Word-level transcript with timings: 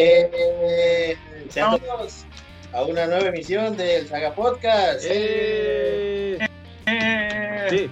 Eh, 0.00 1.16
a 2.72 2.82
una 2.82 3.06
nueva 3.06 3.28
emisión 3.30 3.76
del 3.76 4.06
Saga 4.06 4.32
Podcast. 4.32 5.04
Eh. 5.08 6.38
Sí, 7.68 7.90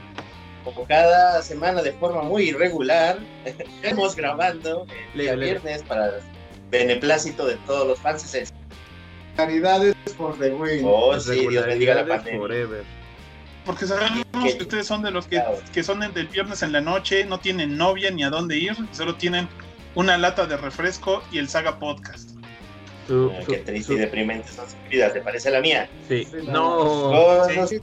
Como 0.62 0.84
cada 0.86 1.42
semana 1.42 1.82
de 1.82 1.92
forma 1.94 2.22
muy 2.22 2.50
irregular, 2.50 3.18
estamos 3.44 4.14
grabando 4.14 4.86
el 5.14 5.20
día 5.20 5.34
viernes 5.34 5.82
para 5.82 6.20
beneplácito 6.70 7.44
de 7.44 7.56
todos 7.66 7.88
los 7.88 7.98
fans. 7.98 8.52
Caridades 9.36 9.96
por 10.16 10.38
the 10.38 10.54
win. 10.54 10.82
Oh, 10.84 11.18
sí, 11.18 11.48
Dios 11.48 11.66
bendiga 11.66 11.96
la 11.96 12.06
pandemia. 12.06 12.38
forever. 12.38 12.84
Porque 13.64 13.84
sabemos 13.84 14.24
que 14.32 14.62
ustedes 14.62 14.86
son 14.86 15.02
de 15.02 15.10
los 15.10 15.26
que, 15.26 15.42
que 15.72 15.82
son 15.82 15.98
del 15.98 16.28
viernes 16.28 16.62
en 16.62 16.70
la 16.70 16.80
noche, 16.80 17.24
no 17.24 17.40
tienen 17.40 17.76
novia 17.76 18.12
ni 18.12 18.22
a 18.22 18.30
dónde 18.30 18.56
ir, 18.56 18.76
solo 18.92 19.16
tienen 19.16 19.48
una 19.96 20.16
lata 20.16 20.46
de 20.46 20.56
refresco 20.56 21.22
y 21.32 21.38
el 21.38 21.48
Saga 21.48 21.78
Podcast. 21.80 22.30
Su- 23.08 23.32
Ah, 23.34 23.40
su- 23.44 23.50
Qué 23.52 23.58
triste 23.58 23.86
su- 23.86 23.92
y 23.94 23.96
deprimente 24.00 24.48
son 24.52 24.66
sus 24.66 24.76
vidas, 24.90 25.12
¿te 25.12 25.20
parece 25.20 25.50
la 25.50 25.60
mía? 25.60 25.88
sí. 26.08 26.26
No, 26.46 26.76
¿Cómo 27.48 27.66
Sí. 27.66 27.80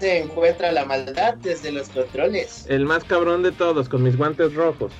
se 0.00 0.18
encuentra 0.18 0.70
la 0.72 0.84
maldad 0.84 1.34
desde 1.34 1.70
los 1.72 1.88
controles? 1.88 2.66
el 2.68 2.84
más 2.86 3.04
cabrón 3.04 3.42
de 3.42 3.52
todos, 3.52 3.88
con 3.88 4.02
mis 4.02 4.16
guantes 4.16 4.54
rojos. 4.54 4.92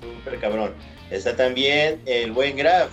Súper 0.00 0.38
cabrón. 0.40 0.74
Está 1.10 1.36
también 1.36 2.00
el 2.06 2.32
buen 2.32 2.56
Graf. 2.56 2.90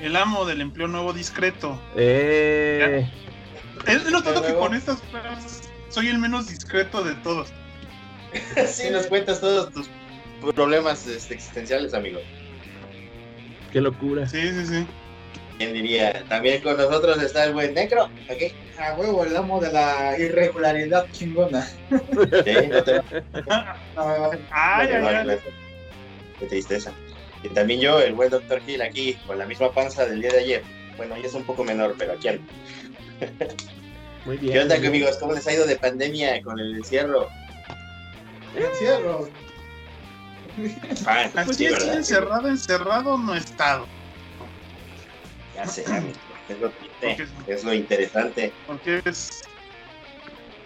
El 0.00 0.16
amo 0.16 0.44
del 0.46 0.60
empleo 0.62 0.88
nuevo 0.88 1.12
discreto. 1.12 1.78
Eh, 1.96 3.06
He 3.86 4.10
notado 4.10 4.42
que 4.42 4.54
con 4.54 4.74
estas 4.74 5.00
frases 5.10 5.62
soy 5.90 6.08
el 6.08 6.18
menos 6.18 6.48
discreto 6.48 7.02
de 7.02 7.14
todos. 7.16 7.48
Sí, 8.66 8.90
nos 8.90 9.06
cuentas 9.08 9.40
todos 9.40 9.72
tus 9.72 9.88
problemas 10.40 11.06
este, 11.06 11.34
existenciales, 11.34 11.94
amigo. 11.94 12.20
qué 13.72 13.80
locura. 13.80 14.26
Sí, 14.28 14.40
sí, 14.40 14.66
sí. 14.66 14.86
¿Quién 15.58 15.74
diría? 15.74 16.24
También 16.28 16.62
con 16.62 16.76
nosotros 16.78 17.22
está 17.22 17.44
el 17.44 17.52
buen 17.52 17.74
Necro. 17.74 18.04
¿ok? 18.04 18.52
A 18.78 18.94
huevo, 18.94 19.24
el 19.24 19.36
amo 19.36 19.60
de 19.60 19.70
la 19.70 20.18
irregularidad 20.18 21.06
chingona. 21.12 21.62
Sí, 21.66 22.66
no 22.70 22.82
te 22.82 23.02
Ah, 23.50 23.76
Ay, 24.50 24.88
no 24.88 25.08
te 25.08 25.16
ay. 25.32 25.38
Qué 26.38 26.46
tristeza. 26.46 26.92
Y 27.42 27.48
también 27.50 27.80
yo, 27.80 28.00
el 28.00 28.14
buen 28.14 28.30
Dr. 28.30 28.62
Hill, 28.66 28.80
aquí, 28.80 29.14
con 29.26 29.38
la 29.38 29.44
misma 29.44 29.70
panza 29.72 30.06
del 30.06 30.22
día 30.22 30.30
de 30.32 30.38
ayer. 30.38 30.62
Bueno, 30.96 31.16
ya 31.18 31.26
es 31.26 31.34
un 31.34 31.44
poco 31.44 31.62
menor, 31.62 31.94
pero 31.98 32.12
aquí 32.14 32.28
ando. 32.28 32.42
Muy 34.24 34.36
bien. 34.38 34.52
¿Qué 34.52 34.60
onda, 34.60 34.76
amigos? 34.76 35.16
¿Cómo 35.18 35.34
les 35.34 35.46
ha 35.46 35.52
ido 35.52 35.66
de 35.66 35.76
pandemia 35.76 36.42
con 36.42 36.58
el 36.58 36.76
encierro? 36.76 37.28
encierro. 38.56 39.28
Ah, 41.06 41.28
Pues 41.44 41.56
sí, 41.56 41.64
ya 41.64 41.94
encerrado, 41.94 42.48
encerrado 42.48 43.18
no 43.18 43.34
he 43.34 43.38
estado. 43.38 43.86
Ya 45.54 45.66
sé, 45.66 45.84
amigo. 45.86 46.14
Es 46.48 47.64
lo, 47.64 47.72
es 47.72 47.76
interesante. 47.76 48.52
Porque 48.66 49.02
es. 49.04 49.42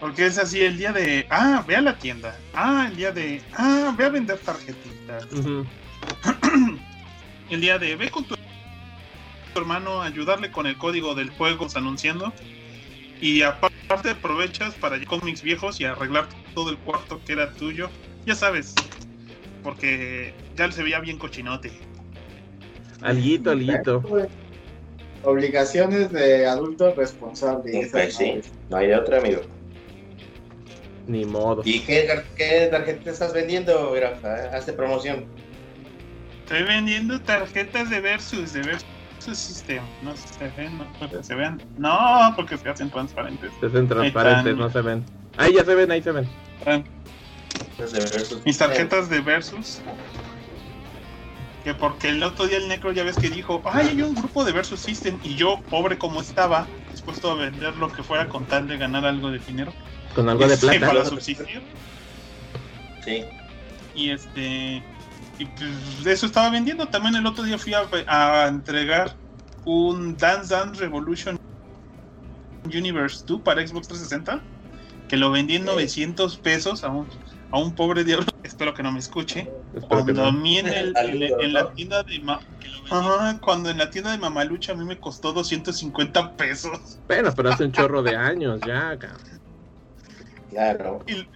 Porque 0.00 0.26
es 0.26 0.38
así 0.38 0.62
el 0.62 0.78
día 0.78 0.92
de. 0.92 1.26
Ah, 1.30 1.64
ve 1.66 1.76
a 1.76 1.80
la 1.80 1.96
tienda. 1.98 2.38
Ah, 2.54 2.86
el 2.90 2.96
día 2.96 3.12
de. 3.12 3.42
Ah, 3.54 3.94
ve 3.96 4.04
a 4.04 4.08
vender 4.08 4.38
tarjetitas. 4.38 5.26
El 7.50 7.60
día 7.60 7.78
de. 7.78 7.96
Ve 7.96 8.10
con 8.10 8.24
tu, 8.24 8.34
tu 8.34 9.60
hermano 9.60 10.02
a 10.02 10.06
ayudarle 10.06 10.50
con 10.50 10.66
el 10.66 10.76
código 10.78 11.14
del 11.14 11.30
juego 11.30 11.66
anunciando. 11.74 12.32
Y 13.20 13.42
aparte 13.42 14.10
aprovechas 14.10 14.74
para 14.74 15.02
cómics 15.04 15.42
viejos 15.42 15.80
y 15.80 15.84
arreglar 15.84 16.28
todo 16.54 16.70
el 16.70 16.78
cuarto 16.78 17.20
que 17.24 17.34
era 17.34 17.52
tuyo. 17.52 17.90
Ya 18.26 18.34
sabes. 18.34 18.74
Porque 19.64 20.32
ya 20.56 20.70
se 20.70 20.82
veía 20.82 21.00
bien 21.00 21.18
cochinote. 21.18 21.72
Alguito, 23.00 23.50
alguito. 23.50 24.02
Obligaciones 25.24 26.12
de 26.12 26.46
adulto 26.46 26.94
responsable. 26.94 27.88
Pues 27.90 28.14
sí, 28.14 28.40
no 28.70 28.76
hay 28.76 28.88
de 28.88 28.96
otra, 28.96 29.18
amigo. 29.18 29.40
Ni 31.06 31.24
modo. 31.24 31.62
¿Y 31.64 31.80
qué, 31.80 32.22
qué 32.36 32.68
tarjeta 32.70 33.10
estás 33.10 33.32
vendiendo, 33.32 33.92
Grafa? 33.92 34.34
Hazte 34.54 34.72
promoción. 34.74 35.24
Estoy 36.44 36.62
vendiendo 36.64 37.20
tarjetas 37.22 37.88
de 37.88 38.00
Versus, 38.00 38.52
de 38.52 38.60
Versus 38.60 39.38
System. 39.38 39.82
No 40.02 40.14
se 40.14 40.48
ven, 40.56 40.76
no 40.76 40.86
creo 40.98 41.10
que 41.10 41.22
se 41.24 41.34
vean. 41.34 41.62
No, 41.78 42.34
porque 42.36 42.58
se 42.58 42.68
hacen 42.68 42.90
transparentes. 42.90 43.50
Se 43.60 43.66
hacen 43.66 43.88
transparentes, 43.88 44.52
están. 44.52 44.58
no 44.58 44.70
se 44.70 44.80
ven. 44.82 45.04
Ahí 45.38 45.54
ya 45.54 45.64
se 45.64 45.74
ven, 45.74 45.90
ahí 45.90 46.02
se 46.02 46.12
ven. 46.12 46.28
Mis 48.44 48.58
tarjetas 48.58 49.08
de 49.08 49.20
Versus. 49.20 49.80
Que 51.62 51.74
porque 51.74 52.10
el 52.10 52.22
otro 52.22 52.46
día 52.46 52.58
el 52.58 52.68
Necro 52.68 52.92
ya 52.92 53.04
ves 53.04 53.16
que 53.16 53.30
dijo, 53.30 53.62
ay, 53.64 53.88
hay 53.88 54.02
un 54.02 54.14
grupo 54.14 54.44
de 54.44 54.52
Versus 54.52 54.80
System. 54.80 55.18
Y 55.22 55.34
yo, 55.34 55.60
pobre 55.70 55.96
como 55.96 56.20
estaba, 56.20 56.66
dispuesto 56.90 57.30
a 57.30 57.34
vender 57.36 57.74
lo 57.76 57.90
que 57.90 58.02
fuera 58.02 58.28
con 58.28 58.44
tal 58.44 58.68
de 58.68 58.76
ganar 58.76 59.06
algo 59.06 59.30
de 59.30 59.38
dinero. 59.38 59.72
Con 60.14 60.28
algo 60.28 60.46
de 60.46 60.56
plata. 60.58 60.86
Para 60.86 61.04
subsistir. 61.04 61.62
Sí. 63.04 63.24
Y 63.94 64.10
este. 64.10 64.82
Y 65.38 65.46
pues 65.46 66.04
de 66.04 66.12
eso 66.12 66.26
estaba 66.26 66.50
vendiendo. 66.50 66.86
También 66.86 67.16
el 67.16 67.26
otro 67.26 67.44
día 67.44 67.58
fui 67.58 67.72
a, 67.74 67.86
a 68.06 68.48
entregar 68.48 69.16
un 69.64 70.16
Dance 70.16 70.54
Dance 70.54 70.80
Revolution 70.80 71.38
Universe 72.66 73.24
2 73.26 73.40
para 73.40 73.66
Xbox 73.66 73.88
360. 73.88 74.42
Que 75.08 75.16
lo 75.16 75.30
vendí 75.30 75.56
en 75.56 75.62
Ok. 75.62 75.74
900 75.74 76.36
pesos 76.38 76.84
a 76.84 76.88
un, 76.88 77.06
a 77.50 77.58
un 77.58 77.74
pobre 77.74 78.04
diablo. 78.04 78.26
Espero 78.42 78.74
que 78.74 78.82
no 78.82 78.92
me 78.92 78.98
escuche. 78.98 79.48
Espero 79.74 79.88
Cuando 79.88 80.24
a 80.26 80.32
no. 80.32 80.38
mí 80.38 80.58
en, 80.58 80.68
el- 80.68 80.94
en- 80.96 81.40
en 81.40 81.52
la 81.52 81.72
tienda 81.72 82.02
de 82.02 82.18
Ma- 82.20 82.40
Ajá, 82.90 83.38
cuando 83.40 83.70
en 83.70 83.78
la 83.78 83.90
tienda 83.90 84.12
de 84.12 84.18
Mamalucha 84.18 84.72
a 84.72 84.74
mí 84.76 84.84
me 84.84 84.98
costó 84.98 85.32
250 85.32 86.36
pesos. 86.36 86.98
Bueno, 87.08 87.32
pero 87.34 87.50
hace 87.50 87.64
un 87.64 87.72
chorro 87.72 88.02
de 88.02 88.16
años 88.16 88.60
ya, 88.66 88.96
cabrón. 88.98 89.20
Claro. 90.50 91.04
Y, 91.06 91.26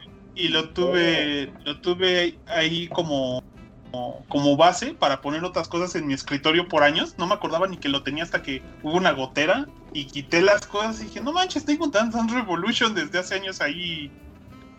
y 0.45 0.49
lo 0.49 0.71
tuve 0.71 1.53
lo 1.65 1.81
tuve 1.81 2.39
ahí 2.47 2.89
como, 2.89 3.43
como 3.91 4.25
como 4.29 4.57
base 4.57 4.95
para 4.95 5.21
poner 5.21 5.45
otras 5.45 5.69
cosas 5.69 5.95
en 5.97 6.07
mi 6.07 6.15
escritorio 6.15 6.69
por 6.69 6.83
años. 6.83 7.15
No 7.19 7.27
me 7.27 7.35
acordaba 7.35 7.67
ni 7.67 7.77
que 7.79 7.89
lo 7.89 8.03
tenía 8.03 8.23
hasta 8.23 8.43
que 8.43 8.63
hubo 8.83 8.97
una 8.97 9.13
gotera 9.13 9.67
y 9.93 10.07
quité 10.07 10.43
las 10.43 10.67
cosas 10.67 11.01
y 11.01 11.05
dije, 11.05 11.21
no 11.21 11.33
manches, 11.33 11.65
tengo 11.65 11.89
Dance 11.89 12.17
Dance 12.17 12.35
Revolution 12.35 12.95
desde 12.95 13.19
hace 13.19 13.35
años 13.35 13.61
ahí. 13.61 14.11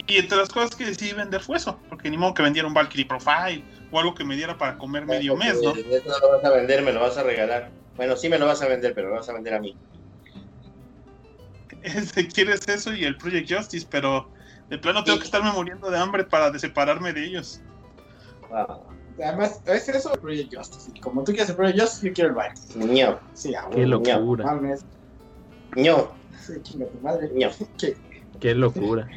Y 0.09 0.18
entre 0.18 0.40
las 0.40 0.50
cosas 0.50 0.75
que 0.75 0.88
decidí 0.88 1.14
vender 1.14 1.40
fue 1.40 1.58
eso, 1.58 1.80
porque 1.88 2.09
ni 2.09 2.18
modo 2.18 2.34
que 2.34 2.42
vendiera 2.42 2.68
un 2.68 2.74
Valkyrie 2.74 3.06
Profile 3.06 3.64
o 3.92 4.00
algo 4.00 4.16
que 4.16 4.25
me 4.25 4.36
diera 4.36 4.58
para 4.58 4.75
comer 4.75 5.06
medio 5.06 5.38
mes, 5.38 5.62
¿no? 5.62 5.70
Esto 5.75 6.09
no 6.09 6.20
lo 6.20 6.31
vas 6.36 6.46
a 6.46 6.50
vender, 6.50 6.81
me 6.81 6.92
lo 6.92 7.00
vas 7.00 7.16
a 7.18 7.24
regalar. 7.24 7.70
Bueno, 7.96 8.16
sí 8.16 8.28
me 8.28 8.40
lo 8.40 8.48
vas 8.48 8.59
a 8.64 8.68
vender, 8.68 8.96
pero 8.96 9.09
lo 9.09 9.16
vas 9.16 9.30
a 9.30 9.34
vender 9.34 9.53
a 9.53 9.59
mí. 9.59 9.78
Este, 11.81 12.28
quieres 12.28 12.68
eso 12.68 12.94
y 12.94 13.06
el 13.06 13.16
Project 13.16 13.53
Justice, 13.53 13.88
pero 13.90 14.30
de 14.68 14.78
plano 14.78 15.02
tengo 15.03 15.18
que 15.18 15.24
estarme 15.24 15.50
muriendo 15.53 15.90
de 15.90 15.98
hambre 15.98 16.25
para 16.25 16.52
de 16.52 16.59
separarme 16.59 17.14
de 17.14 17.25
ellos. 17.25 17.62
Wow. 18.50 18.81
Además, 19.24 19.62
es 19.66 19.88
eso 19.88 20.14
el 20.14 20.19
Project 20.19 20.53
Justice. 20.53 20.92
Como 21.00 21.24
tú 21.24 21.31
quieres 21.31 21.50
el 21.50 21.56
Project 21.56 21.80
Justice, 21.80 22.08
yo 22.08 22.14
quiero 22.14 22.36
el 22.75 22.92
ño, 22.92 23.19
Sí, 23.34 23.53
Qué 23.72 23.86
locura. 23.86 24.59
Ño, 25.75 26.12
Sí, 26.39 26.54
chinga 26.63 26.88
tu 26.88 27.00
madre. 27.00 27.30
¿Qué? 27.78 27.95
Qué 28.39 28.56
locura. 28.56 29.07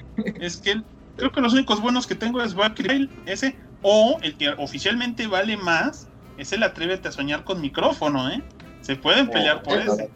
Es 0.40 0.56
que 0.58 0.72
el- 0.72 0.84
creo 1.16 1.30
que 1.30 1.40
los 1.40 1.52
únicos 1.52 1.80
buenos 1.80 2.06
que 2.06 2.14
tengo 2.14 2.42
es 2.42 2.54
Valkyrie, 2.54 3.08
ese, 3.26 3.56
o 3.82 4.18
el 4.22 4.36
que 4.36 4.48
oficialmente 4.50 5.26
vale 5.26 5.56
más, 5.56 6.08
es 6.38 6.52
el 6.52 6.62
Atrévete 6.62 7.08
a 7.08 7.12
soñar 7.12 7.44
con 7.44 7.60
micrófono, 7.60 8.30
¿eh? 8.30 8.42
Se 8.80 8.96
pueden 8.96 9.28
pelear 9.28 9.62
por 9.62 9.78
eso. 9.78 9.94
ese. 9.94 10.10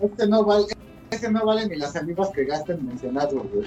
Este 0.00 0.26
no 0.28 0.44
vale. 0.44 0.66
Este 1.10 1.30
no 1.30 1.44
vale 1.44 1.66
ni 1.66 1.76
las 1.76 1.96
amigos 1.96 2.30
que 2.32 2.44
gasten 2.44 2.86
mencionarlo, 2.86 3.42
güey. 3.44 3.66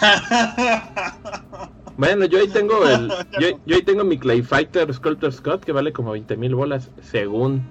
Bueno, 1.96 2.24
yo 2.24 2.38
ahí 2.38 2.48
tengo 2.48 2.84
el. 2.88 3.08
Yo, 3.38 3.60
yo 3.66 3.76
ahí 3.76 3.82
tengo 3.82 4.02
mi 4.04 4.18
Clay 4.18 4.42
Fighter 4.42 4.92
Sculptor 4.92 5.32
Scott 5.32 5.64
que 5.64 5.72
vale 5.72 5.92
como 5.92 6.12
20 6.12 6.36
mil 6.36 6.54
bolas, 6.54 6.90
según. 7.02 7.62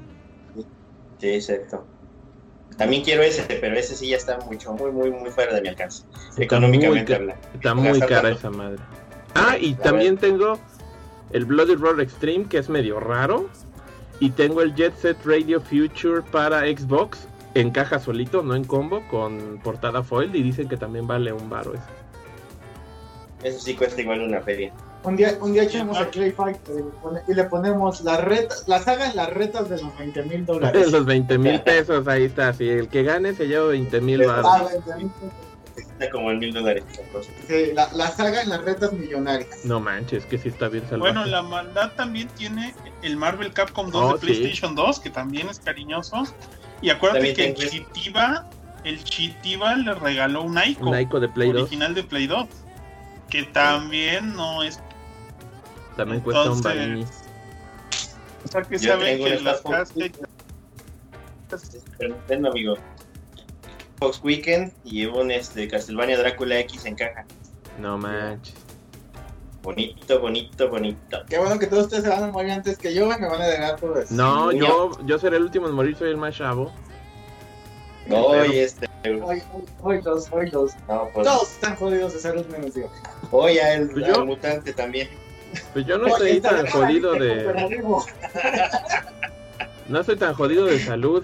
Sí, 1.18 1.28
exacto. 1.30 1.88
También 2.78 3.04
quiero 3.04 3.22
ese, 3.22 3.44
pero 3.62 3.76
ese 3.76 3.96
sí 3.96 4.08
ya 4.10 4.18
está 4.18 4.40
mucho, 4.40 4.74
muy, 4.74 4.92
muy, 4.92 5.12
muy 5.12 5.30
fuera 5.30 5.54
de 5.54 5.62
mi 5.62 5.68
alcance. 5.70 6.04
Está 6.30 6.44
Económicamente 6.44 7.16
hablando. 7.16 7.42
Está 7.54 7.76
muy 7.76 8.00
cara 8.00 8.22
tanto. 8.22 8.38
esa 8.40 8.50
madre. 8.50 8.80
Ah, 9.36 9.58
y 9.60 9.76
también 9.76 10.18
tengo 10.18 10.60
el 11.32 11.46
Bloody 11.46 11.76
Roar 11.76 12.00
Extreme, 12.02 12.46
que 12.48 12.58
es 12.58 12.70
medio 12.70 13.00
raro. 13.00 13.50
Y 14.20 14.30
tengo 14.32 14.62
el 14.62 14.76
Jet 14.76 14.96
Set 14.98 15.18
Radio 15.26 15.60
Future 15.62 16.22
para 16.32 16.62
Xbox 16.62 17.28
en 17.56 17.72
caja 17.72 18.00
solito, 18.00 18.44
no 18.44 18.56
en 18.56 18.64
combo, 18.64 19.02
con 19.10 19.60
portada 19.64 20.04
foil. 20.04 20.36
Y 20.36 20.44
dicen 20.44 20.68
que 20.68 20.78
también 20.78 21.08
vale 21.08 21.34
un 21.34 21.50
baro 21.50 21.74
ese. 21.74 21.84
Eso 23.44 23.60
sí 23.60 23.76
cuesta 23.76 24.02
igual 24.02 24.22
una 24.22 24.42
feria. 24.42 24.72
Un 25.04 25.16
día, 25.16 25.36
un 25.42 25.54
día 25.54 25.64
echamos 25.64 25.98
a 25.98 26.10
Clay 26.10 26.32
Fight 26.32 26.58
y 27.28 27.34
le 27.34 27.44
ponemos 27.46 28.02
las 28.02 28.24
retas, 28.24 28.64
las 28.68 28.84
sagas, 28.84 29.16
las 29.16 29.30
retas 29.34 29.68
de 29.68 29.82
los 29.82 29.98
20 29.98 30.24
mil 30.24 30.46
dólares. 30.46 30.92
Los 30.92 31.06
20 31.06 31.38
mil 31.40 31.60
pesos, 31.62 32.08
ahí 32.08 32.26
está. 32.26 32.54
Si 32.54 32.70
el 32.70 32.88
que 32.88 33.02
gane 33.04 33.34
se 33.34 33.48
lleva 33.48 33.68
20 33.68 34.00
mil 34.02 34.22
Ah, 34.30 34.42
baros. 34.44 34.72
20 34.86 34.96
mil. 34.98 35.12
Está 35.76 36.10
como 36.12 36.30
en 36.32 36.38
mil 36.40 36.54
dólares. 36.54 36.84
Sí, 37.48 37.72
la, 37.74 37.90
la 37.94 38.12
saga 38.12 38.42
en 38.44 38.50
las 38.50 38.62
retas 38.64 38.94
millonarias. 38.94 39.50
No 39.66 39.80
manches, 39.80 40.24
que 40.26 40.38
sí 40.38 40.50
está 40.50 40.68
bien 40.68 40.84
salvaje. 40.88 41.14
Bueno, 41.14 41.26
la 41.26 41.42
maldad 41.42 41.92
también 41.96 42.28
tiene 42.38 42.76
el 43.02 43.18
Marvel 43.18 43.52
Capcom 43.54 43.90
2 43.90 44.04
Oh, 44.04 44.14
de 44.14 44.20
sí. 44.20 44.26
PlayStation 44.28 44.76
2, 44.76 45.00
que 45.00 45.10
también 45.10 45.50
es 45.50 45.60
cariñoso. 45.60 46.24
Y 46.84 46.90
acuérdate 46.92 47.34
También 47.34 47.56
que 47.56 47.68
Chitiba, 47.70 48.48
el 48.84 49.04
Chitiba 49.04 49.76
le 49.76 49.94
regaló 49.96 50.44
un 50.44 50.60
Ico 50.64 50.90
Un 50.90 51.00
Ico 51.00 51.20
de 51.20 51.30
Play 51.30 51.52
2 51.52 51.62
original 51.64 51.96
de 51.96 52.04
Play 52.04 52.28
2, 52.28 52.48
que 53.30 53.44
también 53.44 54.36
no 54.36 54.62
es. 54.62 54.80
También 55.96 56.22
cuesta 56.22 56.50
un 56.52 56.62
varini. 56.62 57.06
O 58.44 58.48
sea, 58.48 58.62
que 58.64 58.78
Yo 58.78 58.92
saben 58.92 59.06
tengo 59.18 59.26
que 59.26 59.34
el 59.36 59.44
las 59.44 59.62
casas 59.62 59.94
Nintendo, 62.00 62.50
amigo. 62.50 62.76
Fox 64.00 64.20
Weekend 64.24 64.72
y 64.84 65.06
un 65.06 65.30
este, 65.30 65.68
Castlevania 65.68 66.18
Drácula 66.18 66.60
X 66.62 66.86
en 66.86 66.96
caja. 66.96 67.26
No 67.80 67.98
manches. 67.98 68.56
Bonito, 69.62 70.20
bonito, 70.20 70.70
bonito. 70.70 71.24
Qué 71.30 71.38
bueno 71.38 71.60
que 71.60 71.68
todos 71.68 71.84
ustedes 71.84 72.04
se 72.04 72.10
van 72.10 72.24
a 72.24 72.28
morir 72.28 72.52
antes 72.52 72.80
que 72.80 72.96
yo, 72.96 73.06
me 73.08 73.28
van 73.28 73.42
a 73.42 73.46
dejar 73.46 73.80
todo 73.80 74.00
eso. 74.00 74.12
No, 74.12 74.52
yo, 74.52 74.90
yo 75.06 75.20
seré 75.20 75.38
el 75.38 75.44
último 75.44 75.68
en 75.68 75.76
morir, 75.76 75.96
soy 75.96 76.10
el 76.10 76.18
más 76.18 76.36
chavo. 76.36 76.72
Hoy 78.10 78.58
este. 78.58 78.90
Hoy, 79.06 79.22
hoy, 79.22 79.44
hoy 79.84 80.02
los, 80.02 80.32
hoy 80.32 80.50
los. 80.50 80.72
No, 80.88 81.08
pues, 81.14 81.28
Todos 81.28 81.52
están 81.52 81.76
jodidos 81.76 82.14
de 82.14 82.20
salud 82.20 82.46
menos 82.48 82.74
yo. 82.74 82.90
hoy 83.30 83.60
a 83.60 83.76
el, 83.76 83.90
Pues 83.92 84.08
yo- 84.08 84.16
al 84.16 84.26
mutante 84.26 84.74
también. 84.74 85.10
Pues 85.74 85.86
yo 85.86 85.98
no 85.98 86.08
estoy 86.08 86.40
tan 86.42 86.66
jodido 86.68 87.14
de. 87.14 87.70
No 89.88 90.00
estoy 90.00 90.16
tan 90.18 90.34
jodido 90.34 90.66
de 90.66 90.80
salud 90.80 91.24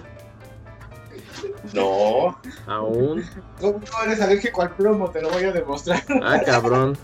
No. 1.72 2.38
aún. 2.66 3.24
¿Cómo 3.60 3.78
no 3.80 4.02
eres 4.04 4.20
alérgico 4.20 4.62
al 4.62 4.70
plomo? 4.74 5.10
Te 5.10 5.22
lo 5.22 5.30
voy 5.30 5.44
a 5.44 5.52
demostrar. 5.52 6.02
Ah, 6.22 6.40
cabrón. 6.44 6.96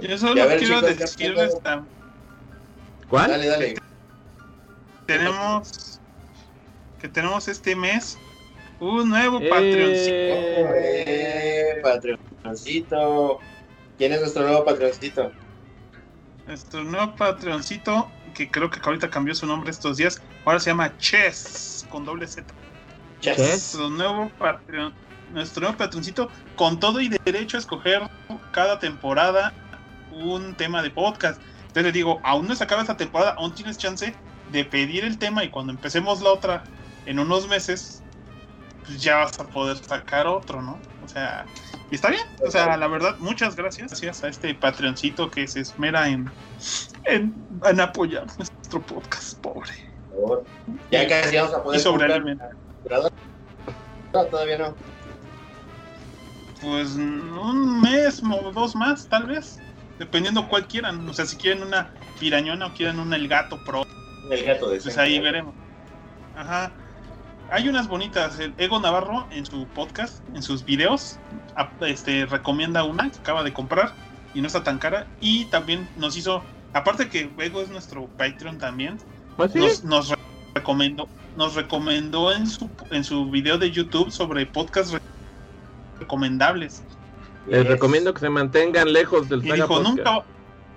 Yo 0.00 0.18
solo 0.18 0.34
ver, 0.46 0.58
quiero 0.58 0.80
chicos, 0.80 0.98
decirles 0.98 1.54
tam- 1.62 1.84
¿Cuál? 3.08 3.30
Dale, 3.30 3.46
dale. 3.48 3.74
tenemos 5.06 6.00
que 7.00 7.08
tenemos 7.08 7.48
este 7.48 7.74
mes 7.74 8.16
un 8.80 9.10
nuevo. 9.10 9.38
Patreoncito. 9.38 10.74
Eh, 10.74 11.80
Patreoncito. 11.82 13.40
¿Quién 14.00 14.14
es 14.14 14.20
nuestro 14.20 14.44
nuevo 14.44 14.64
patroncito? 14.64 15.30
Nuestro 16.46 16.82
nuevo 16.84 17.14
Patreoncito, 17.16 18.10
que 18.34 18.50
creo 18.50 18.70
que 18.70 18.80
ahorita 18.82 19.10
cambió 19.10 19.34
su 19.34 19.46
nombre 19.46 19.70
estos 19.70 19.98
días, 19.98 20.22
ahora 20.46 20.58
se 20.58 20.70
llama 20.70 20.96
Chess 20.96 21.86
con 21.90 22.06
doble 22.06 22.26
Z. 22.26 22.46
¿Qué? 23.20 23.36
Nuestro 23.36 23.90
nuevo 23.90 24.30
Patreon, 24.38 24.94
nuestro 25.34 25.60
nuevo 25.60 25.76
patroncito 25.76 26.30
con 26.56 26.80
todo 26.80 26.98
y 27.02 27.10
derecho 27.10 27.58
a 27.58 27.60
escoger 27.60 28.08
cada 28.52 28.78
temporada 28.78 29.52
un 30.12 30.54
tema 30.54 30.82
de 30.82 30.90
podcast. 30.90 31.38
Entonces 31.60 31.84
le 31.84 31.92
digo, 31.92 32.20
aún 32.24 32.48
no 32.48 32.54
se 32.54 32.64
acaba 32.64 32.80
esta 32.80 32.96
temporada, 32.96 33.32
aún 33.32 33.54
tienes 33.54 33.76
chance 33.76 34.14
de 34.50 34.64
pedir 34.64 35.04
el 35.04 35.18
tema 35.18 35.44
y 35.44 35.50
cuando 35.50 35.72
empecemos 35.72 36.22
la 36.22 36.30
otra 36.30 36.64
en 37.04 37.18
unos 37.18 37.46
meses, 37.48 37.99
pues 38.84 39.02
ya 39.02 39.16
vas 39.16 39.38
a 39.38 39.44
poder 39.44 39.76
sacar 39.76 40.26
otro, 40.26 40.62
¿no? 40.62 40.78
O 41.04 41.08
sea, 41.08 41.44
y 41.90 41.94
está 41.96 42.10
bien. 42.10 42.22
O 42.46 42.50
sea, 42.50 42.76
la 42.76 42.86
verdad, 42.86 43.16
muchas 43.18 43.56
gracias. 43.56 43.90
Gracias 43.90 44.22
a 44.22 44.28
este 44.28 44.54
Patreoncito 44.54 45.30
que 45.30 45.46
se 45.46 45.60
esmera 45.60 46.08
en, 46.08 46.30
en, 47.04 47.34
en 47.64 47.80
apoyar 47.80 48.26
nuestro 48.38 48.80
podcast, 48.82 49.38
pobre. 49.40 49.72
Por 50.10 50.20
favor. 50.20 50.44
Ya 50.90 51.08
casi 51.08 51.36
vamos 51.36 51.54
a 51.54 51.58
Y 51.58 51.62
poder 51.62 51.80
sobre 51.80 52.36
curador. 52.82 53.12
No, 54.12 54.24
todavía 54.26 54.58
no. 54.58 54.74
Pues 56.60 56.94
un 56.94 57.80
mes 57.80 58.22
o 58.22 58.52
dos 58.52 58.76
más, 58.76 59.08
tal 59.08 59.26
vez. 59.26 59.58
Dependiendo 59.98 60.48
cuál 60.48 60.66
quieran. 60.66 61.08
O 61.08 61.14
sea, 61.14 61.26
si 61.26 61.36
quieren 61.36 61.62
una 61.62 61.90
pirañona 62.18 62.66
o 62.66 62.74
quieren 62.74 62.98
un 62.98 63.12
El 63.12 63.28
Gato 63.28 63.62
Pro, 63.64 63.86
El 64.30 64.44
gato 64.44 64.70
de 64.70 64.80
pues 64.80 64.96
ahí 64.98 65.18
veremos. 65.20 65.54
Ajá. 66.36 66.72
Hay 67.50 67.68
unas 67.68 67.88
bonitas. 67.88 68.38
El 68.38 68.54
Ego 68.58 68.78
Navarro 68.80 69.26
en 69.30 69.44
su 69.44 69.66
podcast, 69.66 70.20
en 70.34 70.42
sus 70.42 70.64
videos, 70.64 71.18
este, 71.80 72.26
recomienda 72.26 72.84
una 72.84 73.10
que 73.10 73.18
acaba 73.18 73.42
de 73.42 73.52
comprar 73.52 73.92
y 74.34 74.40
no 74.40 74.46
está 74.46 74.62
tan 74.62 74.78
cara. 74.78 75.06
Y 75.20 75.46
también 75.46 75.88
nos 75.96 76.16
hizo, 76.16 76.42
aparte 76.72 77.08
que 77.08 77.30
Ego 77.38 77.60
es 77.60 77.68
nuestro 77.68 78.06
Patreon 78.16 78.58
también, 78.58 78.98
¿Pues 79.36 79.52
sí? 79.52 79.58
nos, 79.58 79.84
nos 79.84 80.08
re- 80.10 80.16
recomendó, 80.54 81.08
nos 81.36 81.54
recomendó 81.54 82.30
en 82.32 82.46
su, 82.46 82.70
en 82.90 83.02
su 83.02 83.28
video 83.30 83.58
de 83.58 83.70
YouTube 83.70 84.10
sobre 84.12 84.46
podcast 84.46 84.92
re- 84.92 85.00
recomendables. 85.98 86.82
Les 87.46 87.66
recomiendo 87.66 88.14
que 88.14 88.20
se 88.20 88.30
mantengan 88.30 88.92
lejos 88.92 89.28
del 89.28 89.40
Y 89.44 89.48
Saga 89.48 89.54
dijo, 89.56 89.68
Podcast. 89.68 89.88
nunca, 89.96 90.24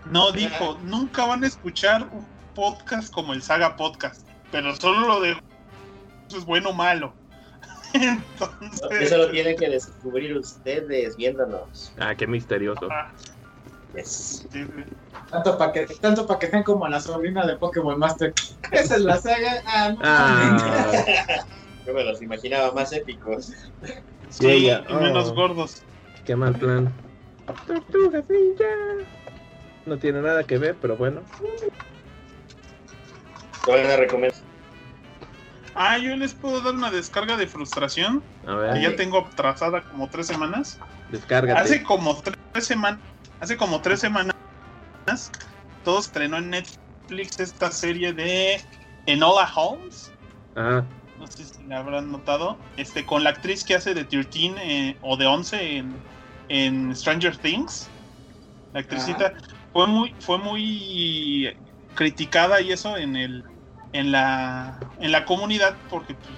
no, 0.09 0.31
dijo, 0.31 0.77
nunca 0.85 1.25
van 1.25 1.43
a 1.43 1.47
escuchar 1.47 2.07
un 2.11 2.25
podcast 2.55 3.13
como 3.13 3.33
el 3.33 3.43
Saga 3.43 3.75
Podcast, 3.75 4.27
pero 4.51 4.75
solo 4.75 5.07
lo 5.07 5.19
de 5.21 5.37
eso 6.33 6.39
es 6.39 6.45
bueno 6.45 6.69
o 6.69 6.73
malo. 6.73 7.13
Entonces, 7.93 9.01
Eso 9.01 9.17
lo 9.17 9.29
tienen 9.29 9.55
que 9.55 9.69
descubrir 9.69 10.35
ustedes 10.35 11.15
viéndonos. 11.15 11.93
Ah, 11.99 12.15
qué 12.15 12.25
misterioso. 12.25 12.87
ah, 12.91 13.11
Yes. 13.95 14.47
sí, 14.51 14.63
sí. 14.63 14.83
Tanto 15.29 15.55
para 15.55 15.71
que, 15.71 15.85
tanto 16.01 16.25
pa' 16.25 16.39
que 16.39 16.47
sean 16.47 16.63
como 16.63 16.87
la 16.87 16.99
sobrina 16.99 17.45
de 17.45 17.55
Pokémon 17.57 17.99
Master. 17.99 18.33
Esa 18.71 18.95
es 18.95 19.01
la 19.01 19.17
saga. 19.17 19.61
Ah, 19.67 19.91
no. 19.91 19.99
Ah, 20.03 21.45
Yo 21.85 21.93
me 21.93 22.03
los 22.03 22.19
imaginaba 22.23 22.71
más 22.71 22.91
épicos. 22.91 23.51
Sí, 24.29 24.67
y 24.67 24.93
menos 24.95 25.29
oh. 25.29 25.35
gordos. 25.35 25.83
qué 26.25 26.35
mal 26.35 26.55
plan. 26.55 26.91
Tortugas 27.67 28.27
ninja. 28.27 28.65
No 29.85 29.97
tiene 29.99 30.21
nada 30.23 30.43
que 30.43 30.57
ver, 30.57 30.75
pero 30.81 30.97
bueno. 30.97 31.21
Te 33.65 33.71
van 33.71 33.85
a 33.85 33.97
recomendar. 33.97 34.52
Ah, 35.75 35.97
yo 35.97 36.15
les 36.15 36.33
puedo 36.33 36.61
dar 36.61 36.75
una 36.75 36.91
descarga 36.91 37.35
de 37.37 37.47
frustración, 37.47 38.23
A 38.43 38.47
que 38.47 38.53
ver, 38.55 38.81
ya 38.81 38.95
tengo 38.95 39.19
atrasada 39.19 39.81
como 39.89 40.07
tres 40.09 40.27
semanas. 40.27 40.79
descárgate. 41.09 41.59
Hace 41.59 41.83
como 41.83 42.21
tres 42.21 42.65
semanas, 42.65 43.01
hace 43.39 43.57
como 43.57 43.81
tres 43.81 43.99
semanas, 43.99 44.33
todo 45.83 45.99
estrenó 45.99 46.37
en 46.37 46.51
Netflix 46.51 47.39
esta 47.39 47.71
serie 47.71 48.13
de 48.13 48.61
Enola 49.05 49.49
Holmes. 49.55 50.11
Ah, 50.55 50.83
No 51.17 51.27
sé 51.27 51.45
si 51.45 51.63
la 51.63 51.79
habrán 51.79 52.11
notado. 52.11 52.57
Este, 52.77 53.05
con 53.05 53.23
la 53.23 53.31
actriz 53.31 53.63
que 53.63 53.75
hace 53.75 53.93
de 53.93 54.05
13 54.05 54.29
eh, 54.61 54.97
o 55.01 55.17
de 55.17 55.25
11 55.25 55.77
en, 55.77 55.95
en 56.49 56.95
Stranger 56.95 57.37
Things. 57.37 57.89
La 58.73 58.81
actricita 58.81 59.33
fue 59.71 59.87
muy, 59.87 60.13
fue 60.19 60.37
muy 60.37 61.55
criticada 61.95 62.61
y 62.61 62.71
eso 62.71 62.97
en 62.97 63.15
el 63.15 63.43
en 63.93 64.11
la 64.11 64.79
en 64.99 65.11
la 65.11 65.25
comunidad 65.25 65.77
porque 65.89 66.15
pues, 66.15 66.31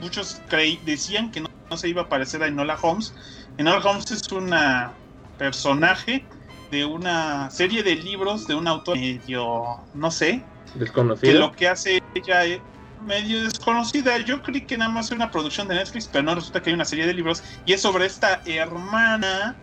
muchos 0.00 0.40
creí, 0.48 0.78
decían 0.84 1.30
que 1.30 1.40
no, 1.40 1.48
no 1.70 1.76
se 1.76 1.88
iba 1.88 2.02
a 2.02 2.08
parecer 2.08 2.42
a 2.42 2.46
Enola 2.48 2.78
Holmes. 2.80 3.14
Enola 3.56 3.78
Holmes 3.78 4.10
es 4.10 4.30
una 4.30 4.94
personaje 5.36 6.26
de 6.70 6.84
una 6.84 7.50
serie 7.50 7.82
de 7.82 7.96
libros 7.96 8.46
de 8.46 8.54
un 8.54 8.68
autor 8.68 8.98
medio, 8.98 9.78
no 9.94 10.10
sé, 10.10 10.44
que 10.72 10.78
desconocido. 10.80 11.38
lo 11.40 11.52
que 11.52 11.68
hace 11.68 11.98
ella 12.14 12.44
es 12.44 12.60
medio 13.00 13.42
desconocida. 13.44 14.18
Yo 14.18 14.42
creí 14.42 14.66
que 14.66 14.76
nada 14.76 14.90
más 14.90 15.06
era 15.06 15.16
una 15.16 15.30
producción 15.30 15.68
de 15.68 15.76
Netflix, 15.76 16.08
pero 16.08 16.24
no 16.24 16.34
resulta 16.34 16.60
que 16.60 16.70
hay 16.70 16.74
una 16.74 16.84
serie 16.84 17.06
de 17.06 17.14
libros 17.14 17.42
y 17.64 17.72
es 17.72 17.80
sobre 17.80 18.06
esta 18.06 18.42
hermana, 18.44 19.56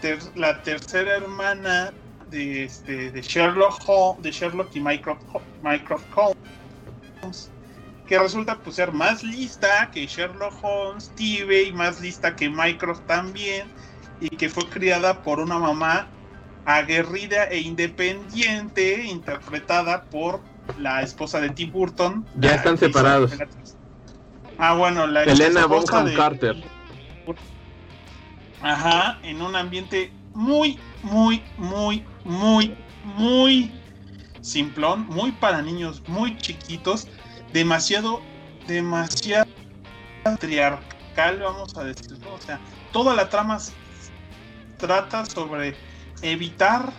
ter- 0.00 0.20
la 0.36 0.62
tercera 0.62 1.16
hermana 1.16 1.92
de, 2.26 2.64
este, 2.64 3.10
de 3.10 3.22
Sherlock 3.22 3.80
Holmes, 3.86 4.22
de 4.22 4.30
Sherlock 4.30 4.76
y 4.76 4.80
Mycroft, 4.80 5.22
Mycroft 5.62 6.06
Holmes, 6.14 6.36
que 8.06 8.18
resulta 8.18 8.58
pues 8.58 8.76
ser 8.76 8.92
más 8.92 9.22
lista 9.22 9.90
que 9.92 10.06
Sherlock 10.06 10.54
Holmes, 10.62 11.10
Tive 11.14 11.64
y 11.64 11.72
más 11.72 12.00
lista 12.00 12.34
que 12.34 12.48
Mycroft 12.48 13.02
también, 13.06 13.70
y 14.20 14.28
que 14.30 14.48
fue 14.48 14.68
criada 14.68 15.22
por 15.22 15.40
una 15.40 15.58
mamá 15.58 16.08
aguerrida 16.64 17.44
e 17.44 17.58
independiente, 17.60 19.04
interpretada 19.04 20.04
por 20.04 20.42
la 20.78 21.02
esposa 21.02 21.40
de 21.40 21.50
Tim 21.50 21.70
Burton. 21.70 22.26
Ya 22.36 22.54
están 22.54 22.78
separados. 22.78 23.32
Ah, 24.58 24.74
bueno, 24.74 25.06
la 25.06 25.24
esposa 25.24 25.66
Bonham 25.66 26.06
de- 26.06 26.14
Carter. 26.14 26.56
Ajá, 28.60 29.18
en 29.22 29.40
un 29.40 29.54
ambiente 29.54 30.12
muy, 30.34 30.78
muy, 31.02 31.42
muy, 31.56 32.04
muy, 32.24 32.74
muy 33.04 33.77
simplón, 34.40 35.06
muy 35.08 35.32
para 35.32 35.62
niños, 35.62 36.02
muy 36.06 36.36
chiquitos, 36.38 37.08
demasiado, 37.52 38.20
demasiado 38.66 39.46
patriarcal, 40.24 41.40
vamos 41.40 41.76
a 41.76 41.84
decirlo. 41.84 42.34
O 42.34 42.40
sea, 42.40 42.60
toda 42.92 43.14
la 43.14 43.28
trama 43.28 43.58
trata 44.78 45.24
sobre 45.26 45.74
evitar 46.22 46.92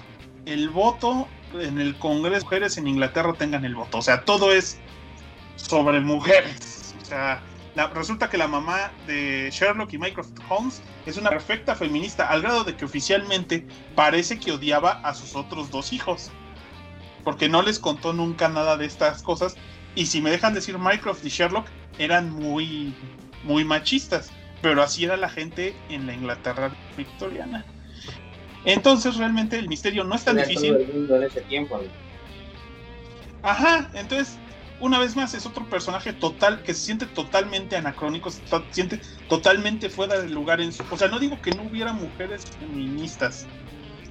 el 0.46 0.70
voto 0.70 1.28
en 1.54 1.80
el 1.80 1.98
Congreso, 1.98 2.46
mujeres 2.46 2.78
en 2.78 2.88
Inglaterra 2.88 3.34
tengan 3.34 3.66
el 3.66 3.76
voto. 3.76 4.00
O 4.00 4.02
sea, 4.02 4.24
todo 4.24 4.52
es 4.52 4.80
sobre 5.56 6.00
mujeres. 6.00 6.96
O 7.02 7.06
sea, 7.06 7.42
la- 7.76 7.88
resulta 7.88 8.30
que 8.30 8.38
la 8.38 8.48
mamá 8.48 8.92
de 9.08 9.50
Sherlock 9.52 9.94
y 9.94 9.98
Mycroft 9.98 10.38
Holmes 10.50 10.82
es 11.06 11.18
una 11.18 11.30
perfecta 11.30 11.76
feminista, 11.76 12.28
al 12.28 12.42
grado 12.42 12.64
de 12.64 12.76
que 12.76 12.86
oficialmente 12.86 13.66
parece 13.96 14.40
que 14.40 14.52
odiaba 14.52 14.92
a 15.04 15.14
sus 15.14 15.36
otros 15.36 15.72
dos 15.72 15.92
hijos. 15.94 16.32
Porque 17.24 17.50
no 17.50 17.62
les 17.62 17.80
contó 17.80 18.14
nunca 18.14 18.48
nada 18.50 18.78
de 18.78 18.86
estas 18.86 19.22
cosas. 19.24 19.56
Y 19.96 20.06
si 20.06 20.22
me 20.22 20.30
dejan 20.32 20.54
decir, 20.54 20.78
Mycroft 20.78 21.26
y 21.26 21.30
Sherlock 21.30 21.68
eran 21.98 22.32
muy, 22.32 22.94
muy 23.44 23.64
machistas. 23.66 24.32
Pero 24.62 24.82
así 24.84 25.06
era 25.06 25.18
la 25.18 25.30
gente 25.30 25.74
en 25.90 26.06
la 26.06 26.14
Inglaterra 26.14 26.72
victoriana. 26.98 27.66
Entonces 28.66 29.16
realmente 29.16 29.58
el 29.58 29.70
misterio 29.70 30.04
no 30.04 30.16
es 30.16 30.26
tan 30.26 30.36
difícil. 30.36 30.74
todo 30.74 30.80
el 30.82 30.94
mundo 30.94 31.16
en 31.16 31.24
ese 31.24 31.42
tiempo. 31.42 31.76
amigo. 31.76 31.92
Ajá, 33.42 33.90
entonces, 33.94 34.38
una 34.82 35.00
vez 35.00 35.16
más, 35.16 35.34
es 35.34 35.46
otro 35.46 35.66
personaje 35.70 36.12
total 36.12 36.62
que 36.64 36.74
se 36.74 36.82
siente 36.82 37.06
totalmente 37.06 37.78
anacrónico, 37.78 38.32
se 38.32 38.42
to- 38.42 38.66
siente 38.72 39.00
totalmente 39.30 39.90
fuera 39.90 40.20
de 40.20 40.30
lugar 40.30 40.60
en 40.60 40.74
su. 40.74 40.84
O 40.92 40.98
sea, 40.98 41.08
no 41.08 41.20
digo 41.20 41.42
que 41.42 41.52
no 41.52 41.64
hubiera 41.64 41.94
mujeres 41.94 42.46
feministas, 42.60 43.48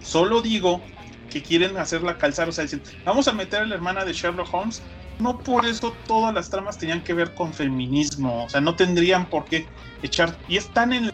solo 0.02 0.40
digo 0.40 0.82
que 1.28 1.42
quieren 1.42 1.76
hacerla 1.76 2.18
calzar, 2.18 2.48
o 2.48 2.52
sea, 2.52 2.64
dicen, 2.64 2.82
vamos 3.04 3.28
a 3.28 3.32
meter 3.32 3.62
a 3.62 3.66
la 3.66 3.74
hermana 3.74 4.04
de 4.04 4.12
Sherlock 4.12 4.52
Holmes. 4.52 4.82
No 5.18 5.38
por 5.38 5.66
eso 5.66 5.94
todas 6.06 6.32
las 6.32 6.48
tramas 6.48 6.78
tenían 6.78 7.02
que 7.02 7.12
ver 7.12 7.34
con 7.34 7.52
feminismo, 7.52 8.44
o 8.44 8.48
sea, 8.48 8.60
no 8.60 8.76
tendrían 8.76 9.28
por 9.28 9.44
qué 9.46 9.66
echar. 10.02 10.38
Y 10.48 10.56
están 10.56 10.92
en 10.92 11.10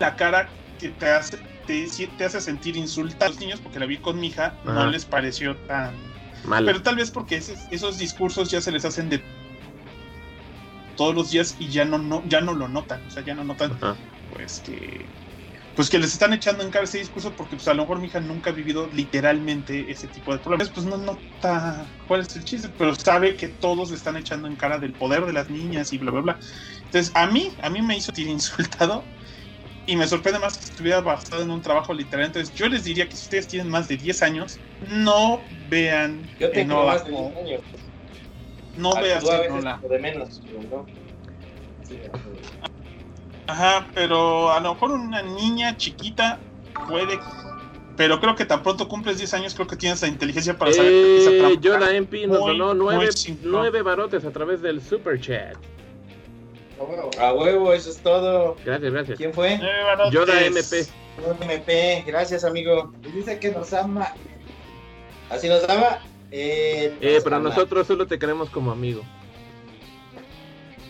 la 0.00 0.16
cara 0.16 0.48
que 0.78 0.88
te 0.90 1.08
hace, 1.10 1.38
te, 1.66 1.86
te 2.16 2.24
hace 2.24 2.40
sentir 2.40 2.76
insultado 2.76 3.26
a 3.26 3.28
los 3.28 3.40
niños, 3.40 3.60
porque 3.60 3.78
la 3.78 3.86
vi 3.86 3.98
con 3.98 4.18
mi 4.18 4.28
hija, 4.28 4.54
no 4.64 4.86
les 4.88 5.04
pareció 5.04 5.56
tan 5.56 5.94
Mal. 6.44 6.64
pero 6.64 6.82
tal 6.82 6.96
vez 6.96 7.10
porque 7.10 7.36
ese- 7.36 7.56
esos 7.70 7.98
discursos 7.98 8.50
ya 8.50 8.60
se 8.60 8.70
les 8.72 8.84
hacen 8.84 9.08
de 9.08 9.22
todos 10.96 11.14
los 11.14 11.30
días 11.30 11.56
y 11.60 11.68
ya 11.68 11.84
no, 11.84 11.98
no, 11.98 12.22
ya 12.26 12.40
no 12.40 12.54
lo 12.54 12.68
notan. 12.68 13.00
O 13.06 13.10
sea, 13.10 13.24
ya 13.24 13.34
no 13.34 13.44
notan 13.44 13.72
Ajá. 13.72 13.96
pues 14.32 14.60
que 14.64 15.06
pues 15.78 15.90
que 15.90 15.98
les 16.00 16.12
están 16.12 16.32
echando 16.32 16.64
en 16.64 16.72
cara 16.72 16.86
ese 16.86 16.98
discurso 16.98 17.36
porque 17.36 17.54
pues 17.54 17.68
a 17.68 17.72
lo 17.72 17.82
mejor 17.82 18.00
mi 18.00 18.08
hija 18.08 18.18
nunca 18.18 18.50
ha 18.50 18.52
vivido 18.52 18.90
literalmente 18.92 19.88
ese 19.92 20.08
tipo 20.08 20.32
de 20.32 20.40
problemas. 20.40 20.70
Pues 20.70 20.84
no 20.86 20.96
nota 20.96 21.86
cuál 22.08 22.22
es 22.22 22.34
el 22.34 22.44
chiste, 22.44 22.68
pero 22.76 22.96
sabe 22.96 23.36
que 23.36 23.46
todos 23.46 23.90
le 23.90 23.96
están 23.96 24.16
echando 24.16 24.48
en 24.48 24.56
cara 24.56 24.78
del 24.80 24.92
poder 24.94 25.24
de 25.24 25.32
las 25.32 25.48
niñas 25.50 25.92
y 25.92 25.98
bla 25.98 26.10
bla 26.10 26.20
bla. 26.22 26.38
Entonces 26.86 27.12
a 27.14 27.28
mí, 27.28 27.52
a 27.62 27.70
mí 27.70 27.80
me 27.80 27.96
hizo 27.96 28.10
insultado 28.16 29.04
y 29.86 29.94
me 29.94 30.08
sorprende 30.08 30.40
más 30.40 30.58
que 30.58 30.64
estuviera 30.64 31.00
basado 31.00 31.44
en 31.44 31.50
un 31.52 31.62
trabajo 31.62 31.94
literal. 31.94 32.26
Entonces 32.26 32.52
yo 32.56 32.68
les 32.68 32.82
diría 32.82 33.08
que 33.08 33.16
si 33.16 33.22
ustedes 33.22 33.46
tienen 33.46 33.70
más 33.70 33.86
de 33.86 33.98
10 33.98 34.20
años, 34.24 34.58
no 34.80 35.44
vean 35.68 36.28
Yo 36.40 36.50
tengo 36.50 36.86
más 36.86 37.04
de 37.04 37.12
o- 37.12 37.32
10 37.36 37.36
años. 37.46 37.60
no 38.74 38.94
veas 39.00 39.22
de 39.24 39.98
menos, 40.00 40.42
no. 40.50 40.88
Sí, 41.84 42.00
Ajá, 43.48 43.86
pero 43.94 44.50
a 44.52 44.60
lo 44.60 44.74
mejor 44.74 44.92
una 44.92 45.22
niña 45.22 45.76
chiquita 45.76 46.38
puede. 46.88 47.18
Pero 47.96 48.20
creo 48.20 48.36
que 48.36 48.44
tan 48.44 48.62
pronto 48.62 48.86
cumples 48.86 49.18
10 49.18 49.34
años, 49.34 49.54
creo 49.54 49.66
que 49.66 49.74
tienes 49.74 50.00
la 50.02 50.08
inteligencia 50.08 50.56
para 50.56 50.72
saber 50.72 50.90
que 50.92 51.18
esa 51.18 51.30
Eh, 51.30 51.38
trampa- 51.40 51.60
Yoda 51.60 51.96
MP 51.96 52.26
nos 52.28 52.38
donó 52.38 52.72
nueve, 52.74 53.06
muy 53.06 53.08
chingón. 53.14 53.50
nueve 53.50 53.82
barotes 53.82 54.24
a 54.24 54.30
través 54.30 54.62
del 54.62 54.80
super 54.80 55.20
chat. 55.20 55.56
A 57.18 57.32
huevo, 57.32 57.72
eso 57.72 57.90
es 57.90 57.98
todo. 57.98 58.54
Gracias, 58.64 58.92
gracias. 58.92 59.16
¿Quién 59.18 59.34
fue? 59.34 59.54
Eh, 59.54 59.60
barotes. 59.84 60.12
Yoda 60.12 60.44
MP. 60.44 60.86
MP, 61.40 62.04
gracias 62.06 62.44
amigo. 62.44 62.92
Dice 63.12 63.40
que 63.40 63.50
nos 63.50 63.72
ama. 63.72 64.14
Así 65.30 65.48
nos 65.48 65.66
daba. 65.66 65.98
Eh, 66.30 66.94
Eh, 67.00 67.20
pero 67.24 67.36
ama. 67.36 67.48
nosotros 67.48 67.86
solo 67.88 68.06
te 68.06 68.16
queremos 68.20 68.48
como 68.50 68.70
amigo. 68.70 69.02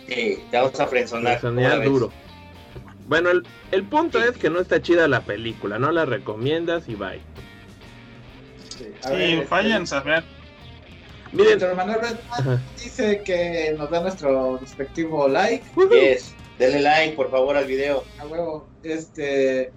Sí, 0.08 0.42
te 0.50 0.56
vamos 0.58 0.78
a 0.78 0.86
frenzonar. 0.86 1.34
Personalidad 1.34 1.70
¿cómo 1.70 1.78
la 1.78 1.84
ves? 1.84 1.88
duro. 2.00 2.12
Bueno, 3.08 3.30
el, 3.30 3.42
el 3.72 3.84
punto 3.84 4.22
es 4.22 4.36
que 4.36 4.50
no 4.50 4.60
está 4.60 4.82
chida 4.82 5.08
la 5.08 5.22
película, 5.22 5.78
no 5.78 5.90
la 5.90 6.04
recomiendas 6.04 6.88
y 6.88 6.94
bye. 6.94 7.20
Sí, 8.68 8.86
a 9.02 9.08
Sí, 9.08 9.14
ver, 9.14 9.20
este, 9.30 9.46
vayan 9.48 9.84
a. 9.90 10.24
Miren, 11.32 11.76
Manuel 11.76 12.00
dice 12.76 13.22
que 13.24 13.74
nos 13.76 13.90
da 13.90 14.00
nuestro 14.00 14.58
respectivo 14.58 15.26
like. 15.28 15.64
Yes. 15.90 16.34
Denle 16.58 16.80
like, 16.80 17.16
por 17.16 17.30
favor, 17.30 17.56
al 17.56 17.66
video. 17.66 18.04
A 18.18 18.26
huevo. 18.26 18.66
Este. 18.82 19.72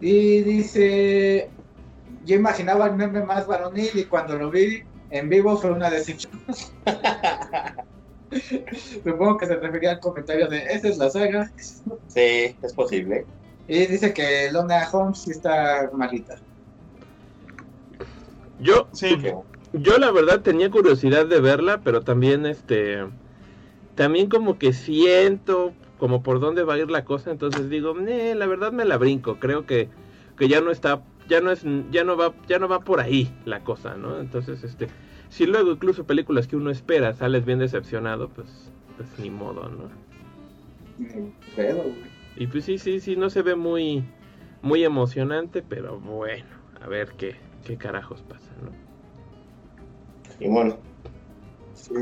Y 0.00 0.40
dice. 0.40 1.50
Yo 2.24 2.36
imaginaba 2.36 2.86
el 2.86 2.94
meme 2.94 3.22
más 3.24 3.46
varonil 3.46 3.90
y 3.94 4.04
cuando 4.04 4.36
lo 4.36 4.50
vi 4.50 4.82
en 5.10 5.28
vivo 5.28 5.56
fue 5.56 5.70
una 5.70 5.90
decepción. 5.90 6.32
Supongo 9.04 9.38
que 9.38 9.46
se 9.46 9.56
refería 9.56 9.92
al 9.92 10.00
comentario 10.00 10.48
de 10.48 10.58
esa 10.64 10.88
es 10.88 10.98
la 10.98 11.10
saga. 11.10 11.50
Sí, 12.08 12.56
es 12.60 12.72
posible. 12.74 13.26
Y 13.66 13.86
dice 13.86 14.12
que 14.12 14.50
Lona 14.52 14.88
Holmes 14.92 15.22
sí 15.22 15.30
está 15.30 15.90
malita. 15.92 16.36
yo, 18.60 18.88
Sí, 18.92 19.16
yo 19.72 19.98
la 19.98 20.10
verdad 20.10 20.40
tenía 20.40 20.70
curiosidad 20.70 21.26
de 21.26 21.40
verla, 21.40 21.80
pero 21.82 22.02
también 22.02 22.46
este, 22.46 23.04
también 23.94 24.28
como 24.28 24.58
que 24.58 24.72
siento 24.72 25.72
como 25.98 26.22
por 26.22 26.40
dónde 26.40 26.64
va 26.64 26.74
a 26.74 26.78
ir 26.78 26.90
la 26.90 27.04
cosa, 27.04 27.30
entonces 27.30 27.70
digo, 27.70 27.94
"Nee, 27.94 28.34
la 28.34 28.46
verdad 28.46 28.72
me 28.72 28.84
la 28.84 28.98
brinco, 28.98 29.38
creo 29.38 29.64
que, 29.64 29.88
que 30.36 30.48
ya 30.48 30.60
no 30.60 30.70
está, 30.70 31.02
ya 31.28 31.40
no 31.40 31.50
es, 31.50 31.64
ya 31.90 32.04
no 32.04 32.16
va, 32.16 32.34
ya 32.48 32.58
no 32.58 32.68
va 32.68 32.80
por 32.80 33.00
ahí 33.00 33.32
la 33.46 33.60
cosa, 33.64 33.96
¿no? 33.96 34.20
Entonces 34.20 34.62
este, 34.64 34.88
si 35.34 35.46
luego 35.46 35.72
incluso 35.72 36.04
películas 36.04 36.46
que 36.46 36.54
uno 36.54 36.70
espera 36.70 37.12
sales 37.12 37.44
bien 37.44 37.58
decepcionado, 37.58 38.28
pues, 38.28 38.70
pues 38.96 39.08
ni 39.18 39.30
modo, 39.30 39.68
¿no? 39.68 39.90
Güey. 41.56 41.94
Y 42.36 42.46
pues 42.46 42.64
sí, 42.64 42.78
sí, 42.78 43.00
sí, 43.00 43.16
no 43.16 43.28
se 43.30 43.42
ve 43.42 43.56
muy, 43.56 44.04
muy 44.62 44.84
emocionante, 44.84 45.60
pero 45.60 45.98
bueno, 45.98 46.46
a 46.80 46.86
ver 46.86 47.14
qué, 47.16 47.34
qué 47.64 47.76
carajos 47.76 48.22
pasa, 48.22 48.52
¿no? 48.62 48.70
Y 50.38 50.48
bueno, 50.48 50.78
Sí, 51.74 51.92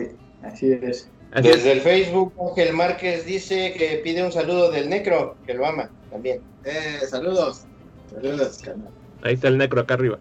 así 0.42 0.72
es. 0.72 1.10
Así 1.32 1.48
es. 1.48 1.56
desde 1.56 1.72
el 1.72 1.80
Facebook, 1.80 2.34
Ángel 2.38 2.74
Márquez 2.74 3.24
dice 3.24 3.72
que 3.72 4.02
pide 4.04 4.22
un 4.22 4.30
saludo 4.30 4.70
del 4.70 4.90
Necro, 4.90 5.36
que 5.46 5.54
lo 5.54 5.66
ama 5.66 5.88
también. 6.10 6.42
Eh, 6.64 6.98
saludos. 7.08 7.64
Saludos, 8.10 8.58
canal. 8.58 8.90
Ahí 9.22 9.32
está 9.34 9.48
el 9.48 9.56
necro 9.56 9.80
acá 9.80 9.94
arriba. 9.94 10.18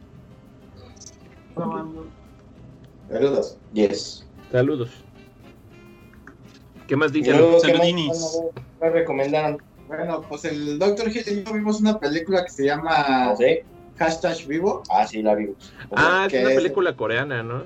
Saludos. 3.12 3.58
Yes. 3.74 4.25
Saludos. 4.51 4.89
¿Qué 6.88 6.96
más 6.96 7.12
dicen? 7.12 7.38
luego, 7.38 7.62
¿qué 7.62 7.68
más 7.70 7.77
Saludinis. 7.77 8.39
nos 8.82 8.91
recomendaron? 8.94 9.62
Bueno, 9.88 10.22
pues 10.27 10.46
el 10.46 10.80
Dr. 10.80 11.10
Hill 11.10 11.24
y 11.27 11.44
yo 11.44 11.53
vimos 11.53 11.80
una 11.82 12.00
película 12.00 12.44
que 12.46 12.51
se 12.51 12.65
llama 12.65 13.36
¿Sí? 13.38 13.60
Hashtag 13.98 14.46
Vivo. 14.48 14.84
Ah, 14.89 15.06
sí, 15.08 15.22
la 15.22 15.36
vimos. 15.36 15.74
Ah, 15.96 16.27
es 16.32 16.39
una 16.41 16.50
es- 16.51 16.56
película 16.56 16.96
coreana, 16.96 17.44
¿no? 17.44 17.65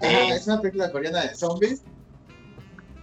Ajá, 0.00 0.34
es 0.34 0.46
una 0.46 0.60
película 0.60 0.92
coreana 0.92 1.22
de 1.22 1.34
zombies. 1.34 1.82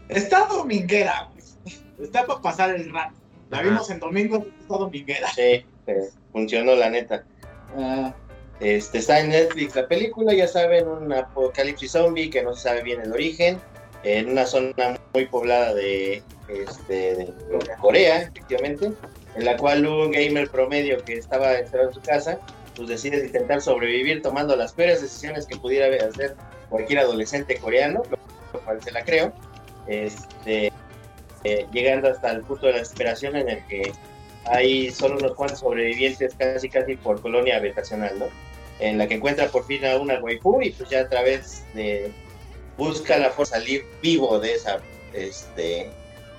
Está 0.10 0.46
dominguera, 0.48 1.30
güey. 1.32 1.76
Está 2.00 2.26
para 2.26 2.42
pasar 2.42 2.76
el 2.76 2.92
rato. 2.92 3.16
La 3.50 3.58
Ajá. 3.60 3.68
vimos 3.70 3.90
en 3.90 4.00
domingo, 4.00 4.46
está 4.60 4.78
dominguera. 4.78 5.28
Sí, 5.34 5.66
eh, 5.88 6.10
funcionó 6.32 6.76
la 6.76 6.90
neta. 6.90 7.24
Ah, 7.76 8.14
Este, 8.62 9.00
está 9.00 9.20
en 9.20 9.30
Netflix 9.30 9.76
la 9.76 9.88
película, 9.88 10.34
ya 10.36 10.48
saben, 10.48 10.88
un 10.88 11.12
apocalipsis 11.12 11.94
zombie 11.94 12.30
que 12.30 12.44
no 12.44 12.54
se 12.54 12.62
sabe 12.62 12.84
bien 12.84 13.02
el 13.02 13.12
origen, 13.12 13.60
en 14.04 14.30
una 14.30 14.46
zona 14.46 15.00
muy 15.14 15.26
poblada 15.26 15.74
de, 15.74 16.22
este, 16.48 16.94
de 16.94 17.34
Corea, 17.80 18.22
efectivamente, 18.22 18.92
en 19.36 19.46
la 19.46 19.58
cual 19.58 19.88
un 19.88 20.12
gamer 20.12 20.48
promedio 20.50 21.04
que 21.04 21.14
estaba 21.14 21.58
encerrado 21.58 21.90
en 21.90 21.96
su 21.96 22.02
casa, 22.02 22.40
pues 22.76 22.88
decide 22.88 23.26
intentar 23.26 23.62
sobrevivir 23.62 24.22
tomando 24.22 24.56
las 24.56 24.74
peores 24.74 25.02
decisiones 25.02 25.48
que 25.48 25.58
pudiera 25.58 25.88
hacer 26.06 26.36
cualquier 26.70 27.00
adolescente 27.00 27.58
coreano, 27.58 28.04
lo 28.54 28.60
cual 28.62 28.82
se 28.84 28.92
la 28.92 29.04
creo, 29.04 29.34
este, 29.88 30.72
eh, 31.44 31.66
llegando 31.72 32.10
hasta 32.10 32.32
el 32.32 32.42
punto 32.44 32.68
de 32.68 32.74
la 32.74 32.80
desesperación 32.80 33.36
en 33.36 33.50
el 33.50 33.66
que 33.66 33.92
hay 34.46 34.92
solo 34.92 35.18
unos 35.18 35.34
cuantos 35.34 35.60
sobrevivientes 35.60 36.36
casi 36.36 36.70
casi 36.70 36.96
por 36.96 37.22
colonia 37.22 37.58
habitacional, 37.58 38.20
¿no? 38.20 38.51
En 38.82 38.98
la 38.98 39.08
que 39.08 39.14
encuentra 39.16 39.48
por 39.48 39.66
fin 39.66 39.86
a 39.86 39.96
una 39.98 40.20
waifu 40.20 40.62
y 40.62 40.72
pues 40.72 40.90
ya 40.90 41.02
a 41.02 41.10
través 41.10 41.64
de 41.74 42.12
busca 42.78 43.18
la 43.18 43.30
forma 43.30 43.44
de 43.44 43.46
salir 43.46 43.86
vivo 44.02 44.40
de 44.40 44.54
esa 44.56 44.80
este 45.14 45.90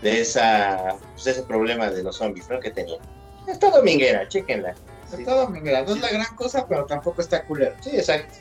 de 0.02 0.20
esa 0.20 0.96
pues, 1.14 1.26
ese 1.28 1.42
problema 1.44 1.88
de 1.88 2.02
los 2.02 2.16
zombies, 2.16 2.48
¿no? 2.50 2.58
que 2.60 2.70
tenía. 2.70 2.98
Está 3.46 3.70
dominguera, 3.70 4.28
chéquenla. 4.28 4.74
está 5.12 5.34
dominguera. 5.34 5.82
No 5.82 5.94
es 5.94 6.00
la 6.00 6.10
gran 6.10 6.36
cosa, 6.36 6.66
pero 6.68 6.84
tampoco 6.86 7.20
está 7.22 7.44
culero. 7.44 7.74
Sí, 7.80 7.90
exacto. 7.96 8.34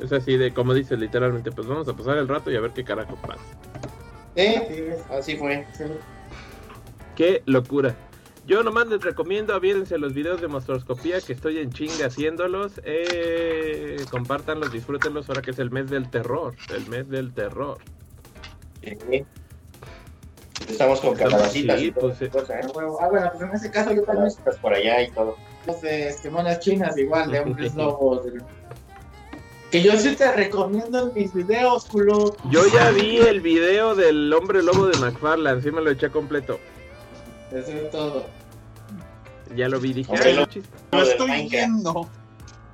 Es 0.00 0.10
así 0.12 0.36
de, 0.38 0.52
como 0.54 0.72
dices 0.72 0.98
literalmente, 0.98 1.52
pues 1.52 1.66
vamos 1.66 1.86
a 1.88 1.92
pasar 1.92 2.16
el 2.16 2.26
rato 2.28 2.50
y 2.50 2.56
a 2.56 2.60
ver 2.60 2.70
qué 2.70 2.84
carajos 2.84 3.18
pasa. 3.20 3.40
Sí, 4.34 4.54
Sí, 4.68 4.84
así 5.10 5.36
fue. 5.36 5.66
sí. 5.76 5.84
Qué 7.16 7.42
locura. 7.44 7.94
Yo 8.50 8.64
nomás 8.64 8.88
les 8.88 9.00
recomiendo, 9.00 9.54
aviérense 9.54 9.96
los 9.96 10.12
videos 10.12 10.40
de 10.40 10.48
monstruoscopía 10.48 11.20
que 11.20 11.34
estoy 11.34 11.58
en 11.58 11.70
chinga 11.72 12.06
haciéndolos. 12.06 12.80
Eh, 12.82 14.04
compártanlos, 14.10 14.72
disfrútenlos 14.72 15.28
ahora 15.28 15.40
que 15.40 15.52
es 15.52 15.60
el 15.60 15.70
mes 15.70 15.88
del 15.88 16.10
terror. 16.10 16.56
El 16.74 16.84
mes 16.88 17.08
del 17.08 17.32
terror. 17.32 17.78
Sí. 18.82 19.24
Estamos 20.68 21.00
con 21.00 21.14
calabacitas 21.14 21.78
Sí, 21.78 21.92
pues, 21.92 22.20
esa 22.20 22.32
cosa, 22.40 22.58
¿eh? 22.58 22.62
Ah, 23.00 23.08
bueno, 23.08 23.30
pues 23.32 23.48
en 23.48 23.54
ese 23.54 23.70
caso 23.70 23.90
yo 23.92 24.02
también 24.02 24.06
Calabacitas 24.06 24.56
por 24.56 24.74
allá 24.74 25.00
y 25.00 25.10
todo. 25.12 25.36
de 25.80 26.08
este, 26.08 26.28
monas 26.28 26.58
chinas 26.58 26.98
igual, 26.98 27.30
de 27.30 27.38
hombres 27.38 27.72
lobos. 27.76 28.24
de- 28.24 28.42
Que 29.70 29.80
yo 29.80 29.92
sí 29.96 30.16
te 30.16 30.32
recomiendo 30.32 31.06
en 31.06 31.14
mis 31.14 31.32
videos, 31.32 31.84
culo. 31.84 32.34
Yo 32.50 32.62
ya 32.74 32.90
vi 32.90 33.18
el 33.18 33.40
video 33.40 33.94
del 33.94 34.32
hombre 34.32 34.60
lobo 34.60 34.88
de 34.88 34.98
McFarlane, 34.98 35.62
sí 35.62 35.70
me 35.70 35.80
lo 35.82 35.90
eché 35.92 36.10
completo. 36.10 36.58
Eso 37.52 37.70
es 37.70 37.90
todo. 37.92 38.39
Ya 39.56 39.68
lo 39.68 39.80
vi, 39.80 39.92
dije, 39.92 40.12
Hombre 40.12 40.30
ah, 40.32 40.46
Lo 40.92 40.98
del 40.98 41.08
estoy 41.08 41.48
viendo. 41.48 42.08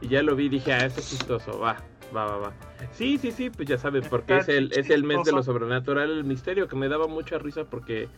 Y 0.00 0.08
ya 0.08 0.22
lo 0.22 0.36
vi, 0.36 0.48
dije, 0.48 0.72
ah, 0.72 0.84
este 0.84 1.00
es 1.00 1.10
chistoso, 1.10 1.58
va, 1.58 1.76
va, 2.14 2.26
va, 2.26 2.36
va. 2.36 2.52
Sí, 2.92 3.18
sí, 3.18 3.32
sí, 3.32 3.50
pues 3.50 3.68
ya 3.68 3.78
sabes, 3.78 4.06
porque 4.08 4.38
es 4.38 4.48
el, 4.48 4.72
es 4.72 4.90
el 4.90 5.04
mes 5.04 5.24
de 5.24 5.32
lo 5.32 5.42
sobrenatural, 5.42 6.10
el 6.10 6.24
misterio, 6.24 6.68
que 6.68 6.76
me 6.76 6.88
daba 6.88 7.06
mucha 7.06 7.38
risa 7.38 7.64
porque 7.64 8.08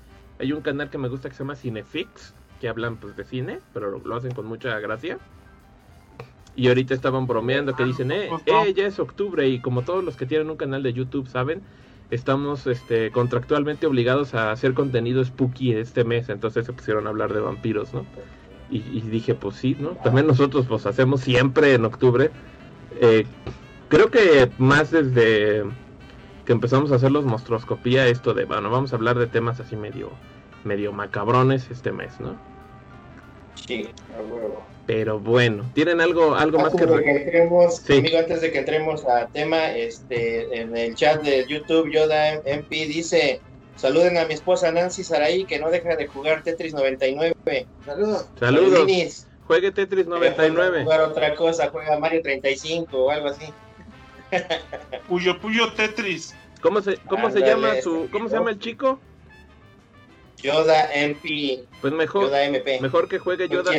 hay 0.41 0.53
un 0.53 0.61
canal 0.61 0.91
que 0.91 0.99
me 0.99 1.09
gusta 1.09 1.29
que 1.29 1.35
se 1.35 1.45
llama 1.45 1.55
Cinefix, 1.55 2.35
que 2.61 2.69
hablan 2.69 2.97
pues 2.97 3.17
de 3.17 3.25
cine, 3.25 3.61
pero 3.73 3.91
lo, 3.91 3.99
lo 3.99 4.17
hacen 4.17 4.33
con 4.35 4.47
mucha 4.47 4.79
gracia. 4.81 5.19
Y 6.57 6.67
ahorita 6.67 6.93
estaban 6.93 7.29
bromeando 7.29 7.77
que 7.77 7.85
dicen, 7.85 8.11
eh, 8.11 8.29
eh, 8.47 8.75
ya 8.75 8.87
es 8.87 8.99
octubre 8.99 9.47
y 9.49 9.61
como 9.61 9.83
todos 9.83 10.03
los 10.03 10.17
que 10.17 10.27
tienen 10.27 10.51
un 10.51 10.57
canal 10.57 10.83
de 10.83 10.93
YouTube 10.93 11.29
saben, 11.29 11.63
estamos 12.11 12.67
este, 12.67 13.13
contractualmente 13.13 13.87
obligados 13.87 14.35
a 14.35 14.51
hacer 14.51 14.75
contenido 14.75 15.25
spooky 15.25 15.75
este 15.75 16.03
mes, 16.03 16.29
entonces 16.29 16.67
se 16.67 16.73
pusieron 16.73 17.07
a 17.07 17.11
hablar 17.11 17.33
de 17.33 17.41
vampiros, 17.41 17.95
¿no? 17.95 18.05
Y, 18.71 18.79
y 18.79 19.01
dije, 19.01 19.35
pues 19.35 19.57
sí, 19.57 19.77
¿no? 19.79 19.91
También 20.03 20.27
nosotros 20.27 20.67
pues 20.69 20.85
hacemos 20.87 21.21
siempre 21.23 21.75
en 21.75 21.85
octubre. 21.85 22.31
Eh, 23.01 23.25
creo 23.89 24.11
que 24.11 24.51
más 24.59 24.91
desde 24.91 25.65
que 26.45 26.53
empezamos 26.53 26.93
a 26.93 26.97
hacer 26.97 27.11
los 27.11 27.25
monstruoscopía, 27.25 28.07
esto 28.07 28.35
de, 28.35 28.45
bueno, 28.45 28.71
vamos 28.71 28.93
a 28.93 28.97
hablar 28.97 29.19
de 29.19 29.27
temas 29.27 29.61
así 29.61 29.77
medio, 29.77 30.11
medio 30.65 30.93
macabrones 30.93 31.71
este 31.71 31.93
mes, 31.93 32.19
¿no? 32.21 32.37
Sí, 33.55 33.89
a 34.17 34.23
huevo. 34.23 34.63
Pero 34.87 35.19
bueno, 35.21 35.65
¿tienen 35.75 36.01
algo, 36.01 36.35
algo 36.35 36.59
más 36.59 36.73
que... 36.73 36.87
Que 36.87 36.87
re- 36.87 37.23
entremos, 37.25 37.77
Sí. 37.77 37.99
amigo, 37.99 38.19
antes 38.19 38.41
de 38.41 38.51
que 38.51 38.59
entremos 38.61 39.05
al 39.05 39.29
tema, 39.33 39.73
este, 39.73 40.61
en 40.63 40.75
el 40.75 40.95
chat 40.95 41.23
de 41.23 41.45
YouTube, 41.47 41.91
Yoda 41.93 42.35
MP 42.47 42.87
dice, 42.87 43.43
saluden 43.79 44.19
a 44.19 44.27
mi 44.27 44.35
esposa 44.35 44.71
Nancy 44.71 45.03
Saraí, 45.03 45.45
que 45.45 45.59
no 45.59 45.71
deja 45.71 45.97
de 45.97 46.07
jugar 46.07 46.43
Tetris 46.43 46.75
99. 46.75 47.67
Saludos. 47.87 48.27
Saludos, 48.39 49.27
juegue 49.47 49.73
Tetris 49.73 50.05
Deja 50.07 50.21
de 50.21 50.51
99. 50.51 50.83
Jugar 50.83 51.01
otra 51.01 51.35
cosa, 51.35 51.71
juega 51.71 51.99
Mario 51.99 52.21
35 52.23 52.97
o 52.99 53.11
algo 53.11 53.29
así. 53.29 53.47
Puyo 55.09 55.41
Puyo 55.41 55.73
Tetris. 55.73 56.35
¿Cómo 56.61 56.83
se, 56.83 56.99
cómo 57.09 57.31
se 57.31 57.41
llama 57.41 57.81
su, 57.81 58.09
cómo 58.13 58.29
se 58.29 58.35
llama 58.35 58.51
el 58.51 58.59
chico? 58.59 58.99
Yoda 60.43 60.93
MP, 60.95 61.65
Pues 61.81 61.93
mejor, 61.93 62.25
Yoda 62.27 62.45
MP. 62.45 62.81
mejor 62.81 63.09
que 63.09 63.19
juegue 63.19 63.49
Yoda, 63.49 63.73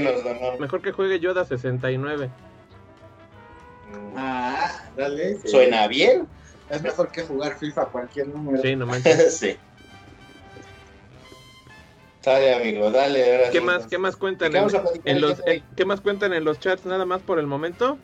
mejor 0.59 0.81
que 0.81 0.91
juegue 0.91 1.19
Yoda 1.19 1.45
69. 1.45 2.29
Mm, 3.91 4.13
Ah, 4.17 4.83
dale. 4.97 5.35
sí. 5.39 5.47
Suena 5.47 5.87
bien. 5.87 6.27
Es 6.69 6.81
mejor 6.81 7.11
que 7.11 7.21
jugar 7.23 7.57
FIFA 7.57 7.81
a 7.81 7.85
cualquier 7.85 8.27
número. 8.27 8.61
Sí, 8.61 8.75
no 8.75 8.85
manches. 8.85 9.37
sí. 9.39 9.57
Dale, 12.29 12.53
amigo, 12.53 12.91
dale. 12.91 13.37
ahora 13.37 13.49
¿Qué 13.49 13.57
sí, 13.57 13.63
más, 13.65 13.87
qué 13.87 13.97
más 13.97 14.15
cuentan 14.15 14.51
¿De 14.51 14.59
qué 14.59 15.09
en, 15.09 15.19
los, 15.21 15.41
en- 15.47 15.63
qué 15.75 15.83
más 15.83 15.99
cuentan 15.99 16.31
en 16.33 16.43
los 16.43 16.59
chats 16.59 16.85
nada 16.85 17.03
más 17.03 17.23
por 17.23 17.39
el 17.39 17.47
momento? 17.47 17.97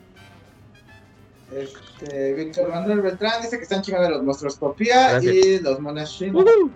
Este, 1.54 2.34
Víctor 2.34 2.68
Manuel 2.68 3.02
Beltrán 3.02 3.40
dice 3.40 3.56
que 3.56 3.62
están 3.62 3.82
chingando 3.82 4.10
los 4.10 4.24
monstruoscopía 4.24 5.12
Gracias. 5.12 5.32
y 5.32 5.60
los 5.60 5.78
monas. 5.78 6.20
Ujú. 6.20 6.72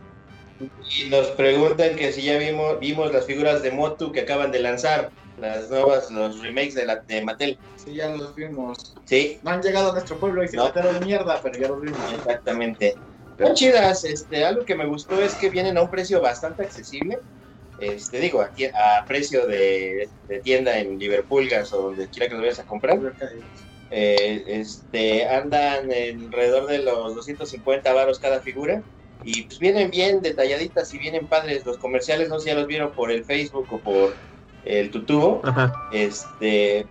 Y 0.60 1.08
nos 1.08 1.26
preguntan 1.30 1.96
que 1.96 2.12
si 2.12 2.22
ya 2.22 2.38
vimos, 2.38 2.78
vimos 2.78 3.12
las 3.12 3.26
figuras 3.26 3.64
de 3.64 3.72
Motu 3.72 4.12
que 4.12 4.20
acaban 4.20 4.52
de 4.52 4.60
lanzar, 4.60 5.10
las 5.36 5.68
nuevas, 5.70 6.08
los 6.12 6.40
remakes 6.40 6.74
de, 6.74 6.86
la, 6.86 7.02
de 7.08 7.22
Mattel. 7.24 7.58
Sí, 7.74 7.94
ya 7.94 8.14
los 8.14 8.32
vimos. 8.36 8.94
Sí, 9.06 9.40
No 9.42 9.50
han 9.50 9.60
llegado 9.60 9.90
a 9.90 9.92
nuestro 9.94 10.20
pueblo 10.20 10.44
y 10.44 10.48
se 10.48 10.56
No. 10.56 10.66
mataron 10.66 11.00
de 11.00 11.04
mierda, 11.04 11.40
pero 11.42 11.58
ya 11.58 11.66
los 11.66 11.80
vimos. 11.80 12.12
exactamente. 12.12 12.94
Están 13.36 13.54
chidas, 13.54 14.04
este, 14.04 14.44
algo 14.44 14.64
que 14.64 14.74
me 14.76 14.86
gustó 14.86 15.20
es 15.20 15.34
que 15.34 15.48
vienen 15.50 15.78
a 15.78 15.82
un 15.82 15.90
precio 15.90 16.20
bastante 16.20 16.62
accesible. 16.62 17.18
Este, 17.80 18.20
digo, 18.20 18.42
a, 18.42 19.04
precio 19.06 19.46
de, 19.46 20.08
de 20.28 20.38
tienda 20.40 20.78
en 20.78 20.98
Liverpool 20.98 21.48
gas 21.48 21.72
o 21.72 21.82
donde 21.82 22.08
quiera 22.08 22.28
que 22.28 22.34
los 22.34 22.42
vayas 22.42 22.58
a 22.58 22.66
comprar. 22.66 22.98
Eh, 23.90 24.44
este, 24.46 25.26
andan 25.26 25.90
alrededor 25.90 26.66
de 26.66 26.78
los 26.78 27.14
250 27.16 27.92
varos 27.92 28.18
cada 28.18 28.40
figura. 28.40 28.82
Y 29.22 29.42
pues 29.42 29.58
vienen 29.58 29.90
bien 29.90 30.22
detalladitas 30.22 30.92
y 30.94 30.98
vienen 30.98 31.26
padres. 31.26 31.66
Los 31.66 31.78
comerciales, 31.78 32.28
no 32.28 32.38
sé 32.38 32.44
si 32.44 32.50
ya 32.50 32.54
los 32.54 32.66
vieron 32.66 32.92
por 32.92 33.10
el 33.10 33.24
Facebook 33.24 33.66
o 33.70 33.78
por 33.78 34.14
el 34.64 34.90
Tutubo. 34.90 35.40
Ajá. 35.44 35.72
Este 35.92 36.86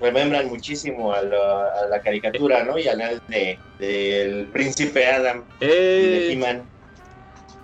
remembran 0.00 0.48
muchísimo 0.48 1.12
a 1.12 1.22
la, 1.22 1.72
a 1.82 1.88
la 1.88 2.00
caricatura, 2.00 2.64
¿no? 2.64 2.78
Y 2.78 2.88
al 2.88 3.22
de, 3.28 3.58
del 3.78 4.46
príncipe 4.46 5.06
Adam 5.06 5.44
y 5.60 5.66
de 5.66 6.28
Eh, 6.28 6.32
He-Man. 6.32 6.75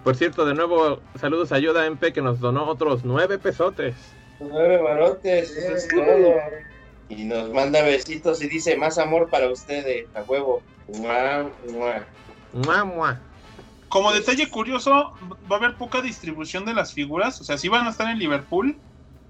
Por 0.04 0.16
cierto, 0.16 0.44
de 0.44 0.54
nuevo, 0.54 1.00
saludos 1.20 1.52
a 1.52 1.58
Yoda 1.58 1.86
MP 1.86 2.12
que 2.12 2.22
nos 2.22 2.40
donó 2.40 2.66
otros 2.66 3.04
nueve 3.04 3.38
pesotes. 3.38 3.94
Nueve 4.40 4.78
barotes, 4.82 5.50
eso 5.50 5.76
es 5.76 5.88
todo. 5.88 6.34
Y 7.08 7.24
nos 7.24 7.50
manda 7.50 7.82
besitos 7.82 8.42
y 8.42 8.48
dice 8.48 8.76
más 8.76 8.98
amor 8.98 9.28
para 9.30 9.48
ustedes, 9.48 10.06
a 10.14 10.22
huevo. 10.22 10.62
Mua, 10.88 11.50
mua. 11.70 12.06
Mua, 12.52 12.84
mua. 12.84 13.20
Como 13.88 14.12
detalle 14.12 14.48
curioso, 14.48 15.12
va 15.50 15.56
a 15.56 15.58
haber 15.58 15.76
poca 15.76 16.00
distribución 16.00 16.64
de 16.64 16.74
las 16.74 16.94
figuras. 16.94 17.40
O 17.40 17.44
sea, 17.44 17.58
sí 17.58 17.68
van 17.68 17.86
a 17.86 17.90
estar 17.90 18.08
en 18.08 18.18
Liverpool, 18.18 18.76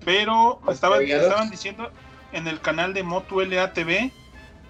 pero 0.05 0.61
estaban, 0.71 1.03
estaban 1.03 1.51
diciendo 1.51 1.91
en 2.33 2.47
el 2.47 2.61
canal 2.61 2.95
de 2.95 3.03
Motu 3.03 3.41
LATV 3.41 4.13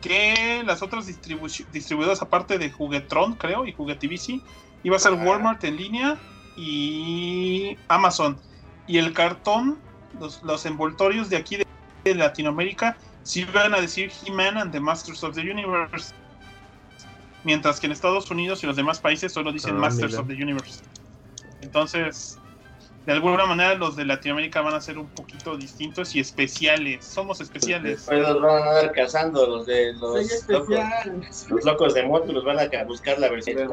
que 0.01 0.63
las 0.65 0.83
otras 0.83 1.07
distribu 1.07 1.47
distribuidoras, 1.73 2.23
aparte 2.23 2.59
de 2.59 2.71
Juguetron, 2.71 3.35
creo, 3.35 3.67
y 3.67 3.73
Juguetivici, 3.73 4.43
iba 4.83 4.97
a 4.97 4.99
ser 4.99 5.13
Ah. 5.13 5.23
Walmart 5.25 5.63
en 5.65 5.77
línea 5.77 6.19
y 6.57 7.77
Amazon. 7.89 8.39
Y 8.87 8.99
el 8.99 9.13
cartón, 9.13 9.81
los, 10.19 10.43
los 10.43 10.67
envoltorios 10.67 11.29
de 11.31 11.37
aquí 11.37 11.57
de, 11.57 11.67
de 12.05 12.15
Latinoamérica, 12.15 12.97
sí 13.23 13.45
van 13.45 13.75
a 13.75 13.81
decir 13.81 14.11
He-Man 14.25 14.59
and 14.59 14.73
the 14.73 14.81
Masters 14.81 15.23
of 15.25 15.35
the 15.35 15.41
Universe. 15.41 16.13
Mientras 17.45 17.81
que 17.81 17.87
en 17.87 17.93
Estados 17.93 18.31
Unidos 18.31 18.63
y 18.63 18.67
los 18.67 18.77
demás 18.77 19.01
países 19.01 19.33
solo 19.33 19.53
dicen 19.53 19.77
Ah, 19.77 19.81
Masters 19.81 20.13
mira. 20.13 20.21
of 20.23 20.29
the 20.29 20.35
Universe. 20.35 20.81
Entonces, 21.61 22.39
de 23.07 23.13
alguna 23.13 23.47
manera 23.47 23.75
los 23.75 23.97
de 23.97 24.05
Latinoamérica 24.05 24.61
van 24.61 24.75
a 24.75 24.81
ser 24.81 24.99
un 24.99 25.09
poquito 25.09 25.57
distintos 25.57 26.15
y 26.15 26.21
especiales. 26.21 27.05
Somos 27.05 27.41
especiales. 27.41 27.97
Después 28.07 28.21
los 28.21 28.41
van 28.43 28.63
a 28.63 28.69
andar 28.69 28.93
cazando 28.93 29.47
los 29.47 29.67
de 29.67 29.93
los 29.95 30.49
locos, 30.49 30.77
los 31.49 31.65
locos 31.65 31.95
de 31.95 32.03
moto, 32.05 32.33
los 32.33 32.45
van 32.45 32.61
a 32.61 32.69
ca- 32.69 32.85
buscar 32.85 33.19
la 33.19 33.29
versión 33.29 33.69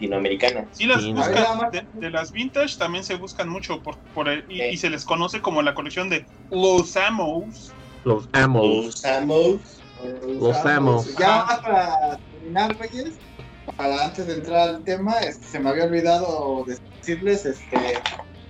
latinoamericana. 0.00 0.66
Sí, 0.72 0.86
las 0.86 1.02
Sí, 1.02 1.12
buscan, 1.12 1.70
de, 1.70 1.86
de 1.92 2.10
las 2.10 2.32
vintage 2.32 2.76
también 2.78 3.04
se 3.04 3.14
buscan 3.16 3.48
mucho 3.48 3.82
por, 3.82 3.98
por 4.14 4.28
el- 4.28 4.44
y, 4.48 4.76
se 4.76 4.90
les 4.90 5.04
conoce 5.04 5.40
como 5.40 5.62
la 5.62 5.74
colección 5.74 6.08
de 6.08 6.26
Los 6.50 6.96
Amos. 6.96 7.72
Los 8.04 8.28
amo. 8.32 8.62
Los 8.64 9.04
Amos. 9.04 9.82
Los 10.24 10.56
amo. 10.64 11.04
Ya 11.18 11.46
para 11.62 12.18
terminar, 12.32 12.76
Reyes, 12.78 13.14
para 13.76 14.06
antes 14.06 14.26
de 14.26 14.34
entrar 14.34 14.68
al 14.70 14.84
tema, 14.84 15.18
este, 15.20 15.46
se 15.46 15.60
me 15.60 15.68
había 15.68 15.84
olvidado 15.84 16.64
decirles, 16.66 17.44
este, 17.44 17.76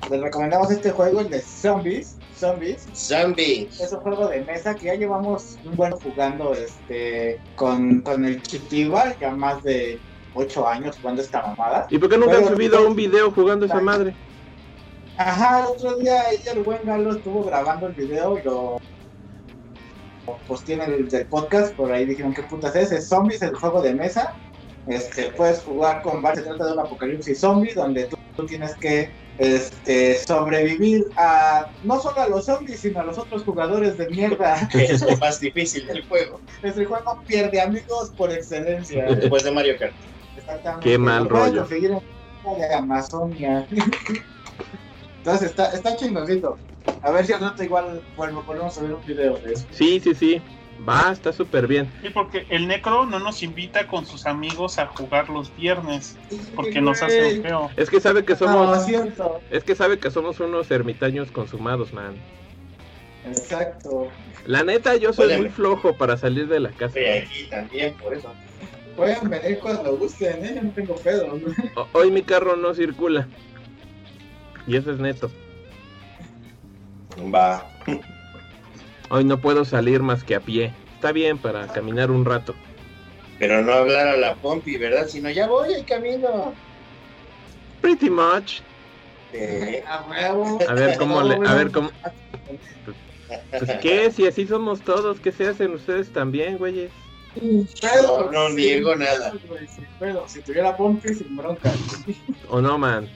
les 0.08 0.20
recomendamos 0.20 0.70
este 0.70 0.92
juego, 0.92 1.20
el 1.20 1.30
de 1.30 1.40
Zombies. 1.40 2.16
Zombies. 2.36 2.86
Zombies. 2.94 3.80
Es 3.80 3.92
un 3.92 4.00
juego 4.00 4.28
de 4.28 4.42
mesa 4.44 4.74
que 4.76 4.86
ya 4.86 4.94
llevamos 4.94 5.58
un 5.64 5.76
buen 5.76 5.92
jugando 5.92 6.54
este, 6.54 7.38
con, 7.56 8.00
con 8.02 8.24
el 8.24 8.40
Chitiba, 8.42 9.18
ya 9.20 9.32
más 9.32 9.62
de 9.64 10.00
8 10.34 10.68
años 10.68 10.96
jugando 11.00 11.22
esta 11.22 11.42
mamada. 11.42 11.86
¿Y 11.90 11.98
por 11.98 12.08
qué 12.08 12.18
nunca 12.18 12.36
han 12.36 12.44
Pero- 12.44 12.54
subido 12.54 12.86
un 12.86 12.94
video 12.94 13.30
jugando 13.30 13.66
esa 13.66 13.80
madre? 13.80 14.14
Ajá, 15.16 15.60
el 15.60 15.66
otro 15.66 15.96
día 15.96 16.30
ella, 16.30 16.52
el 16.52 16.62
buen 16.62 16.80
Galo, 16.84 17.14
estuvo 17.14 17.44
grabando 17.44 17.86
el 17.88 17.92
video 17.92 18.38
y 18.38 18.42
lo 18.42 18.80
pues 20.46 20.62
tiene 20.62 20.84
el 20.84 21.08
del 21.08 21.26
podcast, 21.26 21.74
por 21.74 21.90
ahí 21.90 22.04
dijeron 22.06 22.32
qué 22.32 22.42
putas 22.42 22.76
es, 22.76 22.92
es 22.92 23.08
Zombies, 23.08 23.42
el 23.42 23.54
juego 23.54 23.82
de 23.82 23.94
mesa. 23.94 24.34
Este, 24.86 25.24
puedes 25.32 25.60
jugar 25.60 26.02
con 26.02 26.22
varios, 26.22 26.44
se 26.44 26.50
trata 26.50 26.66
de 26.66 26.72
un 26.72 26.78
apocalipsis 26.80 27.38
zombie 27.38 27.74
donde 27.74 28.04
tú, 28.04 28.16
tú 28.36 28.46
tienes 28.46 28.74
que 28.76 29.10
este, 29.38 30.16
sobrevivir 30.18 31.06
a 31.16 31.70
no 31.84 32.00
solo 32.00 32.20
a 32.20 32.28
los 32.28 32.46
zombies, 32.46 32.80
sino 32.80 33.00
a 33.00 33.04
los 33.04 33.18
otros 33.18 33.42
jugadores 33.44 33.98
de 33.98 34.08
mierda. 34.08 34.68
Que 34.72 34.84
es 34.84 35.02
lo 35.02 35.16
más 35.18 35.40
difícil 35.40 35.86
del 35.86 36.06
juego. 36.08 36.40
Es 36.62 36.76
el 36.76 36.86
juego 36.86 37.22
pierde 37.26 37.60
amigos 37.60 38.10
por 38.16 38.30
excelencia. 38.32 39.04
Después 39.14 39.44
de 39.44 39.50
Mario 39.50 39.76
Kart. 39.78 39.92
Exactamente. 40.56 40.90
Qué 40.90 40.98
mal 40.98 41.28
rollo. 41.28 41.60
conseguir 41.60 41.90
en 41.92 42.60
la 42.60 42.68
de 42.68 42.74
Amazonia. 42.74 43.66
Entonces 45.18 45.50
está, 45.50 45.72
está 45.72 45.96
chingoncito. 45.96 46.58
A 47.02 47.10
ver 47.10 47.26
si 47.26 47.32
al 47.32 47.40
rato 47.40 47.62
igual 47.62 48.00
vuelvo, 48.16 48.42
volvemos 48.42 48.76
a 48.78 48.82
ver 48.82 48.94
un 48.94 49.04
video 49.06 49.36
de 49.38 49.52
eso. 49.52 49.66
Sí, 49.70 50.00
sí, 50.00 50.14
sí. 50.14 50.42
Va, 50.88 51.12
está 51.12 51.30
súper 51.30 51.66
bien. 51.66 51.92
Sí, 52.02 52.08
porque 52.08 52.46
el 52.48 52.66
Necro 52.66 53.04
no 53.04 53.18
nos 53.18 53.42
invita 53.42 53.86
con 53.86 54.06
sus 54.06 54.24
amigos 54.24 54.78
a 54.78 54.86
jugar 54.86 55.28
los 55.28 55.54
viernes, 55.54 56.16
porque 56.56 56.80
nos 56.80 57.02
hace 57.02 57.36
un 57.36 57.42
feo. 57.42 57.70
Es 57.76 57.90
que 57.90 58.00
sabe 58.00 58.24
que 58.24 58.32
No, 58.32 58.38
somos, 58.38 58.86
cierto. 58.86 59.40
es 59.50 59.62
que 59.62 59.74
sabe 59.74 59.98
que 59.98 60.10
somos 60.10 60.40
unos 60.40 60.70
ermitaños 60.70 61.30
consumados, 61.30 61.92
man. 61.92 62.16
Exacto. 63.26 64.08
La 64.46 64.64
neta, 64.64 64.96
yo 64.96 65.12
soy 65.12 65.26
Oye, 65.26 65.36
muy 65.38 65.48
flojo 65.50 65.94
para 65.98 66.16
salir 66.16 66.48
de 66.48 66.60
la 66.60 66.70
casa. 66.70 66.98
Estoy 66.98 67.04
aquí 67.28 67.50
también, 67.50 67.94
por 67.94 68.14
eso. 68.14 68.32
Pueden 69.00 69.30
venir 69.30 69.58
cuando 69.60 69.96
gusten, 69.96 70.44
¿eh? 70.44 70.52
Yo 70.56 70.62
no 70.62 70.70
tengo 70.72 70.94
pedo. 70.96 71.40
Hoy 71.94 72.10
mi 72.10 72.20
carro 72.20 72.54
no 72.56 72.74
circula. 72.74 73.26
Y 74.66 74.76
eso 74.76 74.92
es 74.92 74.98
neto. 74.98 75.30
Va. 77.34 77.66
Hoy 79.08 79.24
no 79.24 79.40
puedo 79.40 79.64
salir 79.64 80.02
más 80.02 80.22
que 80.22 80.34
a 80.34 80.40
pie. 80.40 80.74
Está 80.96 81.12
bien 81.12 81.38
para 81.38 81.66
caminar 81.68 82.10
un 82.10 82.26
rato. 82.26 82.54
Pero 83.38 83.62
no 83.62 83.72
hablar 83.72 84.06
a 84.06 84.16
la 84.18 84.34
Pompi, 84.34 84.76
¿verdad? 84.76 85.06
Sino 85.08 85.30
ya 85.30 85.48
voy 85.48 85.72
el 85.72 85.86
camino. 85.86 86.52
Pretty 87.80 88.10
much. 88.10 88.60
Eh, 89.32 89.82
A 89.88 90.04
huevo. 90.10 90.58
A 90.68 90.74
ver 90.74 90.98
cómo 90.98 91.22
le, 91.22 91.36
a 91.48 91.54
ver 91.54 91.70
cómo. 91.70 91.90
Pues 93.50 93.70
qué, 93.80 94.10
si 94.10 94.26
así 94.26 94.46
somos 94.46 94.82
todos, 94.82 95.20
¿qué 95.20 95.32
se 95.32 95.46
hacen 95.46 95.72
ustedes 95.72 96.12
también, 96.12 96.58
güeyes? 96.58 96.90
Pedo, 97.34 98.30
No, 98.32 98.48
niego 98.50 98.96
nada. 98.96 99.32
Si 100.26 100.42
tuviera 100.42 100.76
pompi, 100.76 101.14
sin 101.14 101.36
bronca. 101.36 101.72
¿O 102.48 102.60
no, 102.60 102.78
man? 102.78 103.08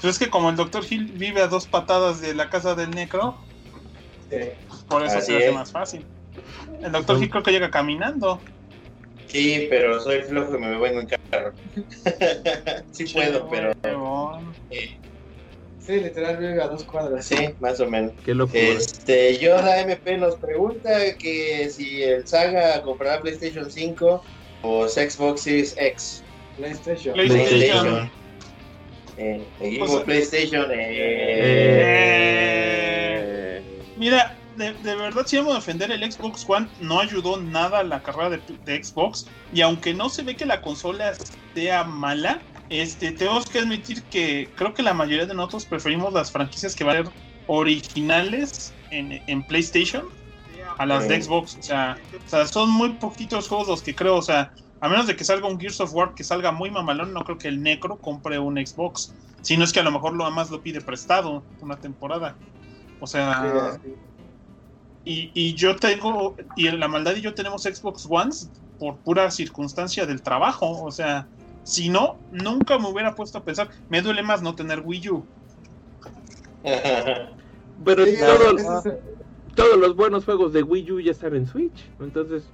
Pues 0.00 0.04
es 0.14 0.18
que 0.18 0.30
como 0.30 0.50
el 0.50 0.56
Dr. 0.56 0.84
Hill 0.88 1.12
vive 1.14 1.40
a 1.42 1.46
dos 1.48 1.66
patadas 1.66 2.20
de 2.20 2.34
la 2.34 2.50
casa 2.50 2.74
del 2.74 2.90
Necro, 2.90 3.36
Sí. 4.30 4.36
por 4.88 5.04
eso 5.04 5.18
Así 5.18 5.26
se 5.32 5.36
hace 5.36 5.48
es. 5.48 5.54
más 5.54 5.72
fácil. 5.72 6.04
El 6.82 6.92
Dr. 6.92 7.22
Hill 7.22 7.30
creo 7.30 7.42
que 7.42 7.52
llega 7.52 7.70
caminando. 7.70 8.40
Sí, 9.26 9.66
pero 9.70 10.00
soy 10.00 10.22
flojo 10.22 10.56
y 10.56 10.60
me 10.60 10.78
vengo 10.78 11.00
en 11.00 11.06
carro. 11.30 11.52
sí 12.92 13.04
puedo, 13.12 13.48
pero 13.48 13.72
eh, 14.70 14.98
Sí, 15.86 16.00
literal 16.00 16.36
vive 16.38 16.60
a 16.60 16.66
dos 16.66 16.82
cuadras. 16.84 17.24
sí, 17.26 17.36
más 17.60 17.78
o 17.80 17.86
menos. 17.88 18.12
Qué 18.24 18.34
locura. 18.34 18.60
Este, 18.60 19.38
Yoda 19.38 19.80
MP 19.80 20.16
nos 20.18 20.34
pregunta 20.36 21.16
que 21.16 21.70
si 21.70 22.02
el 22.02 22.26
Saga 22.26 22.82
comprará 22.82 23.20
PlayStation 23.20 23.70
5 23.70 24.22
o 24.62 24.88
Xbox 24.88 25.42
Series 25.42 25.76
X. 25.78 26.24
PlayStation. 26.56 27.14
PlayStation. 27.14 28.10
Eh, 29.18 29.42
sea- 29.60 30.04
PlayStation. 30.04 30.66
Eh, 30.72 30.76
Eh, 32.28 33.62
Mira, 33.96 34.34
de, 34.56 34.72
de 34.74 34.94
verdad, 34.96 35.24
si 35.26 35.36
vamos 35.38 35.52
a 35.54 35.56
defender 35.58 35.90
el 35.90 36.10
Xbox 36.12 36.44
One, 36.48 36.68
no 36.80 37.00
ayudó 37.00 37.38
nada 37.40 37.78
a 37.80 37.84
la 37.84 38.02
carrera 38.02 38.30
de, 38.30 38.40
de 38.64 38.82
Xbox. 38.84 39.26
Y 39.52 39.60
aunque 39.62 39.94
no 39.94 40.08
se 40.08 40.22
ve 40.22 40.34
que 40.36 40.44
la 40.46 40.60
consola 40.60 41.14
sea 41.54 41.84
mala, 41.84 42.40
este, 42.70 43.12
tenemos 43.12 43.46
que 43.46 43.58
admitir 43.60 44.02
que 44.04 44.48
creo 44.56 44.74
que 44.74 44.82
la 44.82 44.94
mayoría 44.94 45.26
de 45.26 45.34
nosotros 45.34 45.66
preferimos 45.66 46.12
las 46.12 46.30
franquicias 46.30 46.74
que 46.74 46.84
van 46.84 46.96
a 46.96 47.04
ser 47.04 47.12
originales 47.46 48.72
en, 48.90 49.22
en 49.26 49.42
PlayStation 49.46 50.06
a 50.78 50.86
las 50.86 51.08
de. 51.08 51.22
Xbox. 51.22 51.56
O 51.58 51.62
sea, 51.62 51.98
o 52.26 52.28
sea, 52.28 52.46
son 52.46 52.70
muy 52.70 52.90
poquitos 52.94 53.48
juegos 53.48 53.68
los 53.68 53.82
que 53.82 53.94
creo, 53.94 54.16
o 54.16 54.22
sea, 54.22 54.52
a 54.80 54.88
menos 54.88 55.06
de 55.06 55.16
que 55.16 55.24
salga 55.24 55.48
un 55.48 55.58
Gears 55.58 55.80
of 55.80 55.94
War 55.94 56.14
que 56.14 56.24
salga 56.24 56.52
muy 56.52 56.70
mamalón, 56.70 57.12
no 57.12 57.24
creo 57.24 57.38
que 57.38 57.48
el 57.48 57.62
Necro 57.62 57.96
compre 57.96 58.38
un 58.38 58.56
Xbox. 58.56 59.14
Si 59.42 59.56
no 59.56 59.64
es 59.64 59.72
que 59.72 59.80
a 59.80 59.82
lo 59.82 59.92
mejor 59.92 60.14
lo 60.14 60.30
más 60.30 60.50
lo 60.50 60.60
pide 60.60 60.80
prestado 60.80 61.42
una 61.60 61.76
temporada. 61.76 62.36
O 63.00 63.06
sea, 63.06 63.78
Sí, 63.82 63.94
y, 65.04 65.30
y 65.34 65.54
yo 65.54 65.76
tengo, 65.76 66.34
y 66.56 66.66
en 66.66 66.80
la 66.80 66.88
maldad 66.88 67.14
y 67.14 67.20
yo 67.20 67.32
tenemos 67.32 67.62
Xbox 67.62 68.06
Ones 68.10 68.50
por 68.78 68.96
pura 68.96 69.30
circunstancia 69.30 70.04
del 70.04 70.20
trabajo. 70.20 70.82
O 70.82 70.90
sea, 70.90 71.28
si 71.66 71.88
no, 71.88 72.16
nunca 72.30 72.78
me 72.78 72.88
hubiera 72.88 73.16
puesto 73.16 73.38
a 73.38 73.44
pensar, 73.44 73.68
me 73.88 74.00
duele 74.00 74.22
más 74.22 74.40
no 74.40 74.54
tener 74.54 74.82
Wii 74.84 75.08
U. 75.10 75.24
pero 77.84 78.06
Sí, 78.06 78.14
todo- 78.20 78.56
ese 78.56 78.78
es 78.78 78.86
el- 78.86 78.98
todos 79.56 79.76
los 79.76 79.96
buenos 79.96 80.24
juegos 80.24 80.52
de 80.52 80.62
Wii 80.62 80.92
U 80.92 81.00
ya 81.00 81.10
están 81.10 81.34
en 81.34 81.46
Switch. 81.46 81.84
Entonces, 82.00 82.44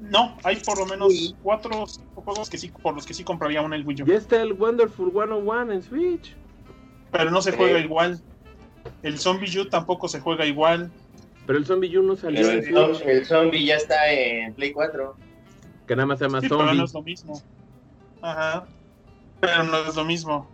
No, 0.00 0.36
hay 0.42 0.56
por 0.56 0.76
lo 0.78 0.86
menos 0.86 1.08
Wii. 1.08 1.36
cuatro 1.42 1.82
o 1.82 1.86
cinco 1.86 2.20
juegos 2.22 2.50
que 2.50 2.58
sí, 2.58 2.70
por 2.82 2.94
los 2.94 3.06
que 3.06 3.14
sí 3.14 3.24
compraría 3.24 3.62
una 3.62 3.76
el 3.76 3.86
Wii 3.86 4.02
U. 4.02 4.06
ya 4.06 4.16
está 4.16 4.42
el 4.42 4.52
Wonderful 4.52 5.10
101 5.12 5.72
en 5.72 5.82
Switch. 5.82 6.34
Pero 7.12 7.30
no 7.30 7.40
se 7.40 7.52
Sí. 7.52 7.56
juega 7.56 7.78
igual. 7.78 8.20
El 9.02 9.18
Zombie 9.18 9.56
U 9.60 9.66
tampoco 9.68 10.08
se 10.08 10.20
juega 10.20 10.44
igual. 10.46 10.90
Pero 11.46 11.58
el 11.58 11.64
Zombie 11.64 11.96
U 11.96 12.02
no 12.02 12.16
salió 12.16 12.40
Pero 12.40 12.52
en 12.52 12.58
el, 12.58 12.94
Switch. 12.96 13.06
el 13.08 13.24
zombie 13.24 13.64
ya 13.64 13.76
está 13.76 14.10
en 14.10 14.52
Play 14.54 14.72
4. 14.72 15.16
Que 15.86 15.96
nada 15.96 16.06
más 16.06 16.18
se 16.18 16.24
llama 16.24 16.40
Sí, 16.40 16.48
pero 16.48 16.72
no 16.74 16.84
es 16.84 16.94
lo 16.94 17.02
mismo. 17.02 17.42
Ajá. 18.22 18.66
Pero 19.40 19.62
no 19.64 19.78
es 19.78 19.94
lo 19.94 20.04
mismo. 20.04 20.48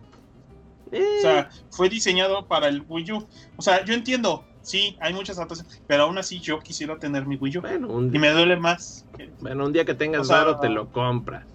Eh, 0.91 1.17
O 1.19 1.21
sea, 1.21 1.49
fue 1.69 1.87
diseñado 1.87 2.45
para 2.47 2.67
el 2.67 2.83
Wii 2.87 3.11
U. 3.13 3.27
O 3.55 3.61
sea, 3.61 3.85
yo 3.85 3.93
entiendo, 3.93 4.43
sí, 4.61 4.97
hay 4.99 5.13
muchas 5.13 5.37
adaptaciones, 5.37 5.81
pero 5.87 6.03
aún 6.03 6.17
así 6.17 6.39
yo 6.41 6.59
quisiera 6.59 6.97
tener 6.97 7.25
mi 7.25 7.37
Wii 7.37 7.57
U. 7.57 7.61
bueno, 7.61 7.87
un, 7.87 8.13
Y 8.13 8.19
me 8.19 8.29
duele 8.31 8.57
más. 8.57 9.05
que- 9.17 9.31
bueno, 9.39 9.65
un 9.65 9.73
día 9.73 9.85
que 9.85 9.93
tengas 9.93 10.21
O 10.21 10.25
sea, 10.25 10.37
varo 10.39 10.59
te 10.59 10.67
lo 10.67 10.89
compras. 10.89 11.47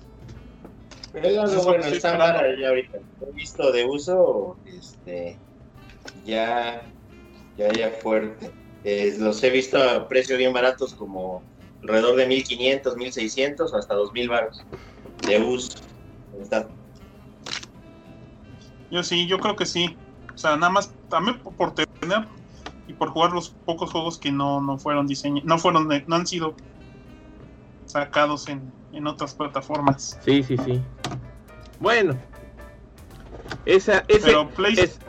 Pero 1.12 1.46
lo 1.46 1.62
bueno, 1.64 1.84
está 1.84 2.16
para 2.16 2.58
ya 2.58 2.68
ahorita. 2.68 2.98
He 2.98 3.32
visto 3.32 3.72
de 3.72 3.84
uso, 3.84 4.58
este, 4.66 5.38
ya, 6.24 6.82
ya, 7.56 7.68
ya 7.72 7.90
fuerte. 7.90 8.50
Eh, 8.84 9.16
los 9.18 9.42
he 9.42 9.50
visto 9.50 9.82
a 9.82 10.08
precios 10.08 10.38
bien 10.38 10.52
baratos, 10.52 10.94
como 10.94 11.42
alrededor 11.82 12.16
de 12.16 12.26
1500, 12.26 12.96
1600 12.96 13.72
o 13.72 13.76
hasta 13.76 13.94
2000 13.94 14.28
baros 14.28 14.64
de 15.26 15.40
uso. 15.40 15.78
Está. 16.40 16.68
Yo 18.90 19.02
sí, 19.02 19.26
yo 19.26 19.38
creo 19.38 19.56
que 19.56 19.66
sí. 19.66 19.96
O 20.34 20.38
sea, 20.38 20.56
nada 20.56 20.70
más, 20.70 20.92
también 21.08 21.38
por- 21.40 21.74
tener 21.74 22.26
y 22.86 22.92
por 22.92 23.10
jugar 23.10 23.32
los 23.32 23.50
pocos 23.64 23.90
juegos 23.90 24.18
que 24.18 24.30
no, 24.30 24.60
no 24.60 24.78
fueron 24.78 25.06
diseñados, 25.06 25.44
no 25.44 25.58
fueron, 25.58 25.88
no 26.06 26.16
han 26.16 26.26
sido 26.26 26.54
sacados 27.86 28.48
en, 28.48 28.70
en 28.92 29.06
otras 29.06 29.34
plataformas. 29.34 30.18
Sí, 30.24 30.42
sí, 30.42 30.56
sí. 30.58 30.80
Bueno. 31.80 32.16
Esa, 33.64 34.04
ese, 34.08 34.26
Pero 34.26 34.48
PlayStation. 34.50 35.00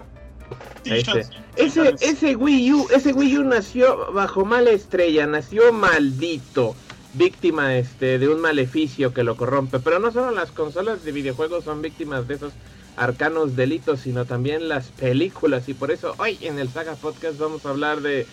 ese. 0.86 1.30
Ese, 1.58 1.96
ese 2.02 2.36
Wii 2.36 2.74
U, 2.74 2.88
ese 2.94 3.14
Wii 3.14 3.38
U 3.40 3.44
nació 3.44 4.12
bajo 4.14 4.46
mala 4.46 4.72
estrella, 4.72 5.26
nació 5.28 5.74
maldito, 5.74 6.76
víctima 7.14 7.76
este 7.76 8.20
de 8.20 8.30
un 8.30 8.40
maleficio 8.42 9.14
que 9.14 9.24
lo 9.24 9.36
corrompe. 9.36 9.80
Pero 9.80 10.00
no 10.00 10.12
solo 10.12 10.32
las 10.32 10.52
consolas 10.52 11.04
de 11.04 11.12
videojuegos 11.12 11.64
son 11.64 11.82
víctimas 11.82 12.28
de 12.28 12.36
esos 12.36 12.54
arcanos 12.96 13.56
delitos, 13.56 14.02
sino 14.02 14.26
también 14.26 14.70
las 14.70 14.88
películas. 14.88 15.68
Y 15.70 15.74
por 15.74 15.92
eso 15.92 16.14
hoy 16.18 16.38
en 16.42 16.60
el 16.60 16.70
Saga 16.70 16.96
Podcast 16.96 17.38
vamos 17.40 17.66
a 17.66 17.70
hablar 17.70 18.02
de 18.02 18.26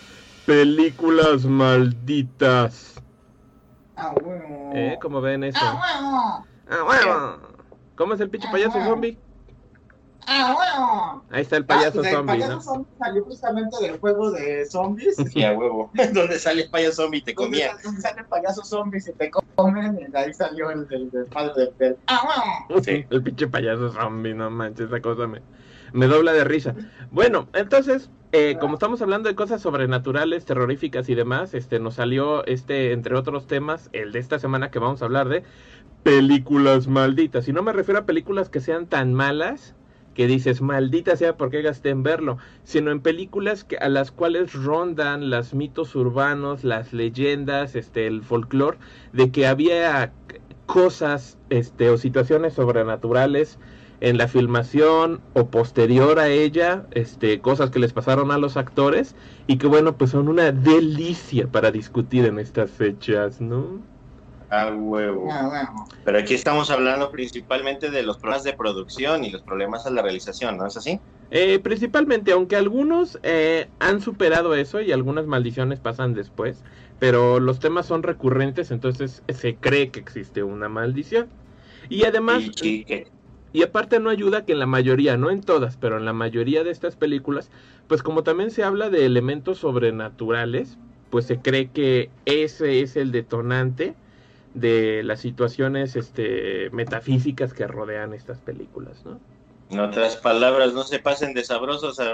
películas 0.45 1.45
malditas. 1.45 2.93
Ah, 3.95 4.13
bueno. 4.21 4.71
¿Eh? 4.73 4.97
¿Cómo 5.01 5.21
ven 5.21 5.43
eso? 5.43 5.59
Ah, 5.61 6.43
Ah, 6.69 6.83
bueno. 6.83 7.37
¿Cómo 7.95 8.13
es 8.13 8.19
el 8.19 8.29
pinche 8.29 8.47
payaso 8.51 8.83
zombie? 8.83 9.17
Ah, 10.27 10.53
bueno. 10.55 11.23
Ahí 11.31 11.41
está 11.43 11.57
el 11.57 11.63
Ah, 11.63 11.67
payaso 11.67 12.01
el 12.03 12.11
zombie, 12.11 12.33
payaso 12.33 12.53
¿no? 12.55 12.61
zombie 12.61 12.87
salió 12.99 13.23
precisamente 13.25 13.77
del 13.81 13.99
juego 13.99 14.31
de 14.31 14.65
zombies. 14.65 15.15
Y 15.35 15.43
a 15.43 15.53
huevo. 15.53 15.91
Donde 16.13 16.39
sale 16.39 16.63
el 16.63 16.69
payo 16.69 16.91
zombie 16.91 17.19
y 17.19 17.21
te 17.23 17.35
comía. 17.35 17.67
Donde, 17.69 17.83
donde 17.83 18.01
sale 18.01 18.21
el 18.21 18.27
payaso 18.27 18.63
zombie 18.63 18.99
y 19.05 19.11
te 19.13 19.31
comen. 19.55 19.99
Y 20.11 20.17
ahí 20.17 20.33
salió 20.33 20.71
el 20.71 20.87
del, 20.87 21.09
padre 21.31 21.53
del, 21.65 21.77
del- 21.77 21.97
Ah, 22.07 22.21
bueno. 22.67 22.83
Sí. 22.83 23.05
El 23.09 23.21
pinche 23.23 23.47
payaso 23.47 23.91
zombie, 23.91 24.33
no 24.33 24.49
manches, 24.49 24.87
esa 24.87 24.99
cosa 25.01 25.27
me, 25.27 25.41
me 25.93 26.07
dobla 26.07 26.33
de 26.33 26.43
risa. 26.43 26.73
Bueno, 27.11 27.47
entonces, 27.53 28.09
eh, 28.31 28.57
como 28.59 28.73
estamos 28.73 29.01
hablando 29.01 29.29
de 29.29 29.35
cosas 29.35 29.61
sobrenaturales, 29.61 30.43
terroríficas 30.45 31.07
y 31.07 31.15
demás, 31.15 31.53
este 31.53 31.79
nos 31.79 31.95
salió 31.95 32.45
este, 32.47 32.91
entre 32.93 33.15
otros 33.15 33.47
temas, 33.47 33.89
el 33.93 34.11
de 34.11 34.19
esta 34.19 34.39
semana 34.39 34.71
que 34.71 34.79
vamos 34.79 35.01
a 35.01 35.05
hablar 35.05 35.29
de 35.29 35.43
películas 36.03 36.87
malditas. 36.87 37.47
Y 37.47 37.53
no 37.53 37.63
me 37.63 37.73
refiero 37.73 37.99
a 38.01 38.05
películas 38.05 38.49
que 38.49 38.59
sean 38.59 38.87
tan 38.87 39.13
malas 39.13 39.73
que 40.15 40.27
dices, 40.27 40.61
maldita 40.61 41.15
sea 41.15 41.37
porque 41.37 41.61
gasté 41.61 41.89
en 41.89 42.01
verlo, 42.01 42.37
sino 42.63 42.89
en 42.89 43.01
películas 43.01 43.63
que, 43.63 43.77
a 43.77 43.89
las 43.89 44.11
cuales 44.11 44.53
rondan 44.53 45.29
los 45.29 45.53
mitos 45.53 45.93
urbanos, 45.95 46.63
las 46.63 46.93
leyendas, 46.93 47.75
este, 47.75 48.07
el 48.07 48.23
folclore, 48.23 48.77
de 49.13 49.29
que 49.29 49.45
había 49.45 50.13
cosas 50.65 51.37
este, 51.49 51.89
o 51.89 51.97
situaciones 51.97 52.53
sobrenaturales 52.53 53.59
en 54.01 54.17
la 54.17 54.27
filmación 54.27 55.21
o 55.33 55.47
posterior 55.47 56.19
a 56.19 56.29
ella, 56.29 56.85
este, 56.91 57.39
cosas 57.39 57.69
que 57.69 57.79
les 57.79 57.93
pasaron 57.93 58.31
a 58.31 58.37
los 58.37 58.57
actores 58.57 59.15
y 59.47 59.57
que 59.57 59.67
bueno, 59.67 59.97
pues 59.97 60.11
son 60.11 60.27
una 60.27 60.51
delicia 60.51 61.47
para 61.47 61.71
discutir 61.71 62.25
en 62.25 62.39
estas 62.39 62.71
fechas, 62.71 63.41
¿no? 63.41 63.94
A 64.55 64.73
huevo. 64.73 65.27
Ah. 65.31 65.73
Pero 66.03 66.19
aquí 66.19 66.33
estamos 66.33 66.69
hablando 66.69 67.11
principalmente 67.11 67.89
de 67.89 68.03
los 68.03 68.17
problemas 68.17 68.43
de 68.43 68.53
producción 68.53 69.23
y 69.23 69.31
los 69.31 69.41
problemas 69.41 69.85
a 69.85 69.89
la 69.89 70.01
realización, 70.01 70.57
¿no 70.57 70.65
es 70.67 70.77
así? 70.77 70.99
Eh, 71.31 71.59
principalmente, 71.59 72.31
aunque 72.31 72.55
algunos 72.55 73.19
eh, 73.23 73.67
han 73.79 74.01
superado 74.01 74.55
eso 74.55 74.79
y 74.81 74.91
algunas 74.91 75.25
maldiciones 75.25 75.79
pasan 75.79 76.13
después, 76.13 76.63
pero 76.99 77.39
los 77.39 77.59
temas 77.59 77.87
son 77.87 78.03
recurrentes, 78.03 78.71
entonces 78.71 79.23
se 79.27 79.55
cree 79.55 79.89
que 79.89 79.99
existe 79.99 80.43
una 80.43 80.69
maldición. 80.69 81.27
Y 81.89 82.05
además, 82.05 82.43
y 83.55 83.63
aparte 83.63 83.99
no 83.99 84.09
ayuda 84.09 84.45
que 84.45 84.53
en 84.53 84.59
la 84.59 84.65
mayoría, 84.65 85.17
no 85.17 85.29
en 85.29 85.41
todas, 85.41 85.77
pero 85.77 85.97
en 85.97 86.05
la 86.05 86.13
mayoría 86.13 86.63
de 86.63 86.71
estas 86.71 86.95
películas, 86.95 87.49
pues 87.87 88.03
como 88.03 88.23
también 88.23 88.51
se 88.51 88.63
habla 88.63 88.89
de 88.89 89.05
elementos 89.05 89.59
sobrenaturales, 89.59 90.77
pues 91.09 91.25
se 91.25 91.39
cree 91.39 91.69
que 91.69 92.09
ese 92.25 92.81
es 92.81 92.95
el 92.95 93.11
detonante 93.11 93.95
de 94.55 95.03
las 95.03 95.19
situaciones 95.19 95.95
este, 95.95 96.69
metafísicas 96.71 97.53
que 97.53 97.67
rodean 97.67 98.13
estas 98.13 98.39
películas, 98.39 99.05
¿no? 99.05 99.19
En 99.71 99.79
otras 99.79 100.15
palabras, 100.17 100.73
no 100.73 100.83
se 100.83 100.99
pasen 100.99 101.33
de 101.33 101.43
sabrosos 101.43 101.99
a, 101.99 102.03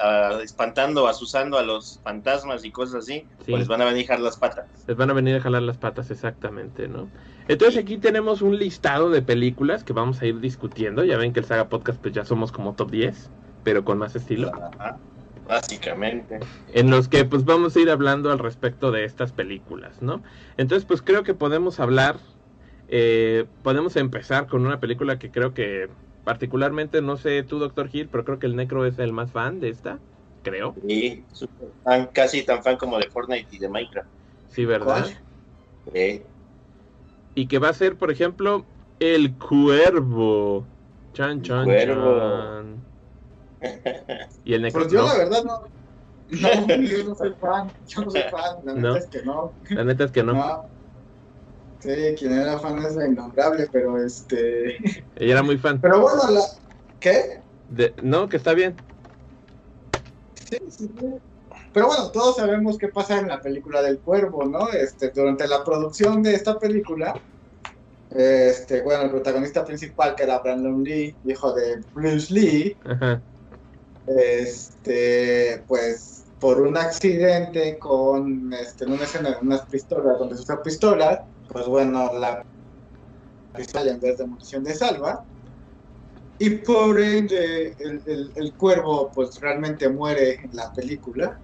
a- 0.00 0.28
a- 0.38 0.42
espantando, 0.42 1.08
asusando 1.08 1.58
a 1.58 1.62
los 1.64 2.00
fantasmas 2.04 2.64
y 2.64 2.70
cosas 2.70 3.02
así, 3.02 3.26
Sí. 3.44 3.52
o 3.52 3.56
les 3.58 3.66
van 3.66 3.82
a 3.82 3.84
venir 3.86 4.06
las 4.20 4.36
patas. 4.36 4.66
Les 4.86 4.96
van 4.96 5.10
a 5.10 5.12
venir 5.12 5.34
a 5.36 5.40
jalar 5.40 5.62
las 5.62 5.78
patas 5.78 6.10
exactamente, 6.12 6.86
¿no? 6.86 7.08
Entonces 7.48 7.82
aquí 7.82 7.98
tenemos 7.98 8.40
un 8.40 8.56
listado 8.56 9.10
de 9.10 9.20
películas 9.20 9.82
que 9.82 9.92
vamos 9.92 10.22
a 10.22 10.26
ir 10.26 10.38
discutiendo. 10.38 11.02
Ya 11.04 11.16
ven 11.18 11.32
que 11.32 11.40
el 11.40 11.46
Saga 11.46 11.68
Podcast 11.68 12.00
pues 12.00 12.14
ya 12.14 12.24
somos 12.24 12.52
como 12.52 12.74
top 12.74 12.92
10, 12.92 13.28
pero 13.64 13.84
con 13.84 13.98
más 13.98 14.14
estilo. 14.14 14.52
Ajá, 14.54 14.96
Básicamente. 15.46 16.38
En 16.72 16.90
los 16.90 17.08
que 17.08 17.24
pues 17.24 17.44
vamos 17.44 17.76
a 17.76 17.80
ir 17.80 17.90
hablando 17.90 18.30
al 18.30 18.38
respecto 18.38 18.90
de 18.92 19.04
estas 19.04 19.32
películas, 19.32 20.00
¿no? 20.00 20.22
Entonces 20.56 20.86
pues 20.86 21.02
creo 21.02 21.24
que 21.24 21.34
podemos 21.34 21.80
hablar, 21.80 22.16
eh, 22.88 23.46
podemos 23.62 23.96
empezar 23.96 24.46
con 24.46 24.64
una 24.64 24.80
película 24.80 25.18
que 25.18 25.30
creo 25.30 25.52
que 25.54 25.88
particularmente, 26.24 27.02
no 27.02 27.16
sé 27.16 27.42
tú 27.42 27.58
Doctor 27.58 27.88
Hill, 27.92 28.08
pero 28.10 28.24
creo 28.24 28.38
que 28.38 28.46
el 28.46 28.56
Necro 28.56 28.86
es 28.86 28.98
el 28.98 29.12
más 29.12 29.32
fan 29.32 29.60
de 29.60 29.70
esta, 29.70 29.98
creo. 30.42 30.74
Fan, 31.84 32.08
casi 32.12 32.42
tan 32.42 32.62
fan 32.62 32.76
como 32.76 32.98
de 32.98 33.08
Fortnite 33.10 33.48
y 33.50 33.58
de 33.58 33.68
Minecraft. 33.68 34.08
Sí, 34.48 34.64
¿verdad? 34.64 35.08
Y 37.34 37.46
que 37.46 37.58
va 37.58 37.70
a 37.70 37.74
ser, 37.74 37.96
por 37.96 38.10
ejemplo, 38.10 38.64
El 38.98 39.36
Cuervo. 39.38 40.66
Chan, 41.14 41.42
chan, 41.42 41.64
Cuervo. 41.64 42.18
chan. 42.18 42.89
Y 44.44 44.54
el 44.54 44.62
Necro 44.62 44.82
Pues 44.82 44.92
yo 44.92 45.02
no. 45.02 45.08
la 45.08 45.18
verdad 45.18 45.44
no. 45.44 45.62
No, 46.30 46.66
yo 46.82 47.04
no 47.04 47.14
soy 47.14 47.34
fan. 47.40 47.70
Yo 47.88 48.02
no 48.04 48.10
soy 48.10 48.22
fan. 48.30 48.56
La 48.64 48.74
No. 48.74 48.94
neta 48.94 48.98
es 48.98 49.06
que 49.06 49.22
no. 49.22 49.52
La 49.70 49.84
neta 49.84 50.04
es 50.04 50.10
que 50.12 50.22
no. 50.22 50.32
No. 50.34 50.64
Sí, 51.80 51.90
quien 52.18 52.32
era 52.32 52.58
fan 52.58 52.78
es 52.84 52.94
la 52.94 53.06
innombrable, 53.06 53.68
pero 53.72 54.02
este. 54.02 54.76
Ella 55.16 55.32
era 55.32 55.42
muy 55.42 55.56
fan. 55.58 55.80
Pero 55.80 56.00
bueno, 56.00 56.30
la. 56.30 56.40
¿Qué? 57.00 57.40
De... 57.70 57.94
No, 58.02 58.28
que 58.28 58.36
está 58.36 58.52
bien. 58.54 58.76
Sí, 60.48 60.58
sí, 60.68 60.90
sí. 60.98 61.06
Pero 61.72 61.86
bueno, 61.86 62.10
todos 62.10 62.36
sabemos 62.36 62.76
qué 62.78 62.88
pasa 62.88 63.18
en 63.20 63.28
la 63.28 63.40
película 63.40 63.80
del 63.80 63.98
cuervo, 64.00 64.44
¿no? 64.44 64.68
Este, 64.70 65.10
durante 65.10 65.46
la 65.46 65.62
producción 65.64 66.20
de 66.22 66.34
esta 66.34 66.58
película, 66.58 67.14
este, 68.10 68.82
bueno, 68.82 69.04
el 69.04 69.10
protagonista 69.10 69.64
principal, 69.64 70.16
que 70.16 70.24
era 70.24 70.40
Brandon 70.40 70.82
Lee, 70.82 71.14
hijo 71.24 71.52
de 71.54 71.80
Bruce 71.94 72.34
Lee, 72.34 72.76
Ajá. 72.84 73.22
Este, 74.06 75.64
pues 75.66 76.24
por 76.38 76.60
un 76.62 76.76
accidente 76.76 77.78
con, 77.78 78.52
este, 78.52 78.84
en 78.84 78.92
una 78.92 79.04
escena 79.04 79.30
de 79.30 79.36
unas 79.42 79.66
pistolas, 79.66 80.18
donde 80.18 80.36
se 80.36 80.42
usa 80.42 80.62
pistola, 80.62 81.26
pues 81.48 81.66
bueno, 81.66 82.10
la 82.14 82.42
pistola 83.54 83.90
en 83.90 84.00
vez 84.00 84.16
de 84.18 84.26
munición 84.26 84.64
de 84.64 84.74
salva, 84.74 85.24
y 86.38 86.50
por 86.50 86.98
ende 87.00 87.76
el, 87.78 88.32
el- 88.34 88.54
cuervo 88.56 89.10
pues 89.14 89.38
realmente 89.40 89.88
muere 89.88 90.40
en 90.42 90.50
la 90.52 90.72
película. 90.72 91.40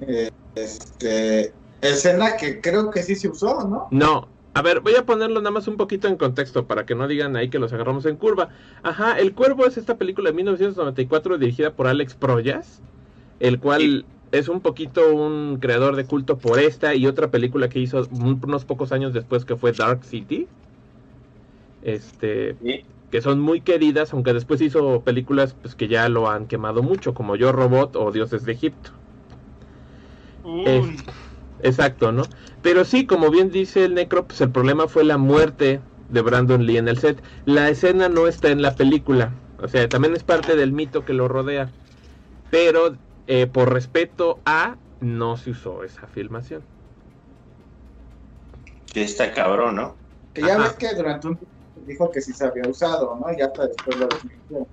Eh, 0.00 0.28
Este, 0.54 1.56
escena 1.80 2.36
que 2.36 2.60
creo 2.60 2.88
que 2.90 3.02
sí 3.02 3.16
se 3.16 3.28
usó, 3.28 3.66
¿no? 3.66 3.88
No. 3.90 4.33
A 4.54 4.62
ver, 4.62 4.80
voy 4.80 4.94
a 4.94 5.04
ponerlo 5.04 5.40
nada 5.40 5.50
más 5.50 5.66
un 5.66 5.76
poquito 5.76 6.06
en 6.06 6.16
contexto 6.16 6.66
para 6.66 6.86
que 6.86 6.94
no 6.94 7.08
digan 7.08 7.34
ahí 7.36 7.48
que 7.50 7.58
los 7.58 7.72
agarramos 7.72 8.06
en 8.06 8.16
curva. 8.16 8.50
Ajá, 8.84 9.18
El 9.18 9.34
Cuervo 9.34 9.66
es 9.66 9.76
esta 9.76 9.96
película 9.98 10.30
de 10.30 10.36
1994 10.36 11.38
dirigida 11.38 11.72
por 11.72 11.88
Alex 11.88 12.14
Proyas, 12.14 12.80
el 13.40 13.58
cual 13.58 13.80
Sí. 13.80 14.04
es 14.30 14.48
un 14.48 14.60
poquito 14.60 15.12
un 15.12 15.58
creador 15.60 15.96
de 15.96 16.04
culto 16.04 16.38
por 16.38 16.60
esta 16.60 16.94
y 16.94 17.06
otra 17.08 17.30
película 17.32 17.68
que 17.68 17.80
hizo 17.80 18.06
un- 18.12 18.40
unos 18.46 18.64
pocos 18.64 18.92
años 18.92 19.12
después 19.12 19.44
que 19.44 19.56
fue 19.56 19.72
Dark 19.72 20.04
City. 20.04 20.46
Este, 21.82 22.54
sí. 22.62 22.84
que 23.10 23.20
son 23.22 23.38
muy 23.40 23.60
queridas, 23.60 24.12
aunque 24.12 24.32
después 24.32 24.60
hizo 24.60 25.02
películas 25.02 25.54
pues 25.60 25.74
que 25.76 25.86
ya 25.86 26.08
lo 26.08 26.28
han 26.30 26.46
quemado 26.46 26.82
mucho, 26.82 27.12
como 27.14 27.36
Yo 27.36 27.52
Robot 27.52 27.94
o 27.96 28.10
Dioses 28.10 28.44
de 28.44 28.52
Egipto. 28.52 28.90
Exacto, 31.64 32.12
¿no? 32.12 32.24
Pero 32.60 32.84
sí, 32.84 33.06
como 33.06 33.30
bien 33.30 33.50
dice 33.50 33.86
el 33.86 33.94
Necro, 33.94 34.26
pues 34.26 34.40
el 34.42 34.50
problema 34.50 34.86
fue 34.86 35.02
la 35.02 35.16
muerte 35.16 35.80
de 36.10 36.20
Brandon 36.20 36.64
Lee 36.64 36.76
en 36.76 36.88
el 36.88 36.98
set. 36.98 37.24
La 37.46 37.70
escena 37.70 38.10
no 38.10 38.26
está 38.28 38.50
en 38.50 38.60
la 38.60 38.76
película, 38.76 39.32
o 39.58 39.66
sea, 39.66 39.88
también 39.88 40.14
es 40.14 40.22
parte 40.22 40.56
del 40.56 40.72
mito 40.72 41.06
que 41.06 41.14
lo 41.14 41.26
rodea. 41.26 41.72
Pero 42.50 42.98
eh, 43.26 43.46
por 43.46 43.72
respeto 43.72 44.42
a, 44.44 44.76
no 45.00 45.38
se 45.38 45.50
usó 45.50 45.84
esa 45.84 46.06
filmación. 46.06 46.62
Que 48.92 49.02
está 49.02 49.32
cabrón, 49.32 49.76
¿no? 49.76 49.96
Que 50.34 50.42
ya 50.42 50.56
Ajá. 50.56 50.64
ves 50.64 50.74
que 50.74 50.94
durante 50.94 51.28
un 51.28 51.36
tiempo 51.38 51.54
dijo 51.76 52.10
que 52.10 52.20
sí 52.20 52.34
se 52.34 52.44
había 52.44 52.68
usado, 52.68 53.18
¿no? 53.18 53.32
Y 53.36 53.40
hasta 53.40 53.66
después 53.66 53.96
lo 53.96 54.06
desmintió. 54.06 54.68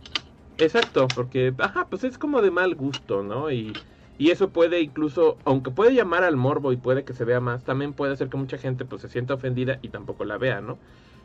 Exacto, 0.57 1.07
porque, 1.15 1.53
ajá, 1.57 1.87
pues 1.89 2.03
es 2.03 2.17
como 2.17 2.41
de 2.41 2.51
mal 2.51 2.75
gusto, 2.75 3.23
¿no? 3.23 3.49
Y, 3.49 3.71
y 4.17 4.31
eso 4.31 4.49
puede 4.49 4.81
incluso, 4.81 5.37
aunque 5.45 5.71
puede 5.71 5.93
llamar 5.93 6.23
al 6.23 6.35
morbo 6.35 6.71
y 6.71 6.77
puede 6.77 7.03
que 7.03 7.13
se 7.13 7.25
vea 7.25 7.39
más, 7.39 7.63
también 7.63 7.93
puede 7.93 8.13
hacer 8.13 8.29
que 8.29 8.37
mucha 8.37 8.57
gente 8.57 8.85
pues 8.85 9.01
se 9.01 9.09
sienta 9.09 9.33
ofendida 9.33 9.79
y 9.81 9.89
tampoco 9.89 10.25
la 10.25 10.37
vea, 10.37 10.61
¿no? 10.61 10.77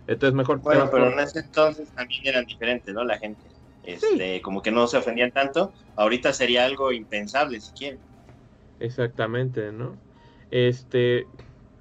Entonces 0.06 0.34
mejor... 0.34 0.60
Bueno, 0.60 0.88
pero 0.90 1.12
en 1.12 1.18
ese 1.18 1.40
entonces 1.40 1.88
también 1.90 2.22
eran 2.26 2.44
diferentes, 2.46 2.94
¿no? 2.94 3.04
La 3.04 3.18
gente. 3.18 3.42
Este, 3.82 4.40
como 4.42 4.62
que 4.62 4.70
no 4.70 4.86
se 4.86 4.96
ofendían 4.96 5.30
tanto. 5.30 5.72
Ahorita 5.94 6.32
sería 6.32 6.64
algo 6.64 6.92
impensable, 6.92 7.60
si 7.60 7.72
quieren. 7.72 8.00
Exactamente, 8.80 9.72
¿no? 9.72 9.96
Este, 10.50 11.26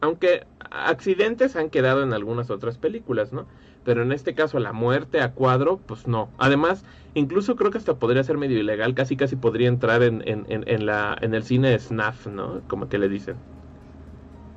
aunque 0.02 0.46
accidentes 0.60 1.56
han 1.56 1.70
quedado 1.70 2.04
en 2.04 2.14
algunas 2.14 2.50
otras 2.50 2.78
películas, 2.78 3.34
¿no? 3.34 3.48
Pero 3.86 4.04
en 4.04 4.12
este 4.14 4.36
caso 4.36 4.60
la 4.60 4.74
muerte 4.74 5.22
a 5.22 5.34
cuadro, 5.36 5.84
pues 5.88 6.08
no. 6.08 6.36
Además, 6.40 6.86
incluso 7.16 7.56
creo 7.58 7.72
que 7.72 7.80
hasta 7.80 8.00
podría 8.00 8.24
ser 8.26 8.38
medio 8.40 8.60
ilegal, 8.60 8.96
casi 8.96 9.18
casi 9.18 9.38
podría 9.38 9.70
entrar 9.70 10.04
en, 10.04 10.24
en, 10.28 10.46
en, 10.50 10.66
en 10.70 10.86
la, 10.88 11.18
en 11.22 11.36
el 11.36 11.44
cine 11.46 11.80
snuff, 11.80 12.28
¿no? 12.28 12.66
Como 12.68 12.90
que 12.90 13.00
le 13.00 13.10
dicen. 13.10 13.46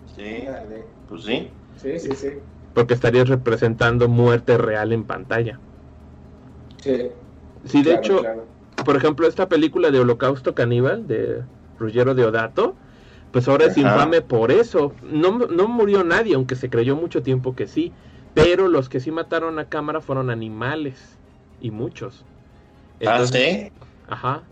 Sí, 0.06 0.44
pues 1.06 1.24
sí. 1.24 1.54
Sí, 1.76 1.98
sí, 1.98 2.14
sí. 2.14 2.30
Porque 2.72 2.94
estarías 2.94 3.28
representando 3.28 4.08
muerte 4.08 4.56
real 4.56 4.92
en 4.94 5.06
pantalla. 5.06 5.60
Sí, 6.82 7.10
Sí, 7.64 7.82
de 7.82 7.90
claro, 7.90 7.94
hecho, 7.94 8.20
claro. 8.20 8.48
por 8.84 8.96
ejemplo, 8.96 9.26
esta 9.26 9.48
película 9.48 9.90
de 9.90 9.98
Holocausto 10.00 10.54
Caníbal 10.54 11.06
de 11.06 11.46
Ruggiero 11.76 12.14
Deodato, 12.14 12.78
pues 13.30 13.48
ahora 13.48 13.66
es 13.66 13.76
Ajá. 13.76 13.78
infame 13.78 14.22
por 14.22 14.52
eso. 14.52 14.94
No, 15.02 15.32
no 15.38 15.68
murió 15.68 16.04
nadie, 16.04 16.34
aunque 16.34 16.56
se 16.56 16.70
creyó 16.70 16.96
mucho 16.96 17.22
tiempo 17.22 17.54
que 17.54 17.66
sí. 17.66 17.96
Pero 18.38 18.68
los 18.68 18.88
que 18.88 19.00
sí 19.00 19.10
mataron 19.10 19.58
a 19.58 19.68
cámara 19.68 20.00
fueron 20.00 20.30
animales. 20.30 21.20
Y 21.58 21.72
muchos. 21.72 22.24
Ah, 23.04 23.26
sí. 23.26 23.72
Ajá. 24.06 24.44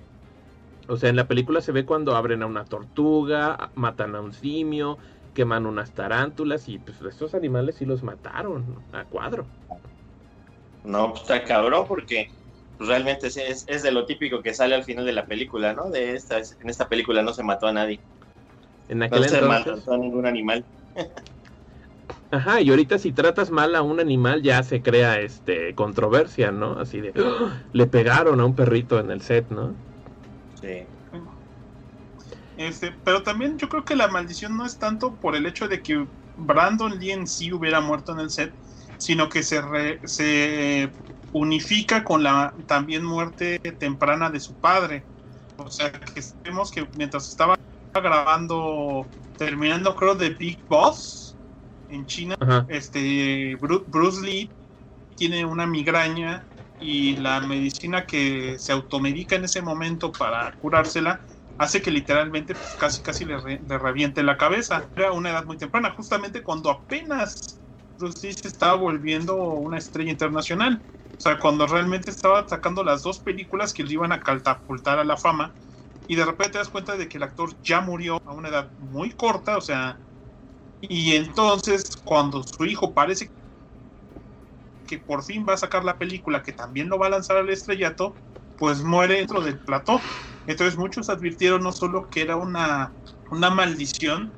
O 0.88 0.96
sea, 0.96 1.09
en 1.09 1.14
la 1.14 1.29
película 1.29 1.61
se 1.61 1.70
ve 1.70 1.87
cuando 1.87 2.16
abren 2.16 2.42
a 2.42 2.46
una 2.46 2.64
tortuga, 2.64 3.70
matan 3.77 4.16
a 4.16 4.20
un 4.22 4.33
simio, 4.33 4.99
queman 5.35 5.66
unas 5.66 5.94
tarántulas 5.94 6.68
y 6.68 6.81
pues 6.81 7.01
estos 7.01 7.35
animales 7.35 7.77
sí 7.77 7.85
los 7.85 8.03
mataron 8.03 8.88
a 8.90 9.05
cuadro. 9.05 9.53
No, 10.83 11.11
pues 11.11 11.22
está 11.22 11.44
cabrón 11.44 11.87
porque 11.87 12.37
pues, 12.77 12.88
realmente 12.88 13.29
es, 13.29 13.64
es, 13.68 13.83
de 13.85 13.92
lo 13.92 14.05
típico 14.07 14.42
que 14.42 14.53
sale 14.55 14.75
al 14.75 14.85
final 14.85 15.05
de 15.05 15.12
la 15.12 15.27
película, 15.27 15.75
¿no? 15.75 15.90
De 15.90 16.14
esta, 16.14 16.38
en 16.38 16.68
esta 16.70 16.88
película 16.88 17.22
no 17.22 17.33
se 17.33 17.44
mató 17.44 17.66
a 17.68 17.72
nadie. 17.72 18.05
En 18.88 19.03
No 19.05 19.05
aquel 19.05 19.29
se 19.29 19.40
entonces. 19.40 19.77
mató 19.77 19.92
a 19.92 19.99
ningún 19.99 20.27
animal. 20.27 20.68
Ajá, 22.31 22.61
y 22.61 22.71
ahorita 22.71 22.99
si 22.99 23.12
tratas 23.12 23.51
mal 23.51 23.75
a 23.77 23.83
un 23.83 24.01
animal 24.01 24.43
ya 24.43 24.62
se 24.62 24.83
crea 24.83 25.21
este 25.21 25.75
controversia, 25.75 26.51
¿no? 26.51 26.79
Así 26.79 27.01
de 27.01 27.17
¡Ah! 27.17 27.67
le 27.73 27.87
pegaron 27.87 28.41
a 28.41 28.45
un 28.47 28.55
perrito 28.57 28.99
en 28.99 29.11
el 29.11 29.23
set, 29.23 29.49
¿no? 29.51 29.81
Sí. 30.55 30.89
Este, 32.57 32.93
pero 33.05 33.23
también 33.23 33.59
yo 33.59 33.69
creo 33.69 33.85
que 33.85 33.97
la 33.97 34.09
maldición 34.09 34.57
no 34.57 34.65
es 34.65 34.79
tanto 34.79 35.19
por 35.19 35.37
el 35.37 35.47
hecho 35.47 35.69
de 35.69 35.83
que 35.83 36.09
Brandon 36.35 36.99
Lee 36.99 37.11
en 37.12 37.27
sí 37.27 37.53
hubiera 37.53 37.81
muerto 37.81 38.12
en 38.12 38.21
el 38.21 38.31
set, 38.31 38.57
sino 38.97 39.29
que 39.29 39.43
se, 39.43 39.61
re- 39.61 40.01
se 40.05 40.97
unifica 41.33 42.03
con 42.05 42.23
la 42.23 42.55
también 42.67 43.05
muerte 43.05 43.59
temprana 43.79 44.31
de 44.31 44.41
su 44.41 44.57
padre. 44.59 45.09
O 45.57 45.71
sea, 45.71 45.93
que 45.93 46.23
vemos 46.45 46.71
que 46.71 46.89
mientras 46.95 47.29
estaba 47.29 47.57
grabando, 47.95 49.12
terminando 49.37 49.95
creo 49.97 50.15
de 50.15 50.31
Big 50.31 50.65
Boss 50.69 51.26
en 51.88 52.07
China, 52.07 52.35
Ajá. 52.40 52.66
este 52.66 53.57
Bru- 53.59 53.85
Bruce 53.87 54.25
Lee 54.25 54.57
tiene 55.14 55.44
una 55.44 55.66
migraña 55.66 56.49
y 56.79 57.16
la 57.16 57.40
medicina 57.40 58.07
que 58.07 58.59
se 58.59 58.72
automedica 58.72 59.37
en 59.37 59.44
ese 59.44 59.62
momento 59.62 60.12
para 60.12 60.57
curársela 60.59 61.27
hace 61.59 61.81
que 61.83 61.90
literalmente 61.90 62.55
pues, 62.55 62.75
casi 62.77 63.03
casi 63.03 63.25
le, 63.25 63.38
reviente 63.79 64.22
la 64.22 64.37
cabeza. 64.37 64.90
Era 64.94 65.12
una 65.12 65.31
edad 65.31 65.44
muy 65.46 65.57
temprana, 65.59 65.92
justamente 65.92 66.42
cuando 66.42 66.70
apenas 66.70 67.62
Bruce 67.99 68.27
Lee 68.27 68.35
se 68.35 68.49
estaba 68.49 68.75
volviendo 68.75 69.37
una 69.37 69.79
estrella 69.79 70.11
internacional. 70.11 70.85
O 71.18 71.20
sea, 71.20 71.38
cuando 71.38 71.66
realmente 71.66 72.11
estaba 72.11 72.46
sacando 72.46 72.85
las 72.85 73.03
dos 73.03 73.20
películas 73.20 73.72
que 73.72 73.85
le 73.85 73.94
iban 73.94 74.12
a 74.12 74.20
catapultar 74.20 74.99
a 74.99 75.05
la 75.05 75.16
fama 75.16 75.57
y 76.07 76.14
de 76.16 76.25
repente 76.25 76.53
te 76.53 76.59
das 76.59 76.68
cuenta 76.68 76.96
de 76.96 77.09
que 77.09 77.16
el 77.18 77.22
actor 77.25 77.51
ya 77.62 77.81
murió 77.81 78.18
a 78.25 78.33
una 78.33 78.49
edad 78.49 78.72
muy 78.77 79.12
corta, 79.12 79.57
o 79.57 79.61
sea, 79.61 80.01
y 80.81 81.17
entonces 81.17 81.85
cuando 82.05 82.43
su 82.43 82.65
hijo 82.65 82.93
parece 82.93 83.31
que 84.87 84.99
por 84.99 85.25
fin 85.25 85.45
va 85.49 85.55
a 85.55 85.59
sacar 85.59 85.85
la 85.85 85.99
película 85.99 86.43
que 86.43 86.53
también 86.53 86.89
lo 86.89 86.99
va 86.99 87.07
a 87.07 87.11
lanzar 87.11 87.37
al 87.39 87.51
estrellato, 87.51 88.17
pues 88.57 88.83
muere 88.83 89.17
dentro 89.17 89.41
del 89.41 89.59
plató. 89.61 90.01
Entonces 90.47 90.79
muchos 90.79 91.11
advirtieron 91.11 91.62
no 91.62 91.73
solo 91.73 92.09
que 92.09 92.23
era 92.23 92.37
una, 92.37 92.95
una 93.31 93.51
maldición, 93.51 94.33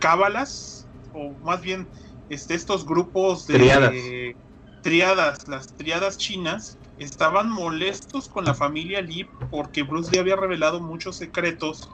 cábalas, 0.00 0.88
o 1.12 1.36
más 1.42 1.60
bien 1.60 1.88
este, 2.28 2.54
estos 2.54 2.86
grupos 2.86 3.46
de 3.46 4.36
triadas, 4.82 5.46
las 5.46 5.74
triadas 5.76 6.16
chinas, 6.16 6.78
estaban 6.96 7.50
molestos 7.50 8.28
con 8.28 8.44
la 8.44 8.54
familia 8.54 9.02
Lee 9.02 9.28
porque 9.50 9.82
Bruce 9.82 10.10
Lee 10.10 10.18
había 10.18 10.36
revelado 10.36 10.80
muchos 10.80 11.16
secretos 11.16 11.88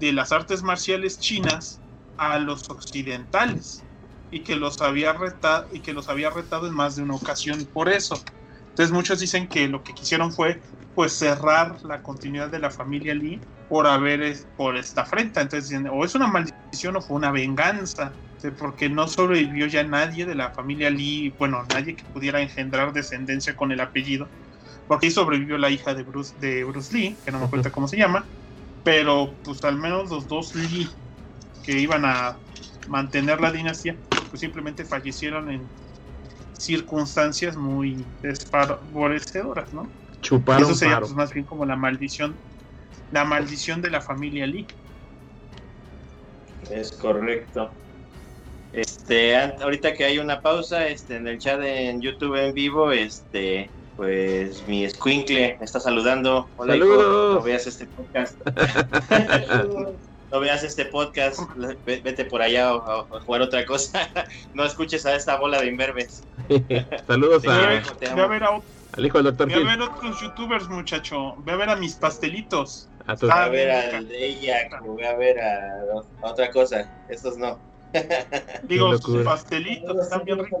de 0.00 0.12
las 0.12 0.32
artes 0.32 0.62
marciales 0.62 1.20
chinas 1.20 1.80
a 2.16 2.38
los 2.38 2.68
occidentales 2.70 3.84
y 4.30 4.42
que 4.42 4.56
los 4.56 4.80
había 4.80 5.12
retado 5.12 5.68
y 5.72 5.80
que 5.80 5.92
los 5.92 6.08
había 6.08 6.30
retado 6.30 6.66
en 6.66 6.74
más 6.74 6.96
de 6.96 7.02
una 7.02 7.14
ocasión 7.14 7.68
por 7.72 7.88
eso. 7.88 8.20
Entonces 8.68 8.92
muchos 8.92 9.20
dicen 9.20 9.46
que 9.46 9.68
lo 9.68 9.82
que 9.82 9.92
quisieron 9.92 10.32
fue 10.32 10.62
pues 10.94 11.12
cerrar 11.12 11.76
la 11.84 12.02
continuidad 12.02 12.48
de 12.48 12.58
la 12.58 12.70
familia 12.70 13.14
Lee 13.14 13.40
por 13.68 13.86
haber 13.86 14.36
por 14.56 14.76
esta 14.76 15.02
afrenta. 15.02 15.42
Entonces 15.42 15.78
o 15.92 16.04
es 16.04 16.14
una 16.14 16.26
maldición 16.26 16.96
o 16.96 17.02
fue 17.02 17.16
una 17.16 17.30
venganza, 17.30 18.12
porque 18.58 18.88
no 18.88 19.06
sobrevivió 19.06 19.66
ya 19.66 19.82
nadie 19.84 20.24
de 20.24 20.34
la 20.34 20.50
familia 20.50 20.88
Lee, 20.88 21.34
bueno, 21.38 21.62
nadie 21.68 21.94
que 21.94 22.04
pudiera 22.12 22.40
engendrar 22.40 22.92
descendencia 22.92 23.54
con 23.54 23.70
el 23.70 23.80
apellido, 23.80 24.30
porque 24.86 25.06
ahí 25.06 25.12
sobrevivió 25.12 25.58
la 25.58 25.70
hija 25.70 25.94
de 25.94 26.04
Bruce, 26.04 26.34
de 26.38 26.64
Bruce 26.64 26.96
Lee, 26.96 27.20
que 27.22 27.32
no 27.32 27.38
me 27.38 27.48
cuenta 27.50 27.70
cómo 27.70 27.86
se 27.86 27.98
llama, 27.98 28.26
pero 28.82 29.34
pues 29.44 29.62
al 29.64 29.76
menos 29.76 30.10
los 30.10 30.26
dos 30.28 30.54
Lee 30.54 30.88
que 31.62 31.72
iban 31.72 32.04
a 32.04 32.38
mantener 32.88 33.40
la 33.40 33.52
dinastía, 33.52 33.96
pues 34.30 34.40
simplemente 34.40 34.84
fallecieron 34.84 35.50
en 35.50 35.68
circunstancias 36.58 37.56
muy 37.56 38.04
desfavorecedoras, 38.22 39.72
¿no? 39.72 39.90
Chuparon 40.20 40.62
Eso 40.62 40.74
sería 40.74 41.00
pues, 41.00 41.12
más 41.12 41.32
bien 41.32 41.46
como 41.46 41.64
la 41.64 41.76
maldición, 41.76 42.36
la 43.10 43.24
maldición 43.24 43.80
de 43.80 43.90
la 43.90 44.00
familia 44.00 44.46
Lee. 44.46 44.66
Es 46.70 46.92
correcto. 46.92 47.72
Este, 48.72 49.36
ahorita 49.36 49.94
que 49.94 50.04
hay 50.04 50.18
una 50.18 50.40
pausa, 50.40 50.86
este, 50.86 51.16
en 51.16 51.26
el 51.26 51.38
chat 51.38 51.60
en 51.62 52.00
YouTube 52.00 52.36
en 52.36 52.54
vivo, 52.54 52.92
este, 52.92 53.70
pues 54.00 54.66
mi 54.66 54.88
squinkle 54.88 55.58
me 55.58 55.64
está 55.66 55.78
saludando. 55.78 56.48
Hola, 56.56 56.74
Hijo, 56.74 56.86
no 57.34 57.42
veas 57.42 57.66
este 57.66 57.84
podcast. 57.84 58.34
no 60.32 60.40
veas 60.40 60.64
este 60.64 60.86
podcast, 60.86 61.38
vete 61.84 62.24
por 62.24 62.40
allá 62.40 62.70
a, 62.70 63.04
jugar 63.26 63.42
otra 63.42 63.66
cosa. 63.66 64.08
no 64.54 64.64
escuches 64.64 65.04
a 65.04 65.14
esta 65.14 65.36
bola 65.36 65.60
de 65.60 65.66
imberbes. 65.66 66.22
Saludos 67.06 67.46
a, 67.46 67.58
ve 67.58 68.20
a 68.22 68.26
ver 68.26 68.42
a, 68.42 68.58
al 68.92 69.04
hijo 69.04 69.18
del 69.18 69.36
doctor 69.36 69.48
Ve 69.48 69.54
a 69.56 69.58
ver 69.58 69.82
otros 69.82 70.18
youtubers, 70.18 70.66
muchacho. 70.70 71.36
Ve 71.44 71.52
a 71.52 71.56
ver 71.56 71.68
a 71.68 71.76
mis 71.76 71.92
pastelitos. 71.92 72.88
A 73.06 73.16
Ve 73.16 73.30
a 73.30 73.48
ver 73.50 73.70
al 73.70 74.08
de 74.08 74.28
ella, 74.28 74.80
ve 74.96 75.06
a 75.06 75.14
ver 75.14 75.38
a, 75.38 75.84
otra 76.22 76.50
cosa. 76.50 76.90
Estos 77.10 77.36
no. 77.36 77.58
Digo, 78.64 78.96
sus 78.98 79.24
pastelitos 79.24 79.96
están 79.98 80.24
bien 80.24 80.38
ricos. 80.38 80.60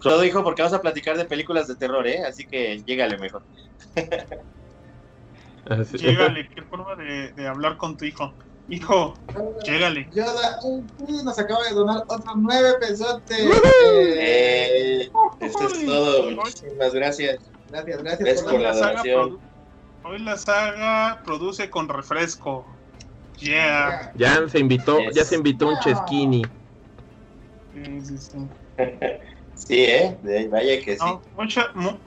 Todo 0.00 0.20
dijo 0.20 0.42
porque 0.42 0.62
vamos 0.62 0.78
a 0.78 0.80
platicar 0.80 1.16
de 1.16 1.24
películas 1.24 1.68
de 1.68 1.76
terror, 1.76 2.06
¿eh? 2.06 2.24
Así 2.24 2.46
que 2.46 2.82
llégale 2.84 3.18
mejor. 3.18 3.42
Llégale, 5.92 6.48
qué 6.48 6.62
forma 6.62 6.96
de, 6.96 7.30
de, 7.32 7.46
hablar 7.46 7.76
con 7.76 7.94
tu 7.94 8.06
hijo. 8.06 8.32
Hijo, 8.70 9.14
llégale. 9.64 10.08
Yoda, 10.12 10.60
nos 11.24 11.38
acaba 11.38 11.64
de 11.64 11.74
donar 11.74 12.04
otros 12.06 12.36
nueve 12.36 12.74
pesotes. 12.80 13.50
Eh, 13.92 15.10
eso 15.40 15.66
es 15.66 15.86
todo. 15.86 16.30
Muchísimas 16.30 16.94
gracias. 16.94 17.38
Gracias, 17.70 18.02
gracias, 18.02 18.42
por, 18.42 18.60
la, 18.60 18.72
donación. 18.72 19.38
Hoy 20.04 20.18
la 20.20 20.36
saga 20.36 21.22
produce 21.24 21.68
con 21.70 21.88
refresco. 21.88 22.66
Yeah. 23.40 24.12
Ya 24.16 24.48
se 24.48 24.58
invitó, 24.58 24.98
ya 25.10 25.24
se 25.24 25.36
invitó 25.36 25.68
un 25.68 25.78
Chesquini. 25.80 26.44
Sí, 27.74 28.00
sí, 28.02 28.18
sí. 28.18 28.38
sí, 29.54 29.84
eh, 29.84 30.48
vaya 30.50 30.82
que 30.82 30.96
sí. 30.96 31.04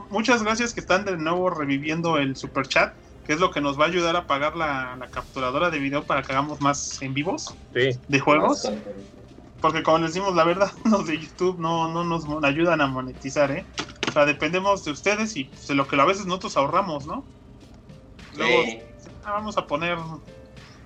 muchas 0.10 0.44
gracias 0.44 0.74
que 0.74 0.80
están 0.80 1.06
de 1.06 1.18
nuevo 1.18 1.50
reviviendo 1.50 2.18
el 2.18 2.36
super 2.36 2.68
chat, 2.68 2.94
que 3.26 3.34
es 3.34 3.40
lo 3.40 3.52
que 3.52 3.62
nos 3.62 3.80
va 3.80 3.86
a 3.86 3.88
ayudar 3.88 4.16
a 4.16 4.28
pagar 4.28 4.56
la, 4.56 4.98
capturadora 5.12 5.70
de 5.70 5.80
video 5.80 6.04
para 6.04 6.22
que 6.22 6.32
hagamos 6.34 6.60
más 6.62 7.02
en 7.02 7.14
vivos 7.14 7.54
de 7.74 8.20
juegos. 8.20 8.70
Porque 9.62 9.84
como 9.84 10.00
les 10.00 10.14
decimos 10.14 10.36
la 10.36 10.44
verdad, 10.44 10.72
los 10.86 11.06
de 11.06 11.20
YouTube 11.20 11.60
no, 11.60 11.88
no 11.88 12.04
nos 12.04 12.26
ayudan 12.44 12.82
a 12.82 12.88
monetizar, 12.88 13.52
¿eh? 13.52 13.64
O 14.10 14.12
sea, 14.12 14.26
dependemos 14.26 14.84
de 14.84 14.92
ustedes 14.92 15.38
y 15.38 15.50
de 15.68 15.76
lo 15.76 15.88
que 15.88 15.96
a 15.96 16.04
veces 16.04 16.26
nosotros 16.26 16.58
ahorramos, 16.58 17.06
¿no? 17.06 17.24
Luego 18.36 18.64
vamos 19.24 19.58
a 19.58 19.68
poner 19.68 19.98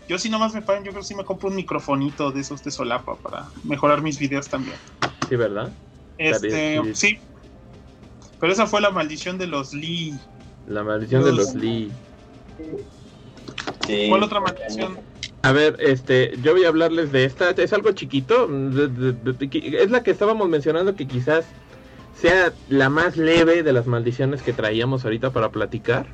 yo 0.08 0.20
si 0.20 0.30
nomás 0.30 0.54
me 0.54 0.62
pagan, 0.62 0.84
yo 0.84 0.92
creo 0.92 1.02
que 1.02 1.08
sí 1.08 1.16
me 1.16 1.26
compro 1.26 1.50
un 1.50 1.56
microfonito 1.56 2.32
de 2.32 2.42
esos 2.42 2.64
de 2.64 2.72
solapa 2.72 3.16
para 3.16 3.48
mejorar 3.64 4.02
mis 4.02 4.20
videos 4.20 4.48
también. 4.48 4.78
Sí, 5.28 5.36
¿verdad? 5.36 5.72
Este, 6.18 6.82
sí. 6.94 7.20
Pero 8.40 8.54
esa 8.54 8.68
fue 8.68 8.82
la 8.82 8.92
maldición 8.92 9.38
de 9.38 9.48
los 9.48 9.74
Lee. 9.74 10.14
La 10.68 10.84
maldición 10.84 11.24
de 11.24 11.34
los 11.34 11.56
Lee. 11.56 11.92
Sí. 13.88 14.06
¿Cuál 14.10 14.24
otra 14.24 14.40
maldición? 14.40 14.98
A 15.42 15.52
ver, 15.52 15.78
este, 15.80 16.36
yo 16.42 16.54
voy 16.54 16.66
a 16.66 16.70
hablarles 16.70 17.12
de 17.12 17.26
esta. 17.26 17.52
Es 17.52 17.74
algo 17.74 17.92
chiquito. 17.92 18.50
es 19.54 19.92
la 19.92 20.04
que 20.04 20.12
estábamos 20.12 20.50
mencionando 20.50 20.96
que 20.96 21.08
quizás 21.08 21.46
sea 22.20 22.54
la 22.70 22.90
más 22.90 23.18
leve 23.18 23.62
de 23.62 23.74
las 23.74 23.88
maldiciones 23.88 24.42
que 24.42 24.54
traíamos 24.54 25.06
ahorita 25.06 25.32
para 25.32 25.50
platicar. 25.50 26.08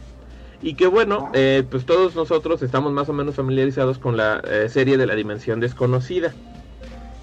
Y 0.61 0.75
que 0.75 0.87
bueno, 0.87 1.31
eh, 1.33 1.63
pues 1.69 1.85
todos 1.85 2.15
nosotros 2.15 2.61
estamos 2.61 2.91
más 2.91 3.09
o 3.09 3.13
menos 3.13 3.35
familiarizados 3.35 3.97
con 3.97 4.15
la 4.15 4.41
eh, 4.45 4.69
serie 4.69 4.97
de 4.97 5.07
la 5.07 5.15
dimensión 5.15 5.59
desconocida. 5.59 6.33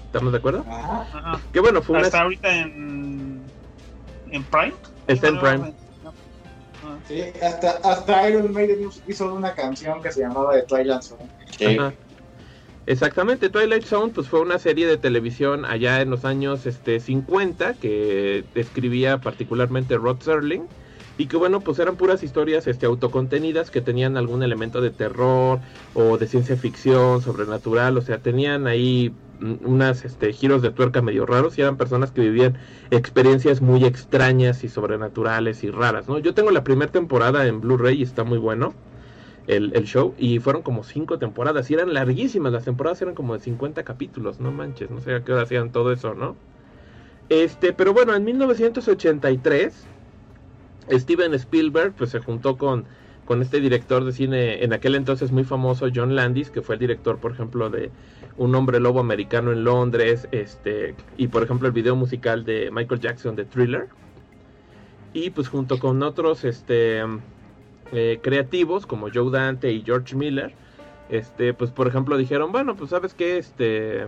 ¿Estamos 0.05 0.31
de 0.31 0.39
acuerdo? 0.39 0.65
Ajá. 0.69 1.39
Que 1.53 1.59
bueno, 1.59 1.81
fue 1.81 1.97
una... 1.97 2.07
¿Está 2.07 2.21
ahorita 2.21 2.53
en, 2.53 3.41
en 4.31 4.43
Prime? 4.43 4.73
Está 5.07 5.27
en 5.29 5.39
Prime. 5.39 5.73
Sí, 7.07 7.23
hasta, 7.41 7.71
hasta 7.83 8.29
Iron 8.29 8.51
Maiden 8.53 8.89
hizo 9.07 9.33
una 9.33 9.53
canción 9.55 10.01
que 10.01 10.11
se 10.11 10.21
llamaba 10.21 10.53
The 10.53 10.63
Twilight 10.63 11.01
Zone. 11.01 11.95
Exactamente, 12.85 13.49
Twilight 13.49 13.83
Zone 13.83 14.11
pues 14.13 14.27
fue 14.27 14.41
una 14.41 14.57
serie 14.57 14.87
de 14.87 14.97
televisión 14.97 15.63
allá 15.63 16.01
en 16.01 16.09
los 16.09 16.25
años 16.25 16.65
este 16.65 16.99
50 16.99 17.75
que 17.75 18.43
describía 18.55 19.19
particularmente 19.19 19.95
Rod 19.97 20.21
Serling 20.21 20.67
y 21.19 21.27
que 21.27 21.35
bueno, 21.35 21.59
pues 21.59 21.77
eran 21.79 21.97
puras 21.97 22.23
historias 22.23 22.65
este, 22.65 22.85
autocontenidas 22.85 23.71
que 23.71 23.81
tenían 23.81 24.15
algún 24.15 24.41
elemento 24.41 24.79
de 24.79 24.89
terror 24.89 25.59
o 25.93 26.17
de 26.17 26.27
ciencia 26.27 26.55
ficción, 26.55 27.21
sobrenatural, 27.21 27.97
o 27.97 28.01
sea, 28.01 28.19
tenían 28.19 28.67
ahí 28.67 29.13
unas 29.41 30.05
este, 30.05 30.31
giros 30.31 30.61
de 30.61 30.71
tuerca 30.71 31.01
medio 31.01 31.25
raros 31.25 31.57
y 31.57 31.61
eran 31.61 31.75
personas 31.75 32.11
que 32.11 32.21
vivían 32.21 32.57
experiencias 32.89 33.59
muy 33.59 33.83
extrañas 33.83 34.63
y 34.63 34.69
sobrenaturales 34.69 35.61
y 35.65 35.71
raras, 35.71 36.07
¿no? 36.07 36.19
Yo 36.19 36.33
tengo 36.33 36.51
la 36.51 36.63
primera 36.63 36.89
temporada 36.89 37.45
en 37.47 37.59
Blu-ray 37.59 37.99
y 37.99 38.03
está 38.03 38.23
muy 38.23 38.37
bueno 38.37 38.73
el, 39.47 39.75
el, 39.75 39.83
show 39.83 40.15
y 40.17 40.39
fueron 40.39 40.61
como 40.61 40.85
cinco 40.85 41.19
temporadas 41.19 41.69
y 41.69 41.73
eran 41.73 41.93
larguísimas, 41.93 42.53
las 42.53 42.63
temporadas 42.63 43.01
eran 43.01 43.13
como 43.13 43.33
de 43.33 43.41
50 43.41 43.83
capítulos, 43.83 44.39
no 44.39 44.53
manches, 44.53 44.89
no 44.89 45.01
sé 45.01 45.15
a 45.15 45.23
qué 45.25 45.33
hora 45.33 45.41
hacían 45.41 45.73
todo 45.73 45.91
eso, 45.91 46.13
¿no? 46.13 46.37
Este, 47.27 47.73
pero 47.73 47.93
bueno, 47.93 48.15
en 48.15 48.23
1983 48.23 49.98
Steven 50.91 51.33
Spielberg 51.33 51.93
pues 51.93 52.09
se 52.09 52.19
juntó 52.19 52.57
con, 52.57 52.85
con 53.25 53.41
este 53.41 53.59
director 53.59 54.03
de 54.05 54.11
cine 54.11 54.63
en 54.63 54.73
aquel 54.73 54.95
entonces 54.95 55.31
muy 55.31 55.43
famoso 55.43 55.87
John 55.93 56.15
Landis, 56.15 56.49
que 56.49 56.61
fue 56.61 56.75
el 56.75 56.79
director, 56.79 57.19
por 57.19 57.31
ejemplo, 57.31 57.69
de 57.69 57.91
Un 58.37 58.55
hombre 58.55 58.79
lobo 58.79 58.99
americano 58.99 59.51
en 59.51 59.63
Londres, 59.63 60.27
este 60.31 60.95
y 61.17 61.27
por 61.27 61.43
ejemplo 61.43 61.67
el 61.67 61.73
video 61.73 61.95
musical 61.95 62.43
de 62.43 62.71
Michael 62.71 63.01
Jackson 63.01 63.35
de 63.35 63.45
Thriller. 63.45 63.87
Y 65.13 65.31
pues 65.31 65.47
junto 65.47 65.79
con 65.79 66.01
otros 66.03 66.43
este 66.43 67.01
eh, 67.91 68.19
creativos 68.21 68.85
como 68.85 69.09
Joe 69.13 69.31
Dante 69.31 69.71
y 69.71 69.81
George 69.83 70.15
Miller, 70.15 70.53
este 71.09 71.53
pues 71.53 71.71
por 71.71 71.87
ejemplo 71.87 72.17
dijeron, 72.17 72.51
bueno, 72.51 72.75
pues 72.75 72.91
sabes 72.91 73.13
que 73.13 73.37
este 73.37 74.07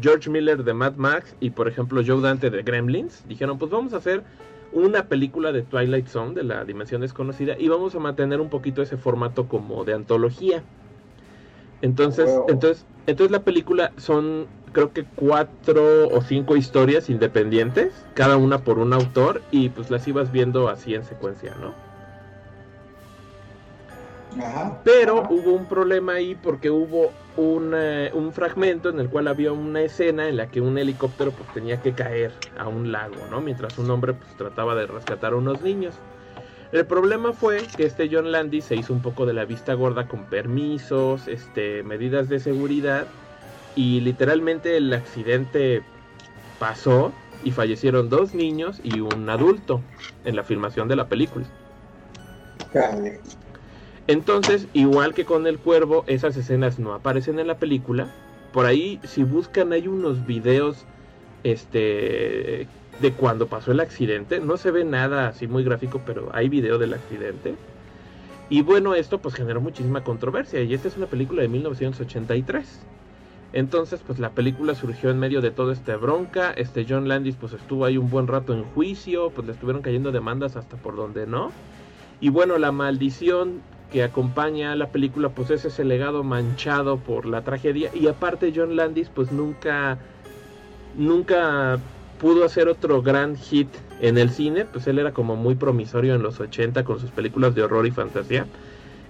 George 0.00 0.28
Miller 0.28 0.64
de 0.64 0.74
Mad 0.74 0.96
Max 0.96 1.34
y 1.40 1.50
por 1.50 1.68
ejemplo 1.68 2.02
Joe 2.04 2.20
Dante 2.20 2.50
de 2.50 2.62
Gremlins 2.62 3.26
dijeron 3.28 3.58
pues 3.58 3.70
vamos 3.70 3.94
a 3.94 3.98
hacer 3.98 4.22
una 4.72 5.06
película 5.06 5.52
de 5.52 5.62
Twilight 5.62 6.06
Zone 6.06 6.34
de 6.34 6.44
la 6.44 6.64
dimensión 6.64 7.00
desconocida 7.00 7.56
y 7.58 7.68
vamos 7.68 7.94
a 7.94 7.98
mantener 7.98 8.40
un 8.40 8.48
poquito 8.48 8.82
ese 8.82 8.96
formato 8.96 9.48
como 9.48 9.84
de 9.84 9.94
antología. 9.94 10.62
Entonces, 11.82 12.30
entonces, 12.48 12.86
entonces 13.06 13.32
la 13.32 13.42
película 13.42 13.92
son 13.96 14.46
creo 14.72 14.92
que 14.92 15.04
cuatro 15.04 16.08
o 16.08 16.22
cinco 16.22 16.56
historias 16.56 17.10
independientes, 17.10 17.92
cada 18.14 18.36
una 18.36 18.58
por 18.58 18.78
un 18.78 18.92
autor 18.92 19.42
y 19.50 19.68
pues 19.68 19.90
las 19.90 20.06
ibas 20.08 20.32
viendo 20.32 20.68
así 20.68 20.94
en 20.94 21.04
secuencia, 21.04 21.54
¿no? 21.60 21.91
Pero 24.84 25.26
hubo 25.30 25.52
un 25.52 25.66
problema 25.66 26.14
ahí 26.14 26.34
porque 26.34 26.70
hubo 26.70 27.12
un 27.36 28.30
fragmento 28.32 28.88
en 28.88 29.00
el 29.00 29.08
cual 29.08 29.28
había 29.28 29.52
una 29.52 29.82
escena 29.82 30.28
en 30.28 30.36
la 30.36 30.48
que 30.48 30.60
un 30.60 30.76
helicóptero 30.76 31.32
pues 31.32 31.52
tenía 31.54 31.80
que 31.80 31.92
caer 31.92 32.32
a 32.58 32.68
un 32.68 32.92
lago, 32.92 33.16
¿no? 33.30 33.40
Mientras 33.40 33.78
un 33.78 33.90
hombre 33.90 34.14
pues 34.14 34.36
trataba 34.36 34.74
de 34.74 34.86
rescatar 34.86 35.32
a 35.32 35.36
unos 35.36 35.62
niños. 35.62 35.94
El 36.72 36.86
problema 36.86 37.32
fue 37.32 37.58
que 37.76 37.84
este 37.84 38.08
John 38.10 38.32
Landy 38.32 38.62
se 38.62 38.76
hizo 38.76 38.92
un 38.92 39.02
poco 39.02 39.26
de 39.26 39.34
la 39.34 39.44
vista 39.44 39.74
gorda 39.74 40.08
con 40.08 40.24
permisos, 40.24 41.28
este, 41.28 41.82
medidas 41.82 42.28
de 42.30 42.40
seguridad 42.40 43.06
y 43.76 44.00
literalmente 44.00 44.76
el 44.78 44.92
accidente 44.92 45.82
pasó 46.58 47.12
y 47.44 47.50
fallecieron 47.50 48.08
dos 48.08 48.34
niños 48.34 48.80
y 48.82 49.00
un 49.00 49.28
adulto 49.28 49.82
en 50.24 50.36
la 50.36 50.44
filmación 50.44 50.88
de 50.88 50.96
la 50.96 51.08
película. 51.08 51.44
Entonces, 54.12 54.68
igual 54.74 55.14
que 55.14 55.24
con 55.24 55.46
el 55.46 55.58
cuervo, 55.58 56.04
esas 56.06 56.36
escenas 56.36 56.78
no 56.78 56.92
aparecen 56.92 57.38
en 57.38 57.46
la 57.46 57.56
película. 57.56 58.08
Por 58.52 58.66
ahí, 58.66 59.00
si 59.04 59.24
buscan, 59.24 59.72
hay 59.72 59.88
unos 59.88 60.26
videos 60.26 60.84
este, 61.44 62.68
de 63.00 63.12
cuando 63.16 63.46
pasó 63.46 63.72
el 63.72 63.80
accidente. 63.80 64.38
No 64.38 64.58
se 64.58 64.70
ve 64.70 64.84
nada 64.84 65.28
así 65.28 65.46
muy 65.46 65.64
gráfico, 65.64 66.02
pero 66.04 66.28
hay 66.34 66.50
video 66.50 66.76
del 66.76 66.92
accidente. 66.92 67.54
Y 68.50 68.60
bueno, 68.60 68.94
esto 68.94 69.16
pues 69.16 69.34
generó 69.34 69.62
muchísima 69.62 70.04
controversia. 70.04 70.60
Y 70.60 70.74
esta 70.74 70.88
es 70.88 70.98
una 70.98 71.06
película 71.06 71.40
de 71.40 71.48
1983. 71.48 72.80
Entonces, 73.54 74.02
pues 74.06 74.18
la 74.18 74.32
película 74.32 74.74
surgió 74.74 75.08
en 75.08 75.20
medio 75.20 75.40
de 75.40 75.52
toda 75.52 75.72
esta 75.72 75.96
bronca. 75.96 76.52
Este 76.52 76.84
John 76.86 77.08
Landis 77.08 77.36
pues 77.36 77.54
estuvo 77.54 77.86
ahí 77.86 77.96
un 77.96 78.10
buen 78.10 78.26
rato 78.26 78.52
en 78.52 78.64
juicio, 78.64 79.30
pues 79.30 79.46
le 79.46 79.54
estuvieron 79.54 79.80
cayendo 79.80 80.12
demandas 80.12 80.56
hasta 80.56 80.76
por 80.76 80.96
donde 80.96 81.26
no. 81.26 81.50
Y 82.20 82.28
bueno, 82.28 82.58
la 82.58 82.72
maldición 82.72 83.62
que 83.92 84.02
acompaña 84.02 84.72
a 84.72 84.76
la 84.76 84.88
película 84.88 85.28
pues 85.28 85.50
es 85.50 85.64
ese 85.66 85.84
legado 85.84 86.24
manchado 86.24 86.96
por 86.96 87.26
la 87.26 87.42
tragedia 87.42 87.90
y 87.94 88.08
aparte 88.08 88.52
John 88.54 88.74
Landis 88.74 89.10
pues 89.14 89.30
nunca 89.30 89.98
nunca 90.96 91.78
pudo 92.18 92.44
hacer 92.44 92.68
otro 92.68 93.02
gran 93.02 93.36
hit 93.36 93.68
en 94.00 94.16
el 94.16 94.30
cine, 94.30 94.64
pues 94.64 94.86
él 94.86 94.98
era 94.98 95.12
como 95.12 95.36
muy 95.36 95.54
promisorio 95.54 96.14
en 96.14 96.22
los 96.22 96.40
80 96.40 96.84
con 96.84 96.98
sus 96.98 97.10
películas 97.10 97.54
de 97.54 97.62
horror 97.62 97.86
y 97.86 97.90
fantasía 97.90 98.46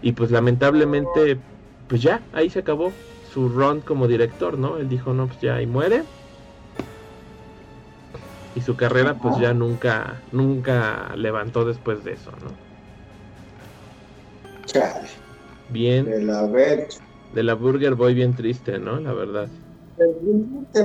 y 0.02 0.12
pues 0.12 0.30
lamentablemente 0.30 1.38
pues 1.88 2.02
ya 2.02 2.20
ahí 2.32 2.50
se 2.50 2.58
acabó 2.58 2.92
su 3.32 3.48
run 3.48 3.80
como 3.80 4.08
director, 4.08 4.58
¿no? 4.58 4.78
Él 4.78 4.88
dijo, 4.88 5.14
"No, 5.14 5.26
pues 5.26 5.40
ya 5.40 5.54
ahí 5.56 5.66
muere." 5.66 6.02
Y 8.54 8.60
su 8.60 8.76
carrera 8.76 9.14
pues 9.14 9.38
ya 9.38 9.54
nunca 9.54 10.20
nunca 10.32 11.14
levantó 11.16 11.64
después 11.64 12.04
de 12.04 12.14
eso, 12.14 12.32
¿no? 12.42 12.61
Bien. 15.70 16.04
De 16.04 16.22
la 16.22 16.46
ver. 16.46 16.88
De 17.34 17.42
la 17.42 17.54
Burger 17.54 17.94
Boy 17.94 18.14
bien 18.14 18.34
triste, 18.34 18.78
¿no? 18.78 19.00
La 19.00 19.12
verdad. 19.12 19.48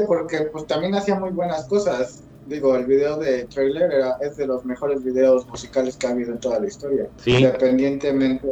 Porque 0.08 0.42
pues 0.52 0.68
también 0.68 0.96
hacía 0.96 1.20
muy 1.20 1.32
buenas 1.32 1.66
cosas. 1.66 2.24
Digo, 2.48 2.76
el 2.76 2.86
video 2.86 3.18
de 3.18 3.44
trailer 3.46 3.92
era, 3.92 4.18
es 4.22 4.38
de 4.38 4.48
los 4.48 4.64
mejores 4.64 5.04
videos 5.04 5.46
musicales 5.48 5.98
que 5.98 6.08
ha 6.08 6.12
habido 6.12 6.32
en 6.32 6.40
toda 6.40 6.60
la 6.60 6.68
historia. 6.68 7.10
Independientemente 7.26 8.48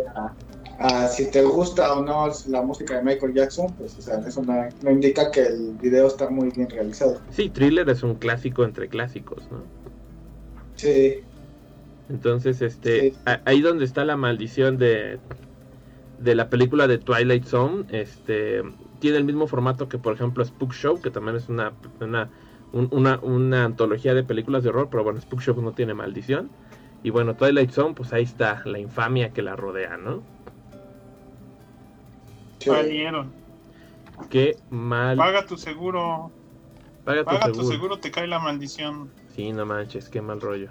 a, 0.79 1.07
si 1.07 1.31
te 1.31 1.41
gusta 1.43 1.93
o 1.93 2.03
no 2.03 2.29
la 2.47 2.61
música 2.61 2.97
de 2.97 3.03
Michael 3.03 3.33
Jackson, 3.33 3.73
pues 3.77 3.97
o 3.97 4.01
sea, 4.01 4.19
eso 4.27 4.43
no, 4.43 4.91
indica 4.91 5.31
que 5.31 5.41
el 5.41 5.77
video 5.81 6.07
está 6.07 6.29
muy 6.29 6.49
bien 6.49 6.69
realizado. 6.69 7.21
Sí, 7.29 7.49
Thriller 7.49 7.89
es 7.89 8.03
un 8.03 8.15
clásico 8.15 8.65
entre 8.65 8.89
clásicos, 8.89 9.43
¿no? 9.49 9.63
Sí. 10.75 11.23
Entonces, 12.09 12.61
este, 12.61 13.13
ahí 13.45 13.61
donde 13.61 13.85
está 13.85 14.05
la 14.05 14.15
maldición 14.15 14.77
de, 14.77 15.19
de 16.19 16.35
la 16.35 16.49
película 16.49 16.87
de 16.87 16.97
Twilight 16.97 17.45
Zone, 17.45 17.85
este, 17.89 18.61
tiene 18.99 19.17
el 19.17 19.23
mismo 19.23 19.47
formato 19.47 19.89
que, 19.89 19.97
por 19.97 20.13
ejemplo, 20.13 20.45
Spook 20.45 20.73
Show, 20.73 21.01
que 21.01 21.09
también 21.09 21.37
es 21.37 21.49
una, 21.49 21.73
una, 22.91 23.19
una, 23.21 23.63
antología 23.63 24.13
de 24.13 24.23
películas 24.23 24.63
de 24.63 24.69
horror, 24.69 24.89
pero 24.91 25.03
bueno, 25.03 25.19
Spook 25.19 25.41
Show 25.41 25.59
no 25.61 25.71
tiene 25.71 25.93
maldición. 25.93 26.49
Y 27.03 27.09
bueno, 27.09 27.35
Twilight 27.35 27.71
Zone, 27.71 27.93
pues 27.93 28.13
ahí 28.13 28.23
está 28.23 28.61
la 28.65 28.79
infamia 28.79 29.31
que 29.31 29.41
la 29.41 29.55
rodea, 29.55 29.97
¿no? 29.97 30.23
Valieron. 32.65 33.31
Qué 34.29 34.57
mal. 34.69 35.17
Paga 35.17 35.45
tu 35.45 35.57
seguro. 35.57 36.31
Paga, 37.03 37.19
tu, 37.19 37.25
Paga 37.25 37.45
seguro. 37.45 37.63
tu 37.63 37.71
seguro, 37.71 37.99
te 37.99 38.11
cae 38.11 38.27
la 38.27 38.39
maldición. 38.39 39.11
Sí, 39.35 39.51
no 39.51 39.65
manches, 39.65 40.09
qué 40.09 40.21
mal 40.21 40.41
rollo. 40.41 40.69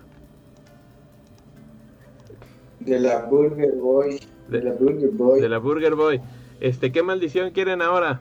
De 2.85 3.01
la 3.01 3.25
Burger 3.27 3.73
Boy. 3.77 4.21
De, 4.49 4.63
la 4.63 4.73
Burger 4.73 5.11
Boy. 5.11 5.41
De 5.41 5.49
la 5.49 5.59
Burger 5.59 5.95
Boy. 5.95 6.21
Este, 6.61 6.93
¿qué 6.93 7.03
maldición 7.03 7.51
quieren 7.51 7.83
ahora? 7.83 8.21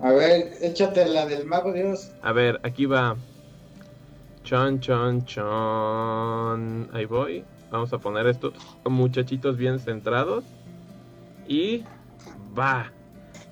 A 0.00 0.12
ver, 0.12 0.52
échate 0.60 1.06
la 1.06 1.26
del 1.26 1.44
Mago 1.46 1.72
Dios. 1.72 2.10
A 2.22 2.32
ver, 2.32 2.60
aquí 2.64 2.86
va. 2.86 3.16
Chon, 4.44 4.80
chon, 4.80 5.24
chon. 5.24 6.88
Ahí 6.92 7.04
voy. 7.04 7.44
Vamos 7.70 7.92
a 7.92 7.98
poner 7.98 8.26
estos 8.26 8.52
muchachitos 8.84 9.56
bien 9.56 9.78
centrados. 9.78 10.44
Y 11.46 11.84
va. 12.58 12.92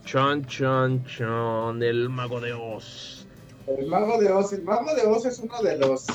Chon, 0.04 0.44
chon, 0.46 1.04
chon. 1.04 1.82
El 1.82 2.08
Mago 2.08 2.40
de 2.40 2.52
Oz. 2.52 3.26
El 3.66 3.86
Mago 3.86 4.20
de 4.20 4.32
Oz. 4.32 4.52
El 4.52 4.62
Mago 4.62 4.94
de 4.94 5.02
Oz 5.02 5.26
es 5.26 5.38
uno 5.38 5.62
de 5.62 5.78
los 5.78 6.06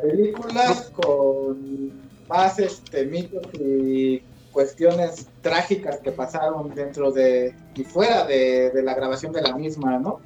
películas 0.00 0.92
con 0.94 2.07
más 2.28 2.58
este, 2.58 3.06
mitos 3.06 3.46
y 3.54 4.22
cuestiones 4.52 5.28
trágicas 5.40 5.98
que 5.98 6.12
pasaron 6.12 6.74
dentro 6.74 7.10
de 7.10 7.54
y 7.74 7.84
fuera 7.84 8.26
de, 8.26 8.72
la 8.82 8.94
grabación 8.94 9.32
de 9.32 9.42
la 9.42 9.56
misma, 9.56 9.98
¿no? 9.98 10.20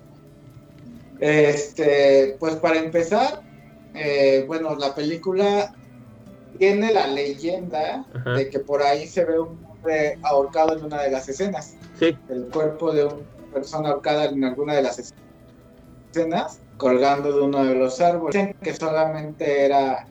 Este, 1.20 2.36
pues 2.40 2.56
para 2.56 2.78
empezar, 2.78 3.42
eh, 3.94 4.44
bueno, 4.46 4.74
la 4.74 4.94
película 4.94 5.74
tiene 6.58 6.92
la 6.92 7.06
leyenda 7.06 8.04
de 8.36 8.48
que 8.50 8.58
por 8.58 8.82
ahí 8.82 9.06
se 9.06 9.24
ve 9.24 9.38
un 9.38 9.64
hombre 9.66 10.18
ahorcado 10.22 10.76
en 10.76 10.84
una 10.84 11.02
de 11.02 11.10
las 11.10 11.28
escenas. 11.28 11.76
Sí. 11.98 12.16
El 12.28 12.46
cuerpo 12.46 12.92
de 12.92 13.04
una 13.04 13.16
persona 13.52 13.90
ahorcada 13.90 14.26
en 14.26 14.44
alguna 14.44 14.74
de 14.74 14.82
las 14.82 15.14
escenas, 16.12 16.58
colgando 16.76 17.32
de 17.32 17.40
uno 17.42 17.64
de 17.64 17.74
los 17.74 18.00
árboles, 18.00 18.54
que 18.60 18.74
solamente 18.74 19.64
era 19.64 20.06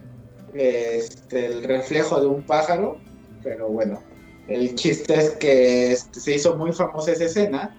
este, 0.53 1.45
el 1.45 1.63
reflejo 1.63 2.19
de 2.19 2.27
un 2.27 2.43
pájaro, 2.43 2.97
pero 3.43 3.69
bueno, 3.69 4.01
el 4.47 4.75
chiste 4.75 5.13
es 5.13 5.31
que 5.31 5.91
este, 5.91 6.19
se 6.19 6.35
hizo 6.35 6.55
muy 6.55 6.73
famosa 6.73 7.11
esa 7.11 7.25
escena 7.25 7.77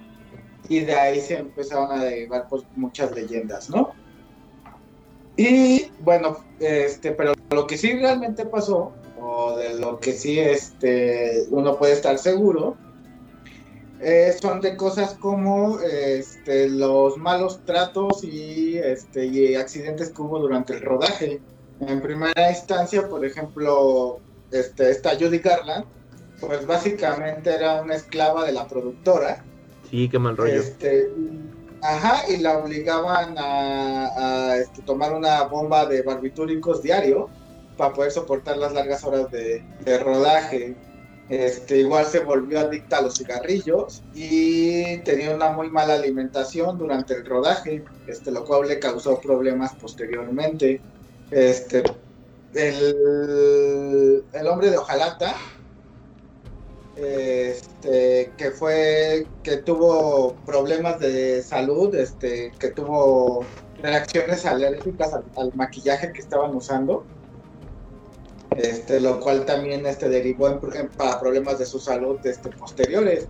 y 0.68 0.80
de 0.80 0.94
ahí 0.94 1.20
se 1.20 1.38
empezaron 1.38 1.90
a 1.92 2.04
derivar 2.04 2.46
pues, 2.48 2.62
muchas 2.76 3.12
leyendas, 3.12 3.68
¿no? 3.68 3.92
Y 5.36 5.90
bueno, 6.00 6.44
este, 6.60 7.12
pero 7.12 7.32
lo 7.50 7.66
que 7.66 7.78
sí 7.78 7.92
realmente 7.94 8.44
pasó, 8.44 8.92
o 9.20 9.56
de 9.56 9.78
lo 9.78 9.98
que 9.98 10.12
sí 10.12 10.38
este, 10.38 11.46
uno 11.50 11.78
puede 11.78 11.94
estar 11.94 12.18
seguro, 12.18 12.76
eh, 14.00 14.34
son 14.40 14.60
de 14.60 14.76
cosas 14.76 15.14
como 15.14 15.78
este, 15.80 16.68
los 16.68 17.16
malos 17.16 17.64
tratos 17.64 18.24
y, 18.24 18.76
este, 18.78 19.26
y 19.26 19.54
accidentes 19.54 20.10
que 20.10 20.22
hubo 20.22 20.40
durante 20.40 20.74
el 20.74 20.80
rodaje. 20.80 21.40
En 21.89 22.01
primera 22.01 22.51
instancia, 22.51 23.09
por 23.09 23.24
ejemplo, 23.24 24.20
este, 24.53 24.91
esta 24.91 25.16
Judy 25.16 25.39
Garland, 25.39 25.85
pues 26.41 26.64
básicamente 26.66 27.53
era 27.53 27.83
una 27.83 27.95
esclava 27.95 28.45
de 28.45 28.53
la 28.53 28.68
productora. 28.68 29.45
Sí, 29.91 30.09
qué 30.09 30.18
mal 30.18 30.37
rollo. 30.37 30.55
Este, 30.55 31.11
ajá, 31.83 32.22
y 32.30 32.37
la 32.37 32.59
obligaban 32.59 33.35
a, 33.37 34.57
este, 34.57 34.83
tomar 34.83 35.12
una 35.12 35.43
bomba 35.45 35.87
de 35.87 36.03
barbitúricos 36.03 36.83
diario 36.83 37.28
para 37.76 37.93
poder 37.93 38.12
soportar 38.12 38.59
las 38.59 38.72
largas 38.72 39.03
horas 39.03 39.30
de, 39.30 39.64
rodaje. 39.99 40.76
Este, 41.28 41.78
igual 41.78 42.05
se 42.05 42.20
volvió 42.20 42.61
adicta 42.61 42.99
a 42.99 43.03
los 43.03 43.16
cigarrillos 43.16 44.03
y 44.14 44.99
tenía 44.99 45.35
una 45.35 45.51
muy 45.51 45.70
mala 45.70 45.95
alimentación 45.95 46.78
durante 46.78 47.14
el 47.14 47.24
rodaje, 47.24 47.85
este, 48.07 48.30
lo 48.30 48.45
cual 48.45 48.68
le 48.68 48.78
causó 48.78 49.20
problemas 49.20 49.74
posteriormente. 49.74 50.80
Este, 51.33 51.83
el, 52.55 54.22
el 54.35 54.47
hombre 54.47 54.70
de 54.70 54.76
Ojalata, 54.76 55.35
este, 56.95 58.30
que 58.37 58.51
fue 58.51 59.26
que 59.43 59.57
tuvo 59.59 60.35
problemas 60.45 61.01
de 61.01 61.43
salud, 61.43 61.95
este, 61.95 62.53
que 62.59 62.68
tuvo 62.68 63.47
reacciones 63.78 64.45
alérgicas 64.45 65.14
al, 65.14 65.53
maquillaje 65.55 66.12
que 66.12 66.20
estaban 66.20 66.55
usando, 66.55 67.03
este, 68.57 69.01
lo 69.01 69.18
cual 69.18 69.47
también 69.47 69.87
este, 69.87 70.11
derivó 70.11 70.49
en, 70.49 70.61
en- 70.74 70.89
para 70.91 71.18
problemas 71.18 71.59
de 71.59 71.64
su 71.64 71.80
salud 71.80 72.18
este, 72.24 72.51
posteriores. 72.51 73.26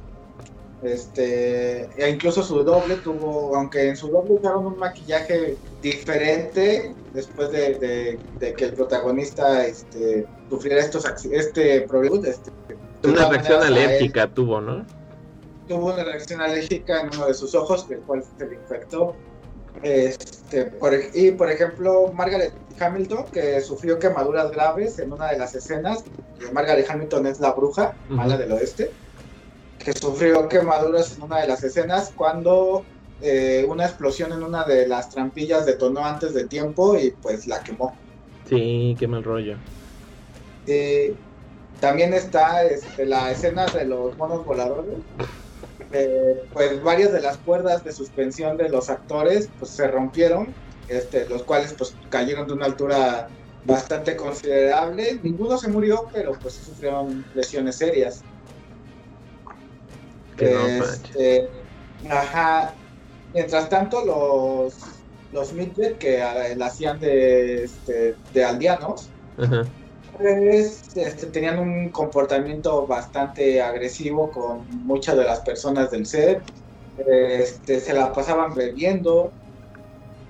Este, 0.83 1.83
e 1.97 2.11
incluso 2.11 2.43
su 2.43 2.63
doble 2.65 2.97
tuvo, 2.97 3.55
aunque 3.57 3.89
en 3.89 3.97
su 3.97 4.09
doble 4.09 4.35
usaron 4.35 4.67
un 4.67 4.79
maquillaje 4.79 5.57
diferente 5.81 6.93
después 7.15 7.51
de, 7.53 7.75
de- 7.79 8.19
de 8.41 8.53
que 8.55 8.65
el 8.65 8.73
protagonista 8.75 9.65
este, 9.67 10.27
sufriera 10.51 10.81
estos 10.81 11.05
este 11.31 11.83
problema. 11.83 12.27
Este, 12.27 12.51
Una 13.05 13.29
reacción 13.29 13.61
él 13.63 13.67
alérgica 13.75 14.27
tuvo, 14.29 14.61
¿no? 14.61 14.85
tuvo 15.69 15.93
una 15.95 16.03
reacción 16.05 16.41
alérgica 16.41 17.03
en 17.03 17.11
uno 17.15 17.27
de 17.29 17.35
sus 17.35 17.55
ojos, 17.55 17.87
el 17.91 18.01
cual 18.01 18.25
se 18.39 18.47
le 18.47 18.57
infectó. 18.57 19.15
Este, 19.83 20.65
por 20.67 20.93
y 21.15 21.31
por 21.31 21.51
ejemplo, 21.51 22.13
Margaret 22.13 22.53
Hamilton, 22.79 23.25
que 23.33 23.61
sufrió 23.61 23.99
quemaduras 23.99 24.51
graves 24.51 24.99
en 24.99 25.13
una 25.13 25.31
de 25.31 25.39
las 25.39 25.55
escenas. 25.55 26.05
Margaret 26.53 26.87
Hamilton 26.91 27.27
es 27.27 27.41
la 27.41 27.53
bruja, 27.53 27.95
mala 28.09 28.37
del 28.37 28.53
oeste, 28.53 28.91
que 29.83 29.93
sufrió 29.93 30.49
quemaduras 30.49 31.17
en 31.17 31.23
una 31.23 31.41
de 31.41 31.49
las 31.49 31.63
escenas 31.65 32.13
cuando 32.15 32.85
eh, 33.21 33.65
una 33.69 33.85
explosión 33.85 34.33
en 34.33 34.43
una 34.43 34.65
de 34.65 34.87
las 34.87 35.11
trampillas 35.11 35.67
detonó 35.67 36.05
antes 36.05 36.35
de 36.35 36.47
tiempo 36.47 36.97
y 36.97 37.11
pues 37.11 37.47
la 37.47 37.63
quemó. 37.63 37.95
Sí, 38.49 38.97
qué 38.99 39.07
mal 39.07 39.25
rollo. 39.25 39.57
Eh, 40.67 41.15
también 41.81 42.15
está 42.15 42.65
este, 42.65 43.07
la 43.07 43.31
escena 43.31 43.67
de 43.67 43.85
los 43.85 44.17
monos 44.17 44.45
voladores. 44.45 44.95
Eh, 45.93 46.43
pues 46.53 46.83
varias 46.83 47.13
de 47.13 47.21
las 47.21 47.37
cuerdas 47.39 47.85
de 47.85 47.93
suspensión 47.93 48.57
de 48.57 48.69
los 48.69 48.89
actores 48.89 49.51
pues 49.59 49.73
se 49.73 49.87
rompieron, 49.89 50.55
este, 50.89 51.29
los 51.29 51.43
cuales 51.43 51.75
pues 51.75 51.95
cayeron 52.09 52.47
de 52.47 52.55
una 52.55 52.67
altura 52.67 53.29
bastante 53.65 54.17
considerable. 54.17 55.21
Ninguno 55.23 55.59
se 55.59 55.69
murió, 55.69 56.09
pero 56.13 56.33
pues 56.41 56.55
sufrieron 56.55 57.25
lesiones 57.35 57.77
serias. 57.77 58.23
No. 60.41 60.67
Este, 60.85 61.49
ajá. 62.09 62.75
Mientras 63.33 63.69
tanto, 63.69 64.05
los, 64.05 64.75
los 65.33 65.53
midget 65.53 65.99
que 65.99 66.19
eh, 66.19 66.57
la 66.57 66.67
hacían 66.67 66.99
de, 67.01 67.65
este, 67.65 68.17
de 68.33 68.45
aldeanos, 68.45 69.11
Ajá. 69.39 69.65
pues, 70.17 70.97
este, 70.97 71.27
tenían 71.27 71.59
un 71.59 71.91
comportamiento 71.91 72.87
bastante 72.87 73.63
agresivo 73.63 74.31
con 74.31 74.67
muchas 74.85 75.17
de 75.17 75.25
las 75.25 75.41
personas 75.41 75.91
del 75.91 76.07
set. 76.07 76.43
Este, 76.97 77.81
se 77.81 77.95
la 77.95 78.13
pasaban 78.13 78.55
bebiendo. 78.55 79.33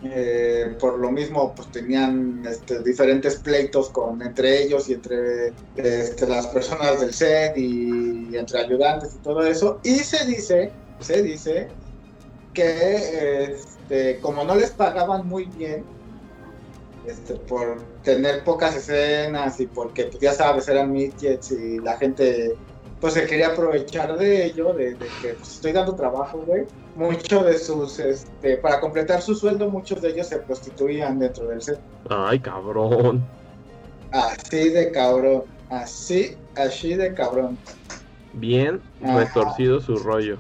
Eh, 0.05 0.77
por 0.81 0.99
lo 0.99 1.11
mismo, 1.13 1.55
pues 1.55 1.71
tenían 1.71 2.45
este, 2.49 2.83
diferentes 2.83 3.37
pleitos 3.37 3.89
con 3.91 4.21
entre 4.23 4.63
ellos 4.63 4.89
y 4.89 4.95
entre 4.95 5.53
este, 5.77 6.27
las 6.27 6.49
personas 6.49 7.01
del 7.01 7.13
set 7.13 7.57
y 7.57 8.37
entre 8.37 8.61
ayudantes 8.61 9.15
y 9.15 9.19
todo 9.19 9.47
eso. 9.47 9.81
Y 9.85 9.97
se 9.97 10.27
dice, 10.27 10.73
se 11.01 11.23
dice 11.23 11.69
que 12.53 13.53
este, 13.53 14.19
como 14.21 14.45
no 14.45 14.57
les 14.57 14.71
pagaban 14.71 15.27
muy 15.27 15.45
bien, 15.47 15.85
este, 17.07 17.35
por 17.35 17.83
tener 18.03 18.45
pocas 18.45 18.77
escenas 18.77 19.59
y 19.61 19.67
porque 19.67 20.05
pues, 20.05 20.21
ya 20.21 20.33
sabes 20.33 20.69
eran 20.69 20.93
midgets 20.93 21.51
y 21.51 21.79
la 21.79 21.97
gente 21.97 22.57
pues 23.03 23.13
se 23.15 23.27
quería 23.27 23.49
aprovechar 23.49 24.17
de 24.17 24.47
ello 24.47 24.73
de, 24.73 24.95
de 24.95 25.07
que 25.21 25.35
pues, 25.35 25.55
estoy 25.57 25.73
dando 25.73 25.95
trabajo 25.95 26.39
güey 26.47 26.65
muchos 26.97 27.45
de 27.45 27.59
sus 27.59 27.99
este 27.99 28.57
para 28.57 28.81
completar 28.81 29.21
su 29.21 29.35
sueldo 29.35 29.69
muchos 29.69 30.01
de 30.01 30.11
ellos 30.11 30.29
se 30.29 30.39
prostituían 30.39 31.19
dentro 31.19 31.47
del 31.49 31.61
set 31.61 31.79
Ay, 32.09 32.39
cabrón. 32.39 33.23
así 34.13 34.71
de 34.71 34.91
cabrón 34.91 35.43
así 35.69 36.35
así 36.57 36.95
de 36.95 37.13
cabrón 37.13 37.59
Bien 38.35 38.81
Ajá. 39.03 39.19
retorcido 39.19 39.79
su 39.81 39.97
rollo. 39.97 40.39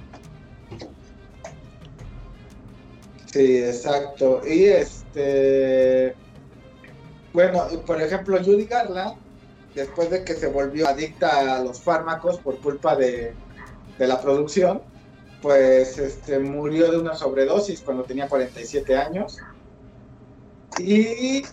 Sí, 3.32 3.58
exacto. 3.58 4.40
Y 4.46 4.64
este. 4.64 6.14
Bueno, 7.32 7.64
por 7.86 8.00
ejemplo, 8.00 8.38
Judy 8.38 8.64
Garland, 8.64 9.16
después 9.74 10.10
de 10.10 10.24
que 10.24 10.34
se 10.34 10.46
volvió 10.46 10.88
adicta 10.88 11.56
a 11.56 11.62
los 11.62 11.80
fármacos 11.80 12.38
por 12.38 12.58
culpa 12.58 12.96
de, 12.96 13.34
la 13.98 14.20
producción, 14.20 14.82
pues 15.40 15.96
este, 15.96 16.40
murió 16.40 16.90
de 16.90 16.98
una 16.98 17.14
sobredosis 17.14 17.80
cuando 17.82 18.02
tenía 18.02 18.28
47 18.28 18.96
años. 18.96 19.38
Y 20.80 21.44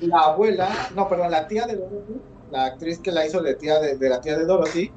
la 0.00 0.20
abuela, 0.20 0.68
no, 0.94 1.08
perdón, 1.08 1.30
la 1.30 1.48
tía 1.48 1.66
de 1.66 1.76
Dorothy, 1.76 2.20
la 2.50 2.66
actriz 2.66 2.98
que 2.98 3.10
la 3.12 3.26
hizo 3.26 3.40
de, 3.40 3.54
tía 3.54 3.78
de, 3.78 4.08
la 4.08 4.20
tía 4.20 4.36
de 4.36 4.44
Dorothy, 4.44 4.92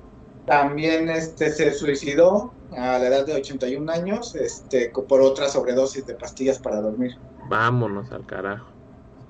también 0.45 1.09
este, 1.09 1.51
se 1.51 1.71
suicidó 1.73 2.51
a 2.71 2.97
la 2.97 3.07
edad 3.07 3.25
de 3.25 3.35
81 3.35 3.89
años 3.89 4.35
este, 4.35 4.91
por 5.07 5.21
otra 5.21 5.47
sobredosis 5.47 6.05
de 6.05 6.15
pastillas 6.15 6.59
para 6.59 6.81
dormir. 6.81 7.17
Vámonos 7.47 8.11
al 8.11 8.25
carajo. 8.25 8.72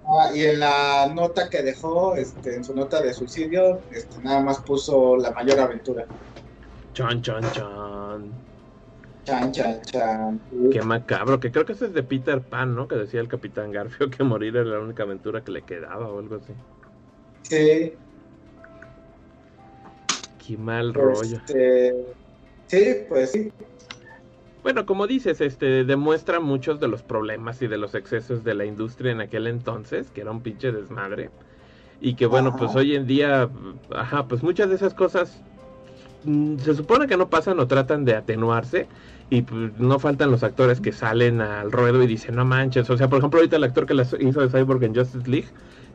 Ah, 0.06 0.32
y 0.36 0.44
en 0.44 0.60
la 0.60 1.12
nota 1.14 1.50
que 1.50 1.64
dejó, 1.64 2.16
este, 2.16 2.56
en 2.56 2.64
su 2.64 2.76
nota 2.76 3.02
de 3.02 3.14
suicidio, 3.14 3.82
este, 3.92 4.22
nada 4.22 4.42
más 4.42 4.60
puso 4.60 5.16
la 5.16 5.32
mayor 5.32 5.60
aventura. 5.60 6.06
Chan, 6.94 7.22
chan, 7.22 7.42
chan. 7.52 8.32
Chan, 9.24 9.52
chan, 9.52 9.82
chan. 9.86 10.42
Qué 10.72 10.82
macabro. 10.82 11.40
Que 11.40 11.52
creo 11.52 11.66
que 11.66 11.74
ese 11.74 11.86
es 11.86 11.94
de 11.94 12.04
Peter 12.04 12.42
Pan, 12.42 12.76
¿no? 12.76 12.88
Que 12.88 12.96
decía 12.96 13.22
el 13.22 13.30
Capitán 13.30 13.72
Garfio 13.72 14.10
que 14.10 14.24
morir 14.24 14.58
era 14.58 14.66
la 14.66 14.80
única 14.80 15.04
aventura 15.04 15.44
que 15.44 15.52
le 15.52 15.64
quedaba 15.64 16.10
o 16.10 16.20
algo 16.20 16.36
así. 16.36 16.54
Sí, 17.44 17.94
Qué 20.46 20.58
mal 20.58 20.94
rollo. 20.94 21.38
este, 21.38 21.94
sí, 22.68 22.96
pues 23.08 23.32
sí. 23.32 23.52
Bueno, 24.64 24.86
como 24.86 25.08
dices, 25.08 25.42
este 25.42 25.84
demuestra 25.84 26.40
muchos 26.40 26.80
de 26.80 26.88
los 26.88 27.04
problemas 27.04 27.62
y 27.62 27.68
de 27.68 27.78
los 27.78 27.96
excesos 27.96 28.46
de 28.46 28.54
la 28.54 28.66
industria 28.66 29.12
en 29.12 29.20
aquel 29.20 29.48
entonces, 29.48 30.10
que 30.10 30.22
era 30.22 30.32
un 30.32 30.42
pinche 30.42 30.72
desmadre. 30.72 31.30
Y 32.00 32.16
que 32.16 32.26
bueno, 32.26 32.50
Ajá. 32.50 32.58
pues 32.58 32.76
hoy 32.76 32.96
en 32.96 33.06
día, 33.06 33.50
ajá, 33.94 34.26
pues 34.28 34.42
muchas 34.42 34.70
de 34.70 34.76
esas 34.76 34.94
cosas 34.94 35.42
mm, 36.24 36.58
se 36.60 36.76
supone 36.76 37.08
que 37.08 37.18
no 37.18 37.30
pasan 37.30 37.60
o 37.60 37.68
tratan 37.68 38.06
de 38.06 38.16
atenuarse. 38.16 38.88
Y 39.30 39.42
pues, 39.42 39.78
no 39.80 40.00
faltan 40.00 40.32
los 40.32 40.44
actores 40.44 40.80
que 40.80 40.92
salen 40.92 41.42
al 41.42 41.72
ruedo 41.72 42.02
y 42.04 42.08
dicen, 42.08 42.36
no 42.36 42.46
manches. 42.46 42.90
O 42.90 42.98
sea, 42.98 43.10
por 43.10 43.20
ejemplo, 43.20 43.40
ahorita 43.40 43.58
el 43.58 43.64
actor 43.64 43.86
que 43.86 43.96
las 43.96 44.16
hizo 44.20 44.42
de 44.42 44.50
Cyborg 44.50 44.84
en 44.84 44.96
Justice 44.96 45.30
League, 45.30 45.48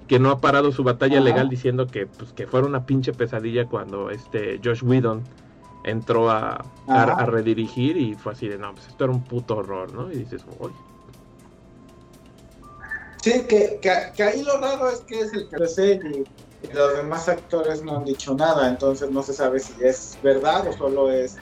que 0.08 0.18
no 0.18 0.30
ha 0.30 0.40
parado 0.40 0.72
su 0.72 0.82
batalla 0.82 1.18
Ajá. 1.18 1.24
legal 1.24 1.48
diciendo 1.48 1.86
que, 1.86 2.06
pues, 2.06 2.32
que 2.32 2.46
fuera 2.46 2.66
una 2.66 2.84
pinche 2.84 3.12
pesadilla 3.12 3.66
cuando 3.66 4.10
este 4.10 4.60
Josh 4.62 4.82
Whedon 4.82 5.22
entró 5.84 6.30
a, 6.30 6.64
a, 6.88 7.26
redirigir 7.26 7.96
y 7.96 8.14
fue 8.14 8.32
así 8.32 8.48
de, 8.48 8.58
no, 8.58 8.74
pues 8.74 8.88
esto 8.88 9.04
era 9.04 9.12
un 9.12 9.22
puto 9.22 9.56
horror, 9.56 9.92
¿no? 9.92 10.10
Y 10.12 10.16
dices, 10.16 10.44
uy, 10.58 10.72
Sí, 13.22 13.42
que, 13.48 13.78
que, 13.82 13.92
que 14.16 14.22
ahí 14.22 14.42
lo 14.42 14.58
raro 14.60 14.88
es 14.88 15.00
que 15.00 15.20
es 15.20 15.32
el 15.32 15.48
que 15.48 15.66
sé 15.66 16.00
y, 16.04 16.24
y 16.66 16.72
los 16.72 16.96
demás 16.96 17.28
actores 17.28 17.82
no 17.82 17.96
han 17.96 18.04
dicho 18.04 18.34
nada, 18.34 18.68
entonces 18.68 19.10
no 19.10 19.22
se 19.22 19.32
sabe 19.32 19.58
si 19.58 19.74
es 19.84 20.16
verdad 20.22 20.66
o 20.68 20.72
solo 20.72 21.10
es 21.10 21.36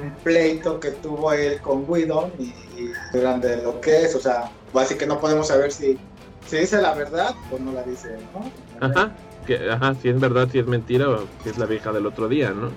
un 0.00 0.14
pleito 0.22 0.78
que 0.78 0.92
tuvo 0.92 1.32
él 1.32 1.60
con 1.60 1.84
Whedon 1.88 2.32
y, 2.38 2.44
y 2.80 2.92
durante 3.12 3.56
lo 3.62 3.80
que 3.80 4.04
es, 4.04 4.14
o 4.14 4.20
sea, 4.20 4.50
así 4.74 4.96
que 4.96 5.06
no 5.06 5.18
podemos 5.18 5.48
saber 5.48 5.72
si, 5.72 5.98
si 6.46 6.58
dice 6.58 6.80
la 6.80 6.94
verdad 6.94 7.34
o 7.50 7.58
no 7.58 7.72
la 7.72 7.82
dice, 7.82 8.16
¿no? 8.34 8.86
ajá, 8.86 9.12
que, 9.48 9.70
ajá, 9.70 9.94
si 9.94 10.10
es 10.10 10.20
verdad, 10.20 10.46
si 10.50 10.58
es 10.58 10.66
mentira 10.66 11.08
o 11.08 11.26
si 11.42 11.48
es 11.48 11.56
la 11.56 11.64
vieja 11.64 11.90
del 11.90 12.04
otro 12.06 12.28
día, 12.28 12.50
¿no? 12.50 12.70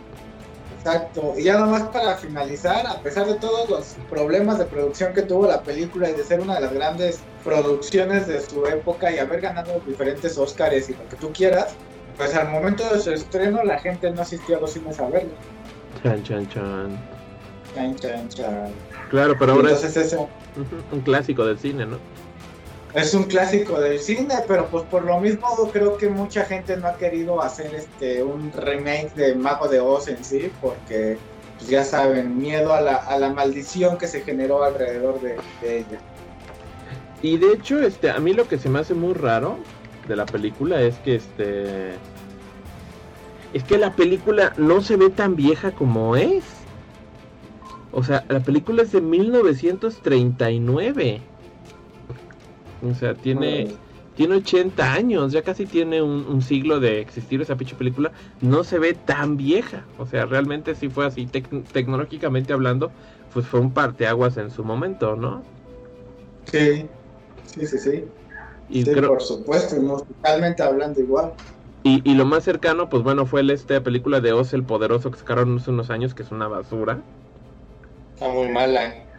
Exacto. 0.74 1.34
Y 1.38 1.44
ya 1.44 1.60
nomás 1.60 1.90
para 1.90 2.16
finalizar, 2.16 2.88
a 2.88 3.02
pesar 3.02 3.28
de 3.28 3.36
todos 3.36 3.70
los 3.70 3.96
problemas 4.10 4.58
de 4.58 4.66
producción 4.66 5.14
que 5.14 5.24
tuvo 5.24 5.46
la 5.48 5.62
película 5.62 6.10
y 6.10 6.14
de 6.14 6.24
ser 6.24 6.40
una 6.40 6.56
de 6.56 6.62
las 6.62 6.74
grandes 6.74 7.24
producciones 7.44 8.26
de 8.28 8.40
su 8.42 8.66
época 8.66 9.12
y 9.12 9.18
haber 9.18 9.42
ganado 9.42 9.82
diferentes 9.86 10.38
Oscars 10.38 10.90
y 10.90 10.94
lo 10.94 11.08
que 11.10 11.18
tú 11.18 11.34
quieras, 11.34 11.76
pues 12.16 12.34
al 12.36 12.50
momento 12.50 12.88
de 12.90 13.02
su 13.02 13.12
estreno 13.12 13.64
la 13.64 13.80
gente 13.80 14.10
no 14.12 14.22
asistió 14.22 14.58
a 14.58 14.62
los 14.62 14.72
cines 14.72 14.98
a 15.00 15.10
verlo. 15.10 15.34
Chan, 16.02 16.24
chan, 16.24 16.48
chan. 16.50 16.98
Chan, 17.76 17.96
chan, 17.98 18.30
chan. 18.30 18.72
Claro, 19.10 19.36
pero 19.38 19.54
ahora 19.54 19.72
es 19.72 19.84
Entonces 19.84 20.14
ujú, 20.14 20.96
un 20.96 21.02
clásico 21.02 21.46
del 21.46 21.60
cine, 21.60 21.86
¿no? 21.86 21.98
Es 22.94 23.14
un 23.14 23.24
clásico 23.24 23.80
del 23.80 24.00
cine, 24.00 24.36
pero 24.48 24.68
pues 24.68 24.84
por 24.86 25.04
lo 25.04 25.20
mismo 25.20 25.48
creo 25.72 25.98
que 25.98 26.10
mucha 26.10 26.46
gente 26.46 26.76
no 26.78 26.88
ha 26.88 26.98
querido 26.98 27.42
hacer 27.42 27.74
este 27.74 28.24
un 28.24 28.52
remake 28.52 29.14
de 29.16 29.36
Mago 29.36 29.68
de 29.68 29.80
Oz 29.80 30.08
en 30.08 30.24
sí, 30.24 30.52
porque 30.62 31.18
pues 31.58 31.70
ya 31.70 31.84
saben, 31.84 32.38
miedo 32.38 32.74
a 32.74 32.82
la, 32.82 32.96
a 32.96 33.18
la 33.18 33.30
maldición 33.30 33.98
que 33.98 34.08
se 34.08 34.22
generó 34.22 34.64
alrededor 34.64 35.22
de, 35.22 35.38
de 35.62 35.80
ella. 35.80 36.00
Y 37.22 37.38
de 37.38 37.54
hecho, 37.54 37.80
este, 37.80 38.10
a 38.10 38.20
mí 38.20 38.34
lo 38.34 38.48
que 38.48 38.58
se 38.58 38.68
me 38.68 38.80
hace 38.80 38.96
muy 38.96 39.14
raro 39.14 39.60
de 40.08 40.16
la 40.16 40.26
película 40.26 40.82
es 40.82 40.98
que 41.00 41.16
este 41.16 41.94
Es 43.54 43.64
que 43.64 43.78
la 43.78 43.96
película 43.96 44.54
no 44.58 44.82
se 44.82 44.98
ve 44.98 45.10
tan 45.10 45.36
vieja 45.36 45.72
como 45.72 46.16
es. 46.16 46.44
O 47.92 48.04
sea, 48.04 48.24
la 48.30 48.40
película 48.40 48.84
es 48.84 48.92
de 48.92 49.02
1939. 49.02 51.22
O 52.82 52.94
sea, 52.94 53.20
tiene, 53.20 53.80
tiene 54.14 54.36
80 54.38 54.94
años, 54.94 55.32
ya 55.32 55.44
casi 55.44 55.68
tiene 55.68 56.02
un, 56.02 56.26
un 56.28 56.42
siglo 56.42 56.80
de 56.80 57.00
existir 57.02 57.42
esa 57.42 57.58
pinche 57.58 57.76
película. 57.76 58.12
No 58.40 58.64
se 58.64 58.80
ve 58.80 58.94
tan 58.96 59.38
vieja. 59.38 59.92
O 59.96 60.06
sea, 60.08 60.26
realmente 60.26 60.76
sí 60.76 60.90
fue 60.90 61.06
así, 61.06 61.28
tec- 61.28 61.70
tecnológicamente 61.72 62.54
hablando, 62.54 62.94
pues 63.30 63.48
fue 63.48 63.60
un 63.62 63.74
parteaguas 63.74 64.38
en 64.38 64.50
su 64.52 64.64
momento, 64.66 65.16
¿no? 65.16 65.48
Sí, 66.46 66.90
sí, 67.46 67.68
sí, 67.68 67.78
sí. 67.80 68.14
Y 68.68 68.86
Sí, 68.86 68.92
creo, 68.92 69.08
por 69.08 69.22
supuesto, 69.22 69.76
musicalmente 69.82 70.64
hablando 70.64 71.02
igual. 71.02 71.36
Y, 71.84 72.02
y 72.10 72.16
lo 72.16 72.26
más 72.26 72.44
cercano, 72.44 72.90
pues 72.90 73.04
bueno, 73.04 73.28
fue 73.28 73.42
el, 73.42 73.52
esta 73.52 73.84
película 73.84 74.20
de 74.20 74.34
Oz 74.34 74.54
el 74.54 74.66
Poderoso 74.66 75.12
que 75.12 75.20
sacaron 75.20 75.58
hace 75.58 75.70
unos 75.70 75.90
años, 75.92 76.16
que 76.16 76.24
es 76.24 76.32
una 76.32 76.48
basura. 76.48 77.06
Está 78.16 78.32
muy 78.34 78.48
mala. 78.50 79.11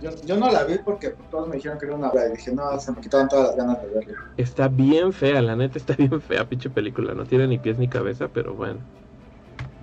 Yo, 0.00 0.10
yo 0.24 0.36
no 0.36 0.50
la 0.50 0.64
vi 0.64 0.78
porque 0.78 1.14
todos 1.30 1.48
me 1.48 1.56
dijeron 1.56 1.78
que 1.78 1.86
era 1.86 1.94
una 1.96 2.08
obra 2.10 2.28
y 2.28 2.36
dije, 2.36 2.52
no, 2.52 2.78
se 2.78 2.92
me 2.92 3.00
quitaron 3.00 3.28
todas 3.28 3.48
las 3.48 3.56
ganas 3.56 3.82
de 3.82 3.88
verla. 3.88 4.14
Está 4.36 4.68
bien 4.68 5.12
fea, 5.12 5.42
la 5.42 5.56
neta 5.56 5.78
está 5.78 5.94
bien 5.94 6.20
fea, 6.20 6.44
pinche 6.48 6.70
película. 6.70 7.14
No 7.14 7.24
tiene 7.24 7.46
ni 7.48 7.58
pies 7.58 7.78
ni 7.78 7.88
cabeza, 7.88 8.28
pero 8.32 8.54
bueno. 8.54 8.78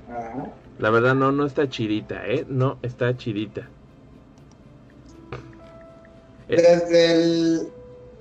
Ajá. 0.10 0.48
La 0.80 0.90
verdad 0.90 1.16
no, 1.16 1.32
no 1.32 1.46
está 1.46 1.68
chidita, 1.70 2.26
¿eh? 2.28 2.46
No 2.48 2.78
está 2.82 3.16
chidita. 3.18 3.68
Eh, 6.48 6.56
Desde 6.62 7.12
el, 7.12 7.68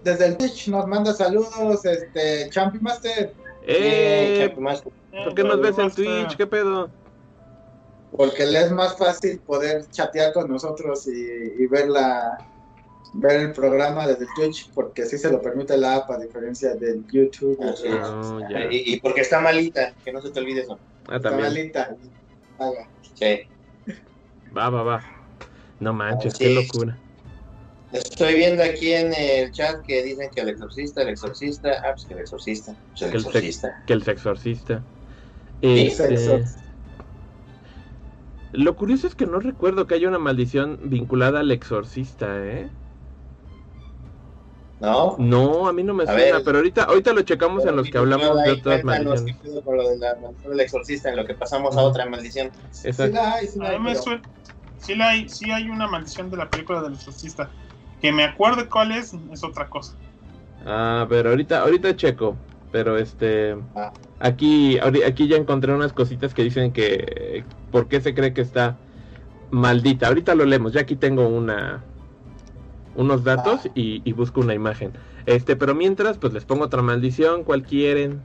desde 0.02 0.26
el 0.26 0.36
Twitch 0.36 0.68
nos 0.68 0.86
manda 0.86 1.12
saludos, 1.12 1.84
este, 1.84 2.48
Champi 2.50 2.78
Master, 2.80 3.32
¡Eh! 3.66 4.46
Chapi 4.48 4.60
más- 4.60 4.82
¿Por 4.82 5.34
qué 5.34 5.44
nos 5.44 5.60
ves 5.60 5.78
en 5.78 5.90
Twitch? 5.90 6.36
¿Qué 6.36 6.46
pedo? 6.46 6.88
Porque 8.16 8.46
le 8.46 8.60
es 8.60 8.70
más 8.70 8.96
fácil 8.96 9.40
poder 9.40 9.88
chatear 9.90 10.32
con 10.32 10.50
nosotros 10.50 11.06
y, 11.06 11.62
y 11.62 11.66
ver 11.66 11.88
la 11.88 12.38
ver 13.14 13.40
el 13.40 13.52
programa 13.52 14.06
desde 14.06 14.26
Twitch, 14.34 14.70
porque 14.72 15.02
así 15.02 15.18
se 15.18 15.30
lo 15.30 15.40
permite 15.40 15.76
la 15.76 15.96
app 15.96 16.10
a 16.10 16.18
diferencia 16.18 16.74
del 16.74 17.06
YouTube. 17.06 17.58
No, 17.60 18.40
ya. 18.48 18.66
Y, 18.70 18.94
y 18.94 19.00
porque 19.00 19.20
está 19.20 19.40
malita, 19.40 19.94
que 20.04 20.12
no 20.12 20.20
se 20.20 20.30
te 20.30 20.40
olvide 20.40 20.62
eso. 20.62 20.78
Ah, 21.08 21.16
Está 21.16 21.30
malita. 21.30 21.96
Haga. 22.58 22.88
Sí. 23.14 23.40
Va, 24.56 24.68
va, 24.68 24.82
va. 24.82 25.04
No 25.80 25.92
manches, 25.92 26.34
qué 26.34 26.50
locura. 26.50 26.98
Estoy 27.92 28.34
viendo 28.34 28.62
aquí 28.64 28.92
en 28.92 29.14
el 29.14 29.52
chat 29.52 29.82
que 29.82 30.02
dicen 30.02 30.28
que 30.34 30.40
el 30.40 30.48
exorcista, 30.48 31.02
el 31.02 31.10
exorcista, 31.10 31.80
ah, 31.84 31.92
pues 31.92 32.06
que 32.06 32.14
el 32.14 32.20
exorcista, 32.20 32.74
pues 32.90 33.02
el 33.02 33.10
Que 33.10 33.16
el 33.16 33.24
exorcista. 33.24 33.84
Que 33.86 33.92
el 33.92 34.02
sexorcista. 34.02 34.82
Sí, 35.60 35.86
Este, 35.86 36.16
sexo. 36.16 36.63
Lo 38.54 38.76
curioso 38.76 39.06
es 39.08 39.14
que 39.14 39.26
no 39.26 39.40
recuerdo 39.40 39.86
que 39.86 39.96
haya 39.96 40.08
una 40.08 40.18
maldición 40.18 40.78
vinculada 40.84 41.40
al 41.40 41.50
exorcista, 41.50 42.26
¿eh? 42.38 42.70
¿No? 44.80 45.16
No, 45.18 45.66
a 45.66 45.72
mí 45.72 45.82
no 45.82 45.94
me 45.94 46.04
A 46.04 46.06
suena, 46.06 46.36
ver. 46.36 46.44
pero 46.44 46.58
ahorita, 46.58 46.84
ahorita 46.84 47.12
lo 47.14 47.22
checamos 47.22 47.64
en 47.64 47.74
los 47.76 47.90
que 47.90 47.98
hablamos 47.98 48.42
de 48.44 48.52
otras 48.52 48.84
maldiciones. 48.84 49.36
con 49.64 49.76
lo 49.76 49.88
de 49.88 49.98
la 49.98 50.14
maldición 50.16 50.50
del 50.50 50.60
exorcista, 50.60 51.08
en 51.10 51.16
lo 51.16 51.24
que 51.24 51.34
pasamos 51.34 51.76
a 51.76 51.80
otra 51.80 52.06
maldición. 52.06 52.50
Sí 52.70 52.88
Exacto. 52.88 53.14
la 53.16 53.34
hay, 53.34 53.46
sí 53.46 53.58
la 53.58 53.70
hay, 53.70 53.78
pero-. 53.82 54.20
Sí, 54.78 54.94
la 54.94 55.08
hay, 55.10 55.28
sí 55.28 55.50
hay 55.50 55.68
una 55.68 55.88
maldición 55.88 56.30
de 56.30 56.36
la 56.36 56.48
película 56.48 56.82
del 56.82 56.94
exorcista. 56.94 57.50
Que 58.00 58.12
me 58.12 58.24
acuerde 58.24 58.68
cuál 58.68 58.92
es, 58.92 59.14
es 59.32 59.42
otra 59.42 59.68
cosa. 59.68 59.96
Ah, 60.66 61.06
pero 61.08 61.30
ahorita, 61.30 61.62
ahorita 61.62 61.96
checo. 61.96 62.36
Pero 62.74 62.98
este, 62.98 63.54
Ah. 63.76 63.92
aquí, 64.18 64.80
aquí 64.80 65.28
ya 65.28 65.36
encontré 65.36 65.72
unas 65.72 65.92
cositas 65.92 66.34
que 66.34 66.42
dicen 66.42 66.72
que 66.72 67.44
por 67.70 67.86
qué 67.86 68.00
se 68.00 68.14
cree 68.16 68.34
que 68.34 68.40
está 68.40 68.76
maldita. 69.52 70.08
Ahorita 70.08 70.34
lo 70.34 70.44
leemos. 70.44 70.72
Ya 70.72 70.80
aquí 70.80 70.96
tengo 70.96 71.28
una, 71.28 71.84
unos 72.96 73.22
datos 73.22 73.60
Ah. 73.66 73.70
y, 73.76 74.02
y 74.04 74.12
busco 74.12 74.40
una 74.40 74.54
imagen. 74.54 74.90
Este, 75.26 75.54
pero 75.54 75.76
mientras, 75.76 76.18
pues 76.18 76.32
les 76.32 76.44
pongo 76.44 76.64
otra 76.64 76.82
maldición. 76.82 77.44
¿Cuál 77.44 77.62
quieren? 77.62 78.22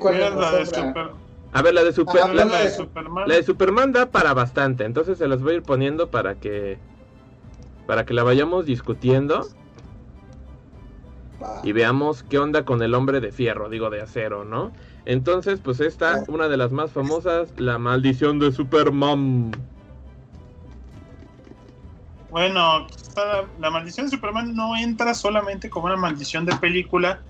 Cuál 0.00 0.16
es 0.20 0.34
la 0.34 0.50
de. 0.56 0.66
Super- 0.66 1.10
A 1.52 1.62
ver, 1.62 1.74
la 1.74 1.84
de 1.84 1.92
Super, 1.92 2.22
Ah, 2.24 2.34
la, 2.34 2.44
la 2.46 2.62
de- 2.62 2.70
Superman. 2.70 3.28
la 3.28 3.34
de 3.36 3.42
Superman 3.44 3.92
da 3.92 4.06
para 4.10 4.34
bastante. 4.34 4.84
Entonces 4.84 5.18
se 5.18 5.28
las 5.28 5.40
voy 5.40 5.52
a 5.52 5.56
ir 5.58 5.62
poniendo 5.62 6.10
para 6.10 6.34
que, 6.34 6.78
para 7.86 8.04
que 8.04 8.12
la 8.12 8.24
vayamos 8.24 8.66
discutiendo. 8.66 9.46
Y 11.62 11.72
veamos 11.72 12.22
qué 12.22 12.38
onda 12.38 12.64
con 12.64 12.82
el 12.82 12.94
hombre 12.94 13.20
de 13.20 13.32
fierro, 13.32 13.68
digo 13.68 13.90
de 13.90 14.00
acero, 14.02 14.44
¿no? 14.44 14.72
Entonces, 15.04 15.60
pues 15.60 15.80
esta, 15.80 16.24
una 16.28 16.48
de 16.48 16.56
las 16.56 16.72
más 16.72 16.92
famosas, 16.92 17.52
la 17.56 17.78
maldición 17.78 18.38
de 18.38 18.52
Superman. 18.52 19.52
Bueno, 22.30 22.86
está- 22.96 23.44
la 23.58 23.70
maldición 23.70 24.06
de 24.06 24.10
Superman 24.10 24.54
no 24.54 24.76
entra 24.76 25.12
solamente 25.14 25.68
como 25.68 25.86
una 25.86 25.96
maldición 25.96 26.46
de 26.46 26.56
película, 26.56 27.20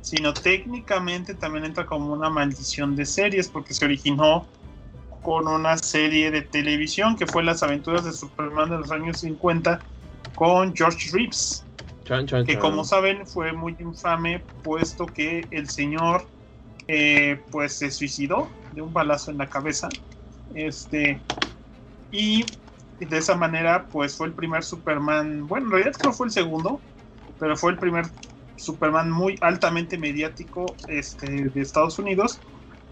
sino 0.00 0.32
técnicamente 0.32 1.34
también 1.34 1.64
entra 1.64 1.86
como 1.86 2.12
una 2.12 2.30
maldición 2.30 2.94
de 2.94 3.06
series, 3.06 3.48
porque 3.48 3.74
se 3.74 3.84
originó 3.84 4.46
con 5.22 5.46
una 5.48 5.76
serie 5.78 6.30
de 6.30 6.42
televisión 6.42 7.16
que 7.16 7.26
fue 7.26 7.42
Las 7.42 7.62
aventuras 7.62 8.04
de 8.04 8.12
Superman 8.12 8.70
de 8.70 8.78
los 8.78 8.90
años 8.90 9.18
50 9.18 9.80
con 10.34 10.74
George 10.74 11.10
Reeves, 11.12 11.64
Chan, 12.04 12.26
chan, 12.26 12.44
que 12.44 12.52
chan. 12.54 12.60
como 12.60 12.84
saben 12.84 13.26
fue 13.26 13.52
muy 13.52 13.76
infame 13.78 14.44
puesto 14.62 15.06
que 15.06 15.46
el 15.50 15.68
señor 15.68 16.26
eh, 16.88 17.40
pues 17.50 17.74
se 17.74 17.90
suicidó 17.90 18.50
de 18.72 18.82
un 18.82 18.92
balazo 18.92 19.30
en 19.30 19.38
la 19.38 19.48
cabeza 19.48 19.88
este 20.54 21.20
y 22.10 22.44
de 22.98 23.18
esa 23.18 23.36
manera 23.36 23.86
pues 23.90 24.16
fue 24.16 24.26
el 24.26 24.34
primer 24.34 24.64
Superman 24.64 25.46
bueno 25.46 25.66
en 25.66 25.72
realidad 25.72 25.92
creo 25.98 26.12
fue 26.12 26.26
el 26.26 26.32
segundo 26.32 26.80
pero 27.38 27.56
fue 27.56 27.72
el 27.72 27.78
primer 27.78 28.06
Superman 28.56 29.10
muy 29.10 29.36
altamente 29.40 29.98
mediático 29.98 30.66
este, 30.88 31.48
de 31.48 31.60
Estados 31.60 31.98
Unidos 31.98 32.40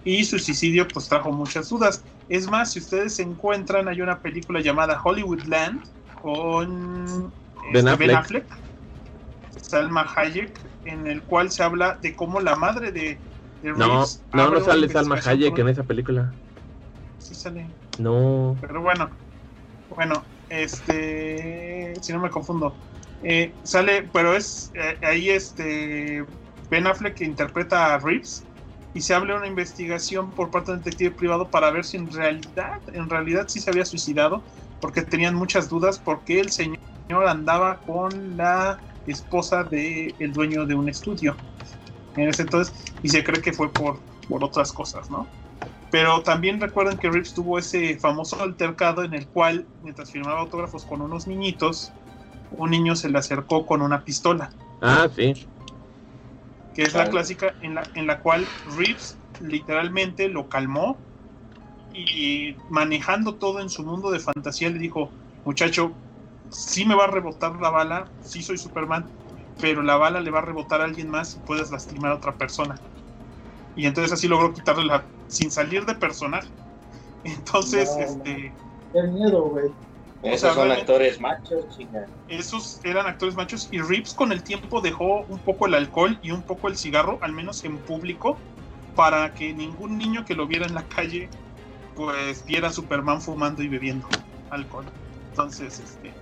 y 0.05 0.25
su 0.25 0.39
suicidio 0.39 0.87
pues 0.89 1.09
trajo 1.09 1.33
muchas 1.33 1.69
dudas 1.69 2.05
es 2.29 2.49
más 2.49 2.73
si 2.73 2.79
ustedes 2.79 3.17
se 3.17 3.23
encuentran 3.23 3.89
hay 3.89 4.01
una 4.01 4.21
película 4.21 4.61
llamada 4.61 5.01
Hollywoodland 5.03 5.83
con 6.23 7.33
Ben 7.73 7.89
este, 7.89 7.91
Affleck. 7.91 8.17
Affleck 8.17 8.70
Salma 9.71 10.07
Hayek, 10.17 10.61
en 10.85 11.07
el 11.07 11.25
cual 11.25 11.51
se 11.51 11.63
habla 11.63 11.99
de 12.03 12.15
cómo 12.17 12.41
la 12.41 12.57
madre 12.57 12.93
de, 12.93 13.23
de 13.63 13.73
No, 13.73 13.87
Reeves 13.87 14.25
no, 14.33 14.51
no 14.51 14.61
sale 14.61 14.89
Salma 14.89 15.17
Hayek 15.25 15.59
en 15.59 15.69
esa 15.69 15.85
película. 15.85 16.35
Sí 17.19 17.35
sale, 17.35 17.75
No. 17.99 18.59
pero 18.61 18.83
bueno, 18.83 19.11
bueno, 19.89 20.27
este, 20.49 21.95
si 22.03 22.13
no 22.13 22.21
me 22.21 22.31
confundo, 22.31 22.79
eh, 23.23 23.55
sale, 23.63 24.11
pero 24.13 24.35
es 24.35 24.71
eh, 24.75 24.99
ahí 25.03 25.31
este 25.31 26.25
Ben 26.71 26.87
Affleck 26.87 27.17
que 27.17 27.25
interpreta 27.25 27.95
a 27.95 27.99
Reeves 27.99 28.49
y 28.93 29.03
se 29.03 29.15
abre 29.15 29.35
una 29.37 29.47
investigación 29.47 30.35
por 30.35 30.51
parte 30.51 30.73
del 30.73 30.83
detective 30.83 31.13
privado 31.15 31.51
para 31.51 31.71
ver 31.71 31.85
si 31.85 31.97
en 31.97 32.11
realidad, 32.11 32.83
en 32.89 33.09
realidad 33.09 33.47
sí 33.49 33.61
se 33.61 33.71
había 33.71 33.85
suicidado, 33.85 34.47
porque 34.81 35.03
tenían 35.03 35.35
muchas 35.35 35.69
dudas 35.69 35.99
porque 36.01 36.41
el 36.41 36.51
señor 36.51 36.79
andaba 37.29 37.83
con 37.83 38.37
la 38.37 38.83
esposa 39.07 39.65
del 39.65 40.17
el 40.19 40.33
dueño 40.33 40.67
de 40.67 40.75
un 40.75 40.89
estudio 40.89 41.43
en 42.17 42.29
ese 42.29 42.43
entonces 42.43 42.75
y 43.03 43.09
se 43.09 43.25
cree 43.25 43.43
que 43.43 43.53
fue 43.53 43.75
por, 43.75 44.05
por 44.29 44.45
otras 44.45 44.73
cosas, 44.73 45.11
¿no? 45.11 45.35
Pero 45.91 46.23
también 46.23 46.61
recuerden 46.61 46.99
que 46.99 47.11
Reeves 47.11 47.35
tuvo 47.35 47.59
ese 47.59 47.99
famoso 47.99 48.41
altercado 48.43 49.03
en 49.05 49.15
el 49.15 49.29
cual, 49.31 49.69
mientras 49.81 50.11
firmaba 50.11 50.41
autógrafos 50.41 50.85
con 50.87 51.03
unos 51.03 51.27
niñitos, 51.27 51.97
un 52.51 52.71
niño 52.71 52.97
se 52.97 53.11
le 53.11 53.19
acercó 53.19 53.67
con 53.67 53.83
una 53.83 54.05
pistola, 54.05 54.51
Ah, 54.81 55.09
sí. 55.15 55.35
que 56.73 56.83
es 56.83 56.95
la 56.95 57.09
clásica 57.11 57.57
en 57.61 57.75
la, 57.75 57.91
en 57.95 58.07
la 58.07 58.21
cual 58.21 58.55
Reeves 58.65 59.21
literalmente 59.39 60.29
lo 60.29 60.49
calmó 60.49 61.05
y 61.93 62.57
manejando 62.69 63.39
todo 63.39 63.61
en 63.61 63.69
su 63.71 63.85
mundo 63.85 64.11
de 64.11 64.21
fantasía 64.21 64.71
le 64.71 64.79
dijo, 64.79 65.13
muchacho, 65.45 66.01
sí 66.51 66.85
me 66.85 66.95
va 66.95 67.05
a 67.05 67.09
rebotar 67.09 67.61
la 67.61 67.71
bala, 67.71 68.09
sí 68.23 68.43
soy 68.43 68.59
Superman, 68.59 69.09
pero 69.61 69.83
la 69.83 69.97
bala 69.97 70.21
le 70.21 70.31
va 70.31 70.41
a 70.41 70.43
rebotar 70.43 70.81
a 70.81 70.85
alguien 70.85 71.11
más 71.11 71.37
y 71.37 71.41
puedes 71.41 71.71
lastimar 71.71 72.13
a 72.13 72.17
otra 72.17 72.37
persona. 72.37 72.75
Y 73.77 73.87
entonces 73.87 74.13
así 74.13 74.29
logró 74.29 74.53
quitarle 74.53 74.85
la... 74.85 75.05
sin 75.29 75.51
salir 75.51 75.85
de 75.87 75.95
personaje. 75.95 76.49
Entonces, 77.25 77.91
No, 77.97 78.03
este, 78.05 78.53
Qué 78.93 79.03
miedo, 79.03 79.43
güey. 79.45 79.67
Esos 80.23 80.41
sea, 80.41 80.51
son 80.51 80.65
realmente- 80.67 80.81
actores 80.93 81.21
machos, 81.21 81.65
chinga. 81.77 82.07
esos 82.29 82.81
eran 82.85 83.07
actores 83.07 83.37
machos 83.37 83.69
y 83.71 83.81
Reeves 83.81 84.13
con 84.13 84.33
el 84.33 84.43
tiempo 84.43 84.81
dejó 84.81 85.21
un 85.29 85.39
poco 85.39 85.67
el 85.67 85.75
alcohol 85.75 86.19
y 86.23 86.31
un 86.31 86.43
poco 86.43 86.69
el 86.69 86.77
cigarro, 86.77 87.19
al 87.23 87.33
menos 87.33 87.65
en 87.65 87.79
público, 87.79 88.37
para 88.95 89.33
que 89.33 89.55
ningún 89.55 89.97
niño 89.97 90.25
que 90.27 90.35
lo 90.35 90.47
viera 90.47 90.67
en 90.67 90.75
la 90.75 90.83
calle 90.83 91.31
pues 91.95 92.45
viera 92.45 92.69
a 92.69 92.73
Superman 92.73 93.21
fumando 93.23 93.63
y 93.63 93.69
bebiendo 93.69 94.07
alcohol. 94.51 94.85
Entonces, 95.31 95.79
este, 95.81 96.13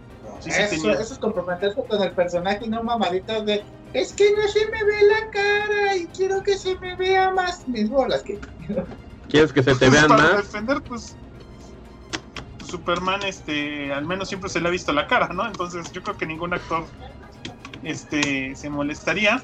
Sí, 0.41 0.51
eso, 0.55 0.91
es 0.93 1.19
comprometerse 1.19 1.81
con 1.89 2.03
el 2.03 2.13
personaje 2.13 2.65
y 2.65 2.69
no 2.69 2.83
mamaditas 2.83 3.45
de 3.45 3.65
es 3.93 4.13
que 4.15 4.31
no 4.33 4.47
se 4.49 4.61
me 4.67 4.85
ve 4.85 5.07
la 5.09 5.31
cara 5.33 5.97
y 5.97 6.07
quiero 6.09 6.43
que 6.43 6.57
se 6.57 6.77
me 6.81 6.95
vea 6.97 7.31
más 7.31 7.67
mis 7.67 7.89
bolas 7.89 8.23
que 8.23 8.39
¿Quieres 9.29 9.53
que 9.53 9.63
se 9.63 9.75
te 9.75 9.89
vean 9.89 10.09
para 10.09 10.23
más? 10.23 10.37
defender, 10.37 10.83
pues 10.87 11.17
Superman, 12.65 13.23
este, 13.25 13.93
al 13.93 14.07
menos 14.07 14.29
siempre 14.29 14.51
se 14.51 14.61
le 14.61 14.69
ha 14.69 14.71
visto 14.71 14.93
la 14.93 15.07
cara, 15.07 15.29
¿no? 15.29 15.47
Entonces 15.47 15.91
yo 15.93 16.03
creo 16.03 16.17
que 16.17 16.27
ningún 16.27 16.53
actor, 16.55 16.87
este, 17.83 18.55
se 18.55 18.71
molestaría. 18.71 19.43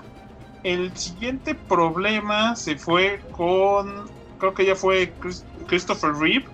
El 0.63 0.97
siguiente 0.97 1.55
problema 1.55 2.57
se 2.57 2.77
fue 2.77 3.23
con, 3.31 4.07
creo 4.39 4.55
que 4.55 4.67
ya 4.67 4.75
fue 4.75 5.15
Chris- 5.21 5.45
Christopher 5.67 6.13
Reeve, 6.15 6.45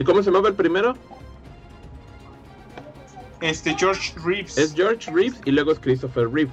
¿Y 0.00 0.04
cómo 0.04 0.22
se 0.22 0.30
llama 0.30 0.48
el 0.48 0.54
primero? 0.54 0.96
Este 3.40 3.74
George 3.78 4.14
Reeves. 4.24 4.58
Es 4.58 4.74
George 4.74 5.10
Reeves 5.10 5.40
y 5.44 5.50
luego 5.52 5.72
es 5.72 5.78
Christopher 5.78 6.28
Reeve. 6.30 6.50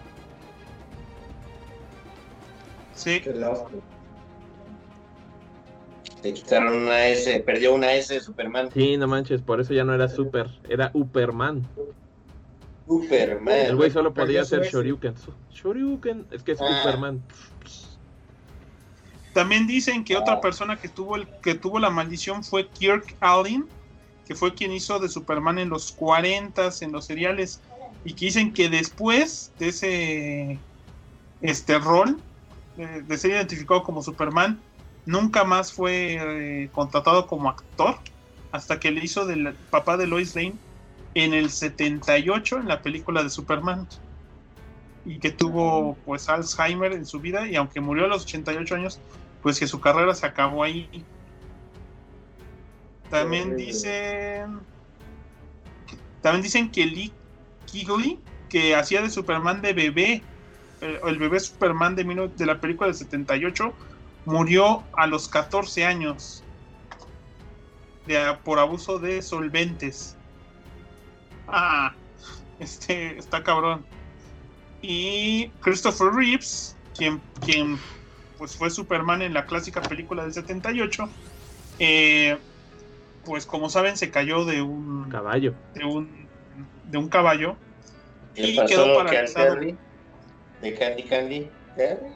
Sí. 2.94 3.22
Le 6.24 6.34
quitaron 6.34 6.74
una 6.74 7.08
S, 7.08 7.40
perdió 7.42 7.76
una 7.76 7.94
S 7.94 8.14
de 8.14 8.20
Superman. 8.20 8.70
Sí, 8.74 8.98
no 8.98 9.08
manches, 9.08 9.42
por 9.42 9.62
eso 9.62 9.74
ya 9.74 9.84
no 9.84 9.94
era 9.94 10.08
Super, 10.08 10.50
era 10.68 10.92
Superman. 10.92 11.62
Superman. 12.88 13.56
El 13.56 13.76
güey 13.76 13.92
solo 13.92 14.14
podía 14.14 14.44
su 14.44 14.56
hacer 14.56 14.62
S. 14.68 14.72
Shoryuken. 14.72 15.14
Shoryuken, 15.54 16.26
es 16.32 16.42
que 16.42 16.54
es 16.54 16.62
Ah. 16.62 16.82
Superman. 16.84 17.22
También 19.34 19.68
dicen 19.68 20.04
que 20.04 20.16
otra 20.16 20.40
persona 20.40 20.78
que 20.78 20.88
tuvo 20.88 21.18
el 21.18 21.28
que 21.44 21.56
tuvo 21.56 21.78
la 21.78 21.90
maldición 21.90 22.44
fue 22.44 22.70
Kirk 22.70 23.16
Allen, 23.20 23.68
que 24.28 24.36
fue 24.36 24.54
quien 24.54 24.72
hizo 24.72 25.00
de 25.00 25.10
Superman 25.10 25.60
en 25.60 25.70
los 25.70 25.92
40 25.92 26.70
en 26.82 26.92
los 26.92 27.06
seriales 27.06 27.62
y 28.04 28.14
que 28.14 28.26
dicen 28.26 28.54
que 28.54 28.70
después 28.70 29.52
de 29.60 29.68
ese 29.70 30.60
este 31.42 31.80
rol 31.80 32.20
de, 32.78 33.18
ser 33.18 33.32
identificado 33.32 33.84
como 33.84 34.02
Superman 34.02 34.60
nunca 35.06 35.44
más 35.44 35.72
fue 35.72 36.18
eh, 36.20 36.70
contratado 36.72 37.28
como 37.28 37.50
actor 37.50 37.98
hasta 38.52 38.80
que 38.80 38.92
le 38.92 39.04
hizo 39.04 39.26
del 39.26 39.54
papá 39.70 39.98
de 39.98 40.08
Lois 40.08 40.36
Lane 40.36 40.56
en 41.14 41.34
el 41.34 41.50
78 41.50 42.58
en 42.60 42.68
la 42.68 42.82
película 42.82 43.24
de 43.24 43.30
Superman 43.30 43.88
y 45.06 45.20
que 45.20 45.30
tuvo 45.30 45.96
pues 46.06 46.28
Alzheimer 46.30 46.94
en 46.94 47.06
su 47.06 47.20
vida 47.20 47.48
y 47.48 47.56
aunque 47.56 47.80
murió 47.80 48.06
a 48.06 48.08
los 48.08 48.24
88 48.24 48.76
años 48.76 49.00
pues 49.46 49.60
que 49.60 49.68
su 49.68 49.80
carrera 49.80 50.16
se 50.16 50.26
acabó 50.26 50.64
ahí. 50.64 50.90
También 53.10 53.50
Horrible. 53.50 53.66
dicen 53.66 54.60
también 56.22 56.42
dicen 56.44 56.72
que 56.72 56.86
Lee 56.86 57.14
Kigley 57.68 58.20
que 58.50 58.76
hacía 58.76 59.02
de 59.02 59.10
Superman 59.10 59.62
de 59.62 59.74
bebé 59.74 60.24
el, 60.82 61.18
bebé 61.18 61.40
Superman 61.40 61.96
de, 61.96 62.04
de 62.36 62.46
la 62.46 62.60
película 62.60 62.88
del 62.88 62.96
78 62.96 63.74
murió 64.26 64.84
a 64.94 65.08
los 65.08 65.28
14 65.28 65.86
años 65.86 66.44
de- 68.06 68.38
por 68.44 68.60
abuso 68.60 69.00
de 69.00 69.22
solventes. 69.22 70.16
Ah, 71.48 71.94
este 72.60 73.18
está 73.18 73.44
cabrón. 73.44 73.86
Y 74.82 75.50
Christopher 75.62 76.12
Reeves, 76.14 76.76
quien, 76.96 77.22
quien 77.44 77.80
pues 78.38 78.56
fue 78.56 78.70
Superman 78.70 79.22
en 79.22 79.34
la 79.34 79.46
clásica 79.46 79.82
película 79.82 80.24
del 80.24 80.34
78, 80.34 81.10
eh, 81.80 82.38
pues 83.26 83.46
como 83.46 83.70
saben 83.70 83.98
se 83.98 84.12
cayó 84.12 84.46
de 84.46 84.62
un 84.62 85.10
Caballo. 85.10 85.54
de 85.74 85.84
un 85.84 86.26
de 86.86 86.98
un 86.98 87.10
caballo 87.10 87.58
y 88.36 88.56
pasó 88.56 88.68
quedó 88.68 88.86
que 88.86 88.96
paralizado. 89.04 89.56
De 90.62 90.74
Candy 90.74 91.04
Candy. 91.04 91.50
Terry. 91.76 92.08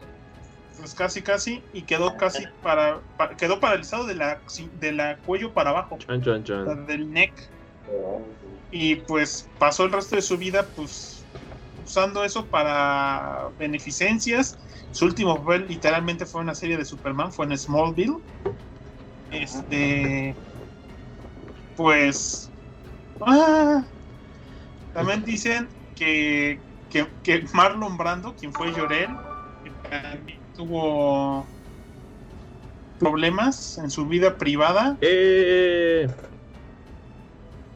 pues 0.78 0.94
casi 0.94 1.22
casi 1.22 1.62
y 1.74 1.82
quedó 1.82 2.16
casi 2.16 2.46
para, 2.62 3.02
pa- 3.18 3.36
quedó 3.36 3.60
paralizado 3.60 4.06
de 4.06 4.16
la 4.16 4.42
de 4.80 4.92
la 4.94 5.18
cuello 5.18 5.54
para 5.54 5.72
abajo 5.72 5.98
del 6.88 7.12
neck 7.12 7.34
y 8.72 8.96
pues 8.96 9.50
pasó 9.58 9.84
el 9.84 9.92
resto 9.92 10.16
de 10.16 10.22
su 10.22 10.38
vida 10.38 10.66
pues 10.76 11.26
usando 11.84 12.24
eso 12.24 12.46
para 12.48 13.50
beneficencias 13.58 14.58
su 14.92 15.06
último 15.06 15.38
papel 15.44 15.68
literalmente 15.68 16.26
fue 16.26 16.40
una 16.42 16.56
serie 16.56 16.78
de 16.78 16.86
Superman 16.86 17.34
fue 17.34 17.46
en 17.48 17.58
Smallville 17.58 18.16
este 19.32 20.38
pues 21.80 22.52
ah, 23.22 23.88
también 24.92 25.24
dicen 25.24 25.70
que, 25.96 26.60
que, 26.90 27.08
que 27.24 27.46
Marlon 27.54 27.96
Brando 27.98 28.36
quien 28.36 28.52
fue 28.52 28.74
Llorel 28.74 29.08
tuvo 30.54 31.48
problemas 32.98 33.78
en 33.78 33.90
su 33.90 34.06
vida 34.08 34.38
privada 34.38 34.98
Eh, 35.00 36.06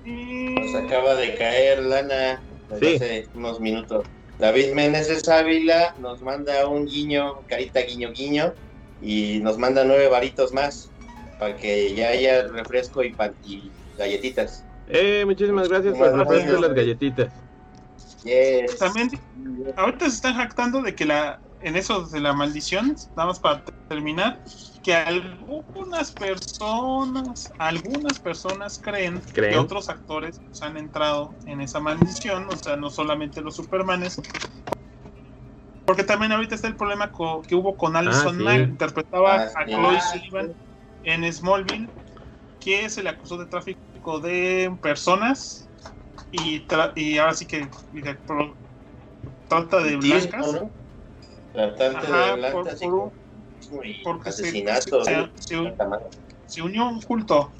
Nos 0.04 0.76
acaba 0.76 1.16
de 1.16 1.36
caer 1.36 1.82
lana 1.84 2.44
Sí. 2.82 2.96
hace 2.96 3.30
unos 3.34 3.62
minutos. 3.62 4.06
David 4.38 4.74
Meneses 4.74 5.30
Ávila 5.30 5.96
nos 6.00 6.22
manda 6.22 6.68
un 6.68 6.86
guiño, 6.86 7.46
carita 7.48 7.80
guiño 7.80 8.12
guiño, 8.12 8.54
y 9.00 9.40
nos 9.40 9.58
manda 9.58 9.86
nueve 9.86 10.10
varitos 10.10 10.52
más 10.52 10.92
para 11.40 11.56
que 11.56 11.96
ya 11.96 12.10
haya 12.10 12.48
refresco 12.48 13.02
y, 13.02 13.14
pan- 13.14 13.38
y 13.44 13.72
galletitas. 13.98 14.68
eh, 14.86 15.26
muchísimas 15.26 15.68
gracias 15.70 15.96
por 15.96 16.12
bueno. 16.26 16.60
las 16.60 16.74
galletitas. 16.74 17.34
Yes. 18.24 18.80
También 18.80 19.10
ahorita 19.78 20.10
se 20.10 20.16
están 20.16 20.36
jactando 20.36 20.82
de 20.82 20.96
que 20.96 21.06
la 21.06 21.42
en 21.60 21.76
eso 21.78 22.08
de 22.08 22.20
la 22.20 22.34
maldición, 22.34 22.96
nada 23.16 23.28
más 23.28 23.40
para 23.40 23.64
terminar, 23.88 24.42
que 24.84 24.94
algunas 24.94 26.12
personas, 26.14 27.54
algunas 27.58 28.20
personas 28.20 28.80
creen, 28.82 29.22
¿Creen? 29.34 29.54
que 29.54 29.58
otros 29.58 29.90
actores 29.90 30.42
pues, 30.50 30.62
han 30.62 30.76
entrado 30.78 31.38
en 31.46 31.62
esa 31.62 31.80
maldición, 31.80 32.50
o 32.50 32.58
sea, 32.58 32.76
no 32.76 32.90
solamente 32.90 33.42
los 33.42 33.56
Supermanes. 33.56 34.18
Porque 35.86 36.04
también 36.04 36.32
ahorita 36.32 36.56
está 36.56 36.68
el 36.68 36.78
problema 36.78 37.12
co- 37.12 37.42
que 37.42 37.56
hubo 37.56 37.76
con 37.78 37.96
Alison 37.96 38.38
sí. 38.38 38.44
Mack, 38.44 38.70
interpretaba 38.70 39.36
Ah, 39.36 39.48
a 39.54 39.66
sí. 39.66 39.72
Chloe 39.74 39.96
Ah, 39.98 40.02
Sullivan 40.02 40.56
en 41.02 41.32
Smallville, 41.34 41.92
que 42.64 42.90
se 42.90 43.04
le 43.04 43.10
acusó 43.10 43.38
de 43.38 43.48
tráfico 43.48 44.20
de 44.20 44.76
personas 44.82 45.70
y, 46.32 46.66
tra- 46.68 46.94
y 46.96 47.18
ahora 47.18 47.34
sí 47.34 47.46
que 47.46 47.68
pro- 48.26 48.58
trata 49.48 49.80
de 49.82 49.98
blancas. 49.98 50.54
¿no? 50.54 50.72
Tratante 51.52 52.08
Ajá, 52.08 52.26
de 52.26 52.36
blancas 52.38 52.82
por- 52.82 52.84
y 52.84 52.88
por- 52.88 53.14
con- 53.70 53.88
y 53.88 54.04
porque 54.04 54.32
se- 54.32 54.44
asesinato. 54.44 55.04
se- 55.06 55.32
se- 55.40 55.76
se- 56.46 56.62
unió 56.62 56.84
a 56.84 56.90
un 56.90 57.02
culto 57.02 57.54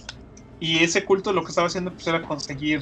y 0.60 0.84
ese 0.84 1.04
culto 1.04 1.34
lo 1.34 1.44
que 1.44 1.50
estaba 1.50 1.68
haciendo 1.68 1.92
pues 1.92 2.06
era 2.08 2.24
conseguir 2.24 2.82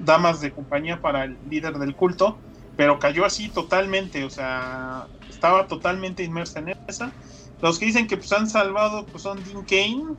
damas 0.00 0.40
de 0.40 0.52
compañía 0.52 1.00
para 1.00 1.24
el 1.24 1.38
líder 1.48 1.74
del 1.78 1.94
culto 1.94 2.40
pero 2.76 2.98
cayó 2.98 3.24
así 3.24 3.50
totalmente 3.50 4.24
o 4.24 4.30
sea 4.30 5.08
estaba 5.28 5.66
totalmente 5.66 6.24
inmersa 6.24 6.60
en 6.60 6.74
esa 6.86 7.14
los 7.60 7.78
que 7.78 7.86
dicen 7.86 8.06
que 8.06 8.16
pues 8.16 8.32
han 8.32 8.48
salvado 8.48 9.08
pues 9.10 9.22
son 9.22 9.42
Dean 9.42 9.64
Kane 9.64 10.16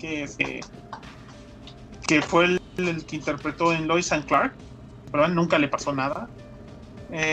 que 0.00 0.22
este, 0.24 0.60
que 2.06 2.22
fue 2.22 2.46
el, 2.46 2.60
el 2.78 3.04
que 3.04 3.16
interpretó 3.16 3.72
en 3.72 3.86
Lois 3.86 4.10
and 4.12 4.26
Clark 4.26 4.54
pero 5.12 5.26
él 5.26 5.34
nunca 5.34 5.58
le 5.58 5.68
pasó 5.68 5.92
nada 5.92 6.28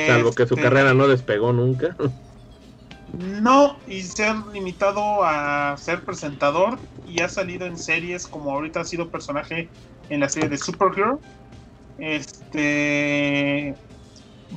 Salvo 0.07 0.31
que 0.31 0.47
su 0.47 0.55
Este, 0.55 0.63
carrera 0.63 0.93
no 0.93 1.07
despegó 1.07 1.53
nunca. 1.53 1.95
No, 3.13 3.77
y 3.87 4.01
se 4.01 4.25
ha 4.25 4.43
limitado 4.51 5.23
a 5.23 5.75
ser 5.77 6.03
presentador 6.03 6.77
y 7.07 7.21
ha 7.21 7.29
salido 7.29 7.65
en 7.65 7.77
series 7.77 8.27
como 8.27 8.51
ahorita 8.51 8.81
ha 8.81 8.85
sido 8.85 9.09
personaje 9.09 9.69
en 10.09 10.19
la 10.19 10.29
serie 10.29 10.49
de 10.49 10.57
Supergirl. 10.57 11.19
Este 11.99 13.75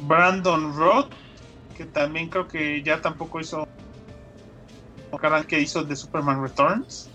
Brandon 0.07 0.75
Roth, 0.77 1.13
que 1.77 1.85
también 1.85 2.29
creo 2.29 2.49
que 2.49 2.83
ya 2.83 3.01
tampoco 3.01 3.41
hizo 3.41 3.69
que 5.47 5.61
hizo 5.61 5.83
de 5.85 5.97
Superman 5.97 6.43
Returns, 6.43 7.10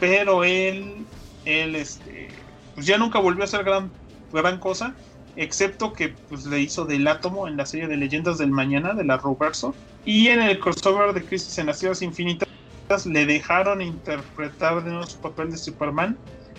pero 0.00 0.44
él 0.44 1.06
él 1.44 1.74
este 1.76 2.28
pues 2.74 2.86
ya 2.86 2.98
nunca 2.98 3.18
volvió 3.18 3.42
a 3.42 3.44
hacer 3.44 3.64
gran 3.64 3.90
gran 4.32 4.58
cosa, 4.58 4.94
excepto 5.36 5.92
que 5.92 6.08
pues 6.28 6.46
le 6.46 6.60
hizo 6.60 6.84
del 6.84 7.06
átomo 7.06 7.48
en 7.48 7.56
la 7.56 7.66
serie 7.66 7.88
de 7.88 7.96
Leyendas 7.96 8.38
del 8.38 8.50
Mañana 8.50 8.92
de 8.92 9.04
la 9.04 9.16
Roverso 9.16 9.74
y 10.04 10.28
en 10.28 10.42
el 10.42 10.58
crossover 10.60 11.12
de 11.12 11.24
Crisis 11.24 11.58
en 11.58 11.66
las 11.66 11.78
Tierras 11.78 12.02
Infinitas 12.02 12.48
le 13.06 13.26
dejaron 13.26 13.82
interpretar 13.82 14.82
de 14.82 14.90
nuevo 14.90 15.06
su 15.06 15.18
papel 15.18 15.50
de 15.50 15.58
Superman, 15.58 16.16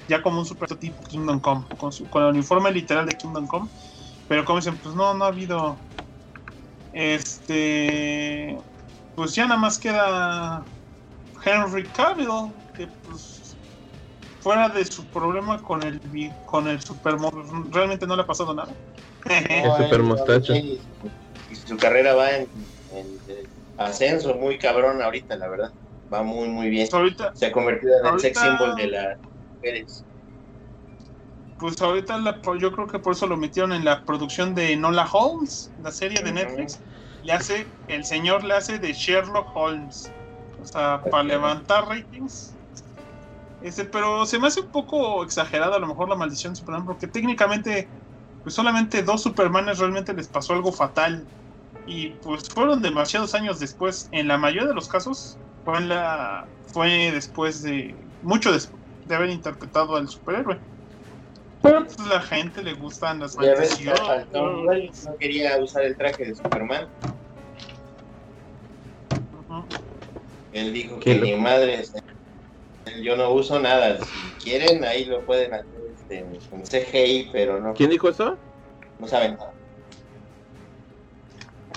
ya 0.08 0.22
como 0.22 0.40
un 0.40 0.46
super 0.46 0.70
tipo 0.76 1.02
Kingdom 1.04 1.40
Come, 1.40 1.66
con, 1.78 1.92
su, 1.92 2.06
con 2.10 2.24
el 2.24 2.30
uniforme 2.30 2.72
literal 2.72 3.06
de 3.08 3.16
Kingdom 3.16 3.48
Come. 3.48 3.68
Pero 4.28 4.46
como 4.46 4.60
dicen, 4.60 4.78
pues 4.78 4.96
no, 4.96 5.14
no 5.16 5.26
ha 5.26 5.30
habido. 5.30 5.76
Este. 6.94 8.58
Pues 9.16 9.34
ya 9.34 9.48
nada 9.48 9.60
más 9.60 9.80
queda 9.80 10.64
Henry 11.44 11.84
Cavill, 11.86 12.52
que 12.80 12.88
pues. 13.04 13.58
Fuera 14.42 14.70
de 14.70 14.86
su 14.86 15.06
problema 15.10 15.62
con 15.62 15.84
el 15.84 16.00
con 16.46 16.70
el 16.70 16.82
Superman, 16.82 17.30
realmente 17.72 18.08
no 18.08 18.16
le 18.16 18.22
ha 18.22 18.26
pasado 18.26 18.54
nada. 18.54 18.74
El 19.26 19.70
super 19.84 20.02
mostacho. 20.02 20.54
y 20.56 20.82
su 21.56 21.76
carrera 21.78 22.14
va 22.14 22.32
en, 22.38 22.50
en- 22.94 23.20
en 23.28 23.48
ascenso 23.76 24.34
muy 24.36 24.58
cabrón 24.58 25.02
ahorita, 25.02 25.36
la 25.36 25.50
verdad. 25.50 25.74
Va 26.12 26.24
muy, 26.24 26.48
muy 26.48 26.70
bien. 26.70 26.88
Pues 26.90 26.94
ahorita, 26.94 27.32
Se 27.36 27.48
ha 27.48 27.52
convertido 27.52 28.00
en 28.00 28.14
el 28.14 28.20
sex 28.22 28.40
symbol 28.40 28.76
de 28.76 28.88
las 28.88 29.18
mujeres. 29.56 30.06
pues 31.58 31.82
ahorita 31.82 32.18
la- 32.20 32.40
yo 32.58 32.72
creo 32.72 32.88
que 32.88 33.00
por 33.00 33.12
eso 33.14 33.28
lo 33.28 33.36
metieron 33.36 33.74
en 33.74 33.84
la 33.84 34.06
producción 34.06 34.56
de 34.56 34.78
Nola 34.78 35.06
Holmes, 35.12 35.74
la 35.78 35.92
serie 35.92 36.24
de. 36.24 36.32
Netflix. 36.32 36.80
Le 37.22 37.34
hace, 37.34 37.68
el 37.88 38.06
señor 38.06 38.46
le 38.46 38.54
hace 38.54 38.80
de 38.80 38.94
Sherlock 38.94 39.48
Holmes. 39.54 40.10
O 40.58 40.66
sea, 40.66 41.02
para 41.12 41.24
levantar 41.24 41.86
ratings. 41.90 42.56
Ese, 43.62 43.86
pero 43.86 44.26
se 44.26 44.40
me 44.40 44.48
hace 44.48 44.62
un 44.62 44.68
poco 44.68 45.24
exagerada 45.24 45.76
a 45.76 45.80
lo 45.80 45.88
mejor 45.88 46.08
la 46.08 46.16
maldición 46.16 46.54
de 46.54 46.60
Superman, 46.60 46.86
porque 46.86 47.08
técnicamente, 47.08 47.88
pues 48.44 48.56
solamente 48.56 49.04
dos 49.04 49.22
Supermanes 49.22 49.80
realmente 49.80 50.14
les 50.14 50.28
pasó 50.28 50.54
algo 50.54 50.72
fatal. 50.72 51.26
Y 51.86 52.10
pues 52.22 52.48
fueron 52.50 52.82
demasiados 52.82 53.34
años 53.34 53.60
después. 53.60 54.10
En 54.12 54.28
la 54.28 54.38
mayoría 54.38 54.68
de 54.68 54.76
los 54.76 54.88
casos, 54.88 55.38
fue, 55.66 55.78
en 55.78 55.90
la, 55.90 56.46
fue 56.68 57.12
después 57.12 57.64
de. 57.64 57.96
mucho 58.22 58.52
después 58.52 58.80
de 59.08 59.16
haber 59.16 59.30
interpretado 59.32 59.96
al 59.96 60.08
superhéroe. 60.08 60.58
Pero 61.62 61.84
pues 61.84 62.00
la 62.08 62.22
gente 62.22 62.64
le 62.64 62.74
gustan 62.74 63.20
las 63.20 63.36
maldiciones. 63.36 64.28
no 64.34 65.18
quería 65.20 65.58
usar 65.58 65.84
el 65.84 65.98
traje 65.98 66.26
de 66.26 66.36
Superman. 66.36 66.88
Él 70.54 70.74
dijo 70.74 71.00
que 71.00 71.20
ni 71.20 71.36
madre, 71.36 71.82
este, 71.82 72.02
yo 73.02 73.16
no 73.16 73.32
uso 73.32 73.60
nada. 73.60 73.98
Si 73.98 74.44
quieren, 74.44 74.84
ahí 74.84 75.06
lo 75.06 75.22
pueden 75.26 75.54
hacer 75.54 75.68
este, 75.96 76.20
en 76.20 76.40
en 76.52 76.62
CGI, 76.64 77.30
pero 77.32 77.60
no, 77.60 77.74
¿Quién 77.74 77.90
dijo 77.90 78.10
eso? 78.10 78.38
no 79.00 79.08
saben 79.08 79.38
nada. 79.38 79.54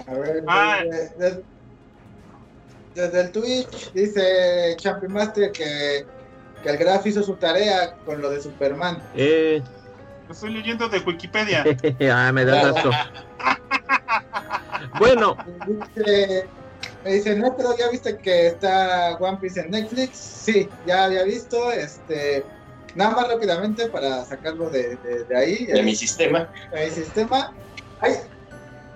A 0.09 0.15
ver, 0.15 0.45
Ah. 0.49 0.81
desde, 0.85 1.15
desde- 1.19 1.45
desde 2.95 3.21
el 3.23 3.33
Twitch 3.33 3.93
dice 3.93 4.75
Champion 4.77 5.13
Master 5.13 5.51
que, 5.53 6.05
que 6.63 6.69
el 6.69 6.77
Graf 6.77 7.07
hizo 7.07 7.23
su 7.23 7.35
tarea 7.37 7.95
con 8.05 8.21
lo 8.21 8.29
de 8.31 8.41
Superman. 8.43 9.03
Eh, 9.15 9.63
Lo 10.29 10.35
estoy 10.35 10.51
leyendo 10.53 10.89
de 10.89 10.99
Wikipedia. 10.99 11.65
ah, 12.13 12.33
me 12.33 12.45
das 12.45 12.65
asco. 12.77 12.91
Bueno, 14.99 15.37
Dice, 15.95 16.47
me 17.05 17.13
dice, 17.15 17.35
no, 17.37 17.57
pero 17.57 17.77
ya 17.77 17.89
viste 17.91 18.19
que 18.19 18.49
está 18.49 19.17
One 19.19 19.39
Piece 19.41 19.61
en 19.61 19.71
Netflix. 19.71 20.17
Sí, 20.19 20.69
ya 20.87 21.05
había 21.05 21.25
visto. 21.25 21.73
Este, 21.73 22.45
nada 22.95 23.15
más 23.17 23.29
rápidamente 23.29 23.89
para 23.89 24.25
sacarlo 24.25 24.71
de, 24.71 24.97
de- 24.97 25.25
de 25.25 25.37
ahí. 25.37 25.67
De 25.67 25.83
mi 25.83 25.91
el- 25.91 25.97
sistema. 25.97 26.51
el 26.73 26.91
sistema. 26.93 27.53
Hay, 28.01 28.15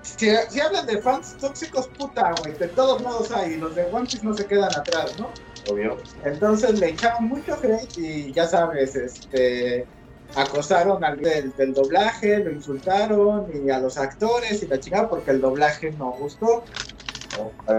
si, 0.02 0.28
si 0.50 0.60
hablan 0.60 0.86
de 0.86 1.02
fans 1.02 1.36
tóxicos, 1.38 1.88
puta, 1.88 2.32
güey, 2.42 2.56
de 2.56 2.68
todos 2.68 3.02
modos 3.02 3.30
hay. 3.32 3.56
Los 3.56 3.74
de 3.74 3.84
One 3.86 4.06
Piece 4.06 4.24
no 4.24 4.34
se 4.34 4.46
quedan 4.46 4.70
atrás, 4.74 5.18
¿no? 5.18 5.30
Obvio. 5.68 5.96
Entonces 6.24 6.74
le 6.78 6.90
echaron 6.90 7.24
mucho 7.24 7.54
hate 7.60 7.90
y 7.98 8.32
ya 8.32 8.46
sabes, 8.46 8.94
este 8.94 9.86
acosaron 10.34 11.02
al 11.04 11.18
del, 11.20 11.52
del 11.56 11.72
doblaje, 11.72 12.38
lo 12.38 12.50
insultaron 12.52 13.46
y 13.64 13.70
a 13.70 13.78
los 13.78 13.96
actores 13.96 14.62
y 14.62 14.66
la 14.66 14.78
chingada 14.78 15.08
porque 15.08 15.30
el 15.30 15.40
doblaje 15.40 15.92
no 15.92 16.10
gustó. 16.12 16.64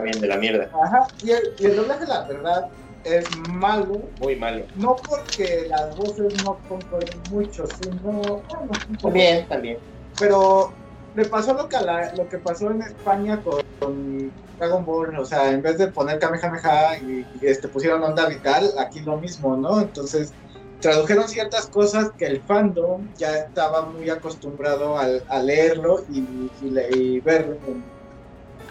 Bien 0.04 0.22
de 0.22 0.28
la 0.28 0.38
mierda. 0.38 0.70
Ajá, 0.84 1.12
y 1.22 1.32
el, 1.32 1.42
y 1.60 1.66
el 1.66 1.76
doblaje 1.76 2.06
la 2.06 2.28
verdad 2.28 2.66
es 3.04 3.30
malo, 3.32 4.12
Muy 4.20 4.36
malo. 4.36 4.66
no 4.76 5.02
porque 5.08 5.68
las 5.70 5.96
voces 5.96 6.34
no 6.36 6.62
concuerden 6.68 7.20
mucho, 7.30 7.66
sino 7.68 8.44
bueno. 8.50 8.82
También, 9.02 9.48
también. 9.48 9.80
pero 10.18 10.74
le 11.14 11.26
pasó 11.26 11.54
lo 11.54 11.68
que, 11.70 11.78
a 11.78 11.82
la- 11.82 12.14
lo 12.16 12.28
que 12.28 12.40
pasó 12.40 12.70
en 12.72 12.82
España 12.82 13.42
con, 13.42 13.62
con 13.80 14.34
Dragon 14.58 14.86
Ball, 14.86 15.18
o 15.20 15.26
sea, 15.26 15.52
en 15.52 15.62
vez 15.62 15.78
de 15.78 15.92
poner 15.92 16.20
Kamehameha 16.20 16.98
y, 17.00 17.28
y, 17.34 17.46
este, 17.46 17.70
pusieron 17.70 18.04
onda 18.04 18.28
vital, 18.28 18.70
aquí 18.78 19.02
lo 19.02 19.18
mismo, 19.20 19.56
¿no? 19.56 19.82
Entonces 19.82 20.36
tradujeron 20.80 21.28
ciertas 21.28 21.68
cosas 21.70 22.12
que 22.18 22.26
el 22.26 22.44
fandom 22.44 23.12
ya 23.14 23.36
estaba 23.38 23.90
muy 23.90 24.10
acostumbrado 24.10 24.98
al- 24.98 25.24
a, 25.28 25.40
leerlo 25.42 26.04
y, 26.08 26.52
y 26.60 27.20
verlo 27.22 27.58
en, 27.68 27.97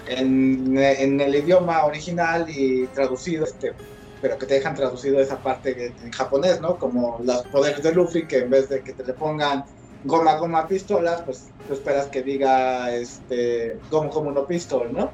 en- 0.06 0.76
en 0.78 1.20
el 1.20 1.34
idioma 1.34 1.84
original 1.86 2.46
y 2.48 2.88
traducido, 2.88 3.44
este, 3.44 3.76
pero 4.20 4.38
que 4.38 4.46
te 4.46 4.54
dejan 4.54 4.74
traducido 4.74 5.20
esa 5.20 5.40
parte 5.42 5.94
en 5.98 6.10
japonés, 6.12 6.60
¿no? 6.60 6.78
Como 6.78 7.18
los 7.22 7.42
poderes 7.48 7.82
de 7.82 7.92
Luffy, 7.92 8.26
que 8.26 8.38
en 8.38 8.50
vez 8.50 8.68
de 8.68 8.82
que 8.82 8.94
te 8.94 9.04
le 9.04 9.14
pongan 9.14 9.62
goma 10.02 10.36
goma 10.38 10.66
pistola, 10.68 11.22
pues 11.24 11.54
tú 11.64 11.72
esperas 11.74 12.08
que 12.08 12.22
diga 12.22 12.94
este 12.94 13.82
como 13.88 14.10
como 14.10 14.32
no 14.32 14.46
pistol, 14.46 14.92
¿no? 14.92 15.12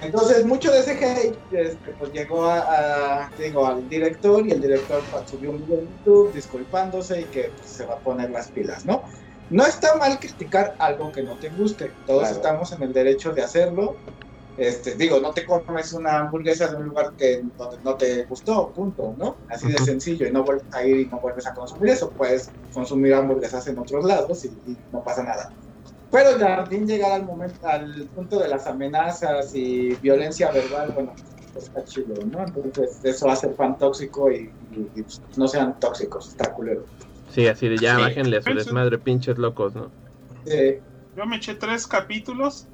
Entonces 0.00 0.44
mucho 0.46 0.70
de 0.70 0.78
ese 0.80 0.92
hate 0.92 1.40
este, 1.50 1.94
pues 1.94 2.12
llegó 2.12 2.44
a, 2.46 3.32
digo, 3.36 3.66
al 3.66 3.88
director 3.88 4.46
y 4.46 4.52
el 4.52 4.60
director 4.60 5.08
pues, 5.10 5.24
subió 5.28 5.50
un 5.50 5.58
video 5.66 5.80
en 5.80 5.88
YouTube 5.88 6.32
disculpándose 6.32 7.22
y 7.22 7.28
que 7.30 7.52
pues, 7.56 7.70
se 7.70 7.84
va 7.84 7.94
a 7.94 8.00
poner 8.00 8.30
las 8.30 8.50
pilas, 8.52 8.84
¿no? 8.86 9.02
No 9.48 9.64
está 9.66 9.96
mal 9.96 10.18
criticar 10.18 10.76
algo 10.78 11.10
que 11.10 11.22
no 11.22 11.38
te 11.38 11.50
guste, 11.50 11.98
todos 12.04 12.22
Claro. 12.22 12.36
estamos 12.36 12.72
en 12.72 12.82
el 12.82 12.92
derecho 12.92 13.32
de 13.32 13.42
hacerlo. 13.42 14.02
Este, 14.56 14.96
digo, 14.96 15.20
no 15.20 15.32
te 15.32 15.46
comes 15.46 15.92
una 15.92 16.18
hamburguesa 16.20 16.68
de 16.68 16.76
un 16.76 16.86
lugar 16.86 17.14
que 17.16 17.42
donde 17.56 17.78
no 17.82 17.96
te 17.96 18.24
gustó, 18.26 18.72
punto, 18.72 19.14
¿no? 19.16 19.42
Así 19.48 19.68
de 19.72 19.78
sencillo, 19.78 20.26
y 20.26 20.32
no 20.32 20.44
vuelves 20.44 20.66
a 20.72 20.84
ir 20.86 20.98
y 21.00 21.08
no 21.08 21.20
vuelves 21.20 21.46
a 21.46 21.54
consumir 21.54 21.90
eso, 21.92 22.14
puedes 22.16 22.54
consumir 22.72 23.14
hamburguesas 23.14 23.66
en 23.68 23.78
otros 23.78 24.04
lados 24.04 24.44
y, 24.44 24.60
y 24.66 24.84
no 24.90 25.02
pasa 25.04 25.22
nada. 25.22 25.54
Pero 26.10 26.38
Jardín 26.38 26.86
llegar 26.86 27.12
al 27.12 27.24
momento, 27.26 27.66
al 27.66 28.10
punto 28.14 28.38
de 28.38 28.48
las 28.48 28.66
amenazas 28.66 29.50
y 29.54 29.96
violencia 29.96 30.50
verbal, 30.52 30.92
bueno, 30.94 31.18
pues 31.52 31.66
está 31.66 31.84
chido, 31.84 32.24
¿no? 32.26 32.44
Entonces 32.44 32.98
eso 33.02 33.28
hace 33.30 33.54
fan 33.54 33.76
tóxico 33.78 34.30
y, 34.30 34.56
y- 34.70 34.90
y, 34.94 35.02
pues, 35.02 35.22
no 35.36 35.48
sean 35.48 35.78
tóxicos, 35.78 36.28
está 36.30 36.52
culero. 36.54 36.88
Sí, 37.30 37.46
así 37.46 37.68
de 37.68 37.76
ya, 37.78 37.96
Sí. 37.96 38.02
bájenle 38.02 38.36
a 38.38 38.42
su 38.42 38.54
desmadre, 38.54 38.98
pinches 38.98 39.38
locos, 39.38 39.74
¿no? 39.74 39.90
Eh, 40.46 40.80
Yo 41.16 41.26
me 41.26 41.36
eché 41.36 41.54
tres 41.54 41.86
capítulos 41.88 42.68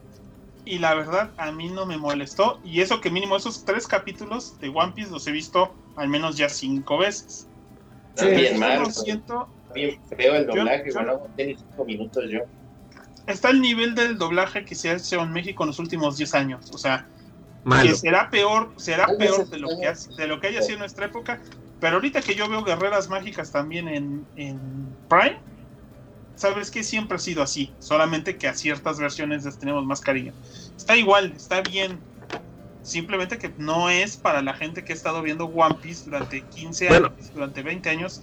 y 0.66 0.78
la 0.78 0.94
verdad 0.94 1.30
a 1.38 1.50
mí 1.50 1.68
no 1.70 1.86
me 1.86 1.96
molestó. 1.96 2.60
Y 2.62 2.80
eso 2.82 3.00
que 3.00 3.10
mínimo 3.10 3.36
esos 3.36 3.64
tres 3.64 3.86
capítulos 3.86 4.58
de 4.60 4.68
One 4.68 4.92
Piece 4.94 5.10
los 5.10 5.26
he 5.26 5.32
visto 5.32 5.74
al 5.96 6.08
menos 6.08 6.36
ya 6.36 6.48
cinco 6.50 6.98
veces. 6.98 7.48
Sí, 8.16 8.24
También 8.26 8.54
Yo 8.54 8.60
mal. 8.60 8.78
lo 8.80 8.90
siento. 8.90 9.48
Bien 9.74 9.98
feo 10.08 10.34
el 10.34 10.46
Yo- 10.46 10.54
doblaje, 10.56 10.84
yo- 10.88 10.92
bueno, 10.94 11.20
ni 11.38 11.56
cinco 11.56 11.84
minutos 11.86 12.24
yo. 12.30 12.40
Está 13.26 13.48
el 13.48 13.60
nivel 13.62 13.94
del 13.94 14.18
doblaje 14.18 14.64
que 14.66 14.74
se 14.74 14.90
ha 14.90 14.94
hecho 14.94 15.20
en 15.22 15.32
México 15.32 15.62
en 15.64 15.68
los 15.68 15.78
últimos 15.78 16.18
10 16.18 16.34
años. 16.34 16.70
O 16.72 16.78
sea, 16.78 17.06
Malo. 17.64 17.88
que 17.90 17.96
será 17.96 18.28
peor, 18.28 18.72
será 18.76 19.06
peor 19.18 19.48
de 19.48 19.58
lo 19.58 19.68
que, 19.80 19.86
ha- 19.86 19.94
de 20.18 20.26
lo 20.26 20.38
que 20.38 20.48
haya 20.48 20.60
sido 20.60 20.74
en 20.74 20.80
nuestra 20.80 21.06
época. 21.06 21.40
Pero 21.84 21.96
ahorita 21.96 22.22
que 22.22 22.34
yo 22.34 22.48
veo 22.48 22.64
Guerreras 22.64 23.10
Mágicas 23.10 23.52
también 23.52 23.88
en, 23.88 24.24
en 24.36 24.58
Prime, 25.06 25.38
sabes 26.34 26.70
que 26.70 26.82
siempre 26.82 27.16
ha 27.16 27.18
sido 27.18 27.42
así. 27.42 27.74
Solamente 27.78 28.38
que 28.38 28.48
a 28.48 28.54
ciertas 28.54 28.98
versiones 28.98 29.44
les 29.44 29.58
tenemos 29.58 29.84
más 29.84 30.00
cariño. 30.00 30.32
Está 30.78 30.96
igual, 30.96 31.34
está 31.36 31.60
bien. 31.60 31.98
Simplemente 32.80 33.36
que 33.36 33.52
no 33.58 33.90
es 33.90 34.16
para 34.16 34.40
la 34.40 34.54
gente 34.54 34.82
que 34.82 34.94
ha 34.94 34.96
estado 34.96 35.20
viendo 35.20 35.44
One 35.44 35.74
Piece 35.82 36.06
durante 36.06 36.40
15 36.40 36.88
Bueno. 36.88 37.08
años, 37.08 37.34
durante 37.34 37.62
20 37.62 37.90
años, 37.90 38.22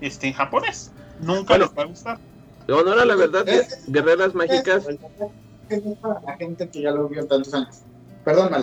este, 0.00 0.28
en 0.28 0.32
japonés. 0.32 0.90
Nunca 1.20 1.48
Bueno. 1.58 1.66
les 1.66 1.78
va 1.78 1.82
a 1.82 1.86
gustar. 1.86 2.18
Honor 2.66 2.98
a 2.98 3.04
la 3.04 3.14
verdad, 3.16 3.46
Es- 3.46 3.84
Guerreras 3.88 4.34
Mágicas, 4.34 4.86
es 4.88 5.82
para 6.00 6.18
la 6.22 6.36
gente 6.38 6.66
que 6.70 6.80
ya 6.80 6.92
lo 6.92 7.10
vio 7.10 7.26
tantos 7.26 7.52
años. 7.52 7.82
Perdón, 8.24 8.54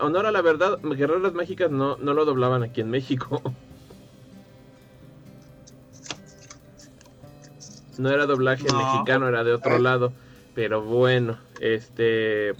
honor 0.00 0.24
a 0.24 0.32
la 0.32 0.40
verdad, 0.40 0.78
Guerreras 0.82 1.34
Mágicas 1.34 1.70
no, 1.70 1.98
no 1.98 2.14
lo 2.14 2.24
doblaban 2.24 2.62
aquí 2.62 2.80
en 2.80 2.88
México. 2.88 3.42
No 7.98 8.10
era 8.10 8.26
doblaje 8.26 8.64
No. 8.72 8.78
mexicano, 8.78 9.28
era 9.28 9.44
de 9.44 9.52
otro 9.52 9.78
lado. 9.78 10.12
Pero 10.54 10.82
bueno, 10.82 11.36
este. 11.60 12.52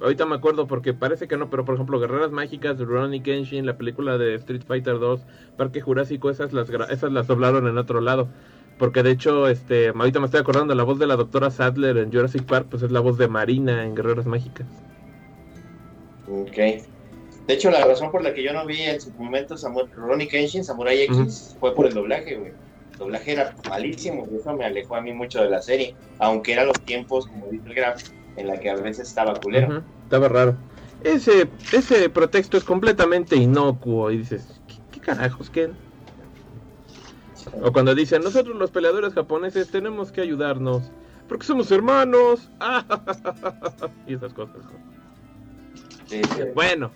Ahorita 0.00 0.26
me 0.26 0.34
acuerdo 0.34 0.66
porque 0.66 0.92
parece 0.92 1.26
que 1.26 1.38
no, 1.38 1.48
pero 1.48 1.64
por 1.64 1.74
ejemplo, 1.74 1.98
Guerreras 1.98 2.30
Mágicas, 2.30 2.78
Ronnie 2.78 3.22
Kenshin, 3.22 3.64
la 3.64 3.78
película 3.78 4.18
de 4.18 4.34
Street 4.34 4.60
Fighter 4.66 4.98
2, 4.98 5.20
Parque 5.56 5.80
Jurásico, 5.80 6.28
esas 6.28 6.52
las, 6.52 6.68
esas 6.90 7.12
las 7.12 7.26
doblaron 7.26 7.66
en 7.66 7.78
otro 7.78 8.02
lado. 8.02 8.28
Porque 8.78 9.02
de 9.02 9.12
hecho, 9.12 9.48
este, 9.48 9.88
ahorita 9.88 10.20
me 10.20 10.26
estoy 10.26 10.40
acordando, 10.40 10.74
la 10.74 10.82
voz 10.82 10.98
de 10.98 11.06
la 11.06 11.16
doctora 11.16 11.50
Sadler 11.50 11.96
en 11.96 12.12
Jurassic 12.12 12.42
Park, 12.44 12.66
pues 12.70 12.82
es 12.82 12.90
la 12.92 13.00
voz 13.00 13.16
de 13.16 13.26
Marina 13.28 13.84
en 13.84 13.94
Guerreras 13.94 14.26
Mágicas. 14.26 14.66
Ok. 16.28 16.56
De 17.46 17.54
hecho, 17.54 17.70
la 17.70 17.84
razón 17.86 18.10
por 18.10 18.22
la 18.22 18.34
que 18.34 18.42
yo 18.42 18.52
no 18.52 18.66
vi 18.66 18.82
en 18.82 19.00
su 19.00 19.10
momento 19.12 19.54
Samu- 19.54 19.88
Ronnie 19.94 20.28
Kenshin, 20.28 20.62
Samurai 20.64 21.00
X, 21.02 21.56
fue 21.58 21.74
por 21.74 21.86
el 21.86 21.94
doblaje, 21.94 22.36
güey. 22.36 22.52
Doblaje 22.98 23.32
era 23.32 23.54
malísimo 23.68 24.26
y 24.30 24.36
eso 24.36 24.54
me 24.54 24.64
alejó 24.64 24.96
a 24.96 25.00
mí 25.00 25.12
mucho 25.12 25.42
de 25.42 25.50
la 25.50 25.60
serie. 25.60 25.94
Aunque 26.18 26.52
eran 26.52 26.66
los 26.66 26.80
tiempos, 26.84 27.26
como 27.26 27.48
dice 27.48 27.68
el 27.68 27.74
Graf, 27.74 28.02
en 28.36 28.46
la 28.46 28.58
que 28.58 28.70
a 28.70 28.76
veces 28.76 29.08
estaba 29.08 29.40
culero. 29.40 29.84
Estaba 30.04 30.28
raro. 30.28 30.56
Ese, 31.02 31.48
ese 31.72 32.08
pretexto 32.08 32.56
es 32.56 32.64
completamente 32.64 33.36
inocuo 33.36 34.10
y 34.10 34.18
dices, 34.18 34.60
¿qué, 34.66 34.74
qué 34.92 35.00
carajos? 35.00 35.50
¿Qué? 35.50 35.70
O 37.62 37.72
cuando 37.72 37.94
dicen, 37.94 38.22
nosotros 38.22 38.56
los 38.56 38.70
peleadores 38.70 39.14
japoneses 39.14 39.70
tenemos 39.70 40.10
que 40.10 40.20
ayudarnos. 40.20 40.90
porque 41.28 41.46
somos 41.46 41.70
hermanos. 41.70 42.50
y 44.06 44.14
esas 44.14 44.32
cosas. 44.32 44.56
Sí, 46.06 46.20
sí. 46.24 46.42
Bueno, 46.54 46.90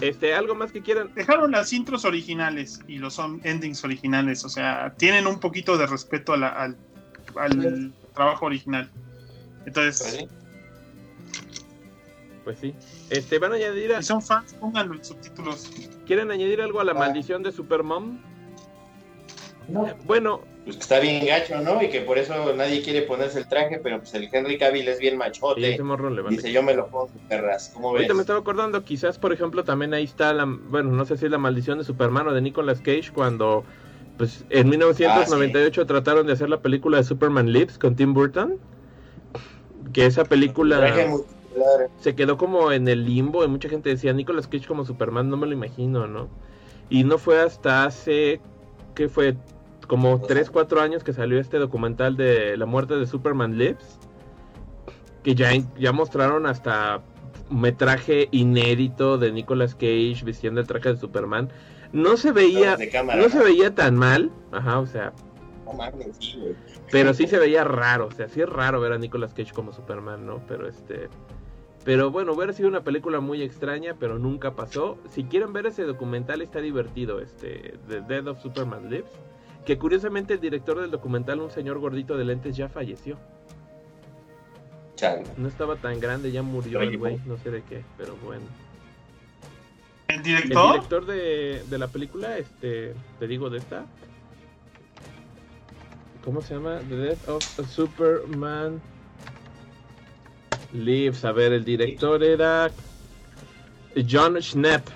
este, 0.00 0.34
algo 0.34 0.54
más 0.54 0.72
que 0.72 0.82
quieran. 0.82 1.10
Dejaron 1.14 1.50
las 1.52 1.72
intros 1.72 2.04
originales 2.04 2.80
y 2.86 2.98
los 2.98 3.14
son- 3.14 3.40
endings 3.44 3.82
originales, 3.84 4.44
o 4.44 4.48
sea, 4.48 4.94
tienen 4.96 5.26
un 5.26 5.40
poquito 5.40 5.76
de 5.78 5.86
respeto 5.86 6.32
a 6.34 6.36
la- 6.36 6.48
al, 6.48 6.76
al 7.36 7.92
trabajo 8.14 8.46
original. 8.46 8.90
Entonces, 9.66 9.98
sí. 10.18 10.28
Pues 12.44 12.58
sí. 12.60 12.74
Este, 13.10 13.38
van 13.38 13.52
a 13.52 13.56
añadir, 13.56 13.92
a- 13.94 14.02
si 14.02 14.08
son 14.08 14.22
fans, 14.22 14.54
pónganlo 14.54 14.94
en 14.94 15.04
subtítulos. 15.04 15.70
¿quieren 16.06 16.30
añadir 16.30 16.60
algo 16.62 16.80
a 16.80 16.84
la 16.84 16.92
Ah. 16.92 16.94
maldición 16.94 17.42
de 17.42 17.50
Supermom? 17.50 18.18
No, 19.68 19.86
Bueno, 20.04 20.42
Pues 20.64 20.76
que 20.76 20.82
está 20.82 21.00
bien 21.00 21.24
gacho, 21.24 21.60
¿no? 21.60 21.82
Y 21.82 21.88
que 21.88 22.00
por 22.00 22.18
eso 22.18 22.54
nadie 22.54 22.82
quiere 22.82 23.02
ponerse 23.02 23.38
el 23.38 23.48
traje, 23.48 23.78
pero 23.82 23.98
pues 23.98 24.14
el 24.14 24.28
Henry 24.32 24.58
Cavill 24.58 24.88
es 24.88 24.98
bien 24.98 25.14
y 25.14 25.16
machote. 25.18 25.74
ese 25.74 25.82
morro 25.82 26.10
le 26.10 26.22
vale. 26.22 26.36
Dice, 26.36 26.52
yo 26.52 26.62
me 26.62 26.74
lo 26.74 26.88
pongo, 26.88 27.08
perras. 27.28 27.70
¿Cómo 27.74 27.92
ves? 27.92 28.00
Ahorita 28.02 28.14
me 28.14 28.20
estaba 28.20 28.38
acordando, 28.38 28.84
quizás 28.84 29.18
por 29.18 29.32
ejemplo 29.32 29.64
también 29.64 29.94
ahí 29.94 30.04
está 30.04 30.32
la, 30.32 30.44
bueno, 30.44 30.90
no 30.90 31.04
sé 31.04 31.16
si 31.16 31.24
es 31.26 31.30
la 31.30 31.38
maldición 31.38 31.78
de 31.78 31.84
Superman 31.84 32.28
o 32.28 32.34
de 32.34 32.40
Nicolas 32.40 32.80
Cage 32.80 33.10
cuando 33.12 33.64
pues 34.16 34.44
en 34.50 34.68
1998 34.68 35.86
trataron 35.86 36.26
de 36.26 36.32
hacer 36.32 36.48
la 36.48 36.60
película 36.60 36.98
de 36.98 37.04
Superman 37.04 37.52
Lives 37.52 37.78
con 37.78 37.96
Tim 37.96 38.14
Burton, 38.14 38.58
que 39.92 40.06
esa 40.06 40.24
película 40.24 41.08
se 42.00 42.14
quedó 42.14 42.36
como 42.36 42.72
en 42.72 42.88
el 42.88 43.04
limbo 43.04 43.44
y 43.44 43.48
mucha 43.48 43.68
gente 43.68 43.90
decía 43.90 44.12
Nicolas 44.12 44.46
Cage 44.46 44.66
como 44.66 44.84
Superman, 44.84 45.28
no 45.28 45.36
me 45.36 45.46
lo 45.46 45.52
imagino, 45.52 46.06
¿no? 46.06 46.28
Y 46.88 47.04
no 47.04 47.18
fue 47.18 47.40
hasta 47.40 47.84
hace 47.84 48.40
que 48.94 49.08
fue 49.08 49.36
como 49.86 50.20
3, 50.20 50.50
4 50.50 50.80
años 50.80 51.04
que 51.04 51.12
salió 51.12 51.38
este 51.40 51.58
documental 51.58 52.16
de 52.16 52.56
la 52.56 52.66
muerte 52.66 52.96
de 52.96 53.06
Superman 53.06 53.58
Lives, 53.58 53.98
que 55.22 55.34
ya, 55.34 55.50
ya 55.78 55.92
mostraron 55.92 56.46
hasta 56.46 57.02
metraje 57.50 58.28
inédito 58.32 59.18
de 59.18 59.32
Nicolas 59.32 59.74
Cage 59.74 60.22
vistiendo 60.24 60.60
el 60.60 60.66
traje 60.66 60.90
de 60.90 60.96
Superman. 60.96 61.48
No 61.92 62.16
se 62.16 62.32
veía, 62.32 62.76
cámara. 62.90 63.20
no 63.22 63.28
se 63.28 63.38
veía 63.38 63.74
tan 63.74 63.96
mal, 63.96 64.30
ajá, 64.52 64.80
o 64.80 64.86
sea, 64.86 65.12
No 65.64 65.72
mames, 65.72 66.16
sí, 66.18 66.36
güey. 66.40 66.54
pero 66.90 67.14
sí 67.14 67.26
se 67.26 67.38
veía 67.38 67.64
raro, 67.64 68.08
o 68.08 68.10
sea, 68.10 68.28
sí 68.28 68.40
es 68.40 68.48
raro 68.48 68.80
ver 68.80 68.92
a 68.92 68.98
Nicolas 68.98 69.32
Cage 69.34 69.52
como 69.52 69.72
Superman, 69.72 70.26
¿no? 70.26 70.40
Pero 70.48 70.68
este 70.68 71.08
pero 71.86 72.10
bueno, 72.10 72.32
hubiera 72.32 72.52
sido 72.52 72.68
una 72.68 72.82
película 72.82 73.20
muy 73.20 73.42
extraña, 73.42 73.94
pero 73.98 74.18
nunca 74.18 74.56
pasó. 74.56 74.98
Si 75.08 75.22
quieren 75.22 75.52
ver 75.52 75.66
ese 75.66 75.84
documental 75.84 76.42
está 76.42 76.58
divertido, 76.58 77.20
este 77.20 77.74
The 77.86 78.00
Death 78.00 78.26
of 78.26 78.42
Superman 78.42 78.90
Lives, 78.90 79.12
que 79.66 79.76
curiosamente 79.78 80.34
el 80.34 80.40
director 80.40 80.80
del 80.80 80.90
documental, 80.92 81.40
un 81.40 81.50
señor 81.50 81.78
gordito 81.80 82.16
de 82.16 82.24
lentes 82.24 82.56
ya 82.56 82.68
falleció. 82.68 83.18
Chale. 84.94 85.24
No 85.36 85.48
estaba 85.48 85.76
tan 85.76 86.00
grande, 86.00 86.30
ya 86.32 86.42
murió 86.42 86.78
Oye, 86.78 86.90
el 86.90 86.98
güey, 86.98 87.20
no 87.26 87.36
sé 87.36 87.50
de 87.50 87.62
qué, 87.62 87.84
pero 87.98 88.16
bueno. 88.24 88.44
¿El 90.08 90.16
El 90.18 90.22
director? 90.22 90.72
director 90.74 91.04
de, 91.06 91.64
de 91.68 91.78
la 91.78 91.88
película, 91.88 92.38
este, 92.38 92.94
te 93.18 93.26
digo 93.26 93.50
de 93.50 93.58
esta. 93.58 93.84
¿Cómo 96.24 96.40
se 96.40 96.54
llama? 96.54 96.78
The 96.88 96.96
Death 96.96 97.28
of 97.28 97.44
Superman 97.68 98.80
Lives. 100.72 101.24
A 101.24 101.32
ver, 101.32 101.52
el 101.52 101.64
director 101.64 102.22
era 102.22 102.70
John 104.08 104.40
Schnepp. 104.40 104.86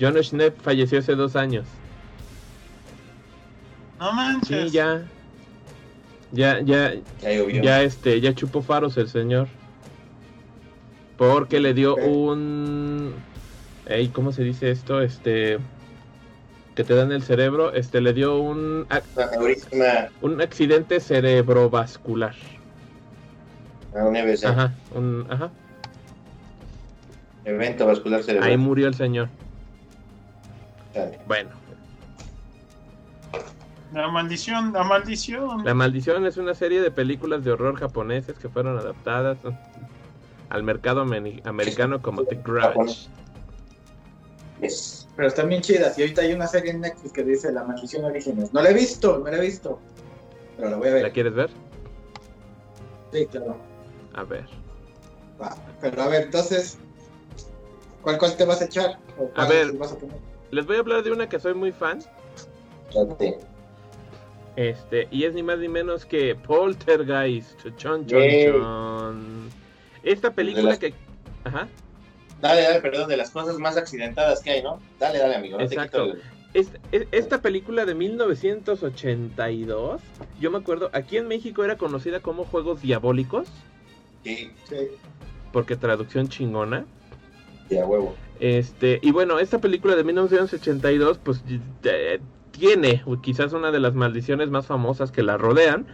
John 0.00 0.16
Schnepp 0.22 0.60
falleció 0.60 1.00
hace 1.00 1.14
dos 1.16 1.34
años. 1.36 1.66
No 3.98 4.12
manches. 4.12 4.70
Sí, 4.70 4.76
ya. 4.76 5.02
Ya, 6.30 6.60
ya, 6.60 6.94
Ya 7.22 7.32
llovió. 7.32 7.62
ya 7.62 7.82
este, 7.82 8.20
ya 8.20 8.34
chupó 8.34 8.62
faros 8.62 8.96
el 8.98 9.08
señor. 9.08 9.48
Porque 11.16 11.58
le 11.58 11.74
dio 11.74 11.96
un 11.96 13.14
ey, 13.86 14.08
¿cómo 14.08 14.30
se 14.32 14.44
dice 14.44 14.70
esto? 14.70 15.00
Este 15.00 15.58
que 16.76 16.84
te 16.84 16.94
dan 16.94 17.10
el 17.10 17.22
cerebro, 17.22 17.72
este 17.72 18.00
le 18.00 18.12
dio 18.12 18.38
un 18.38 18.86
Una 19.72 20.08
un 20.20 20.40
accidente 20.40 21.00
cerebrovascular. 21.00 22.36
a 23.96 24.04
un 24.04 24.14
EBC, 24.14 24.44
Ajá, 24.44 24.72
un 24.94 25.26
ajá. 25.28 25.50
evento 27.44 27.86
vascular 27.86 28.22
cerebral. 28.22 28.50
Ahí 28.50 28.56
murió 28.56 28.86
el 28.86 28.94
señor. 28.94 29.28
Bueno, 31.26 31.50
La 33.92 34.08
maldición, 34.08 34.72
la 34.72 34.82
maldición. 34.84 35.64
La 35.64 35.72
Maldición 35.74 36.26
es 36.26 36.36
una 36.36 36.54
serie 36.54 36.80
de 36.82 36.90
películas 36.90 37.42
de 37.44 37.52
horror 37.52 37.76
japoneses 37.76 38.38
que 38.38 38.48
fueron 38.48 38.76
adaptadas 38.78 39.38
al 40.50 40.62
mercado 40.62 41.02
ameri- 41.04 41.40
americano 41.46 42.02
como 42.02 42.24
The 42.24 42.36
Grudge. 42.44 43.08
Yes. 44.60 45.08
pero 45.16 45.28
están 45.28 45.48
bien 45.48 45.62
chidas. 45.62 45.98
Y 45.98 46.02
ahorita 46.02 46.22
hay 46.22 46.32
una 46.32 46.46
serie 46.46 46.72
en 46.72 46.80
Netflix 46.80 47.12
que 47.12 47.22
dice 47.24 47.52
La 47.52 47.64
Maldición 47.64 48.04
Orígenes. 48.04 48.52
No 48.52 48.60
la 48.60 48.70
he 48.70 48.74
visto, 48.74 49.18
no 49.18 49.30
la 49.30 49.36
he 49.38 49.40
visto. 49.40 49.78
Pero 50.56 50.70
la 50.70 50.76
voy 50.76 50.88
a 50.88 50.90
¿La 50.90 50.96
ver. 51.02 51.12
quieres 51.12 51.34
ver? 51.34 51.50
Sí, 53.12 53.26
claro. 53.26 53.56
A 54.14 54.22
ver. 54.24 54.44
Va. 55.40 55.56
Pero 55.80 56.02
a 56.02 56.08
ver, 56.08 56.22
entonces, 56.24 56.76
¿cuál, 58.02 58.18
cuál 58.18 58.36
te 58.36 58.44
vas 58.44 58.60
a 58.60 58.64
echar? 58.66 58.98
¿O 59.16 59.28
cuál 59.28 59.48
ver. 59.48 59.72
vas 59.78 59.92
a 59.92 59.96
poner? 59.98 60.16
Les 60.50 60.66
voy 60.66 60.76
a 60.76 60.80
hablar 60.80 61.02
de 61.04 61.12
una 61.12 61.28
que 61.28 61.38
soy 61.38 61.54
muy 61.54 61.72
fan. 61.72 62.00
Chate. 62.90 63.38
Este, 64.58 65.06
y 65.12 65.22
es 65.22 65.34
ni 65.34 65.44
más 65.44 65.60
ni 65.60 65.68
menos 65.68 66.04
que 66.04 66.34
Poltergeist. 66.34 67.60
Chon, 67.76 68.04
chon, 68.06 68.22
chon. 68.44 69.48
Esta 70.02 70.32
película 70.32 70.70
las- 70.70 70.80
que. 70.80 70.92
Ajá. 71.44 71.68
Dale, 72.40 72.62
dale, 72.62 72.80
perdón, 72.80 73.08
de 73.08 73.16
las 73.16 73.30
cosas 73.30 73.56
más 73.58 73.76
accidentadas 73.76 74.42
que 74.42 74.50
hay, 74.50 74.62
¿no? 74.64 74.80
Dale, 74.98 75.20
dale, 75.20 75.36
amigo. 75.36 75.58
No 75.58 75.64
Exacto. 75.64 76.06
te 76.06 76.10
quito 76.12 76.24
el- 76.24 76.38
Esta, 76.54 76.78
esta 77.12 77.40
película 77.40 77.84
de 77.84 77.94
1982, 77.94 80.00
yo 80.40 80.50
me 80.50 80.58
acuerdo, 80.58 80.90
aquí 80.92 81.18
en 81.18 81.28
México 81.28 81.62
era 81.62 81.76
conocida 81.76 82.18
como 82.20 82.44
Juegos 82.44 82.82
Diabólicos, 82.82 83.46
Sí, 84.24 84.50
Sí. 84.68 84.88
porque 85.52 85.76
traducción 85.76 86.26
chingona. 86.28 86.84
ya, 87.70 87.86
huevo. 87.86 88.16
Este, 88.40 88.98
y 89.02 89.12
bueno, 89.12 89.38
esta 89.38 89.60
película 89.60 89.94
de 89.94 90.02
1982, 90.02 91.18
pues 91.18 91.44
tiene 92.58 93.02
quizás 93.22 93.52
una 93.52 93.70
de 93.70 93.80
las 93.80 93.94
maldiciones 93.94 94.50
más 94.50 94.66
famosas 94.66 95.12
que 95.12 95.22
la 95.22 95.36
rodean. 95.36 95.86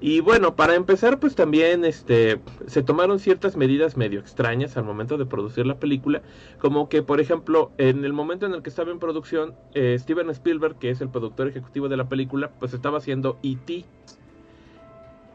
Y 0.00 0.20
bueno, 0.20 0.56
para 0.56 0.74
empezar, 0.74 1.20
pues 1.20 1.36
también 1.36 1.84
este, 1.84 2.40
se 2.66 2.82
tomaron 2.82 3.20
ciertas 3.20 3.56
medidas 3.56 3.96
medio 3.96 4.18
extrañas 4.18 4.76
al 4.76 4.84
momento 4.84 5.16
de 5.16 5.26
producir 5.26 5.64
la 5.64 5.78
película. 5.78 6.22
Como 6.58 6.88
que, 6.88 7.02
por 7.02 7.20
ejemplo, 7.20 7.70
en 7.78 8.04
el 8.04 8.12
momento 8.12 8.46
en 8.46 8.54
el 8.54 8.62
que 8.62 8.70
estaba 8.70 8.90
en 8.90 8.98
producción, 8.98 9.54
eh, 9.74 9.96
Steven 9.98 10.28
Spielberg, 10.30 10.76
que 10.78 10.90
es 10.90 11.00
el 11.00 11.08
productor 11.08 11.46
ejecutivo 11.46 11.88
de 11.88 11.96
la 11.96 12.08
película, 12.08 12.50
pues 12.58 12.74
estaba 12.74 12.98
haciendo 12.98 13.38
E.T. 13.44 13.84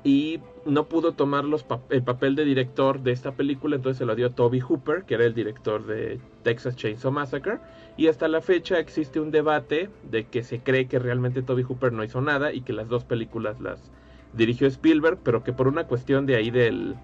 Y 0.04 0.40
no 0.66 0.86
pudo 0.88 1.14
tomar 1.14 1.46
los 1.46 1.66
el 1.90 2.04
papel 2.04 2.36
de 2.36 2.46
director 2.46 3.02
de 3.02 3.12
esta 3.12 3.32
película, 3.34 3.78
entonces 3.78 3.98
se 3.98 4.06
lo 4.06 4.16
dio 4.16 4.28
a 4.28 4.30
Toby 4.32 4.60
Hooper, 4.60 5.04
que 5.04 5.16
era 5.16 5.26
el 5.26 5.34
director 5.34 5.86
de 5.86 6.20
Texas 6.44 6.76
Chainsaw 6.76 7.12
Massacre. 7.12 7.60
Y 7.98 8.08
hasta 8.08 8.28
la 8.28 8.42
fecha 8.42 8.80
existe 8.80 9.20
un 9.20 9.32
debate 9.32 9.90
de 10.04 10.26
que 10.26 10.44
se 10.44 10.60
cree 10.60 10.88
que 10.88 11.00
realmente 11.00 11.42
Toby 11.42 11.64
Hooper 11.64 11.92
no 11.92 12.04
hizo 12.04 12.22
nada 12.22 12.54
y 12.54 12.62
que 12.62 12.72
las 12.72 12.88
dos 12.88 13.04
películas 13.04 13.60
las 13.60 13.80
dirigió 14.34 14.68
Spielberg, 14.68 15.18
pero 15.24 15.44
que 15.44 15.52
por 15.52 15.68
una 15.68 15.86
cuestión 15.86 16.28
de 16.28 16.36
ahí 16.36 16.52
del, 16.52 16.96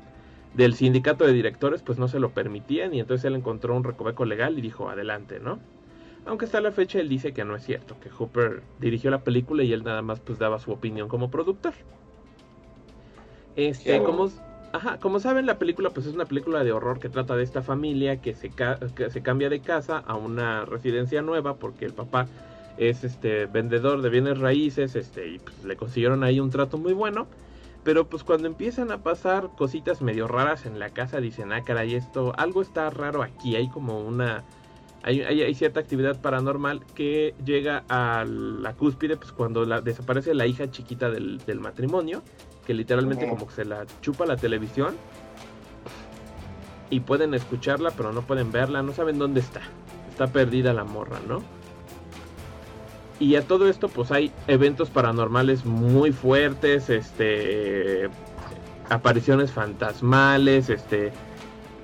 del 0.54 0.76
sindicato 0.76 1.26
de 1.26 1.34
directores, 1.34 1.82
pues 1.82 1.98
no 1.98 2.08
se 2.08 2.20
lo 2.20 2.30
permitían 2.30 2.94
y 2.94 3.00
entonces 3.00 3.26
él 3.26 3.36
encontró 3.36 3.76
un 3.76 3.84
recoveco 3.84 4.26
legal 4.26 4.58
y 4.58 4.62
dijo 4.62 4.88
adelante, 4.90 5.40
¿no? 5.40 5.60
Aunque 6.26 6.46
hasta 6.46 6.62
la 6.62 6.72
fecha 6.72 7.00
él 7.00 7.10
dice 7.10 7.34
que 7.34 7.44
no 7.44 7.56
es 7.56 7.64
cierto, 7.64 8.00
que 8.00 8.10
Hooper 8.10 8.62
dirigió 8.80 9.10
la 9.10 9.24
película 9.24 9.64
y 9.64 9.74
él 9.74 9.84
nada 9.84 10.02
más 10.02 10.20
pues 10.20 10.40
daba 10.40 10.60
su 10.60 10.72
opinión 10.72 11.10
como 11.10 11.30
productor. 11.30 11.74
Este, 13.56 14.02
como. 14.04 14.30
Ajá, 14.74 15.00
como 15.00 15.20
saben, 15.20 15.46
la 15.46 15.58
película 15.58 15.92
pues 15.92 16.06
es 16.08 16.14
una 16.16 16.26
película 16.26 16.64
de 16.64 16.72
horror 16.74 17.00
que 17.00 17.08
trata 17.10 17.36
de 17.36 17.44
esta 17.44 17.62
familia 17.62 18.20
que 18.22 18.36
se, 18.36 18.50
ca- 18.50 18.80
que 18.96 19.10
se 19.10 19.22
cambia 19.22 19.50
de 19.50 19.62
casa 19.62 20.00
a 20.00 20.16
una 20.16 20.66
residencia 20.66 21.22
nueva 21.22 21.56
porque 21.56 21.86
el 21.86 21.94
papá 21.94 22.28
es 22.78 23.04
este 23.04 23.46
vendedor 23.46 24.02
de 24.02 24.10
bienes 24.10 24.40
raíces, 24.40 24.96
este, 24.96 25.30
y 25.30 25.40
pues, 25.40 25.64
le 25.64 25.78
consiguieron 25.78 26.24
ahí 26.24 26.40
un 26.40 26.50
trato 26.50 26.78
muy 26.78 26.94
bueno. 26.94 27.28
Pero 27.84 28.08
pues 28.08 28.24
cuando 28.24 28.48
empiezan 28.48 28.92
a 28.92 29.04
pasar 29.04 29.50
cositas 29.58 30.02
medio 30.02 30.28
raras 30.28 30.66
en 30.66 30.80
la 30.80 30.90
casa, 30.92 31.20
dicen, 31.20 31.52
ah, 31.52 31.64
caray, 31.64 31.96
esto, 31.96 32.34
algo 32.38 32.62
está 32.62 32.90
raro 32.90 33.22
aquí, 33.24 33.58
hay 33.58 33.68
como 33.70 34.00
una, 34.00 34.44
hay, 35.04 35.22
hay, 35.22 35.42
hay 35.42 35.54
cierta 35.54 35.82
actividad 35.82 36.22
paranormal 36.22 36.86
que 36.96 37.36
llega 37.44 37.84
a 37.90 38.24
la 38.26 38.74
cúspide, 38.76 39.18
pues 39.18 39.34
cuando 39.34 39.66
la, 39.66 39.82
desaparece 39.82 40.34
la 40.34 40.48
hija 40.48 40.72
chiquita 40.72 41.12
del, 41.12 41.40
del 41.46 41.60
matrimonio, 41.60 42.24
que 42.66 42.74
literalmente 42.74 43.28
como 43.28 43.48
que 43.48 43.54
se 43.54 43.66
la 43.66 43.86
chupa 44.02 44.26
la 44.26 44.38
televisión. 44.38 44.96
Y 46.90 47.00
pueden 47.00 47.34
escucharla, 47.34 47.92
pero 47.92 48.12
no 48.14 48.22
pueden 48.22 48.52
verla, 48.52 48.84
no 48.84 48.94
saben 48.94 49.18
dónde 49.18 49.40
está. 49.40 49.62
Está 50.10 50.28
perdida 50.28 50.74
la 50.74 50.84
morra, 50.84 51.20
¿no? 51.28 51.42
Y 53.20 53.36
a 53.36 53.42
todo 53.42 53.68
esto, 53.70 53.90
pues 53.90 54.12
hay 54.12 54.32
eventos 54.48 54.90
paranormales 54.90 55.66
muy 55.66 56.12
fuertes, 56.12 56.90
este, 56.90 58.10
apariciones 58.90 59.52
fantasmales, 59.52 60.70
este, 60.70 61.12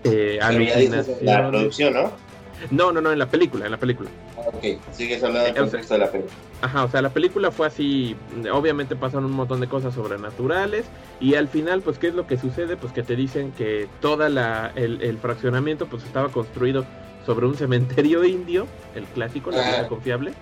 eh, 0.04 0.40
alucinaciones. 0.42 1.22
la 1.22 1.50
producción, 1.50 1.94
¿no? 1.94 2.29
No, 2.72 2.92
no, 2.92 3.02
no, 3.02 3.12
en 3.12 3.20
la 3.20 3.28
película, 3.28 3.66
en 3.66 3.72
la 3.72 3.78
película. 3.78 4.10
Ok, 4.36 4.64
sigues 4.92 5.24
hablando 5.24 5.46
del 5.48 5.56
Eh, 5.56 5.60
contexto 5.60 5.94
de 5.94 6.00
la 6.00 6.12
película. 6.12 6.36
Ajá, 6.62 6.84
o 6.84 6.90
sea, 6.90 7.02
la 7.02 7.10
película 7.10 7.52
fue 7.52 7.68
así, 7.68 8.16
obviamente 8.52 8.96
pasan 8.96 9.24
un 9.26 9.32
montón 9.32 9.60
de 9.62 9.68
cosas 9.68 9.94
sobrenaturales 9.96 10.86
y 11.20 11.36
al 11.36 11.48
final, 11.48 11.82
pues, 11.82 11.98
¿qué 12.00 12.08
es 12.08 12.14
lo 12.16 12.28
que 12.28 12.38
sucede? 12.38 12.76
Pues 12.78 12.92
que 12.92 13.04
te 13.04 13.16
dicen 13.16 13.52
que 13.54 13.88
toda 14.02 14.30
la, 14.30 14.72
el, 14.76 15.02
el 15.02 15.18
fraccionamiento, 15.18 15.88
pues, 15.88 16.04
estaba 16.04 16.30
construido 16.30 16.86
sobre 17.26 17.46
un 17.46 17.56
cementerio 17.56 18.24
indio, 18.26 18.68
el 18.96 19.06
clásico, 19.06 19.52
la 19.52 19.58
vieja 19.62 19.88
confiable. 19.88 20.34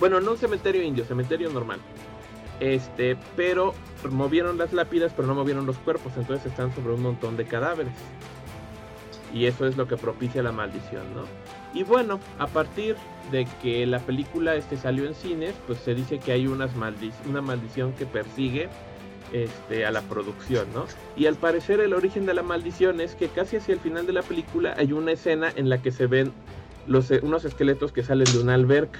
Bueno, 0.00 0.20
no 0.20 0.32
un 0.32 0.38
cementerio 0.38 0.82
indio, 0.82 1.04
cementerio 1.04 1.50
normal. 1.50 1.78
Este, 2.60 3.16
pero 3.36 3.74
movieron 4.10 4.58
las 4.58 4.72
lápidas, 4.72 5.12
pero 5.14 5.28
no 5.28 5.34
movieron 5.34 5.66
los 5.66 5.76
cuerpos, 5.78 6.12
entonces 6.16 6.46
están 6.46 6.74
sobre 6.74 6.94
un 6.94 7.02
montón 7.02 7.36
de 7.36 7.44
cadáveres. 7.44 7.92
Y 9.32 9.46
eso 9.46 9.66
es 9.66 9.76
lo 9.76 9.88
que 9.88 9.96
propicia 9.96 10.42
la 10.42 10.52
maldición, 10.52 11.02
¿no? 11.14 11.22
Y 11.72 11.84
bueno, 11.84 12.20
a 12.38 12.46
partir 12.46 12.96
de 13.30 13.46
que 13.62 13.86
la 13.86 13.98
película 13.98 14.54
este 14.56 14.76
salió 14.76 15.06
en 15.06 15.14
cines, 15.14 15.54
pues 15.66 15.78
se 15.78 15.94
dice 15.94 16.18
que 16.18 16.32
hay 16.32 16.46
unas 16.46 16.70
una 17.26 17.40
maldición 17.40 17.92
que 17.94 18.04
persigue 18.04 18.68
este, 19.32 19.86
a 19.86 19.90
la 19.90 20.02
producción, 20.02 20.66
¿no? 20.74 20.84
Y 21.16 21.24
al 21.26 21.36
parecer 21.36 21.80
el 21.80 21.94
origen 21.94 22.26
de 22.26 22.34
la 22.34 22.42
maldición 22.42 23.00
es 23.00 23.14
que 23.14 23.28
casi 23.28 23.56
hacia 23.56 23.72
el 23.72 23.80
final 23.80 24.06
de 24.06 24.12
la 24.12 24.22
película 24.22 24.74
hay 24.76 24.92
una 24.92 25.12
escena 25.12 25.50
en 25.56 25.70
la 25.70 25.78
que 25.80 25.90
se 25.92 26.06
ven 26.06 26.32
los, 26.86 27.10
eh, 27.10 27.20
unos 27.22 27.46
esqueletos 27.46 27.92
que 27.92 28.02
salen 28.02 28.32
de 28.32 28.38
una 28.38 28.52
alberca. 28.54 28.98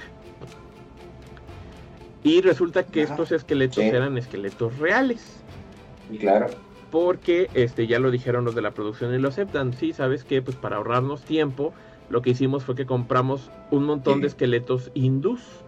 Y 2.23 2.41
resulta 2.41 2.83
que 2.83 3.03
Ajá. 3.03 3.13
estos 3.13 3.31
esqueletos 3.31 3.83
Sí. 3.83 3.89
eran 3.89 4.17
esqueletos 4.17 4.79
reales. 4.79 5.43
Y 6.09 6.17
claro. 6.17 6.47
Porque 6.93 7.51
este 7.55 7.87
ya 7.87 7.99
lo 7.99 8.11
dijeron 8.11 8.45
los 8.45 8.55
de 8.55 8.61
la 8.61 8.73
producción 8.73 9.13
y 9.15 9.19
lo 9.19 9.29
aceptan. 9.29 9.73
Sí, 9.73 9.93
¿sabes 9.93 10.23
qué? 10.25 10.41
Pues 10.43 10.57
para 10.57 10.77
ahorrarnos 10.77 11.25
tiempo, 11.25 11.75
lo 12.09 12.21
que 12.23 12.31
hicimos 12.31 12.65
fue 12.65 12.75
que 12.75 12.85
compramos 12.87 13.53
un 13.71 13.85
montón 13.85 14.21
de 14.21 14.27
esqueletos 14.29 14.91
hindús. 14.93 15.65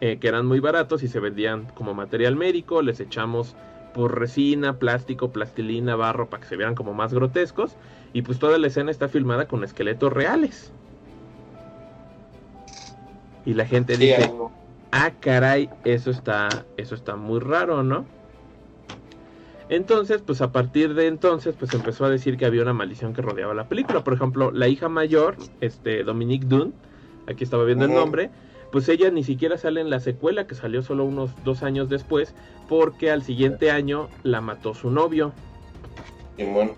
eh, 0.00 0.18
que 0.18 0.28
eran 0.28 0.46
muy 0.46 0.60
baratos 0.60 1.02
y 1.02 1.08
se 1.08 1.20
vendían 1.20 1.66
como 1.74 1.94
material 1.94 2.36
médico. 2.36 2.82
Les 2.82 3.00
echamos 3.00 3.56
por 3.92 4.18
resina, 4.18 4.78
plástico, 4.78 5.32
plastilina, 5.32 5.96
barro 5.96 6.30
para 6.30 6.40
que 6.42 6.48
se 6.48 6.56
vieran 6.56 6.74
como 6.74 6.94
más 6.94 7.12
grotescos. 7.14 7.78
Y 8.12 8.22
pues 8.22 8.38
toda 8.38 8.58
la 8.58 8.66
escena 8.68 8.90
está 8.90 9.08
filmada 9.08 9.48
con 9.48 9.64
esqueletos 9.64 10.12
reales. 10.12 10.74
Y 13.44 13.54
la 13.54 13.66
gente 13.66 13.96
Sí, 13.96 13.98
dice, 13.98 14.22
algo. 14.22 14.56
ah, 14.92 15.18
caray, 15.20 15.74
eso 15.84 16.10
está, 16.10 16.68
eso 16.76 16.94
está 16.94 17.16
muy 17.16 17.40
raro, 17.40 17.82
¿no? 17.82 18.10
Entonces, 19.70 20.20
pues 20.20 20.42
a 20.42 20.50
partir 20.50 20.94
de 20.94 21.06
entonces, 21.06 21.54
pues 21.56 21.72
empezó 21.72 22.04
a 22.04 22.10
decir 22.10 22.36
que 22.36 22.44
había 22.44 22.62
una 22.62 22.72
maldición 22.72 23.14
que 23.14 23.22
rodeaba 23.22 23.54
la 23.54 23.68
película. 23.68 24.02
Por 24.02 24.14
ejemplo, 24.14 24.50
la 24.50 24.66
hija 24.66 24.88
mayor, 24.88 25.36
este, 25.60 26.02
Dominique 26.02 26.44
Dunn, 26.44 26.74
aquí 27.28 27.44
estaba 27.44 27.64
viendo 27.64 27.84
el 27.84 27.94
nombre, 27.94 28.30
pues 28.72 28.88
ella 28.88 29.12
ni 29.12 29.22
siquiera 29.22 29.58
sale 29.58 29.80
en 29.80 29.88
la 29.88 30.00
secuela, 30.00 30.48
que 30.48 30.56
salió 30.56 30.82
solo 30.82 31.04
unos 31.04 31.30
dos 31.44 31.62
años 31.62 31.88
después, 31.88 32.34
porque 32.68 33.12
al 33.12 33.22
siguiente 33.22 33.70
año 33.70 34.08
la 34.24 34.40
mató 34.40 34.74
su 34.74 34.90
novio 34.90 35.32
Simón. 36.36 36.72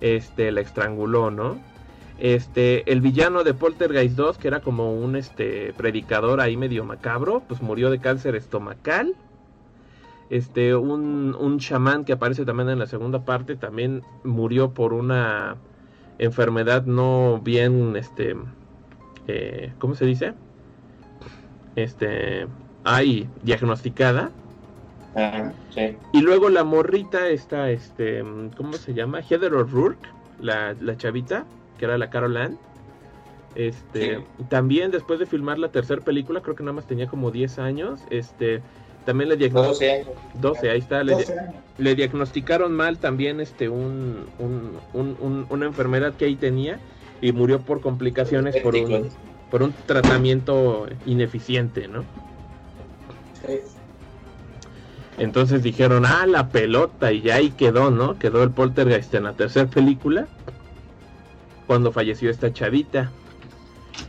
este 0.00 0.50
la 0.50 0.60
estranguló, 0.60 1.30
¿no? 1.30 1.56
Este, 2.18 2.90
el 2.90 3.00
villano 3.00 3.44
de 3.44 3.54
Poltergeist 3.54 4.16
2, 4.16 4.38
que 4.38 4.48
era 4.48 4.58
como 4.58 4.92
un 4.92 5.14
este 5.14 5.72
predicador 5.76 6.40
ahí 6.40 6.56
medio 6.56 6.84
macabro, 6.84 7.42
pues 7.46 7.62
murió 7.62 7.90
de 7.90 8.00
cáncer 8.00 8.34
estomacal. 8.34 9.14
Este, 10.30 10.74
un, 10.74 11.36
un 11.38 11.58
chamán 11.58 12.04
que 12.04 12.12
aparece 12.12 12.44
también 12.44 12.70
en 12.70 12.78
la 12.78 12.86
segunda 12.86 13.24
parte, 13.24 13.56
también 13.56 14.02
murió 14.24 14.70
por 14.72 14.92
una 14.92 15.56
enfermedad 16.18 16.84
no 16.86 17.40
bien, 17.42 17.96
este, 17.96 18.36
eh, 19.26 19.72
¿cómo 19.78 19.94
se 19.94 20.06
dice? 20.06 20.34
Este, 21.76 22.46
ahí, 22.84 23.28
diagnosticada. 23.42 24.30
Ah, 25.16 25.52
sí. 25.70 25.96
Y 26.12 26.22
luego 26.22 26.48
la 26.48 26.64
morrita 26.64 27.28
esta, 27.28 27.70
este, 27.70 28.24
¿cómo 28.56 28.72
se 28.74 28.94
llama? 28.94 29.20
Heather 29.20 29.54
O'Rourke, 29.54 30.08
la, 30.40 30.74
la 30.80 30.96
chavita, 30.96 31.44
que 31.78 31.84
era 31.84 31.98
la 31.98 32.10
Carol 32.10 32.36
Ann. 32.36 32.58
Este, 33.54 34.24
también 34.48 34.90
después 34.90 35.20
de 35.20 35.26
filmar 35.26 35.58
la 35.58 35.70
tercera 35.70 36.02
película, 36.02 36.40
creo 36.42 36.56
que 36.56 36.64
nada 36.64 36.74
más 36.74 36.86
tenía 36.86 37.06
como 37.06 37.30
10 37.30 37.60
años, 37.60 38.00
este, 38.10 38.62
también 39.04 39.28
le 39.30 39.36
diagnosticaron 39.36 39.72
12 39.72 39.92
años. 39.92 40.08
12, 40.40 40.70
ahí 40.70 40.78
está, 40.78 41.04
le, 41.04 41.12
12 41.12 41.38
años. 41.38 41.54
le 41.78 41.94
diagnosticaron 41.94 42.72
mal 42.72 42.98
también 42.98 43.40
este 43.40 43.68
un, 43.68 44.26
un- 44.38 44.78
un- 44.92 45.16
un- 45.20 45.46
una 45.50 45.66
enfermedad 45.66 46.14
que 46.14 46.24
ahí 46.26 46.36
tenía 46.36 46.78
y 47.20 47.32
murió 47.32 47.60
por 47.60 47.80
complicaciones 47.80 48.56
por 48.56 48.74
un, 48.74 49.10
por 49.50 49.62
un 49.62 49.74
tratamiento 49.86 50.86
ineficiente, 51.06 51.88
¿no? 51.88 52.04
Sí. 53.46 53.60
Entonces 55.18 55.62
dijeron, 55.62 56.04
ah, 56.06 56.26
la 56.26 56.48
pelota, 56.48 57.12
y 57.12 57.20
ya 57.22 57.36
ahí 57.36 57.50
quedó, 57.50 57.90
¿no? 57.90 58.18
Quedó 58.18 58.42
el 58.42 58.50
poltergeist 58.50 59.14
en 59.14 59.24
la 59.24 59.32
tercera 59.32 59.66
película, 59.70 60.26
cuando 61.66 61.92
falleció 61.92 62.30
esta 62.30 62.52
chavita. 62.52 63.12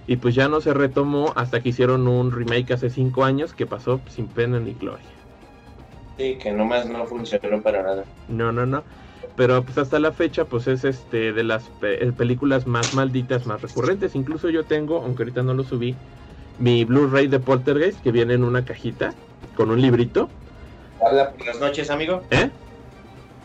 Y 0.07 0.17
pues 0.17 0.35
ya 0.35 0.47
no 0.49 0.61
se 0.61 0.73
retomó 0.73 1.33
hasta 1.35 1.61
que 1.61 1.69
hicieron 1.69 2.07
un 2.07 2.31
remake 2.31 2.71
hace 2.73 2.89
cinco 2.89 3.23
años 3.25 3.53
que 3.53 3.67
pasó 3.67 4.03
sin 4.07 4.31
pena 4.31 4.59
ni 4.59 4.73
gloria. 4.75 5.07
Sí, 6.17 6.37
que 6.37 6.51
nomás 6.51 6.87
no 6.89 7.05
funcionó 7.05 7.61
para 7.61 7.83
nada. 7.83 8.05
No, 8.27 8.51
no, 8.51 8.65
no. 8.65 8.85
Pero 9.35 9.65
pues 9.65 9.77
hasta 9.77 9.99
la 9.99 10.13
fecha 10.13 10.45
pues 10.47 10.67
es 10.67 10.83
este 10.85 11.33
de 11.33 11.43
las 11.43 11.69
pe- 11.71 12.03
eh, 12.05 12.13
películas 12.13 12.67
más 12.67 12.93
malditas, 12.93 13.45
más 13.45 13.61
recurrentes. 13.61 14.15
Incluso 14.15 14.49
yo 14.49 14.65
tengo, 14.65 15.03
aunque 15.03 15.23
ahorita 15.23 15.43
no 15.43 15.53
lo 15.53 15.63
subí, 15.63 15.97
mi 16.57 16.85
Blu-ray 16.85 17.27
de 17.27 17.39
Poltergeist 17.39 18.01
que 18.01 18.11
viene 18.11 18.33
en 18.35 18.43
una 18.43 18.63
cajita 18.65 19.15
con 19.55 19.71
un 19.71 19.81
librito. 19.81 20.29
¿Habla 20.99 21.31
por 21.31 21.45
las 21.45 21.59
noches, 21.59 21.89
amigo? 21.89 22.21
¿Eh? 22.31 22.51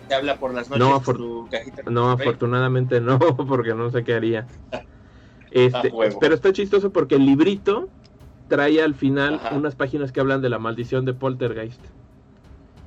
¿Te 0.06 0.14
habla 0.14 0.38
por 0.38 0.54
las 0.54 0.68
noches 0.68 0.80
No, 0.80 1.00
tu 1.02 1.48
cajita? 1.50 1.82
No, 1.90 2.10
afortunadamente 2.10 3.00
no, 3.00 3.18
porque 3.48 3.74
no 3.74 3.90
sé 3.90 4.04
qué 4.04 4.14
haría. 4.14 4.46
Este, 5.50 5.92
pero 6.20 6.34
está 6.34 6.52
chistoso 6.52 6.90
porque 6.90 7.16
el 7.16 7.26
librito 7.26 7.88
trae 8.48 8.82
al 8.82 8.94
final 8.94 9.34
Ajá. 9.34 9.54
unas 9.56 9.74
páginas 9.74 10.12
que 10.12 10.20
hablan 10.20 10.42
de 10.42 10.48
la 10.48 10.58
maldición 10.58 11.04
de 11.04 11.14
Poltergeist. 11.14 11.80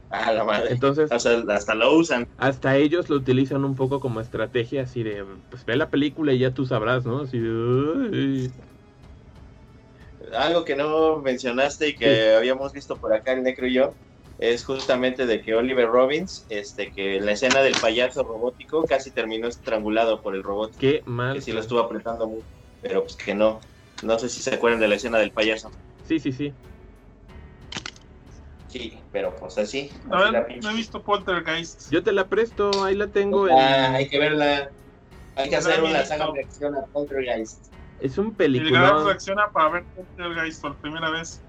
Ah, 0.10 0.31
la 0.31 0.44
madre. 0.44 0.72
Entonces, 0.72 1.11
O 1.11 1.19
sea, 1.19 1.44
hasta 1.49 1.73
lo 1.73 1.95
usan. 1.95 2.27
hasta 2.38 2.77
ellos 2.77 3.10
lo 3.10 3.15
utilizan 3.15 3.65
un 3.65 3.76
poco 3.76 3.99
como 3.99 4.22
estrategia 4.22 4.84
así 4.84 5.02
de, 5.02 5.26
pues 5.49 5.65
ve 5.65 5.76
la 5.76 5.90
película 5.90 6.34
y 6.34 6.40
ya 6.40 6.53
tú 6.53 6.65
sabrás, 6.65 7.06
¿no? 7.06 7.22
Así 7.22 7.40
de, 7.40 7.49
"Uy". 7.49 8.52
Algo 10.38 10.64
que 10.65 10.76
no 10.76 11.18
mencionaste 11.18 11.90
y 11.90 11.95
que 11.95 12.35
habíamos 12.35 12.72
visto 12.73 12.95
por 12.98 13.14
acá 13.14 13.34
el 13.34 13.44
Necro 13.44 13.68
y 13.68 13.73
yo 13.73 13.94
es 14.52 14.65
justamente 14.65 15.26
de 15.26 15.41
que 15.41 15.56
Oliver 15.56 15.88
Robbins, 15.88 16.45
este, 16.49 16.91
que 16.91 17.15
en 17.15 17.26
la 17.26 17.32
escena 17.32 17.61
del 17.61 17.76
payaso 17.76 18.24
robótico 18.24 18.84
casi 18.84 19.10
terminó 19.11 19.48
estrangulado 19.48 20.22
por 20.22 20.36
el 20.36 20.44
robot, 20.44 20.76
Qué 20.78 21.02
mal. 21.06 21.34
que 21.34 21.40
sí 21.41 21.53
lo 21.53 21.61
estuvo 21.61 21.80
apretando 21.80 22.28
mucho, 22.28 22.45
pero 22.82 23.03
pues 23.03 23.15
que 23.15 23.34
no. 23.34 23.61
No 24.02 24.20
sé 24.20 24.28
si 24.28 24.41
se 24.41 24.53
acuerdan 24.53 24.82
de 24.82 24.90
la 24.90 24.95
escena 24.95 25.18
del 25.18 25.32
payaso. 25.32 25.72
Sí, 26.06 26.20
sí, 26.20 26.34
sí. 26.34 26.53
Sí, 28.68 28.99
pero 29.14 29.34
pues 29.38 29.57
así. 29.57 29.90
Pinche. 30.03 30.60
no 30.61 30.72
he 30.72 30.76
visto 30.76 31.02
Poltergeist. 31.02 31.90
Yo 31.90 32.03
te 32.03 32.11
la 32.11 32.28
presto, 32.28 32.84
ahí 32.84 32.95
la 32.95 33.07
tengo. 33.07 33.48
en- 33.48 33.53
Ah, 33.57 33.94
hay 33.94 34.10
que 34.10 34.20
verla. 34.20 34.70
Hay 35.36 35.49
que 35.49 35.56
No 35.56 35.61
la 35.61 35.70
hacer 35.70 35.84
una 35.84 36.06
saga 36.06 36.26
de 36.26 36.32
reacción 36.34 36.76
a 36.76 36.82
Poltergeist. 36.88 37.72
Es 38.02 38.18
un 38.18 38.36
película. 38.36 39.03
reacciona 39.06 39.44
para 39.53 39.70
ver 39.70 39.86
Poltergeist 39.95 40.61
por 40.61 40.76
primera 40.80 41.10
vez. 41.11 41.41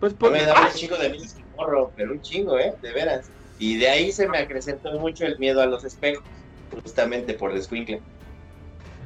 Pues 0.00 0.20
mí 0.20 0.28
me 0.30 0.42
daba 0.44 0.66
un 0.66 0.72
chingo 0.74 0.96
de 0.96 1.06
ese 1.06 1.41
morro, 1.56 1.92
pero 1.96 2.12
un 2.12 2.20
chingo, 2.20 2.58
¿eh? 2.58 2.74
De 2.82 2.92
veras. 2.92 3.30
Y 3.58 3.76
de 3.78 3.88
ahí 3.88 4.12
se 4.12 4.28
me 4.28 4.38
acrecentó 4.38 4.98
mucho 4.98 5.24
el 5.24 5.38
miedo 5.38 5.60
a 5.60 5.66
los 5.66 5.84
espejos, 5.84 6.24
justamente 6.82 7.34
por 7.34 7.52
descuincle. 7.52 8.00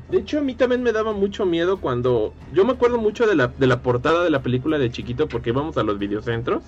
De 0.08 0.18
hecho, 0.18 0.38
a 0.38 0.40
mí 0.40 0.54
también 0.54 0.82
me 0.82 0.92
daba 0.92 1.12
mucho 1.12 1.44
miedo 1.46 1.80
cuando. 1.80 2.32
Yo 2.52 2.64
me 2.64 2.72
acuerdo 2.72 2.98
mucho 2.98 3.26
de 3.26 3.34
la, 3.34 3.48
de 3.48 3.66
la 3.66 3.82
portada 3.82 4.22
de 4.22 4.30
la 4.30 4.42
película 4.42 4.78
de 4.78 4.90
chiquito 4.90 5.28
porque 5.28 5.50
íbamos 5.50 5.76
a 5.76 5.82
los 5.82 5.98
videocentros. 5.98 6.62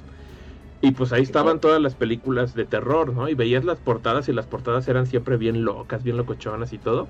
Y 0.80 0.92
pues 0.92 1.12
ahí 1.12 1.22
estaban 1.22 1.60
todas 1.60 1.80
las 1.80 1.94
películas 1.94 2.54
de 2.54 2.64
terror, 2.64 3.12
¿no? 3.12 3.28
Y 3.28 3.34
veías 3.34 3.64
las 3.64 3.78
portadas 3.78 4.28
y 4.28 4.32
las 4.32 4.46
portadas 4.46 4.86
eran 4.86 5.06
siempre 5.06 5.36
bien 5.36 5.64
locas, 5.64 6.04
bien 6.04 6.16
locochonas 6.16 6.72
y 6.72 6.78
todo. 6.78 7.08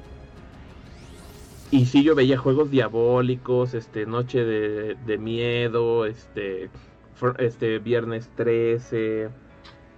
Y 1.70 1.84
sí, 1.84 2.02
yo 2.02 2.14
veía 2.14 2.38
juegos 2.38 2.70
diabólicos, 2.70 3.74
este, 3.74 4.06
Noche 4.06 4.42
de, 4.44 4.94
de 4.94 5.18
Miedo, 5.18 6.06
este, 6.06 6.70
este, 7.38 7.78
Viernes 7.78 8.28
13. 8.36 9.28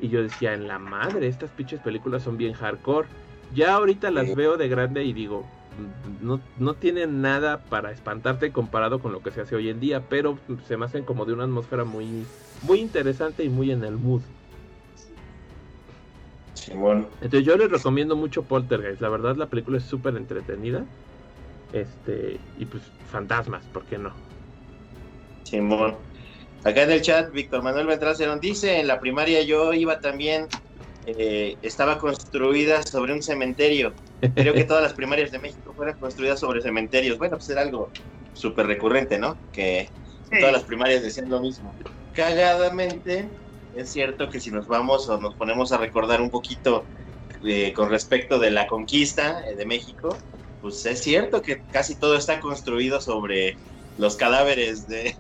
Y 0.00 0.08
yo 0.08 0.22
decía, 0.22 0.54
en 0.54 0.66
la 0.66 0.78
madre, 0.78 1.26
estas 1.26 1.50
pinches 1.50 1.80
películas 1.80 2.22
son 2.22 2.36
bien 2.36 2.54
hardcore. 2.54 3.08
Ya 3.54 3.74
ahorita 3.74 4.10
las 4.10 4.34
veo 4.34 4.56
de 4.56 4.68
grande 4.68 5.04
y 5.04 5.12
digo, 5.12 5.44
"Mm, 5.78 6.26
no, 6.26 6.40
no 6.58 6.74
tienen 6.74 7.20
nada 7.20 7.64
para 7.64 7.90
espantarte 7.92 8.52
comparado 8.52 9.00
con 9.00 9.12
lo 9.12 9.22
que 9.22 9.30
se 9.30 9.40
hace 9.42 9.56
hoy 9.56 9.68
en 9.68 9.80
día, 9.80 10.08
pero 10.08 10.38
se 10.66 10.76
me 10.76 10.84
hacen 10.86 11.04
como 11.04 11.26
de 11.26 11.32
una 11.34 11.44
atmósfera 11.44 11.84
muy, 11.84 12.24
muy 12.62 12.78
interesante 12.78 13.44
y 13.44 13.48
muy 13.48 13.70
en 13.72 13.84
el 13.84 13.96
mood. 13.96 14.22
Simón. 16.54 17.06
Entonces 17.22 17.44
yo 17.44 17.56
les 17.56 17.70
recomiendo 17.70 18.16
mucho 18.16 18.42
Poltergeist. 18.42 19.00
La 19.00 19.08
verdad 19.08 19.36
la 19.36 19.46
película 19.46 19.78
es 19.78 19.84
súper 19.84 20.16
entretenida. 20.16 20.84
Este, 21.72 22.38
y 22.58 22.64
pues 22.66 22.82
fantasmas, 23.10 23.64
¿por 23.66 23.84
qué 23.84 23.98
no? 23.98 24.12
Simón. 25.44 25.94
Acá 26.62 26.82
en 26.82 26.90
el 26.90 27.00
chat, 27.02 27.30
Víctor 27.32 27.62
Manuel 27.62 27.86
Ventracerón 27.86 28.38
dice, 28.40 28.80
en 28.80 28.86
la 28.86 29.00
primaria 29.00 29.42
yo 29.42 29.72
iba 29.72 29.98
también, 29.98 30.48
eh, 31.04 31.58
estaba 31.62 31.98
construida 31.98 32.82
sobre 32.82 33.14
un 33.14 33.22
cementerio. 33.22 33.96
Creo 34.34 34.54
que 34.54 34.64
todas 34.64 34.82
las 34.82 34.94
primarias 34.94 35.30
de 35.30 35.38
México 35.38 35.74
fueron 35.74 35.96
construidas 35.96 36.38
sobre 36.40 36.60
cementerios. 36.60 37.16
Bueno, 37.18 37.36
pues 37.38 37.48
era 37.48 37.62
algo 37.62 37.94
súper 38.32 38.66
recurrente, 38.66 39.18
¿no? 39.18 39.40
Que 39.50 39.94
Sí. 40.22 40.36
todas 40.38 40.52
las 40.52 40.64
primarias 40.64 41.02
decían 41.02 41.28
lo 41.28 41.40
mismo. 41.40 41.76
Cagadamente, 42.12 43.30
es 43.72 43.90
cierto 43.90 44.28
que 44.28 44.40
si 44.40 44.50
nos 44.50 44.66
vamos 44.66 45.08
o 45.08 45.18
nos 45.20 45.36
ponemos 45.36 45.72
a 45.72 45.78
recordar 45.78 46.20
un 46.20 46.30
poquito 46.30 46.88
eh, 47.42 47.72
con 47.72 47.90
respecto 47.90 48.38
de 48.38 48.50
la 48.50 48.66
conquista 48.66 49.42
eh, 49.48 49.56
de 49.56 49.66
México, 49.66 50.24
pues 50.60 50.84
es 50.86 51.02
cierto 51.02 51.42
que 51.42 51.64
casi 51.70 51.98
todo 51.98 52.16
está 52.16 52.40
construido 52.40 53.00
sobre 53.00 53.60
los 53.96 54.16
cadáveres 54.16 54.86
de 54.86 55.16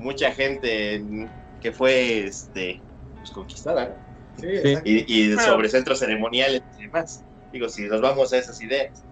mucha 0.00 0.32
gente 0.32 0.94
en- 0.96 1.32
que 1.60 1.72
fue 1.72 2.24
este, 2.24 2.82
pues, 3.20 3.30
conquistada 3.30 4.00
y, 4.36 5.36
sobre 5.36 5.68
centros 5.68 5.98
ceremoniales 5.98 6.62
y 6.76 6.82
demás. 6.84 7.24
Digo, 7.52 7.68
si 7.68 7.82
nos 7.82 8.00
vamos 8.00 8.32
a 8.32 8.38
esas 8.38 8.60
ideas. 8.60 9.04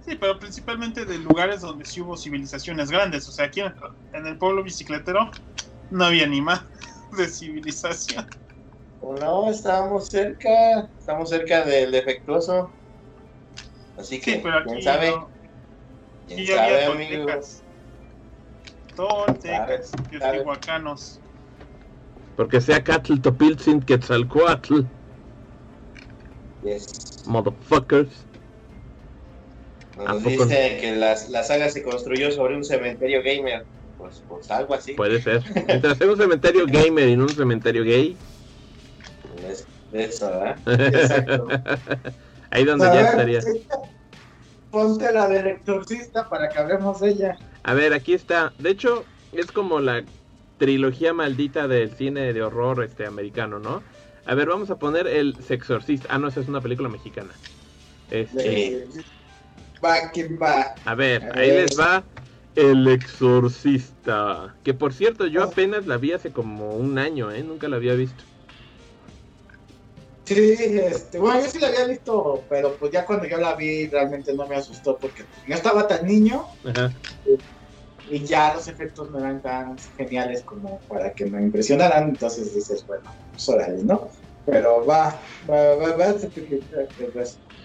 Sí, 0.00 0.16
pero 0.16 0.38
principalmente 0.38 1.04
de 1.04 1.18
lugares 1.18 1.60
donde 1.60 1.84
sí 1.84 2.00
hubo 2.00 2.16
civilizaciones 2.16 2.90
grandes. 2.90 3.28
O 3.28 3.32
sea, 3.32 3.46
aquí 3.46 3.60
en, 3.60 3.74
en 4.12 4.26
el 4.26 4.38
pueblo 4.38 4.62
bicicletero 4.62 5.30
no 5.90 6.04
había 6.04 6.26
ni 6.26 6.40
más 6.40 6.62
de 7.12 7.28
civilización. 7.28 8.26
O 9.00 9.14
no, 9.14 9.50
estábamos 9.50 10.06
cerca, 10.08 10.90
estamos 10.98 11.30
cerca 11.30 11.64
del 11.64 11.92
defectuoso. 11.92 12.72
Así 13.96 14.20
que, 14.20 14.34
Sí, 14.34 14.40
pero 14.42 14.58
aquí 14.58 14.70
quién 14.70 14.82
sabe, 14.82 15.10
no. 15.10 15.32
quién 16.26 16.46
sabe, 16.46 16.84
había 16.84 16.92
amigo. 16.92 17.26
Toltecas. 19.06 19.90
Teotihuacanos. 20.10 21.20
Porque 22.36 22.60
sea 22.60 22.82
Catl 22.82 23.20
Topiltzin 23.20 23.80
Quetzalcoatl, 23.82 24.80
Yes. 26.62 27.22
motherfuckers. 27.26 28.10
¿A 29.96 30.12
Nos 30.12 30.24
dice 30.24 30.78
que 30.80 30.96
la, 30.96 31.16
la 31.30 31.42
saga 31.42 31.68
se 31.68 31.82
construyó 31.82 32.30
sobre 32.30 32.56
un 32.56 32.64
cementerio 32.64 33.20
gamer. 33.22 33.66
Pues, 33.96 34.22
pues 34.28 34.50
algo 34.50 34.74
así. 34.74 34.92
Puede 34.94 35.20
ser. 35.20 35.42
Mientras 35.66 35.98
sea 35.98 36.08
un 36.08 36.16
cementerio 36.16 36.66
gamer 36.66 37.08
y 37.08 37.16
no 37.16 37.24
un 37.24 37.28
cementerio 37.30 37.82
gay. 37.82 38.16
Es- 39.48 39.66
eso, 39.92 40.28
¿verdad? 40.30 40.56
Exacto. 40.66 41.48
Ahí 42.50 42.64
donde 42.64 42.86
A 42.86 42.94
ya 42.94 43.02
ver, 43.02 43.06
estaría. 43.10 43.40
Ponte 44.70 45.12
la 45.12 45.26
del 45.28 45.46
exorcista 45.48 46.28
para 46.28 46.48
que 46.48 46.58
hablemos 46.58 47.00
de 47.00 47.08
ella. 47.08 47.38
A 47.68 47.74
ver, 47.74 47.92
aquí 47.92 48.14
está. 48.14 48.54
De 48.58 48.70
hecho, 48.70 49.04
es 49.32 49.46
como 49.52 49.78
la 49.80 50.02
trilogía 50.56 51.12
maldita 51.12 51.68
del 51.68 51.90
cine 51.94 52.32
de 52.32 52.42
horror 52.42 52.82
este 52.82 53.04
americano, 53.04 53.58
¿no? 53.58 53.82
A 54.24 54.34
ver, 54.34 54.48
vamos 54.48 54.70
a 54.70 54.78
poner 54.78 55.06
el 55.06 55.36
Sexorcista. 55.46 56.08
Ah, 56.10 56.18
no, 56.18 56.28
esa 56.28 56.40
es 56.40 56.48
una 56.48 56.62
película 56.62 56.88
mexicana. 56.88 57.28
Este, 58.10 58.86
Va, 59.84 59.96
¿quién 60.14 60.38
va? 60.40 60.74
a 60.86 60.94
ver, 60.94 61.22
A 61.24 61.38
ahí 61.38 61.50
ver. 61.50 61.64
les 61.68 61.78
va 61.78 62.02
El 62.56 62.88
Exorcista. 62.88 64.54
Que 64.64 64.72
por 64.72 64.94
cierto, 64.94 65.26
yo 65.26 65.42
Oh. 65.42 65.44
apenas 65.44 65.86
la 65.86 65.98
vi 65.98 66.12
hace 66.12 66.30
como 66.30 66.74
un 66.74 66.96
año, 66.98 67.30
¿eh? 67.30 67.42
Nunca 67.42 67.68
la 67.68 67.76
había 67.76 67.92
visto. 67.92 68.24
Sí, 70.24 70.56
este, 70.60 71.18
bueno, 71.18 71.40
yo 71.42 71.48
sí 71.50 71.58
la 71.58 71.68
había 71.68 71.86
visto, 71.86 72.44
pero 72.48 72.74
pues 72.76 72.92
ya 72.92 73.04
cuando 73.04 73.26
yo 73.26 73.36
la 73.38 73.54
vi 73.54 73.86
realmente 73.88 74.32
no 74.32 74.46
me 74.46 74.56
asustó 74.56 74.96
porque 74.98 75.22
yo 75.46 75.54
estaba 75.54 75.86
tan 75.86 76.06
niño 76.06 76.44
Ajá. 76.64 76.90
Y 78.10 78.24
ya 78.24 78.54
los 78.54 78.68
efectos 78.68 79.10
no 79.10 79.18
eran 79.18 79.40
tan 79.42 79.76
geniales 79.96 80.42
como 80.42 80.78
para 80.88 81.12
que 81.12 81.26
me 81.26 81.42
impresionaran, 81.42 82.10
entonces 82.10 82.54
dices, 82.54 82.86
bueno, 82.86 83.04
pues 83.32 83.48
órale, 83.48 83.82
¿no? 83.82 84.08
Pero 84.46 84.84
va, 84.86 85.18
va, 85.48 85.74
va, 85.76 85.96
va, 85.96 86.14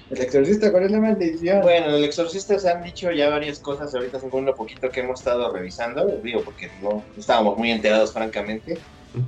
el 0.10 0.22
exorcista, 0.22 0.72
¿cuál 0.72 0.84
es 0.84 0.92
la 0.92 1.00
maldición? 1.00 1.62
Bueno, 1.62 1.88
en 1.88 1.96
el 1.96 2.04
exorcista 2.04 2.60
se 2.60 2.70
han 2.70 2.84
dicho 2.84 3.12
ya 3.12 3.30
varias 3.30 3.60
cosas 3.60 3.96
ahorita 3.96 4.20
según 4.20 4.46
lo 4.46 4.54
poquito 4.54 4.90
que 4.90 5.00
hemos 5.00 5.20
estado 5.20 5.52
revisando, 5.52 6.06
digo, 6.22 6.42
porque 6.44 6.70
no 6.82 7.04
estábamos 7.18 7.58
muy 7.58 7.72
enterados 7.72 8.12
francamente. 8.12 8.78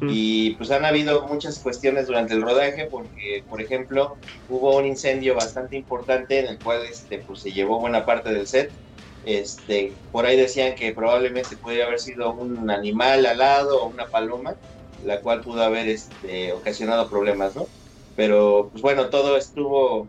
Y 0.10 0.56
pues 0.56 0.72
han 0.72 0.84
habido 0.84 1.28
muchas 1.28 1.60
cuestiones 1.60 2.08
durante 2.08 2.34
el 2.34 2.42
rodaje, 2.42 2.88
porque, 2.90 3.44
por 3.48 3.62
ejemplo, 3.62 4.18
hubo 4.50 4.78
un 4.78 4.86
incendio 4.88 5.36
bastante 5.36 5.76
importante 5.76 6.40
en 6.40 6.48
el 6.48 6.60
cual 6.60 6.82
este, 6.90 7.20
pues, 7.20 7.42
se 7.42 7.52
llevó 7.52 7.80
buena 7.80 8.04
parte 8.04 8.34
del 8.34 8.48
set. 8.48 8.72
Este, 9.26 9.94
por 10.12 10.26
ahí 10.26 10.38
decían 10.38 10.76
que 10.76 10.94
probablemente 10.94 11.58
podría 11.58 11.86
haber 11.86 12.00
sido 12.00 12.34
un 12.34 12.70
animal 12.70 13.26
alado 13.26 13.82
o 13.84 13.90
una 13.90 14.08
paloma, 14.08 14.56
la 15.04 15.22
cual 15.22 15.42
pudo 15.42 15.64
haber 15.64 15.88
este, 15.88 16.54
ocasionado 16.54 17.10
problemas, 17.10 17.56
¿no? 17.56 17.66
Pero, 18.16 18.70
pues 18.72 18.82
bueno, 18.82 19.10
todo 19.10 19.36
estuvo, 19.38 20.08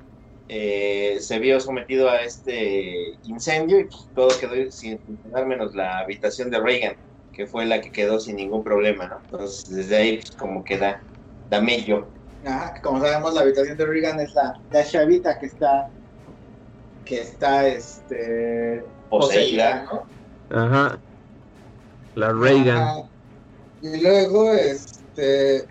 eh, 0.48 1.18
se 1.20 1.38
vio 1.38 1.60
sometido 1.60 2.10
a 2.10 2.22
este 2.22 3.18
incendio 3.24 3.80
y 3.80 3.84
pues, 3.84 4.08
todo 4.14 4.28
quedó 4.38 4.70
sin 4.70 4.98
funcionar 5.00 5.46
menos 5.46 5.74
la 5.74 5.98
habitación 6.00 6.50
de 6.50 6.60
Reagan 6.60 6.96
que 7.36 7.46
fue 7.46 7.66
la 7.66 7.82
que 7.82 7.92
quedó 7.92 8.18
sin 8.18 8.36
ningún 8.36 8.64
problema, 8.64 9.06
¿no? 9.08 9.20
Entonces, 9.30 9.68
desde 9.68 9.96
ahí, 9.96 10.16
pues, 10.16 10.30
como 10.32 10.64
que 10.64 10.78
da, 10.78 11.02
da 11.50 11.60
como 12.82 13.00
sabemos, 13.00 13.34
la 13.34 13.42
habitación 13.42 13.76
de 13.76 13.86
Regan 13.86 14.20
es 14.20 14.32
la, 14.34 14.58
la 14.70 14.84
chavita 14.84 15.38
que 15.38 15.46
está, 15.46 15.90
que 17.04 17.20
está, 17.20 17.68
este, 17.68 18.84
Poseída. 19.10 19.84
¿no? 19.84 20.56
Ajá. 20.56 20.98
La 22.14 22.32
Reagan. 22.32 22.78
Ajá. 22.78 23.08
Y 23.82 24.00
luego, 24.00 24.52
este, 24.52 25.66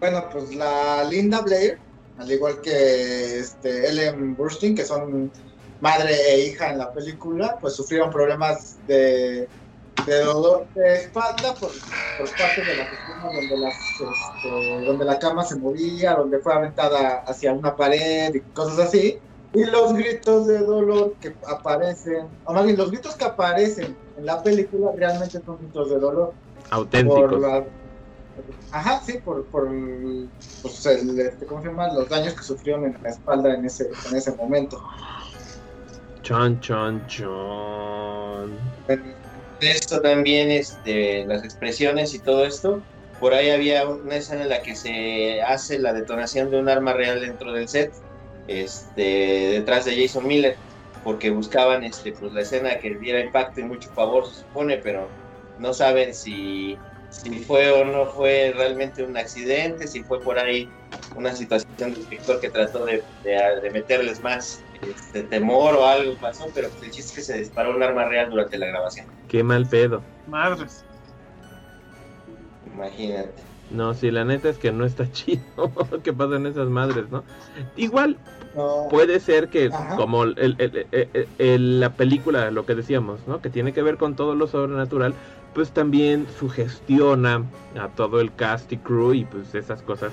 bueno, 0.00 0.24
pues 0.30 0.54
la 0.54 1.04
Linda 1.04 1.40
Blair, 1.40 1.78
al 2.18 2.30
igual 2.30 2.60
que 2.60 3.40
este, 3.40 3.88
Ellen 3.88 4.36
Burstyn, 4.36 4.74
que 4.74 4.84
son 4.84 5.30
madre 5.80 6.14
e 6.14 6.46
hija 6.46 6.70
en 6.70 6.78
la 6.78 6.92
película, 6.92 7.56
pues 7.60 7.74
sufrieron 7.74 8.10
problemas 8.10 8.76
de, 8.86 9.48
de 10.06 10.20
dolor 10.20 10.66
de 10.74 10.96
espalda 10.96 11.54
por, 11.54 11.70
por 12.18 12.30
parte 12.36 12.64
de 12.64 12.76
la 12.76 12.84
oficina 12.84 13.30
donde, 13.34 13.56
las, 13.58 13.74
este, 13.74 14.84
donde 14.84 15.04
la 15.04 15.18
cama 15.18 15.44
se 15.44 15.56
movía, 15.56 16.14
donde 16.14 16.38
fue 16.38 16.54
aventada 16.54 17.24
hacia 17.26 17.52
una 17.52 17.74
pared 17.74 18.34
y 18.34 18.40
cosas 18.52 18.78
así. 18.78 19.18
Y 19.56 19.64
los 19.64 19.94
gritos 19.94 20.46
de 20.46 20.58
dolor 20.58 21.16
que 21.20 21.36
aparecen, 21.48 22.28
o 22.44 22.52
más 22.52 22.64
bien 22.64 22.76
los 22.76 22.90
gritos 22.90 23.16
que 23.16 23.24
aparecen 23.24 23.96
en 24.16 24.26
la 24.26 24.42
película 24.42 24.90
realmente 24.96 25.40
son 25.44 25.58
gritos 25.58 25.90
de 25.90 25.98
dolor 25.98 26.34
Auténticos. 26.70 27.30
por 27.30 27.40
la- 27.40 27.66
ajá 28.72 29.00
sí 29.04 29.18
por 29.24 29.46
por 29.48 29.68
pues, 30.62 30.84
el, 30.86 31.18
este, 31.18 31.46
cómo 31.46 31.62
se 31.62 31.68
llama 31.68 31.92
los 31.94 32.08
daños 32.08 32.34
que 32.34 32.42
sufrieron 32.42 32.84
en 32.84 32.98
la 33.02 33.08
espalda 33.10 33.54
en 33.54 33.64
ese 33.64 33.88
en 34.10 34.16
ese 34.16 34.32
momento 34.36 34.78
Chon, 36.22 36.60
chon, 36.60 37.06
chon. 37.06 38.58
Esto 39.60 40.00
también, 40.00 40.50
este, 40.50 41.24
las 41.24 41.44
expresiones 41.44 42.12
y 42.14 42.18
todo 42.18 42.44
esto, 42.44 42.82
por 43.20 43.32
ahí 43.32 43.50
había 43.50 43.88
una 43.88 44.16
escena 44.16 44.42
en 44.42 44.48
la 44.48 44.60
que 44.60 44.74
se 44.74 45.40
hace 45.42 45.78
la 45.78 45.92
detonación 45.92 46.50
de 46.50 46.58
un 46.58 46.68
arma 46.68 46.94
real 46.94 47.20
dentro 47.20 47.52
del 47.52 47.68
set, 47.68 47.92
este, 48.48 49.02
detrás 49.52 49.84
de 49.84 50.00
Jason 50.00 50.26
Miller, 50.26 50.56
porque 51.04 51.30
buscaban 51.30 51.84
este, 51.84 52.12
pues, 52.12 52.32
la 52.32 52.40
escena 52.42 52.78
que 52.78 52.94
diera 52.96 53.20
impacto 53.20 53.60
y 53.60 53.64
mucho 53.64 53.88
favor, 53.90 54.26
se 54.26 54.40
supone, 54.40 54.78
pero 54.78 55.08
no 55.58 55.72
saben 55.72 56.14
si, 56.14 56.76
si 57.10 57.38
fue 57.40 57.70
o 57.70 57.84
no 57.84 58.06
fue 58.06 58.52
realmente 58.56 59.02
un 59.02 59.16
accidente, 59.16 59.86
si 59.86 60.02
fue 60.04 60.20
por 60.20 60.38
ahí 60.38 60.68
una 61.16 61.34
situación 61.34 61.66
del 61.78 61.94
director 61.94 62.40
que 62.40 62.50
trató 62.50 62.84
de, 62.84 63.02
de- 63.22 63.60
de 63.62 63.70
meterles 63.70 64.20
más 64.22 64.62
este, 64.82 65.22
temor 65.24 65.74
o 65.76 65.86
algo 65.86 66.14
pasó, 66.20 66.46
pero 66.54 66.68
el 66.68 66.90
chiste 66.90 67.00
es 67.00 67.12
que 67.12 67.22
se 67.22 67.38
disparó 67.38 67.74
un 67.74 67.82
arma 67.82 68.04
real 68.04 68.30
durante 68.30 68.58
la 68.58 68.66
grabación. 68.66 69.06
Qué 69.28 69.42
mal 69.42 69.66
pedo. 69.66 70.02
Madres. 70.26 70.84
Imagínate. 72.74 73.32
No, 73.70 73.94
sí, 73.94 74.10
la 74.10 74.24
neta 74.24 74.48
es 74.48 74.58
que 74.58 74.70
no 74.72 74.84
está 74.84 75.10
chido 75.12 75.42
que 76.02 76.12
pasen 76.12 76.46
esas 76.46 76.68
madres, 76.68 77.08
¿no? 77.10 77.24
Igual 77.76 78.18
no 78.56 78.88
puede 78.90 79.20
ser 79.20 79.48
que 79.48 79.66
Ajá. 79.72 79.96
como 79.96 80.24
el- 80.24 80.36
el- 80.38 80.56
el- 80.58 80.86
el- 80.90 81.28
el- 81.38 81.80
la 81.80 81.92
película, 81.92 82.50
lo 82.50 82.66
que 82.66 82.74
decíamos, 82.74 83.20
¿no? 83.26 83.40
Que 83.40 83.50
tiene 83.50 83.72
que 83.72 83.82
ver 83.82 83.96
con 83.96 84.16
todo 84.16 84.34
lo 84.34 84.46
sobrenatural, 84.46 85.14
pues 85.54 85.70
también 85.70 86.26
sugestiona 86.38 87.42
a 87.78 87.88
todo 87.88 88.20
el 88.20 88.34
cast 88.34 88.72
y 88.72 88.78
crew 88.78 89.12
y 89.14 89.24
pues 89.24 89.54
esas 89.54 89.82
cosas 89.82 90.12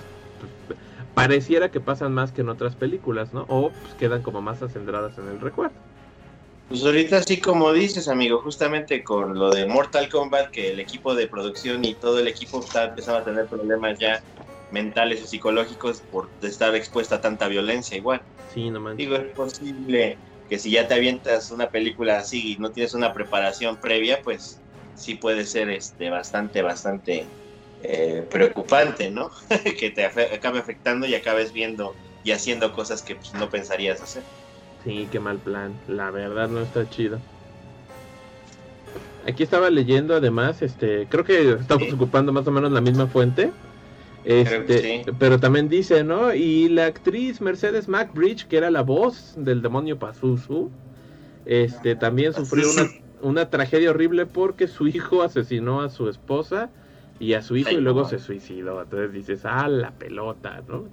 pues, 0.67 0.79
pareciera 1.13 1.69
que 1.69 1.79
pasan 1.79 2.13
más 2.13 2.31
que 2.31 2.41
en 2.41 2.49
otras 2.49 2.75
películas, 2.75 3.33
¿no? 3.33 3.45
O 3.47 3.69
pues 3.69 3.93
quedan 3.95 4.21
como 4.21 4.41
más 4.41 4.61
acendradas 4.61 5.17
en 5.17 5.27
el 5.27 5.39
recuerdo. 5.39 5.75
Pues 6.69 6.83
ahorita 6.85 7.21
sí 7.23 7.39
como 7.39 7.71
dices, 7.71 8.07
amigo, 8.07 8.39
justamente 8.39 9.03
con 9.03 9.37
lo 9.37 9.51
de 9.51 9.65
Mortal 9.65 10.09
Kombat, 10.09 10.49
que 10.49 10.71
el 10.71 10.79
equipo 10.79 11.13
de 11.13 11.27
producción 11.27 11.85
y 11.85 11.93
todo 11.93 12.19
el 12.19 12.27
equipo 12.27 12.61
está, 12.61 12.85
empezaba 12.85 13.19
a 13.19 13.23
tener 13.23 13.47
problemas 13.47 13.99
ya 13.99 14.23
mentales 14.71 15.21
o 15.23 15.27
psicológicos 15.27 16.01
por 16.01 16.29
estar 16.41 16.73
expuesta 16.73 17.15
a 17.15 17.21
tanta 17.21 17.47
violencia 17.47 17.95
igual. 17.95 18.23
Sí, 18.47 18.69
no 18.69 18.79
manches. 18.79 19.07
Digo, 19.07 19.15
es 19.17 19.33
posible 19.33 20.19
que 20.47 20.59
si 20.59 20.71
ya 20.71 20.87
te 20.87 20.93
avientas 20.93 21.51
una 21.51 21.67
película 21.67 22.17
así 22.17 22.53
y 22.53 22.57
no 22.57 22.71
tienes 22.71 22.93
una 22.93 23.13
preparación 23.13 23.77
previa, 23.77 24.19
pues 24.23 24.61
sí 24.93 25.15
puede 25.15 25.45
ser 25.45 25.69
este 25.69 26.09
bastante, 26.09 26.61
bastante 26.61 27.27
eh, 27.81 28.25
preocupante, 28.29 29.09
¿no? 29.09 29.29
que 29.79 29.91
te 29.91 30.05
acabe 30.05 30.59
afectando 30.59 31.07
y 31.07 31.15
acabes 31.15 31.51
viendo 31.53 31.95
y 32.23 32.31
haciendo 32.31 32.71
cosas 32.71 33.01
que 33.03 33.15
pues, 33.15 33.33
no 33.33 33.49
pensarías 33.49 34.01
hacer. 34.01 34.23
Sí, 34.83 35.07
qué 35.11 35.19
mal 35.19 35.39
plan. 35.39 35.79
La 35.87 36.11
verdad 36.11 36.49
no 36.49 36.61
está 36.61 36.87
chido. 36.89 37.19
Aquí 39.25 39.43
estaba 39.43 39.69
leyendo 39.69 40.15
además, 40.15 40.61
este, 40.61 41.07
creo 41.07 41.23
que 41.23 41.51
estamos 41.53 41.87
Sí. 41.87 41.95
ocupando 41.95 42.33
más 42.33 42.45
o 42.45 42.51
menos 42.51 42.71
la 42.71 42.81
misma 42.81 43.07
fuente. 43.07 43.51
Este, 44.25 44.81
sí. 44.81 45.11
pero 45.19 45.39
también 45.39 45.67
dice, 45.67 46.03
¿no? 46.03 46.33
Y 46.33 46.69
la 46.69 46.85
actriz 46.85 47.41
Mercedes 47.41 47.87
McBridge, 47.87 48.47
que 48.47 48.57
era 48.57 48.71
la 48.71 48.81
voz 48.81 49.33
del 49.35 49.61
demonio 49.61 49.99
Pazuzu, 49.99 50.71
este, 51.45 51.95
también 51.95 52.33
sufrió 52.33 52.71
una, 52.71 52.89
una 53.21 53.49
tragedia 53.49 53.89
horrible 53.89 54.25
porque 54.25 54.67
su 54.67 54.87
hijo 54.87 55.23
asesinó 55.23 55.81
a 55.81 55.89
su 55.89 56.07
esposa 56.07 56.69
y 57.19 57.33
a 57.33 57.41
su 57.41 57.57
hijo 57.57 57.69
Ay, 57.69 57.77
y 57.77 57.81
luego 57.81 58.01
no. 58.01 58.09
se 58.09 58.19
suicidó. 58.19 58.81
Entonces 58.81 59.11
dices, 59.11 59.41
ah, 59.43 59.67
la 59.67 59.91
pelota, 59.91 60.61
¿no? 60.67 60.85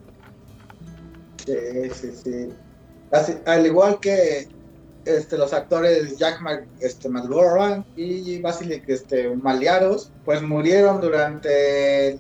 Sí, 1.47 1.55
sí, 1.93 2.11
sí. 2.13 2.49
Así- 3.11 3.39
al 3.47 3.67
igual 3.67 3.99
que 4.01 4.47
este, 5.05 5.39
los 5.39 5.53
actores 5.53 6.19
Jack 6.19 6.41
Mac, 6.41 6.67
este, 6.81 7.09
McGorran 7.09 7.85
y 7.97 8.41
Basilic 8.41 8.89
este, 8.89 9.35
Maliaros, 9.37 10.13
pues 10.25 10.43
murieron 10.43 11.01
durante, 11.01 12.19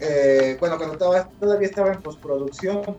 eh, 0.00 0.56
bueno, 0.60 0.76
cuando 0.76 0.94
estaba- 0.94 1.28
todavía 1.40 1.68
estaba 1.68 1.92
en 1.92 2.02
postproducción, 2.02 2.98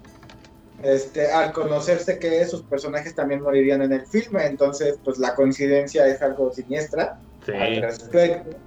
este, 0.84 1.32
al 1.32 1.52
conocerse 1.52 2.20
que 2.20 2.46
sus 2.46 2.62
personajes 2.64 3.14
también 3.14 3.42
morirían 3.42 3.82
en 3.82 3.92
el 3.94 4.06
filme, 4.08 4.46
entonces 4.46 4.98
pues 5.04 5.18
la 5.18 5.36
coincidencia 5.36 6.08
es 6.08 6.22
algo 6.22 6.52
siniestra 6.54 7.20
Sí. 7.46 7.52
al 7.54 7.82
respecto. 7.82 8.58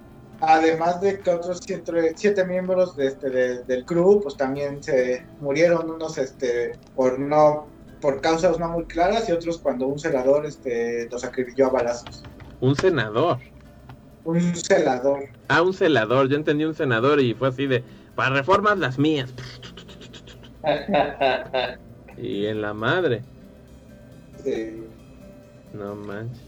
Además 0.41 0.99
de 0.99 1.19
que 1.19 1.29
otros 1.29 1.61
siete, 1.65 2.13
siete 2.15 2.43
miembros 2.45 2.95
de 2.97 3.07
este, 3.07 3.29
de- 3.29 3.63
del 3.63 3.85
crew, 3.85 4.19
pues 4.21 4.35
también 4.35 4.83
se 4.83 5.25
murieron 5.39 5.89
unos 5.89 6.17
este, 6.17 6.73
por 6.95 7.17
no 7.19 7.67
por 8.01 8.19
causas 8.19 8.59
no 8.59 8.67
muy 8.67 8.83
claras 8.83 9.29
y 9.29 9.31
otros 9.31 9.57
cuando 9.59 9.87
un 9.87 9.97
celador 9.97 10.45
este, 10.45 11.07
los 11.09 11.23
acribilló 11.23 11.67
a 11.67 11.69
balazos. 11.69 12.21
Un 12.59 12.75
senador. 12.75 13.37
Un 14.25 14.41
celador. 14.57 15.23
Ah, 15.47 15.61
un 15.61 15.73
celador. 15.73 16.27
Yo 16.27 16.35
entendí 16.35 16.65
un 16.65 16.75
senador 16.75 17.21
y 17.21 17.33
fue 17.33 17.47
así 17.47 17.65
de, 17.65 17.81
para 18.15 18.35
reformas 18.35 18.77
las 18.79 18.97
mías. 18.97 19.33
Y 22.17 22.45
en 22.45 22.61
la 22.61 22.73
madre. 22.73 23.23
sí. 24.43 24.83
No 25.73 25.95
manches. 25.95 26.39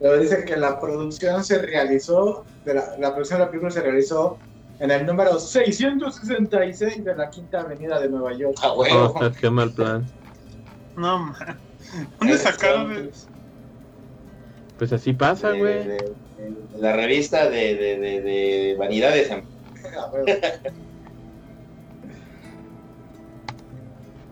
Pero 0.00 0.18
dice 0.18 0.44
que 0.44 0.56
la 0.56 0.80
producción 0.80 1.44
se 1.44 1.58
realizó, 1.58 2.44
de 2.64 2.74
la, 2.74 2.96
la 2.98 3.10
producción 3.12 3.38
de 3.38 3.44
la 3.44 3.50
película 3.50 3.70
se 3.70 3.80
realizó 3.80 4.38
en 4.80 4.90
el 4.90 5.06
número 5.06 5.38
666 5.38 7.04
de 7.04 7.14
la 7.16 7.30
Quinta 7.30 7.60
Avenida 7.60 8.00
de 8.00 8.08
Nueva 8.08 8.32
York. 8.32 8.56
A 8.62 8.72
huevo. 8.72 9.14
Oh, 9.16 9.30
qué 9.40 9.48
mal 9.50 9.70
plan. 9.72 10.04
No, 10.96 11.18
man. 11.18 11.58
¿Dónde 12.18 12.36
sacaron 12.38 12.90
el- 12.92 13.12
Pues 14.78 14.92
así 14.92 15.12
pasa, 15.12 15.52
güey. 15.52 15.96
La 16.78 16.94
revista 16.94 17.48
de, 17.50 17.74
de, 17.74 17.98
de, 17.98 18.20
de 18.22 18.76
vanidades. 18.78 19.30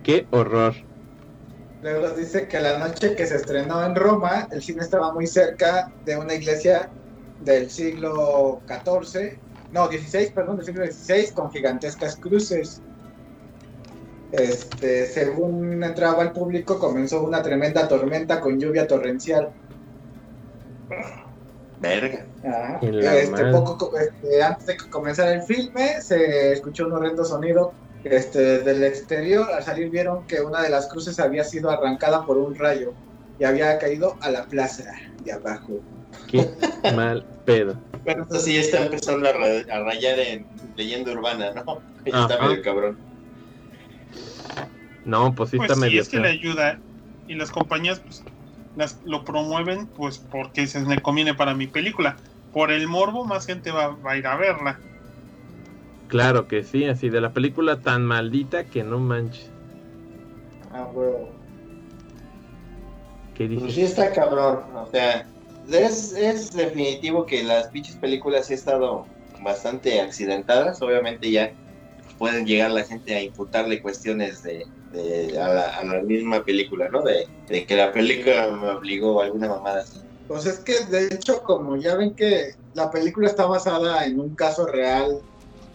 Qué 0.03 0.27
horror. 0.31 0.75
Luego 1.83 2.11
dice 2.11 2.49
que 2.49 2.61
la 2.61 2.79
noche 2.79 3.15
que 3.15 3.27
se 3.27 3.37
estrenó 3.37 3.85
en 3.85 3.95
Roma, 3.95 4.49
el 4.51 4.63
cine 4.63 4.83
estaba 4.83 5.13
muy 5.13 5.27
cerca 5.27 5.93
de 6.05 6.17
una 6.17 6.35
iglesia 6.35 6.89
del 7.45 7.71
siglo 7.71 8.61
XIV, 8.67 9.39
no, 9.73 9.87
XVI, 9.87 10.31
perdón, 10.31 10.57
del 10.57 10.67
siglo 10.67 10.87
XVI, 10.87 11.33
con 11.33 11.51
gigantescas 11.53 12.17
cruces. 12.17 12.81
Este, 14.33 15.07
según 15.07 15.83
entraba 15.83 16.23
el 16.23 16.33
público, 16.33 16.79
comenzó 16.79 17.23
una 17.23 17.43
tremenda 17.43 17.87
tormenta 17.87 18.41
con 18.41 18.59
lluvia 18.59 18.87
torrencial. 18.87 19.51
Verga. 21.79 22.27
Ajá. 22.43 22.79
Este, 22.83 23.45
poco, 23.53 23.77
co- 23.77 23.93
este, 23.99 24.43
antes 24.43 24.67
de 24.67 24.77
que 24.77 24.89
comenzara 24.91 25.33
el 25.35 25.43
filme, 25.43 26.01
se 26.01 26.53
escuchó 26.53 26.87
un 26.87 26.93
horrendo 26.93 27.25
sonido 27.25 27.75
este, 28.03 28.61
del 28.61 28.85
exterior. 28.85 29.49
Al 29.53 29.63
salir 29.63 29.91
vieron 29.91 30.27
que 30.27 30.41
una 30.41 30.63
de 30.63 30.71
las 30.71 30.89
cruces 30.89 31.19
había 31.19 31.45
sido 31.45 31.71
arrancada 31.71 32.25
por 32.25 32.39
un 32.39 32.55
rayo 32.55 32.95
y 33.39 33.45
había 33.45 33.79
caído 33.79 34.17
a 34.23 34.31
la 34.31 34.47
plaza 34.47 34.85
de 35.19 35.33
abajo. 35.33 35.81
Qué 36.29 36.49
mal 36.95 37.27
pedo. 37.45 37.79
Bueno, 38.05 38.23
esto 38.23 38.39
sí 38.39 38.57
está 38.57 38.85
empezando 38.85 39.29
a, 39.29 39.33
ra- 39.33 39.65
a 39.71 39.81
rayar 39.81 40.19
en 40.21 40.49
leyenda 40.77 41.13
urbana, 41.13 41.53
¿no? 41.53 41.83
Ya 42.05 42.21
está 42.23 42.35
Ajá. 42.37 42.49
medio 42.49 42.63
cabrón. 42.63 42.99
No, 45.05 45.35
pues 45.35 45.51
sí 45.51 45.57
Pues 45.57 45.71
está 45.71 45.75
sí, 45.75 45.81
medio 45.81 46.03
es 46.03 46.09
que 46.09 46.19
le 46.19 46.29
ayuda. 46.29 46.81
Y 47.27 47.35
las 47.35 47.51
compañías 47.51 48.01
pues, 48.01 48.23
las, 48.77 49.01
lo 49.05 49.25
promueven 49.25 49.89
pues 49.89 50.19
porque 50.19 50.67
se 50.67 50.81
me 50.81 51.03
conviene 51.03 51.35
para 51.35 51.55
mi 51.55 51.67
película. 51.67 52.17
Por 52.53 52.71
el 52.71 52.87
morbo, 52.89 53.25
más 53.25 53.47
gente 53.47 53.71
va, 53.71 53.89
va 53.89 54.13
a 54.13 54.17
ir 54.17 54.27
a 54.27 54.37
verla. 54.37 54.81
Claro 56.09 56.47
que 56.47 56.63
sí, 56.63 56.85
así 56.85 57.09
de 57.11 57.21
la 57.21 57.33
película 57.33 57.81
tan 57.83 58.05
maldita 58.05 58.65
que 58.65 58.85
no 58.85 58.99
manches. 59.01 59.51
Ah, 60.73 60.89
huevo. 60.93 61.31
¿Qué 63.35 63.49
Pues 63.53 63.55
dices? 63.63 63.75
sí 63.75 63.83
está 63.83 64.13
cabrón. 64.13 64.65
O 64.77 64.87
sea, 64.87 65.27
es, 65.71 66.13
es 66.13 66.53
definitivo 66.53 67.27
que 67.27 67.43
las 67.43 67.69
pinches 67.69 67.97
películas 67.97 68.47
sí 68.47 68.55
han 68.55 68.59
estado 68.59 69.07
bastante 69.43 70.01
accidentadas. 70.01 70.81
Obviamente 70.83 71.31
ya 71.31 71.53
pueden 72.19 72.47
llegar 72.47 72.71
la 72.71 72.85
gente 72.85 73.15
a 73.15 73.23
imputarle 73.23 73.81
cuestiones 73.83 74.43
de, 74.43 74.65
de- 74.91 75.39
a, 75.41 75.49
la, 75.49 75.69
a 75.69 75.85
la 75.85 76.03
misma 76.03 76.43
película, 76.45 76.89
¿no? 76.91 77.03
De, 77.03 77.27
de 77.49 77.67
que 77.67 77.77
la 77.77 77.93
película 77.93 78.49
me 78.51 78.71
obligó 78.71 79.21
a 79.21 79.25
alguna 79.27 79.49
mamada 79.49 79.81
así. 79.81 80.01
Pues 80.27 80.47
es 80.47 80.59
que 80.61 80.85
de 80.87 81.07
hecho, 81.07 81.43
como 81.43 81.77
ya 81.77 81.95
ven 81.97 82.15
que 82.15 82.51
la 82.73 82.91
película 82.91 83.29
está 83.29 83.47
basada 83.47 84.05
en 84.07 84.19
un 84.21 84.35
caso 84.35 84.67
real 84.67 85.23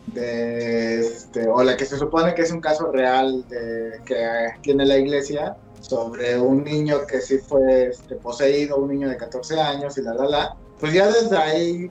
de 0.05 0.99
este, 0.99 1.47
o 1.47 1.63
la 1.63 1.77
que 1.77 1.85
se 1.85 1.97
supone 1.97 2.33
que 2.33 2.41
es 2.41 2.51
un 2.51 2.59
caso 2.61 2.91
real 2.91 3.45
de 3.47 3.91
que 4.05 4.15
tiene 4.61 4.85
la 4.85 4.97
iglesia 4.97 5.55
sobre 5.79 6.39
un 6.39 6.63
niño 6.63 7.05
que 7.07 7.21
sí 7.21 7.37
fue 7.39 7.87
este, 7.87 8.15
poseído, 8.17 8.77
un 8.77 8.89
niño 8.89 9.09
de 9.09 9.17
14 9.17 9.59
años 9.59 9.97
y 9.97 10.01
la 10.01 10.13
la 10.13 10.25
la, 10.25 10.49
pues 10.77 10.93
ya 10.93 11.07
desde 11.07 11.37
ahí 11.37 11.87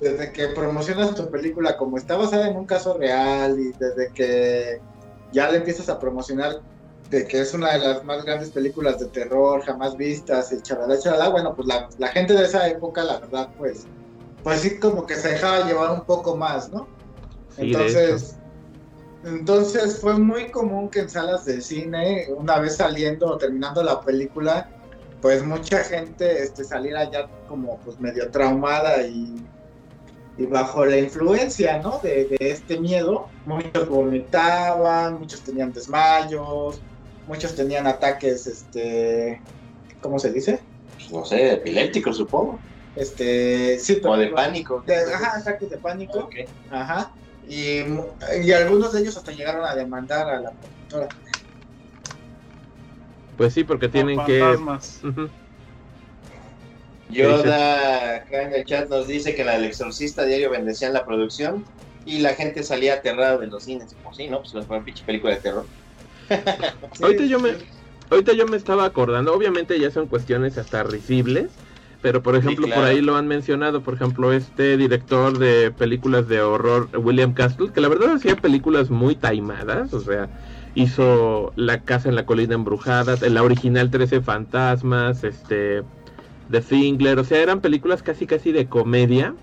desde 0.00 0.32
que 0.32 0.48
promocionas 0.48 1.14
tu 1.14 1.30
película 1.30 1.76
como 1.76 1.96
está 1.96 2.16
basada 2.16 2.48
en 2.48 2.56
un 2.56 2.66
caso 2.66 2.96
real 2.98 3.58
y 3.58 3.72
desde 3.72 4.12
que 4.12 4.80
ya 5.32 5.50
le 5.50 5.58
empiezas 5.58 5.88
a 5.88 5.98
promocionar 5.98 6.60
de 7.10 7.26
que 7.26 7.40
es 7.40 7.54
una 7.54 7.72
de 7.72 7.78
las 7.78 8.04
más 8.04 8.24
grandes 8.24 8.50
películas 8.50 8.98
de 8.98 9.06
terror 9.06 9.62
jamás 9.62 9.96
vistas 9.96 10.52
y 10.52 10.60
chalala, 10.62 10.98
chalala, 10.98 11.28
bueno, 11.28 11.54
pues 11.54 11.68
la, 11.68 11.88
la 11.98 12.08
gente 12.08 12.32
de 12.32 12.44
esa 12.44 12.68
época, 12.68 13.04
la 13.04 13.18
verdad, 13.18 13.50
pues, 13.58 13.86
pues 14.42 14.60
sí 14.60 14.78
como 14.78 15.06
que 15.06 15.14
se 15.14 15.28
dejaba 15.30 15.66
llevar 15.66 15.92
un 15.92 16.04
poco 16.04 16.36
más, 16.36 16.70
¿no? 16.72 16.88
Sí, 17.56 17.62
entonces, 17.62 18.36
entonces 19.24 19.98
fue 20.00 20.18
muy 20.18 20.50
común 20.50 20.88
que 20.88 21.00
en 21.00 21.10
salas 21.10 21.44
de 21.44 21.60
cine, 21.60 22.26
una 22.36 22.58
vez 22.58 22.76
saliendo 22.76 23.26
o 23.26 23.38
terminando 23.38 23.82
la 23.82 24.00
película, 24.00 24.68
pues 25.20 25.44
mucha 25.44 25.84
gente 25.84 26.42
este, 26.42 26.64
saliera 26.64 27.10
ya 27.10 27.28
como 27.48 27.78
pues 27.78 27.98
medio 28.00 28.30
traumada 28.30 29.02
y, 29.02 29.34
y 30.36 30.46
bajo 30.46 30.84
la 30.84 30.98
influencia, 30.98 31.78
¿no? 31.78 32.00
De, 32.02 32.26
de 32.26 32.50
este 32.50 32.78
miedo, 32.80 33.28
muchos 33.46 33.88
vomitaban, 33.88 35.18
muchos 35.20 35.40
tenían 35.42 35.72
desmayos, 35.72 36.80
muchos 37.28 37.54
tenían 37.54 37.86
ataques, 37.86 38.46
este, 38.46 39.40
¿cómo 40.00 40.18
se 40.18 40.32
dice? 40.32 40.60
No 41.12 41.24
sé, 41.24 41.52
epiléptico 41.52 42.12
supongo. 42.12 42.58
Este, 42.96 43.78
sí, 43.78 44.00
O 44.04 44.16
de 44.16 44.24
pero- 44.26 44.36
pánico. 44.36 44.82
de- 44.86 44.96
ajá, 45.14 45.38
ataques 45.38 45.70
de 45.70 45.78
pánico. 45.78 46.18
Ok. 46.20 46.34
Ajá. 46.70 47.10
Y, 47.48 47.82
mu- 47.86 48.04
y 48.42 48.52
algunos 48.52 48.92
de 48.92 49.00
ellos 49.02 49.16
hasta 49.16 49.32
llegaron 49.32 49.64
a 49.64 49.74
demandar 49.74 50.28
a 50.28 50.40
la 50.40 50.50
productora. 50.50 51.08
Pues 53.36 53.52
sí, 53.52 53.64
porque 53.64 53.88
tienen 53.88 54.24
que... 54.24 54.40
Yoda 57.08 58.16
acá 58.16 58.42
en 58.44 58.54
el 58.54 58.64
chat 58.64 58.88
nos 58.88 59.06
dice 59.06 59.34
que 59.34 59.42
en 59.42 59.46
la 59.48 59.52
del 59.54 59.64
exorcista 59.66 60.24
diario 60.24 60.50
bendecían 60.50 60.92
la 60.92 61.04
producción 61.04 61.68
y 62.04 62.18
la 62.18 62.34
gente 62.34 62.62
salía 62.62 62.94
aterrada 62.94 63.38
de 63.38 63.46
los 63.48 63.64
cines. 63.64 63.96
Pues 64.02 64.16
sí, 64.16 64.28
¿no? 64.28 64.38
Pues 64.42 64.52
fue 64.66 64.76
una 64.76 64.84
pinche 64.84 65.04
película 65.04 65.34
de 65.34 65.40
terror. 65.40 65.70
Ahorita 67.00 67.24
yo 67.26 67.40
me- 67.40 67.58
Ahorita 68.10 68.34
yo 68.34 68.46
me 68.46 68.56
estaba 68.56 68.84
acordando, 68.84 69.34
obviamente 69.34 69.80
ya 69.80 69.90
son 69.90 70.08
cuestiones 70.08 70.58
hasta 70.58 70.84
risibles, 70.84 71.60
pero 72.00 72.22
por 72.22 72.36
Sí, 72.42 72.56
ejemplo 72.56 72.70
por 72.70 72.84
ahí 72.84 73.00
lo 73.00 73.16
han 73.16 73.26
mencionado, 73.28 73.82
por 73.82 73.94
ejemplo 73.94 74.32
este 74.32 74.76
director 74.76 75.38
de 75.38 75.72
películas 75.72 76.28
de 76.28 76.42
horror, 76.42 76.90
William 76.96 77.34
Castle, 77.34 77.72
que 77.72 77.80
la 77.80 77.88
verdad 77.88 78.12
hacía 78.14 78.40
películas 78.40 78.90
muy 78.90 79.16
taimadas, 79.16 79.92
o 79.94 80.02
sea, 80.02 80.30
hizo 80.74 81.52
La 81.56 81.82
casa 81.84 82.08
en 82.10 82.14
la 82.16 82.26
colina 82.26 82.54
embrujada, 82.54 83.18
en 83.22 83.34
la 83.34 83.42
original 83.42 83.90
13 83.90 84.22
fantasmas, 84.22 85.24
este, 85.24 85.84
The 86.50 86.62
Fingler, 86.62 87.18
o 87.18 87.24
sea, 87.24 87.38
eran 87.38 87.60
películas 87.60 88.02
casi 88.02 88.26
casi 88.26 88.52
de 88.52 88.66
comedia, 88.66 89.34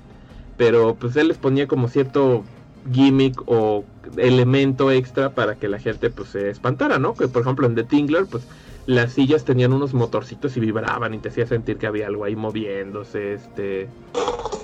pero 0.57 0.95
pues 0.95 1.15
él 1.15 1.28
les 1.28 1.38
ponía 1.38 1.68
como 1.68 1.88
cierto 1.88 2.44
gimmick 2.91 3.41
o 3.45 3.84
elemento 4.18 4.91
extra 4.91 5.32
para 5.32 5.56
que 5.56 5.68
la 5.68 5.80
gente 5.80 6.10
pues 6.10 6.30
se 6.30 6.49
espantara, 6.49 6.99
¿no? 6.99 7.14
Que 7.14 7.28
por 7.28 7.44
ejemplo 7.44 7.68
en 7.68 7.76
The 7.76 7.84
Tingler 7.84 8.26
pues 8.26 8.44
las 8.88 9.14
sillas 9.14 9.45
tenían 9.45 9.73
unos 9.73 9.94
motorcitos 9.94 10.57
y 10.57 10.60
vibraban 10.60 11.14
y 11.14 11.19
te 11.19 11.30
hacía 11.30 11.45
sentir 11.45 11.78
que 11.78 11.88
había 11.88 12.07
algo 12.07 12.23
ahí 12.23 12.36
moviéndose, 12.36 13.34
este 13.34 13.88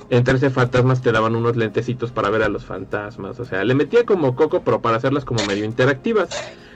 en 0.10 0.24
13 0.24 0.50
fantasmas 0.50 1.02
te 1.02 1.12
daban 1.12 1.36
unos 1.36 1.58
lentecitos 1.58 2.12
para 2.12 2.30
ver 2.30 2.42
a 2.42 2.50
los 2.50 2.66
fantasmas, 2.66 3.40
o 3.40 3.46
sea, 3.46 3.64
le 3.64 3.76
metía 3.76 4.06
como 4.06 4.36
coco 4.36 4.62
pero 4.64 4.82
para 4.82 4.98
hacerlas 4.98 5.26
como 5.26 5.46
medio 5.46 5.66
interactivas. 5.66 6.30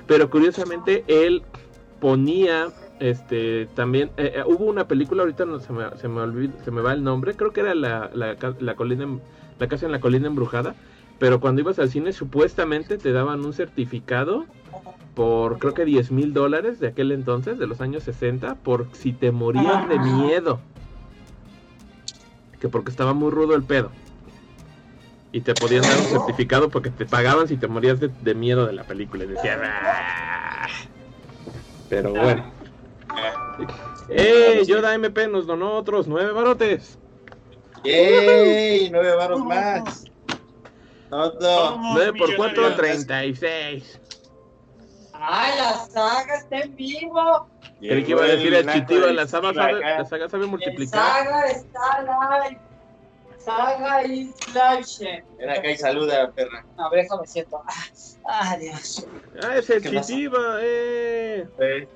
Pero 0.07 0.29
curiosamente 0.29 1.05
él 1.07 1.43
ponía 2.01 2.67
este 3.01 3.67
también 3.73 4.11
eh, 4.17 4.33
eh, 4.35 4.43
hubo 4.45 4.65
una 4.65 4.87
película 4.87 5.23
ahorita 5.23 5.45
no 5.45 5.59
se 5.59 5.73
me, 5.73 5.83
se 5.97 6.07
me 6.07 6.49
se 6.63 6.71
me 6.71 6.81
va 6.81 6.93
el 6.93 7.03
nombre, 7.03 7.35
creo 7.35 7.51
que 7.51 7.61
era 7.61 7.73
la, 7.73 8.11
la, 8.13 8.75
colina 8.75 9.07
la 9.59 9.67
casa 9.67 9.87
en 9.87 9.91
la 9.91 9.99
colina 9.99 10.27
embrujada, 10.27 10.75
pero 11.19 11.39
cuando 11.39 11.61
ibas 11.61 11.79
al 11.79 11.89
cine 11.89 12.13
supuestamente 12.13 12.97
te 12.97 13.11
daban 13.11 13.43
un 13.43 13.53
certificado 13.53 14.45
por 15.15 15.57
creo 15.57 15.73
que 15.73 15.83
10 15.83 16.11
mil 16.11 16.33
dólares 16.33 16.79
de 16.79 16.87
aquel 16.87 17.11
entonces, 17.11 17.57
de 17.57 17.67
los 17.67 17.81
años 17.81 18.03
60, 18.03 18.55
por 18.55 18.87
si 18.93 19.11
te 19.11 19.31
morías 19.31 19.87
de 19.89 19.99
miedo. 19.99 20.61
Que 22.59 22.69
porque 22.69 22.91
estaba 22.91 23.13
muy 23.13 23.31
rudo 23.31 23.55
el 23.55 23.63
pedo. 23.63 23.91
Y 25.33 25.41
te 25.41 25.55
podían 25.55 25.85
dar 25.85 25.99
un 25.99 26.07
certificado 26.07 26.69
porque 26.69 26.91
te 26.91 27.05
pagaban 27.05 27.47
si 27.47 27.57
te 27.57 27.67
morías 27.67 27.99
de, 27.99 28.09
de 28.09 28.35
miedo 28.35 28.65
de 28.65 28.73
la 28.73 28.83
película. 28.83 29.23
Y 29.23 29.27
decían, 29.27 29.59
"Ah". 29.63 30.67
Pero 31.89 32.13
bueno. 32.13 32.60
¡Eh! 34.09 34.63
Yoda 34.65 34.93
MP 34.93 35.27
nos 35.27 35.47
donó 35.47 35.73
otros 35.73 36.07
nueve 36.07 36.31
barotes. 36.31 36.97
¡Yay! 37.83 38.89
Nueve 38.91 39.15
varos 39.15 39.39
más. 39.43 40.05
Todo. 41.09 41.77
9 41.77 42.13
por 42.17 42.35
4, 42.37 42.63
millonarios. 42.63 43.05
36. 43.07 43.99
¡Ay, 45.13 45.57
la 45.57 45.73
saga 45.85 46.35
está 46.37 46.59
en 46.59 46.75
vivo! 46.75 47.47
Creí 47.79 48.03
que 48.03 48.11
iba 48.11 48.23
a 48.23 48.27
decir 48.27 48.53
el 48.53 48.71
chitivo 48.71 49.07
la 49.07 49.27
saga 49.27 49.53
sabe, 49.53 49.79
la 49.79 50.05
saga 50.05 50.29
sabe 50.29 50.43
El 50.43 50.49
multiplicar. 50.51 50.99
saga 50.99 51.47
está 51.47 52.47
live. 52.49 52.59
Saga 53.39 54.03
is 54.03 54.33
live. 54.53 55.23
Ven 55.37 55.49
acá 55.49 55.69
y 55.71 55.77
saluda, 55.77 56.31
perra. 56.31 56.63
A 56.77 56.89
ver, 56.89 57.03
déjame 57.03 57.27
siento. 57.27 57.61
Ah, 58.25 58.55
Dios. 58.57 59.05
Ah, 59.43 59.57
es 59.57 59.69
el 59.69 59.81
chitiba, 59.81 60.59
eh. 60.61 61.47
Eh, 61.59 61.87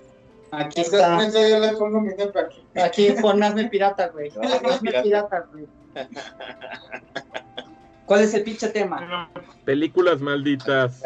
Aquí 0.58 0.82
está. 0.82 1.30
Yo 1.30 1.60
le 1.60 1.74
pongo 1.74 2.02
mi 2.02 2.10
aquí. 2.14 2.64
Aquí 2.82 3.12
pon 3.22 3.42
hazme 3.44 3.68
pirata, 3.70 4.08
güey. 4.10 4.30
No, 4.36 4.42
hazme 4.44 4.92
pirata. 4.92 5.04
pirata, 5.04 5.48
güey. 5.52 5.66
¿Cuál 8.06 8.22
es 8.22 8.34
el 8.34 8.44
pinche 8.44 8.70
tema? 8.70 9.30
Películas 9.64 10.20
malditas. 10.22 11.02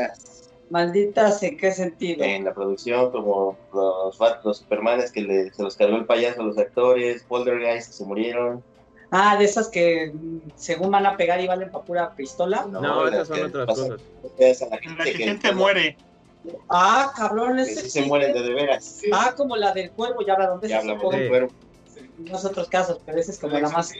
Malditas, 0.70 1.42
¿en 1.44 1.58
qué 1.58 1.72
sentido? 1.72 2.24
En 2.24 2.44
la 2.46 2.54
producción, 2.54 3.12
como 3.12 3.58
los, 3.74 4.20
los 4.44 4.58
Supermanes 4.58 5.12
que 5.12 5.22
le- 5.22 5.52
se 5.54 5.64
los 5.64 5.76
cargó 5.76 5.96
el 5.98 6.06
payaso 6.06 6.42
a 6.42 6.44
los 6.44 6.58
actores, 6.58 7.24
Poltergeist 7.24 7.88
que 7.88 7.94
se 7.94 8.06
murieron. 8.06 8.64
Ah, 9.12 9.36
de 9.38 9.46
esas 9.46 9.70
que 9.70 10.12
mm, 10.14 10.52
según 10.56 10.92
van 10.92 11.08
a 11.08 11.18
pegar 11.18 11.42
y 11.42 11.48
valen 11.48 11.72
pa' 11.72 11.82
pura 11.84 12.14
pistola. 12.16 12.68
No, 12.70 13.06
las 13.06 13.14
esas 13.14 13.28
son 13.30 13.46
otras 13.48 13.66
pasan 13.66 13.90
cosas. 13.90 14.62
a 14.62 14.66
la 14.70 14.76
En 14.78 14.98
la 14.98 15.04
gente 15.06 15.18
que 15.18 15.24
gente 15.24 15.52
muere. 15.54 15.98
Ah, 16.70 17.12
cabrón, 17.16 17.60
ese 17.60 17.82
sí 17.82 17.90
se 17.90 18.02
mueren 18.04 18.34
de, 18.34 18.42
de 18.42 18.54
veras. 18.54 19.02
Ah, 19.12 19.34
como 19.36 19.56
la 19.56 19.74
del 19.74 19.92
cuervo, 19.92 20.22
ya 20.26 20.34
habla 20.34 20.48
dónde 20.48 20.68
Ya 20.70 20.82
se 20.82 20.90
hablamos 20.90 21.14
Sí. 21.14 21.20
del 21.20 21.30
cuerpo. 21.30 21.54
En 22.20 22.32
los 22.32 22.46
otros 22.46 22.68
casos, 22.70 23.00
pero 23.06 23.20
esa 23.20 23.32
es 23.32 23.40
como 23.40 23.58
la 23.60 23.70
más. 23.70 23.92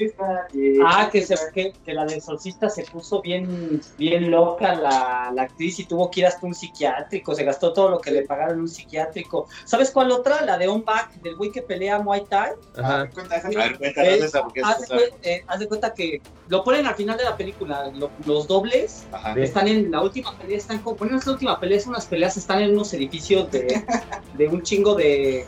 Y- 0.54 0.80
Ah, 0.86 1.10
que, 1.12 1.22
se, 1.26 1.36
que, 1.54 1.74
que 1.84 1.94
la 1.94 2.06
del 2.06 2.22
solcista 2.22 2.70
se 2.70 2.84
puso 2.84 3.22
bien, 3.22 3.80
bien 3.98 4.30
loca 4.32 4.76
la, 4.76 5.32
la 5.34 5.42
actriz 5.44 5.80
y 5.80 5.86
tuvo 5.86 6.10
que 6.10 6.22
ir 6.22 6.26
hasta 6.28 6.46
un 6.46 6.54
psiquiátrico, 6.54 7.34
se 7.36 7.44
gastó 7.44 7.74
todo 7.74 7.90
lo 7.90 8.00
que 8.00 8.12
le 8.12 8.24
pagaron 8.24 8.56
en 8.56 8.62
un 8.62 8.68
psiquiátrico. 8.68 9.48
¿Sabes 9.66 9.92
cuál 9.92 10.12
otra? 10.12 10.42
La 10.42 10.58
de 10.58 10.68
On 10.68 10.84
Back, 10.84 11.14
del 11.22 11.36
güey 11.36 11.52
que 11.52 11.62
pelea 11.62 12.00
Muay 12.00 12.26
Thai. 12.30 12.52
Ajá. 12.78 13.02
Ah, 13.02 13.10
cuenta 13.14 13.36
esa- 13.38 13.48
A 13.48 13.52
ver, 13.52 13.78
cuéntanos 13.78 14.10
Eh, 14.14 14.18
esa 14.26 14.44
porque 14.44 14.62
Haz 14.64 14.82
esa 14.84 14.96
de, 14.96 15.10
eh, 15.24 15.42
haz 15.48 15.60
de 15.60 15.68
cuenta 15.68 15.94
que 15.94 16.22
lo 16.48 16.64
ponen 16.64 16.88
al 16.88 16.96
final 16.96 17.18
de 17.18 17.24
la 17.26 17.38
película, 17.38 17.92
lo- 17.94 18.12
los 18.26 18.48
dobles 18.48 19.08
Ajá. 19.12 19.34
Están 19.40 19.68
en 19.68 19.92
la 19.92 20.02
última 20.02 20.36
pelea, 20.38 20.58
están 20.58 20.80
como, 20.82 20.98
bueno, 20.98 21.14
no 21.14 21.20
es 21.20 21.26
la 21.28 21.34
última 21.34 21.60
pelea, 21.60 21.78
es 21.78 21.86
unas 21.88 22.08
peleas, 22.08 22.38
están 22.38 22.62
en 22.62 22.72
unos 22.72 22.92
edificios 22.94 23.50
de, 23.52 23.68
de 24.34 24.48
un 24.48 24.62
chingo 24.64 24.96
de, 24.96 25.46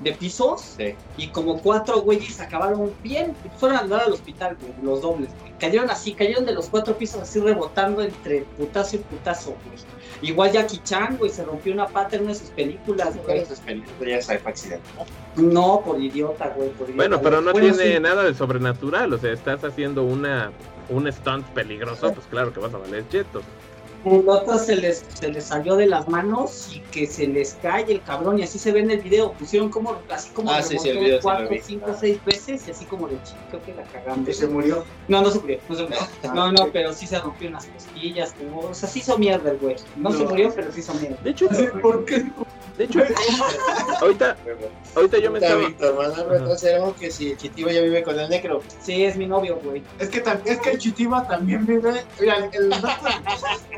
de 0.00 0.12
pisos 0.12 0.74
Sí. 0.76 0.94
y 1.16 1.28
como 1.28 1.60
cuatro 1.62 2.00
güeyes 2.02 2.38
acabaron 2.40 2.92
bien, 3.02 3.34
fueron 3.56 3.78
a 3.78 3.80
andar 3.80 4.02
al 4.02 4.12
hospital, 4.12 4.56
güey, 4.60 4.72
los 4.82 5.00
dobles, 5.02 5.30
güey. 5.40 5.52
cayeron 5.58 5.88
así, 5.90 6.12
cayeron 6.12 6.44
de 6.44 6.52
los 6.52 6.68
cuatro 6.68 6.96
pisos 6.98 7.22
así 7.22 7.40
rebotando 7.40 8.02
entre 8.02 8.42
putazo 8.58 8.96
y 8.96 8.98
putazo, 8.98 9.50
güey. 9.64 9.78
Igual 10.22 10.52
Jackie 10.52 10.78
Chan, 10.84 11.16
güey, 11.18 11.30
se 11.30 11.44
rompió 11.44 11.72
una 11.72 11.86
pata 11.86 12.16
en 12.16 12.22
una 12.22 12.32
de 12.32 12.38
sus 12.38 12.50
películas, 12.50 13.16
güey. 13.24 13.38
esas 13.40 13.60
películas 13.60 14.26
ya 14.26 14.38
fue 14.40 14.50
accidente. 14.50 14.84
No, 15.36 15.82
por 15.84 16.00
idiota, 16.00 16.48
güey, 16.56 16.68
por 16.70 16.88
idiota. 16.88 16.96
Bueno, 16.96 17.20
pero 17.22 17.40
no 17.40 17.52
Bueno, 17.52 17.74
tiene 17.74 17.94
sí. 17.94 18.00
nada 18.00 18.22
de 18.24 18.34
sobrenatural, 18.34 19.12
o 19.12 19.18
sea, 19.18 19.32
estás 19.32 19.64
haciendo 19.64 20.02
una 20.02 20.52
un 20.88 21.10
stunt 21.10 21.44
peligroso, 21.48 22.12
pues 22.14 22.26
claro 22.28 22.52
que 22.52 22.60
vas 22.60 22.72
a 22.72 22.78
valer 22.78 23.08
chetos. 23.08 23.42
Otro 24.08 24.56
se 24.56 24.76
les, 24.76 25.04
se 25.18 25.28
les 25.32 25.46
salió 25.46 25.74
de 25.74 25.86
las 25.86 26.06
manos 26.06 26.70
y 26.72 26.78
que 26.78 27.08
se 27.08 27.26
les 27.26 27.54
cae 27.54 27.90
el 27.90 28.00
cabrón 28.02 28.38
y 28.38 28.44
así 28.44 28.56
se 28.56 28.70
ve 28.70 28.78
en 28.80 28.92
el 28.92 29.00
video. 29.00 29.32
Pusieron 29.32 29.68
como 29.68 29.96
así 30.08 30.30
como 30.30 30.48
Ah, 30.52 30.62
sí, 30.62 30.78
sí, 30.78 30.90
el 30.90 30.96
remontó 30.96 31.04
video 31.04 31.18
sí 31.18 31.22
lo 31.22 31.22
cuatro, 31.22 31.56
cinco, 31.66 31.86
Ah. 31.90 31.96
seis 31.98 32.24
veces 32.24 32.68
y 32.68 32.70
así 32.70 32.84
como 32.84 33.08
de 33.08 33.20
chico 33.24 33.60
que 33.64 33.74
la 33.74 33.82
cagamos. 33.82 34.28
Y 34.28 34.32
se 34.32 34.46
murió. 34.46 34.84
No, 35.08 35.22
no 35.22 35.30
se 35.30 35.40
murió, 35.40 35.58
no 35.68 35.74
se 35.74 35.82
murió. 35.82 35.98
No, 36.34 36.52
no, 36.52 36.68
pero 36.72 36.92
sí 36.92 37.06
se 37.08 37.18
rompió 37.18 37.48
unas 37.48 37.66
costillas, 37.66 38.32
como, 38.38 38.60
o 38.60 38.74
sea, 38.74 38.88
sí 38.88 39.00
hizo 39.00 39.18
mierda 39.18 39.50
el 39.50 39.58
güey. 39.58 39.74
No, 39.96 40.12
se 40.12 40.24
murió, 40.24 40.52
pero 40.54 40.70
sí 40.70 40.80
hizo 40.80 40.94
mierda. 40.94 41.16
De 41.24 41.30
hecho, 41.30 41.48
¿Por 41.82 42.04
qué? 42.04 42.26
De 42.76 42.84
hecho, 42.84 43.00
ahorita, 44.00 44.36
ahorita 44.94 45.18
yo 45.18 45.30
me 45.30 45.38
Está 45.38 45.48
estaba, 45.52 45.68
Víctor, 45.68 45.96
mandando 45.96 46.34
atrás 46.34 46.62
era 46.64 46.92
que 46.92 47.10
si 47.10 47.30
el 47.30 47.36
chitivo 47.38 47.70
ya 47.70 47.80
vive 47.80 48.02
con 48.02 48.18
el 48.18 48.28
negro. 48.28 48.62
Sí, 48.80 49.04
es 49.04 49.16
mi 49.16 49.26
novio, 49.26 49.58
güey. 49.62 49.82
Es 49.98 50.08
que, 50.08 50.22
tam- 50.22 50.40
es 50.44 50.58
que 50.60 50.70
el 50.72 50.78
Chitiba 50.78 51.26
también 51.26 51.64
vive. 51.66 52.04
Mira, 52.20 52.48
el 52.52 52.68
doctor, 52.70 53.10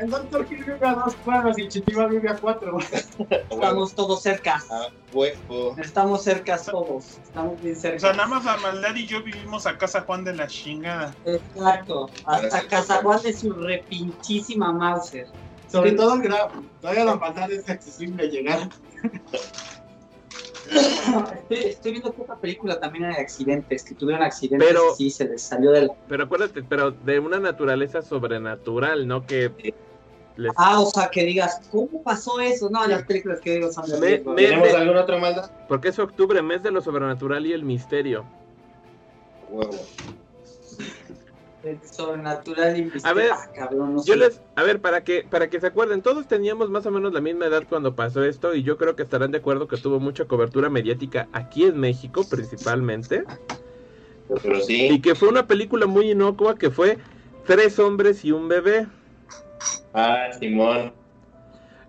el 0.01 0.09
doctor 0.09 0.47
vive 0.47 0.77
a 0.81 0.93
dos 0.95 1.15
cuadras 1.23 1.57
y 1.57 1.61
el 1.63 1.69
Chitiba 1.69 2.07
vive 2.07 2.29
a 2.29 2.35
cuatro. 2.35 2.77
Estamos 3.49 3.93
todos 3.95 4.21
cerca. 4.21 4.61
Ah, 4.69 4.87
huevo. 5.13 5.75
Estamos 5.77 6.23
cerca 6.23 6.57
todos. 6.57 7.19
Estamos 7.23 7.61
bien 7.61 7.75
O 7.75 7.79
cerca. 7.79 7.99
sea, 7.99 8.13
nada 8.13 8.27
más 8.27 8.45
la 8.45 8.57
maldad 8.57 8.95
y 8.95 9.05
yo 9.07 9.23
vivimos 9.23 9.65
a 9.65 9.77
casa 9.77 10.01
Juan 10.01 10.23
de 10.23 10.35
la 10.35 10.47
chingada. 10.47 11.15
Exacto. 11.25 12.09
Hasta 12.25 12.67
Cazaguán 12.67 13.21
de 13.21 13.33
su 13.33 13.53
repinchísima 13.53 14.71
Mauser. 14.71 15.27
Sobre 15.71 15.91
todo 15.91 16.15
el 16.15 16.21
grado. 16.23 16.49
Todavía 16.81 17.05
la 17.05 17.19
pantalla 17.19 17.53
es 17.53 17.69
accesible 17.69 18.27
llegar. 18.27 18.69
Estoy, 21.33 21.57
estoy 21.57 21.91
viendo 21.91 22.13
que 22.13 22.21
otra 22.21 22.35
película 22.35 22.79
también 22.79 23.05
hay 23.05 23.15
accidentes, 23.15 23.83
que 23.83 23.95
tuvieron 23.95 24.23
accidentes 24.23 24.67
Pero- 24.67 24.91
y 24.93 24.95
sí, 24.95 25.09
se 25.09 25.25
les 25.25 25.41
salió 25.41 25.71
del... 25.71 25.89
pero 26.07 26.25
acuérdate, 26.25 26.61
pero 26.63 26.91
de 26.91 27.19
una 27.19 27.39
naturaleza 27.39 28.01
sobrenatural, 28.03 29.07
no 29.07 29.25
que 29.25 29.73
les 30.35 30.51
Ah, 30.55 30.79
o 30.79 30.85
sea, 30.85 31.09
que 31.09 31.23
digas, 31.23 31.61
¿cómo 31.71 32.03
pasó 32.03 32.39
eso? 32.39 32.69
No, 32.69 32.85
las 32.85 33.03
películas 33.03 33.39
que 33.41 33.55
digo 33.55 33.71
son 33.71 33.89
de 33.89 33.99
Me- 33.99 34.07
riesgo. 34.07 34.33
me- 34.33 34.43
¿Tenemos 34.43 34.73
alguna 34.75 35.01
otra 35.01 35.17
maldad? 35.17 35.51
porque 35.67 35.87
es 35.89 35.97
octubre, 35.97 36.41
mes 36.43 36.61
de 36.61 36.69
lo 36.71 36.81
sobrenatural 36.81 37.45
y 37.47 37.53
el 37.53 37.63
misterio. 37.63 38.25
Huevo. 39.49 39.79
El 41.63 41.79
sobrenatural 41.83 42.77
y 42.79 42.91
A 43.03 43.13
ver, 43.13 43.31
Ah, 43.33 43.49
cabrón, 43.53 43.95
no 43.95 44.03
Yo 44.05 44.15
les, 44.15 44.41
a 44.55 44.63
ver, 44.63 44.79
para 44.79 45.03
que, 45.03 45.25
para 45.29 45.49
que 45.49 45.59
se 45.59 45.67
acuerden, 45.67 46.01
todos 46.01 46.27
teníamos 46.27 46.69
más 46.69 46.85
o 46.85 46.91
menos 46.91 47.13
la 47.13 47.21
misma 47.21 47.47
edad 47.47 47.63
cuando 47.67 47.95
pasó 47.95 48.23
esto 48.23 48.55
y 48.55 48.63
yo 48.63 48.77
creo 48.77 48.95
que 48.95 49.03
estarán 49.03 49.31
de 49.31 49.39
acuerdo 49.39 49.67
que 49.67 49.77
tuvo 49.77 49.99
mucha 49.99 50.25
cobertura 50.25 50.69
mediática 50.69 51.27
aquí 51.33 51.65
en 51.65 51.77
México 51.77 52.25
principalmente 52.29 53.23
Pero 54.41 54.57
y 54.59 54.61
sí. 54.61 55.01
que 55.01 55.15
fue 55.15 55.27
una 55.27 55.47
película 55.47 55.85
muy 55.85 56.11
inocua 56.11 56.55
que 56.57 56.69
fue 56.69 56.97
Tres 57.49 57.79
hombres 57.79 58.23
y 58.25 58.31
un 58.31 58.47
bebé. 58.47 58.85
Ah, 59.95 60.27
Simón. 60.39 60.93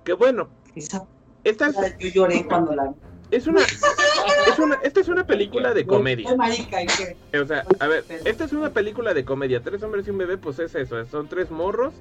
Que 0.04 0.14
bueno, 0.14 0.48
Esa 0.74 1.06
esta 1.44 1.70
yo 1.98 2.08
lloré 2.08 2.46
cuando 2.46 2.74
la 2.74 2.84
vi. 2.88 2.94
Es 3.30 3.46
una, 3.46 3.62
es 3.62 4.58
una, 4.58 4.74
esta 4.82 5.00
es 5.00 5.08
una 5.08 5.26
película 5.26 5.72
de 5.74 5.86
comedia. 5.86 6.28
Fue 6.28 6.36
marica, 6.36 6.82
¿y 6.82 6.86
qué? 6.86 7.38
O 7.38 7.46
sea, 7.46 7.64
a 7.78 7.86
ver, 7.86 8.04
esta 8.24 8.44
es 8.44 8.52
una 8.52 8.70
película 8.70 9.14
de 9.14 9.24
comedia. 9.24 9.60
Tres 9.60 9.82
hombres 9.82 10.06
y 10.06 10.10
un 10.10 10.18
bebé, 10.18 10.36
pues 10.36 10.58
es 10.58 10.74
eso. 10.74 11.04
Son 11.06 11.28
tres 11.28 11.50
morros 11.50 11.94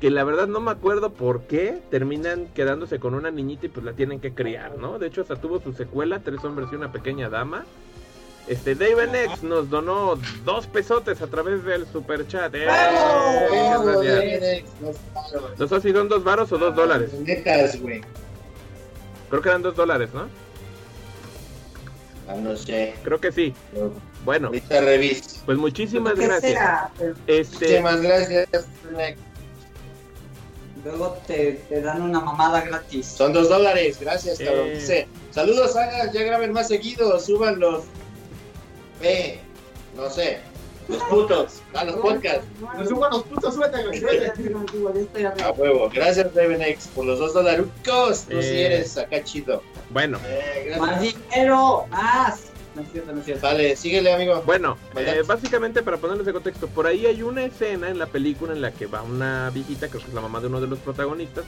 que 0.00 0.10
la 0.10 0.24
verdad 0.24 0.46
no 0.46 0.60
me 0.60 0.70
acuerdo 0.70 1.12
por 1.12 1.42
qué 1.42 1.80
terminan 1.90 2.48
quedándose 2.54 2.98
con 2.98 3.14
una 3.14 3.30
niñita 3.30 3.66
y 3.66 3.68
pues 3.70 3.86
la 3.86 3.92
tienen 3.92 4.20
que 4.20 4.34
criar, 4.34 4.76
¿no? 4.76 4.98
De 4.98 5.06
hecho, 5.06 5.22
hasta 5.22 5.36
tuvo 5.36 5.60
su 5.60 5.72
secuela, 5.72 6.20
Tres 6.20 6.44
hombres 6.44 6.68
y 6.72 6.76
una 6.76 6.92
pequeña 6.92 7.28
dama. 7.28 7.64
Este, 8.46 8.74
David 8.74 9.14
X 9.14 9.42
nos 9.42 9.70
donó 9.70 10.18
dos 10.44 10.66
pesotes 10.66 11.22
a 11.22 11.28
través 11.28 11.64
del 11.64 11.86
super 11.86 12.26
chat. 12.26 12.54
Eh, 12.54 12.66
muchas 13.50 13.86
gracias. 13.86 14.64
No 15.58 15.66
sé 15.66 15.80
si 15.80 15.92
son 15.92 16.08
dos 16.10 16.22
varos 16.22 16.52
o 16.52 16.58
dos 16.58 16.76
dólares. 16.76 17.14
Netas, 17.14 17.80
güey. 17.80 18.02
Creo 19.30 19.40
que 19.40 19.48
eran 19.48 19.62
dos 19.62 19.74
dólares, 19.74 20.10
¿no? 20.12 20.43
Ah, 22.28 22.34
no 22.36 22.56
sé. 22.56 22.94
Creo 23.02 23.20
que 23.20 23.30
sí. 23.32 23.54
No, 23.72 23.92
Bueno, 24.24 24.48
Ahorita 24.48 24.80
reviso. 24.80 25.42
pues 25.44 25.58
muchísimas 25.58 26.14
¿Qué 26.14 26.26
gracias. 26.26 26.90
Pero 26.98 27.14
Este, 27.26 27.56
Muchísimas 27.80 28.00
gracias. 28.00 28.48
Nex. 28.96 29.18
Luego 30.84 31.18
te, 31.26 31.52
te 31.68 31.80
dan 31.80 32.02
una 32.02 32.20
mamada 32.20 32.60
gratis. 32.62 33.06
Son 33.06 33.32
dos 33.32 33.48
dólares, 33.48 33.98
gracias, 34.00 34.38
cabrón. 34.38 34.66
Eh. 34.68 34.74
Dice, 34.74 35.08
saludos, 35.30 35.74
hagas, 35.76 36.12
ya 36.12 36.22
graben 36.22 36.52
más 36.52 36.68
seguido, 36.68 37.18
suban 37.20 37.58
los. 37.58 37.84
Eh, 39.02 39.40
no 39.96 40.10
sé, 40.10 40.40
los 40.88 41.02
putos, 41.04 41.62
a 41.74 41.84
los 41.84 41.96
podcasts. 41.96 42.44
Nos 42.78 42.88
suban 42.88 43.10
los 43.12 43.22
putos. 43.24 43.54
A 45.42 45.50
huevo, 45.52 45.90
gracias, 45.92 46.34
Ravenex, 46.34 46.88
por 46.88 47.04
los 47.06 47.18
dos 47.18 47.34
dolarucos. 47.34 48.24
Tú 48.28 48.40
sí 48.42 48.48
Eh. 48.48 48.66
eres 48.66 48.96
acá 48.98 49.22
chido. 49.24 49.62
bueno, 49.90 50.18
Eh, 50.26 50.76
Más 50.78 51.00
dinero, 51.00 51.86
más. 51.90 52.50
No 52.74 52.82
es 52.82 52.88
cierto, 52.90 53.12
no 53.12 53.20
es 53.20 53.24
cierto. 53.24 53.46
Vale, 53.46 53.76
síguele, 53.76 54.12
amigo. 54.12 54.42
bueno, 54.44 54.76
eh, 54.96 55.22
básicamente 55.24 55.82
para 55.82 55.96
ponerles 55.96 56.26
de 56.26 56.32
contexto, 56.32 56.66
por 56.66 56.86
ahí 56.88 57.06
hay 57.06 57.22
una 57.22 57.44
escena 57.44 57.88
en 57.88 57.98
la 58.00 58.06
película 58.06 58.52
en 58.52 58.60
la 58.60 58.72
que 58.72 58.86
va 58.86 59.02
una 59.02 59.50
viejita, 59.50 59.88
creo 59.88 60.02
que 60.02 60.08
es 60.08 60.14
la 60.14 60.20
mamá 60.20 60.40
de 60.40 60.48
uno 60.48 60.60
de 60.60 60.66
los 60.66 60.80
protagonistas, 60.80 61.44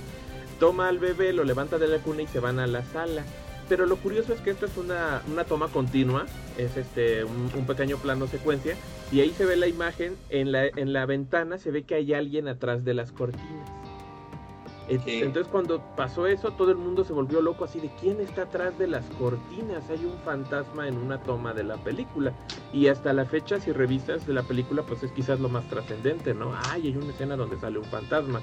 toma 0.61 0.89
al 0.89 0.99
bebé, 1.01 1.33
lo 1.33 1.43
levanta 1.43 1.79
de 1.79 1.89
la 1.89 1.99
cuna 1.99 2.23
y 2.23 2.27
se 2.29 2.39
van 2.39 2.61
a 2.61 2.67
la 2.69 2.85
sala. 2.93 3.25
Pero 3.69 3.87
lo 3.87 3.97
curioso 3.97 4.33
es 4.33 4.41
que 4.41 4.51
esta 4.51 4.67
es 4.67 4.77
una, 4.77 5.23
una 5.31 5.45
toma 5.45 5.69
continua, 5.69 6.27
es 6.57 6.77
este 6.77 7.25
un, 7.25 7.51
un 7.55 7.67
pequeño 7.67 7.97
plano 7.97 8.27
secuencia, 8.29 8.77
y 9.11 9.21
ahí 9.21 9.31
se 9.31 9.45
ve 9.45 9.57
la 9.57 9.67
imagen, 9.67 10.17
en 10.31 10.53
la, 10.53 10.67
en 10.67 10.93
la 10.93 11.05
ventana 11.07 11.59
se 11.59 11.71
ve 11.71 11.83
que 11.83 11.97
hay 11.97 12.15
alguien 12.15 12.47
atrás 12.49 12.85
de 12.85 12.95
las 12.95 13.13
cortinas. 13.13 13.69
Entonces 14.89 15.49
cuando 15.51 15.81
pasó 15.97 16.27
eso, 16.29 16.53
todo 16.53 16.71
el 16.71 16.77
mundo 16.77 17.05
se 17.05 17.13
volvió 17.13 17.41
loco 17.41 17.65
así 17.65 17.81
de 17.81 17.91
quién 18.01 18.21
está 18.21 18.43
atrás 18.43 18.79
de 18.79 18.87
las 18.87 19.05
cortinas. 19.19 19.91
Hay 19.91 20.05
un 20.05 20.17
fantasma 20.25 20.87
en 20.87 20.97
una 20.97 21.21
toma 21.23 21.53
de 21.55 21.65
la 21.65 21.77
película. 21.77 22.33
Y 22.73 22.87
hasta 22.87 23.13
la 23.13 23.25
fecha, 23.25 23.59
si 23.59 23.73
revisas 23.73 24.27
de 24.27 24.35
la 24.35 24.45
película, 24.45 24.83
pues 24.83 25.03
es 25.03 25.11
quizás 25.11 25.41
lo 25.41 25.49
más 25.49 25.69
trascendente, 25.69 26.35
¿no? 26.35 26.53
Ay, 26.71 26.87
hay 26.87 26.97
una 26.97 27.11
escena 27.11 27.37
donde 27.37 27.59
sale 27.59 27.79
un 27.79 27.85
fantasma. 27.87 28.41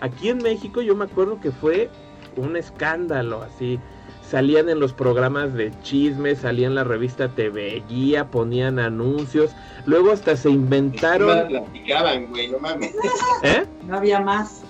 Aquí 0.00 0.28
en 0.28 0.38
México 0.38 0.82
yo 0.82 0.94
me 0.94 1.06
acuerdo 1.06 1.40
que 1.40 1.50
fue 1.50 1.90
un 2.36 2.56
escándalo, 2.56 3.42
así. 3.42 3.80
Salían 4.28 4.68
en 4.68 4.80
los 4.80 4.92
programas 4.92 5.52
de 5.54 5.72
chisme, 5.82 6.34
salían 6.36 6.70
en 6.72 6.76
la 6.76 6.84
revista 6.84 7.28
TV 7.28 7.82
Guía, 7.88 8.30
ponían 8.30 8.78
anuncios. 8.78 9.50
Luego 9.84 10.12
hasta 10.12 10.36
se 10.36 10.48
inventaron... 10.48 11.48
platicaban, 11.48 12.28
güey, 12.28 12.48
no 12.48 12.58
mames. 12.58 12.94
¿Eh? 13.42 13.66
No 13.86 13.96
había 13.96 14.20
más. 14.20 14.62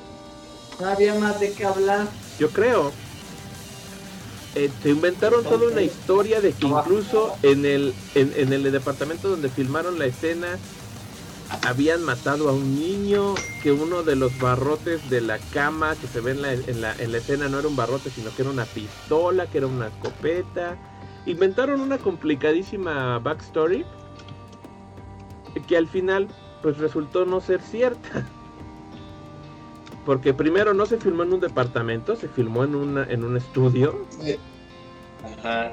No 0.81 0.89
había 0.89 1.15
más 1.15 1.39
de 1.39 1.53
qué 1.53 1.65
hablar. 1.65 2.09
Yo 2.39 2.51
creo. 2.51 2.91
Eh, 4.55 4.71
se 4.83 4.91
inventaron 4.91 5.45
toda 5.45 5.69
una 5.69 5.81
historia 5.81 6.41
de 6.41 6.53
que 6.53 6.67
incluso 6.67 7.35
en 7.43 7.65
el, 7.65 7.95
en, 8.15 8.33
en 8.37 8.53
el 8.53 8.71
departamento 8.71 9.29
donde 9.29 9.49
filmaron 9.49 9.99
la 9.99 10.07
escena 10.07 10.59
habían 11.63 12.03
matado 12.05 12.49
a 12.49 12.53
un 12.53 12.75
niño, 12.79 13.35
que 13.63 13.73
uno 13.73 14.03
de 14.03 14.17
los 14.17 14.39
barrotes 14.39 15.09
de 15.11 15.21
la 15.21 15.39
cama 15.39 15.95
que 15.97 16.07
se 16.07 16.21
ve 16.21 16.33
en 16.33 16.43
la, 16.43 16.53
en 16.53 16.81
la, 16.81 16.95
en 16.97 17.13
la 17.13 17.19
escena 17.19 17.49
no 17.49 17.59
era 17.59 17.69
un 17.69 17.77
barrote, 17.77 18.11
sino 18.11 18.35
que 18.35 18.43
era 18.43 18.51
una 18.51 18.65
pistola, 18.65 19.47
que 19.47 19.59
era 19.59 19.67
una 19.67 19.89
escopeta. 19.89 20.77
Inventaron 21.27 21.81
una 21.81 21.99
complicadísima 21.99 23.19
backstory 23.19 23.85
que 25.67 25.77
al 25.77 25.87
final 25.87 26.29
pues 26.63 26.79
resultó 26.79 27.25
no 27.27 27.41
ser 27.41 27.61
cierta. 27.61 28.27
Porque 30.05 30.35
primero 30.35 30.75
no 30.75 30.87
se 30.87 30.99
filmó 30.99 31.23
en 31.23 31.35
un 31.35 31.41
departamento, 31.41 32.17
se 32.17 32.29
filmó 32.29 32.65
en, 32.65 32.75
una, 32.75 33.05
en 33.05 33.25
un 33.25 33.37
estudio. 33.37 34.07
Ajá. 35.39 35.73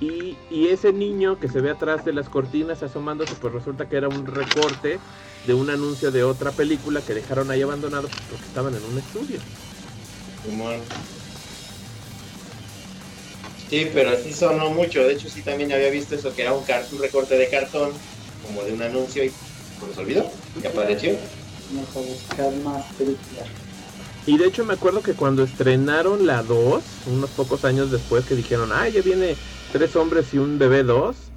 Y, 0.00 0.38
y 0.50 0.68
ese 0.68 0.92
niño 0.92 1.38
que 1.38 1.48
se 1.48 1.60
ve 1.60 1.70
atrás 1.70 2.04
de 2.04 2.12
las 2.14 2.28
cortinas 2.30 2.82
asomándose, 2.82 3.36
pues 3.36 3.52
resulta 3.52 3.88
que 3.88 3.96
era 3.96 4.08
un 4.08 4.26
recorte 4.26 5.02
de 5.44 5.54
un 5.54 5.70
anuncio 5.70 6.10
de 6.10 6.24
otra 6.24 6.52
película 6.52 7.04
que 7.04 7.14
dejaron 7.14 7.50
ahí 7.50 7.62
abandonado 7.62 8.12
porque 8.28 8.46
estaban 8.46 8.74
en 8.74 8.84
un 8.84 8.98
estudio. 8.98 9.44
Sí, 13.68 13.90
pero 13.92 14.16
sí 14.16 14.32
sonó 14.34 14.70
mucho. 14.70 15.04
De 15.06 15.14
hecho, 15.14 15.28
sí 15.30 15.42
también 15.42 15.72
había 15.72 15.90
visto 15.90 16.14
eso, 16.14 16.34
que 16.34 16.42
era 16.42 16.52
un, 16.54 16.64
un 16.92 16.98
recorte 16.98 17.36
de 17.36 17.48
cartón, 17.48 17.92
como 18.42 18.64
de 18.64 18.72
un 18.72 18.82
anuncio, 18.82 19.24
y 19.24 19.32
pues 19.78 19.94
se 19.94 20.00
olvidó. 20.00 20.34
Y 20.54 20.66
apareció. 20.66 21.20
Vamos 21.70 21.96
a 21.96 22.00
buscar 22.00 22.52
más 22.64 22.84
películas. 22.94 23.46
Y 24.26 24.38
de 24.38 24.46
hecho 24.46 24.64
me 24.64 24.74
acuerdo 24.74 25.02
que 25.02 25.14
cuando 25.14 25.44
estrenaron 25.44 26.26
la 26.26 26.42
2, 26.42 26.82
unos 27.06 27.30
pocos 27.30 27.64
años 27.64 27.90
después 27.90 28.26
que 28.26 28.34
dijeron, 28.34 28.70
ah, 28.72 28.88
ya 28.88 29.02
viene 29.02 29.36
tres 29.72 29.96
hombres 29.96 30.32
y 30.34 30.38
un 30.38 30.58
bebé 30.58 30.82
2, 30.82 31.32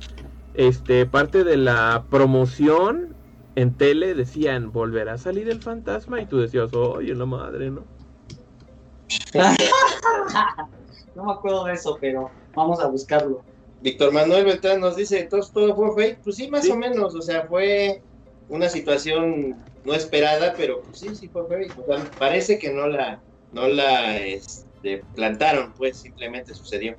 este, 0.56 1.06
parte 1.06 1.44
de 1.44 1.58
la 1.58 2.06
promoción 2.10 3.16
en 3.56 3.76
tele 3.76 4.16
decían, 4.16 4.72
volverá 4.72 5.14
a 5.14 5.18
salir 5.18 5.50
el 5.50 5.62
fantasma 5.62 6.20
y 6.22 6.26
tú 6.26 6.40
decías, 6.40 6.74
oye, 6.74 7.14
la 7.14 7.26
madre, 7.26 7.70
¿no? 7.70 7.84
No 11.16 11.26
me 11.26 11.34
acuerdo 11.34 11.66
de 11.66 11.74
eso, 11.74 11.98
pero 12.02 12.32
vamos 12.56 12.80
a 12.80 12.88
buscarlo. 12.88 13.44
Víctor 13.82 14.12
Manuel 14.12 14.46
Beltrán 14.46 14.80
nos 14.80 14.96
dice, 14.96 15.20
entonces 15.20 15.52
todo 15.54 15.76
fue 15.76 15.94
fake. 15.94 16.24
Pues 16.24 16.38
sí, 16.38 16.50
más 16.50 16.64
Sí. 16.64 16.72
o 16.72 16.76
menos. 16.76 17.14
O 17.14 17.22
sea, 17.22 17.46
fue 17.48 18.02
una 18.50 18.68
situación 18.68 19.56
no 19.84 19.94
esperada, 19.94 20.56
pero 20.58 20.82
pues 20.82 21.00
sí, 21.00 21.16
sí 21.16 21.28
fue 21.28 21.46
fake. 21.48 21.78
O 21.78 21.86
sea, 21.86 22.04
parece 22.18 22.58
que 22.58 22.74
no 22.74 22.88
la, 22.88 23.22
no 23.52 23.68
la 23.68 24.18
este, 24.18 25.04
plantaron, 25.16 25.74
pues 25.78 25.98
simplemente 25.98 26.56
sucedió. 26.56 26.96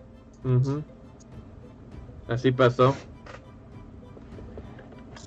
Así 2.29 2.53
pasó. 2.53 2.95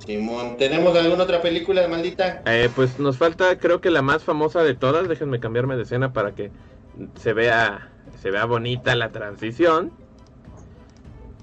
Simón, 0.06 0.56
¿tenemos 0.58 0.96
alguna 0.96 1.24
otra 1.24 1.42
película 1.42 1.86
maldita? 1.88 2.42
Eh, 2.46 2.70
pues 2.74 2.98
nos 2.98 3.18
falta, 3.18 3.58
creo 3.60 3.82
que 3.82 3.90
la 3.90 4.02
más 4.02 4.24
famosa 4.24 4.64
de 4.64 4.74
todas. 4.74 5.08
Déjenme 5.10 5.40
cambiarme 5.40 5.76
de 5.76 5.84
escena 5.84 6.14
para 6.14 6.34
que 6.34 6.50
se 7.16 7.34
vea, 7.34 7.90
se 8.22 8.32
vea 8.32 8.46
bonita 8.46 8.96
la 8.96 9.12
transición. 9.12 9.92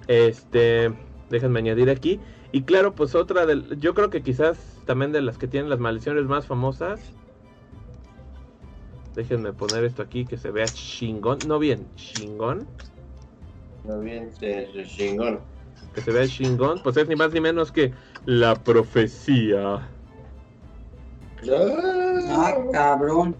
Este, 0.08 0.92
déjenme 1.30 1.58
añadir 1.58 1.90
aquí. 1.90 2.20
Y 2.52 2.62
claro, 2.62 2.94
pues 2.94 3.14
otra 3.14 3.46
del, 3.46 3.78
yo 3.80 3.94
creo 3.94 4.10
que 4.10 4.22
quizás 4.22 4.58
también 4.86 5.12
de 5.12 5.20
las 5.20 5.38
que 5.38 5.46
tienen 5.46 5.68
las 5.68 5.80
maldiciones 5.80 6.24
más 6.24 6.46
famosas. 6.46 7.00
Déjenme 9.14 9.52
poner 9.52 9.84
esto 9.84 10.02
aquí 10.02 10.24
que 10.24 10.36
se 10.36 10.50
vea 10.50 10.72
chingón, 10.72 11.46
no 11.46 11.58
bien, 11.58 11.86
chingón, 11.96 12.66
No 13.84 14.00
bien, 14.00 14.32
se- 14.32 14.72
se- 14.72 14.84
chingón. 14.84 15.40
que 15.94 16.00
se 16.00 16.10
vea 16.10 16.26
chingón, 16.26 16.80
pues 16.82 16.96
es 16.96 17.08
ni 17.08 17.16
más 17.16 17.32
ni 17.32 17.40
menos 17.40 17.70
que 17.70 17.92
la 18.24 18.54
profecía. 18.54 19.88
Ah, 22.28 22.56
cabrón. 22.72 23.36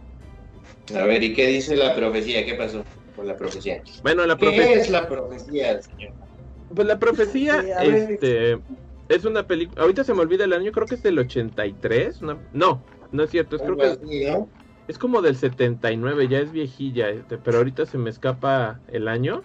A 0.95 1.05
ver, 1.05 1.23
¿y 1.23 1.35
qué 1.35 1.47
dice 1.47 1.77
la 1.77 1.95
profecía? 1.95 2.45
¿Qué 2.45 2.55
pasó 2.55 2.83
con 3.17 3.27
la 3.27 3.37
profecía? 3.37 3.83
Bueno, 4.03 4.27
la 4.27 4.37
¿Qué 4.37 4.47
profecía 4.47 4.81
es 4.81 4.91
la 4.91 5.09
profecía, 5.09 5.81
señor? 5.81 6.13
Pues 6.75 6.87
la 6.87 6.99
profecía, 6.99 7.63
Sí, 7.63 7.71
este, 7.81 8.61
es 9.09 9.25
una 9.25 9.47
película, 9.47 9.83
ahorita 9.83 10.05
se 10.05 10.13
me 10.13 10.21
olvida 10.21 10.45
el 10.45 10.53
año, 10.53 10.73
creo 10.73 10.87
que 10.87 10.97
es 10.97 11.03
del 11.03 11.19
83, 11.19 12.21
una- 12.23 12.39
no, 12.53 12.83
no 13.13 13.23
es 13.23 13.31
cierto, 13.31 13.57
es, 13.57 13.63
creo 13.63 13.77
que 13.77 13.87
así, 13.87 14.25
¿no? 14.27 14.49
es 14.89 14.99
como 14.99 15.23
del 15.23 15.37
79, 15.37 16.29
ya 16.29 16.41
es 16.41 16.53
viejilla, 16.53 17.11
este, 17.11 17.39
pero 17.39 17.59
ahorita 17.59 17.87
se 17.87 17.97
me 17.97 18.11
escapa 18.11 18.81
el 18.89 19.09
año, 19.09 19.43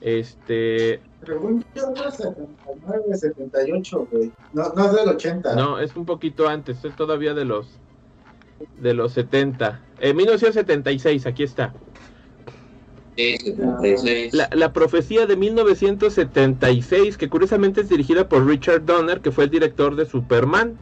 este, 0.00 1.00
Según 1.24 1.62
yo, 1.74 1.90
no 1.90 2.08
es 2.08 2.14
79, 2.14 3.16
78, 3.16 4.08
güey. 4.10 4.32
No, 4.52 4.72
no 4.74 4.86
es 4.86 4.92
del 4.94 5.08
80. 5.08 5.54
no, 5.54 5.78
es 5.78 5.94
un 5.96 6.06
poquito 6.06 6.48
antes, 6.48 6.84
es 6.84 6.94
todavía 6.96 7.34
de 7.34 7.44
los, 7.44 7.68
de 8.80 8.94
los 8.94 9.12
70, 9.12 9.80
en 10.00 10.16
1976, 10.16 11.26
aquí 11.26 11.42
está, 11.42 11.74
Sí, 13.16 13.36
76. 13.38 14.32
la, 14.32 14.48
la 14.54 14.72
profecía 14.72 15.26
de 15.26 15.36
1976, 15.36 17.18
que 17.18 17.28
curiosamente 17.28 17.82
es 17.82 17.88
dirigida 17.90 18.26
por 18.28 18.46
Richard 18.46 18.84
Donner, 18.86 19.20
que 19.20 19.30
fue 19.30 19.44
el 19.44 19.50
director 19.50 19.94
de 19.96 20.06
Superman 20.06 20.78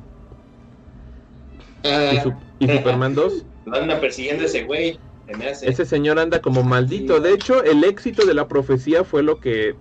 Ah, 1.85 2.11
y, 2.13 2.21
su- 2.21 2.35
y 2.61 2.69
Superman 2.69 3.15
2. 3.15 3.45
lo 3.65 3.77
andan 3.77 4.01
persiguiendo 4.01 4.45
ese 4.45 4.65
güey. 4.65 4.99
Ese 5.29 5.85
señor 5.85 6.19
anda 6.19 6.41
como 6.41 6.63
maldito. 6.63 7.21
De 7.21 7.33
hecho, 7.33 7.63
el 7.63 7.85
éxito 7.85 8.25
de 8.25 8.35
la 8.35 8.49
profecía 8.49 9.05
fue 9.05 9.23
lo 9.23 9.41
que 9.41 9.77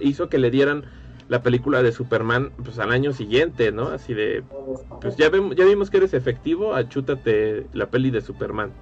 hizo 0.00 0.28
que 0.28 0.38
le 0.38 0.50
dieran 0.50 0.84
la 1.28 1.42
película 1.42 1.82
de 1.82 1.92
Superman 1.92 2.50
pues 2.62 2.78
al 2.78 2.90
año 2.90 3.12
siguiente, 3.12 3.72
¿no? 3.72 3.88
Así 3.88 4.14
de, 4.14 4.42
pues 5.00 5.16
ya, 5.16 5.30
vemos, 5.30 5.56
ya 5.56 5.64
vimos 5.64 5.90
que 5.90 5.98
eres 5.98 6.12
efectivo, 6.12 6.74
achútate 6.74 7.66
la 7.72 7.86
peli 7.86 8.10
de 8.10 8.20
Superman. 8.20 8.72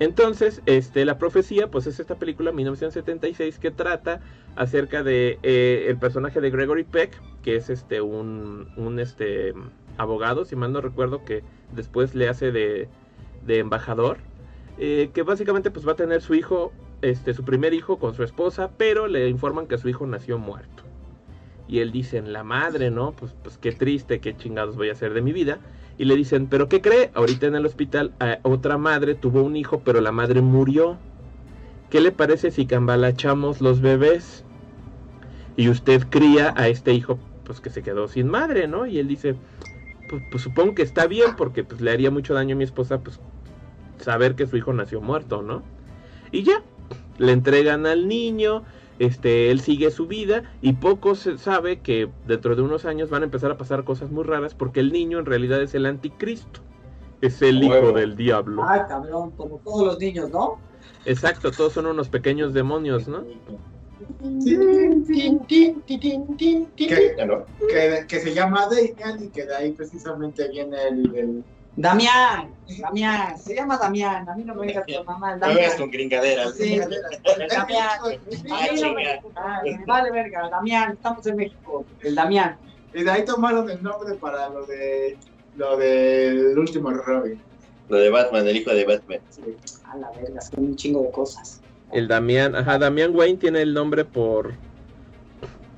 Entonces, 0.00 0.62
este, 0.64 1.04
la 1.04 1.18
profecía, 1.18 1.70
pues 1.70 1.86
es 1.86 2.00
esta 2.00 2.14
película 2.14 2.52
1976 2.52 3.58
que 3.58 3.70
trata 3.70 4.20
acerca 4.56 5.02
de 5.02 5.38
eh, 5.42 5.86
el 5.88 5.98
personaje 5.98 6.40
de 6.40 6.50
Gregory 6.50 6.84
Peck, 6.84 7.20
que 7.42 7.56
es 7.56 7.68
este 7.68 8.00
un, 8.00 8.72
un 8.76 8.98
este 8.98 9.52
abogado, 9.98 10.46
si 10.46 10.56
mal 10.56 10.72
no 10.72 10.80
recuerdo, 10.80 11.22
que 11.26 11.44
después 11.74 12.14
le 12.14 12.30
hace 12.30 12.50
de, 12.50 12.88
de 13.46 13.58
embajador, 13.58 14.18
eh, 14.78 15.10
que 15.12 15.22
básicamente 15.22 15.70
pues 15.70 15.86
va 15.86 15.92
a 15.92 15.96
tener 15.96 16.22
su 16.22 16.34
hijo, 16.34 16.72
este, 17.02 17.34
su 17.34 17.44
primer 17.44 17.74
hijo 17.74 17.98
con 17.98 18.14
su 18.14 18.22
esposa, 18.22 18.70
pero 18.76 19.06
le 19.06 19.28
informan 19.28 19.66
que 19.66 19.78
su 19.78 19.88
hijo 19.88 20.06
nació 20.06 20.38
muerto. 20.38 20.84
Y 21.68 21.78
él 21.78 21.92
dice, 21.92 22.20
la 22.20 22.42
madre, 22.42 22.90
¿no? 22.90 23.12
Pues, 23.12 23.32
pues 23.44 23.56
qué 23.56 23.70
triste, 23.70 24.20
qué 24.20 24.36
chingados 24.36 24.76
voy 24.76 24.88
a 24.88 24.92
hacer 24.92 25.14
de 25.14 25.22
mi 25.22 25.32
vida. 25.32 25.60
Y 25.98 26.06
le 26.06 26.16
dicen, 26.16 26.48
¿pero 26.48 26.68
qué 26.68 26.80
cree? 26.80 27.10
Ahorita 27.14 27.46
en 27.46 27.54
el 27.54 27.64
hospital 27.64 28.12
eh, 28.20 28.38
otra 28.42 28.76
madre 28.76 29.14
tuvo 29.14 29.42
un 29.42 29.54
hijo, 29.54 29.82
pero 29.84 30.00
la 30.00 30.10
madre 30.10 30.40
murió. 30.40 30.96
¿Qué 31.88 32.00
le 32.00 32.10
parece 32.10 32.50
si 32.50 32.66
cambalachamos 32.66 33.60
los 33.60 33.80
bebés? 33.80 34.44
Y 35.56 35.68
usted 35.68 36.04
cría 36.08 36.54
a 36.56 36.68
este 36.68 36.92
hijo, 36.92 37.18
pues 37.44 37.60
que 37.60 37.70
se 37.70 37.82
quedó 37.82 38.08
sin 38.08 38.28
madre, 38.28 38.66
¿no? 38.66 38.86
Y 38.86 38.98
él 38.98 39.06
dice, 39.06 39.36
pues, 40.10 40.24
pues 40.28 40.42
supongo 40.42 40.74
que 40.74 40.82
está 40.82 41.06
bien, 41.06 41.36
porque 41.36 41.62
pues 41.62 41.80
le 41.80 41.92
haría 41.92 42.10
mucho 42.10 42.34
daño 42.34 42.56
a 42.56 42.58
mi 42.58 42.64
esposa, 42.64 42.98
pues 42.98 43.20
saber 43.98 44.34
que 44.34 44.46
su 44.46 44.56
hijo 44.56 44.72
nació 44.72 45.00
muerto, 45.00 45.42
¿no? 45.42 45.62
Y 46.32 46.42
ya, 46.42 46.62
le 47.18 47.32
entregan 47.32 47.86
al 47.86 48.08
niño, 48.08 48.64
este, 48.98 49.52
él 49.52 49.60
sigue 49.60 49.90
su 49.92 50.08
vida 50.08 50.42
y 50.60 50.72
poco 50.72 51.14
se 51.14 51.38
sabe 51.38 51.78
que 51.78 52.10
dentro 52.26 52.56
de 52.56 52.62
unos 52.62 52.86
años 52.86 53.08
van 53.08 53.22
a 53.22 53.26
empezar 53.26 53.52
a 53.52 53.56
pasar 53.56 53.84
cosas 53.84 54.10
muy 54.10 54.24
raras 54.24 54.54
porque 54.54 54.80
el 54.80 54.92
niño 54.92 55.20
en 55.20 55.26
realidad 55.26 55.62
es 55.62 55.74
el 55.74 55.86
anticristo, 55.86 56.60
es 57.20 57.40
el 57.40 57.62
hijo 57.62 57.92
del 57.92 58.16
diablo. 58.16 58.64
Ay, 58.66 58.80
cabrón, 58.88 59.30
como 59.36 59.58
todos 59.58 59.86
los 59.86 59.98
niños, 59.98 60.30
¿no? 60.30 60.58
Exacto, 61.04 61.52
todos 61.52 61.72
son 61.72 61.86
unos 61.86 62.08
pequeños 62.08 62.52
demonios, 62.52 63.06
¿no? 63.06 63.24
Sí. 64.40 64.56
Ah, 66.90 67.44
que, 67.68 68.06
que 68.08 68.20
se 68.20 68.34
llama 68.34 68.66
Damian 68.66 69.22
y 69.24 69.28
que 69.30 69.44
de 69.46 69.54
ahí 69.56 69.72
precisamente 69.72 70.48
viene 70.48 70.76
el, 70.88 71.14
el- 71.16 71.44
Damián, 71.76 72.52
Damián, 72.80 73.38
se 73.38 73.54
llama 73.54 73.78
Damián, 73.78 74.28
a 74.28 74.34
mí 74.34 74.42
no 74.44 74.54
me 74.54 74.66
digas 74.66 74.84
tu 74.84 75.04
mamá, 75.04 75.34
el 75.34 75.40
No 75.40 75.46
veas 75.46 75.56
Damián. 75.58 75.78
con 75.78 75.90
gringaderas. 75.90 76.54
Sí, 76.56 76.74
el 76.74 76.90
Damián. 77.48 77.88
Ah, 78.50 78.66
A 78.68 78.72
mí 78.72 78.80
no 78.80 78.92
me-. 78.92 79.20
Ah, 79.36 79.62
Vale, 79.86 80.10
verga, 80.10 80.48
Damián, 80.50 80.92
estamos 80.92 81.24
en 81.26 81.36
México, 81.36 81.86
el 82.02 82.14
Damián. 82.14 82.58
Y 82.92 83.04
de 83.04 83.10
ahí 83.10 83.24
tomaron 83.24 83.70
el 83.70 83.82
nombre 83.82 84.14
para 84.16 84.48
lo 84.48 84.66
de 84.66 85.16
lo 85.54 85.76
del 85.76 86.58
último 86.58 86.90
Robin. 86.90 87.40
Lo 87.88 87.98
de 87.98 88.10
Batman, 88.10 88.46
el 88.46 88.56
hijo 88.56 88.70
de 88.72 88.84
Batman. 88.84 89.20
A 89.84 89.96
la 89.96 90.10
verga, 90.12 90.40
son 90.40 90.64
un 90.64 90.76
chingo 90.76 91.02
de 91.02 91.10
cosas. 91.12 91.59
El 91.92 92.08
Damián, 92.08 92.54
ajá, 92.54 92.78
Damián 92.78 93.10
Wayne 93.14 93.38
tiene 93.38 93.62
el 93.62 93.74
nombre 93.74 94.04
por 94.04 94.52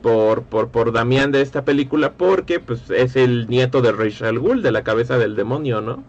por 0.03 0.43
por 0.43 0.69
por 0.69 0.93
Damián 0.93 1.33
de 1.33 1.43
esta 1.43 1.65
película 1.65 2.13
porque 2.13 2.61
pues 2.61 2.91
es 2.91 3.17
el 3.17 3.49
nieto 3.49 3.81
de 3.83 3.93
Rachel 3.93 4.39
Gould, 4.39 4.63
de 4.63 4.73
la 4.73 4.83
cabeza 4.85 5.17
del 5.19 5.37
demonio, 5.37 5.81
¿no? 5.81 6.03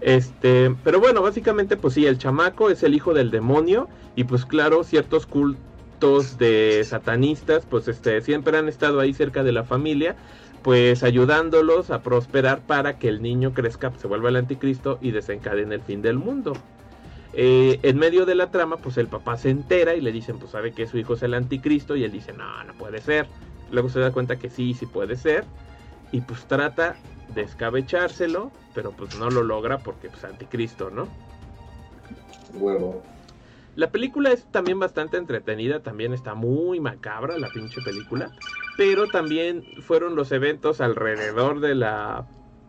Este, 0.00 0.74
pero 0.82 1.00
bueno, 1.00 1.20
básicamente 1.22 1.76
pues 1.76 1.94
sí, 1.94 2.06
el 2.06 2.18
chamaco 2.18 2.70
es 2.70 2.82
el 2.82 2.94
hijo 2.94 3.12
del 3.12 3.30
demonio 3.30 3.88
y 4.16 4.24
pues 4.24 4.46
claro, 4.46 4.82
ciertos 4.84 5.26
cultos 5.26 6.38
de 6.38 6.82
satanistas 6.84 7.66
pues 7.68 7.86
este 7.88 8.22
siempre 8.22 8.56
han 8.56 8.68
estado 8.68 9.00
ahí 9.00 9.12
cerca 9.12 9.42
de 9.42 9.52
la 9.52 9.64
familia, 9.64 10.16
pues 10.62 11.02
ayudándolos 11.02 11.90
a 11.90 12.02
prosperar 12.02 12.60
para 12.60 12.98
que 12.98 13.08
el 13.08 13.22
niño 13.22 13.52
crezca, 13.54 13.92
se 13.98 14.06
vuelva 14.06 14.28
el 14.28 14.36
anticristo 14.36 14.98
y 15.00 15.10
desencadene 15.10 15.76
el 15.76 15.82
fin 15.82 16.02
del 16.02 16.18
mundo. 16.18 16.52
Eh, 17.32 17.78
en 17.82 17.96
medio 17.96 18.26
de 18.26 18.34
la 18.34 18.50
trama, 18.50 18.76
pues 18.78 18.98
el 18.98 19.06
papá 19.06 19.36
se 19.36 19.50
entera 19.50 19.94
y 19.94 20.00
le 20.00 20.12
dicen, 20.12 20.38
pues 20.38 20.50
sabe 20.50 20.72
que 20.72 20.86
su 20.86 20.98
hijo 20.98 21.14
es 21.14 21.22
el 21.22 21.34
anticristo 21.34 21.96
y 21.96 22.04
él 22.04 22.12
dice, 22.12 22.32
no, 22.32 22.64
no 22.64 22.74
puede 22.74 23.00
ser. 23.00 23.26
Luego 23.70 23.88
se 23.88 24.00
da 24.00 24.12
cuenta 24.12 24.36
que 24.36 24.50
sí, 24.50 24.74
sí 24.74 24.86
puede 24.86 25.16
ser 25.16 25.44
y 26.12 26.20
pues 26.20 26.44
trata 26.46 26.96
de 27.34 27.42
escabechárselo, 27.42 28.50
pero 28.74 28.90
pues 28.90 29.16
no 29.18 29.30
lo 29.30 29.42
logra 29.42 29.78
porque 29.78 30.08
pues 30.08 30.24
anticristo, 30.24 30.90
¿no? 30.90 31.06
Huevo. 32.54 33.02
La 33.80 33.90
película 33.90 34.30
es 34.30 34.44
también 34.52 34.78
bastante 34.78 35.16
entretenida, 35.16 35.82
también 35.82 36.12
está 36.12 36.34
muy 36.34 36.80
macabra 36.80 37.38
la 37.38 37.48
pinche 37.48 37.80
película, 37.80 38.30
pero 38.76 39.06
también 39.08 39.64
fueron 39.80 40.16
los 40.16 40.32
eventos 40.32 40.82
alrededor 40.82 41.60
de 41.60 41.74
la 41.74 42.26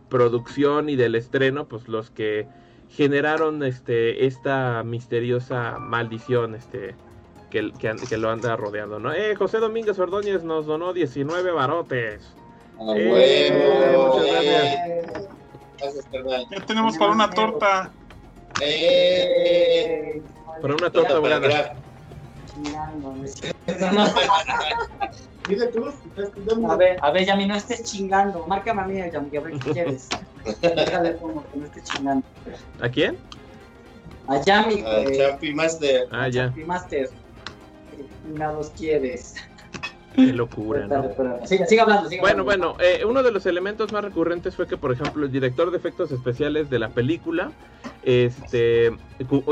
producción 0.08 0.88
y 0.88 0.96
del 0.96 1.14
estreno, 1.14 1.68
pues 1.68 1.86
los 1.86 2.10
que 2.10 2.48
generaron 2.88 3.62
este 3.62 4.24
esta 4.24 4.82
misteriosa 4.84 5.76
maldición 5.78 6.54
este 6.54 6.94
que, 7.50 7.72
que, 7.78 7.94
que 8.08 8.16
lo 8.16 8.30
anda 8.30 8.56
rodeando, 8.56 8.98
¿no? 8.98 9.12
Eh, 9.12 9.34
José 9.36 9.58
Domínguez 9.58 9.98
Ordóñez 9.98 10.42
nos 10.44 10.64
donó 10.64 10.94
19 10.94 11.50
barotes. 11.50 12.22
A 12.80 12.96
Eh, 12.96 13.90
huevo. 13.92 14.14
muchas 14.14 14.26
gracias. 14.32 14.64
Eh, 14.64 15.02
Gracias. 15.78 16.06
Ya 16.50 16.64
tenemos 16.64 16.96
para 16.96 17.12
una 17.12 17.28
torta. 17.28 17.90
Eh, 18.62 20.22
Para 20.62 20.74
una 20.74 20.90
torta 20.90 21.14
cierto. 23.26 23.58
Dile 25.48 25.66
tú. 25.68 25.92
A 26.70 26.76
ver, 26.76 26.98
a 27.02 27.10
ver, 27.10 27.24
Yami, 27.26 27.46
no 27.46 27.56
estés 27.56 27.82
chingando. 27.82 28.46
Márcame 28.46 28.82
a 28.82 28.84
mí, 28.86 28.94
Yami, 29.12 29.36
a 29.36 29.40
ver 29.40 29.58
qué 29.58 29.72
quieres. 29.72 30.08
Déjale 30.60 31.16
como 31.16 31.42
que 31.50 31.58
no 31.58 31.66
estés 31.66 31.84
chingando. 31.84 32.24
¿A 32.80 32.88
quién? 32.88 33.18
A 34.28 34.40
Yami, 34.40 34.84
Ah, 34.86 35.00
güey. 35.02 35.18
Champi 35.18 35.52
Master. 35.52 36.06
Ah, 36.12 36.28
ya. 36.28 36.44
Champi 36.46 36.64
Master. 36.64 37.10
¿Qué 37.96 38.06
chingados 38.24 38.70
quieres? 38.70 39.34
Qué 40.14 40.32
locura, 40.32 40.86
¿no? 40.86 41.04
Sigue, 41.46 41.66
sigue 41.66 41.80
hablando, 41.80 42.08
sigue 42.08 42.20
Bueno, 42.20 42.42
hablando. 42.42 42.74
bueno, 42.74 42.84
eh, 42.84 43.04
uno 43.04 43.22
de 43.22 43.32
los 43.32 43.46
elementos 43.46 43.92
más 43.92 44.04
recurrentes 44.04 44.54
fue 44.54 44.66
que, 44.66 44.76
por 44.76 44.92
ejemplo, 44.92 45.24
el 45.24 45.32
director 45.32 45.70
de 45.70 45.76
efectos 45.78 46.12
especiales 46.12 46.70
de 46.70 46.78
la 46.78 46.90
película, 46.90 47.50
este, 48.02 48.92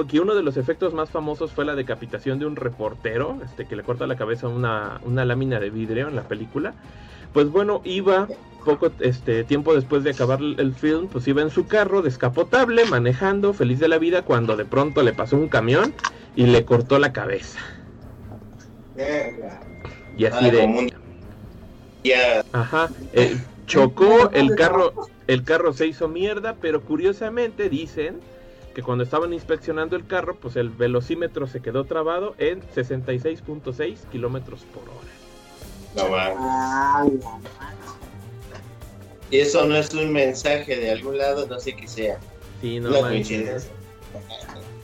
que 0.08 0.20
uno 0.20 0.34
de 0.34 0.42
los 0.42 0.56
efectos 0.56 0.92
más 0.94 1.10
famosos 1.10 1.52
fue 1.52 1.64
la 1.64 1.74
decapitación 1.74 2.38
de 2.38 2.46
un 2.46 2.56
reportero, 2.56 3.38
este, 3.44 3.66
que 3.66 3.76
le 3.76 3.82
corta 3.82 4.06
la 4.06 4.16
cabeza 4.16 4.46
a 4.46 4.50
una, 4.50 5.00
una 5.04 5.24
lámina 5.24 5.60
de 5.60 5.70
vidrio 5.70 6.08
en 6.08 6.16
la 6.16 6.22
película. 6.22 6.74
Pues 7.32 7.48
bueno, 7.48 7.80
iba 7.84 8.26
poco 8.64 8.90
este 9.00 9.44
tiempo 9.44 9.74
después 9.74 10.04
de 10.04 10.10
acabar 10.10 10.40
el 10.40 10.56
el 10.58 10.74
film, 10.74 11.08
pues 11.08 11.26
iba 11.28 11.42
en 11.42 11.50
su 11.50 11.66
carro 11.66 12.02
descapotable, 12.02 12.84
manejando, 12.84 13.52
feliz 13.52 13.78
de 13.78 13.88
la 13.88 13.98
vida, 13.98 14.22
cuando 14.22 14.56
de 14.56 14.64
pronto 14.64 15.02
le 15.02 15.12
pasó 15.12 15.36
un 15.36 15.48
camión 15.48 15.94
y 16.34 16.46
le 16.46 16.64
cortó 16.64 16.98
la 16.98 17.12
cabeza. 17.12 17.58
Verga. 18.94 19.60
Y 20.20 20.26
así 20.26 20.44
Ah, 20.44 20.50
de, 20.50 20.58
como 20.58 20.78
un- 20.80 20.92
Ya, 22.04 22.44
Ajá, 22.52 22.90
eh, 23.14 23.38
chocó 23.66 24.30
el 24.32 24.54
carro, 24.54 24.92
el 25.26 25.44
carro 25.44 25.72
se 25.72 25.86
hizo 25.86 26.08
mierda, 26.08 26.56
pero 26.60 26.82
curiosamente 26.82 27.70
dicen 27.70 28.20
que 28.74 28.82
cuando 28.82 29.02
estaban 29.04 29.32
inspeccionando 29.32 29.96
el 29.96 30.06
carro, 30.06 30.36
pues 30.36 30.56
el 30.56 30.68
velocímetro 30.68 31.46
se 31.46 31.62
quedó 31.62 31.84
trabado 31.84 32.34
en 32.36 32.60
66.6 32.74 34.00
kilómetros 34.12 34.60
por 34.74 34.82
hora. 34.90 35.10
no 35.96 36.10
mames. 36.14 37.24
La 37.24 37.30
madre. 37.30 37.80
Y 39.30 39.38
eso 39.38 39.64
no 39.64 39.76
es 39.76 39.94
un 39.94 40.12
mensaje 40.12 40.76
de 40.76 40.90
algún 40.90 41.16
lado, 41.16 41.46
no 41.46 41.58
sé 41.60 41.74
qué 41.74 41.88
sea. 41.88 42.18
Sí, 42.60 42.78
no 42.78 42.90
coincidencia. 43.00 43.70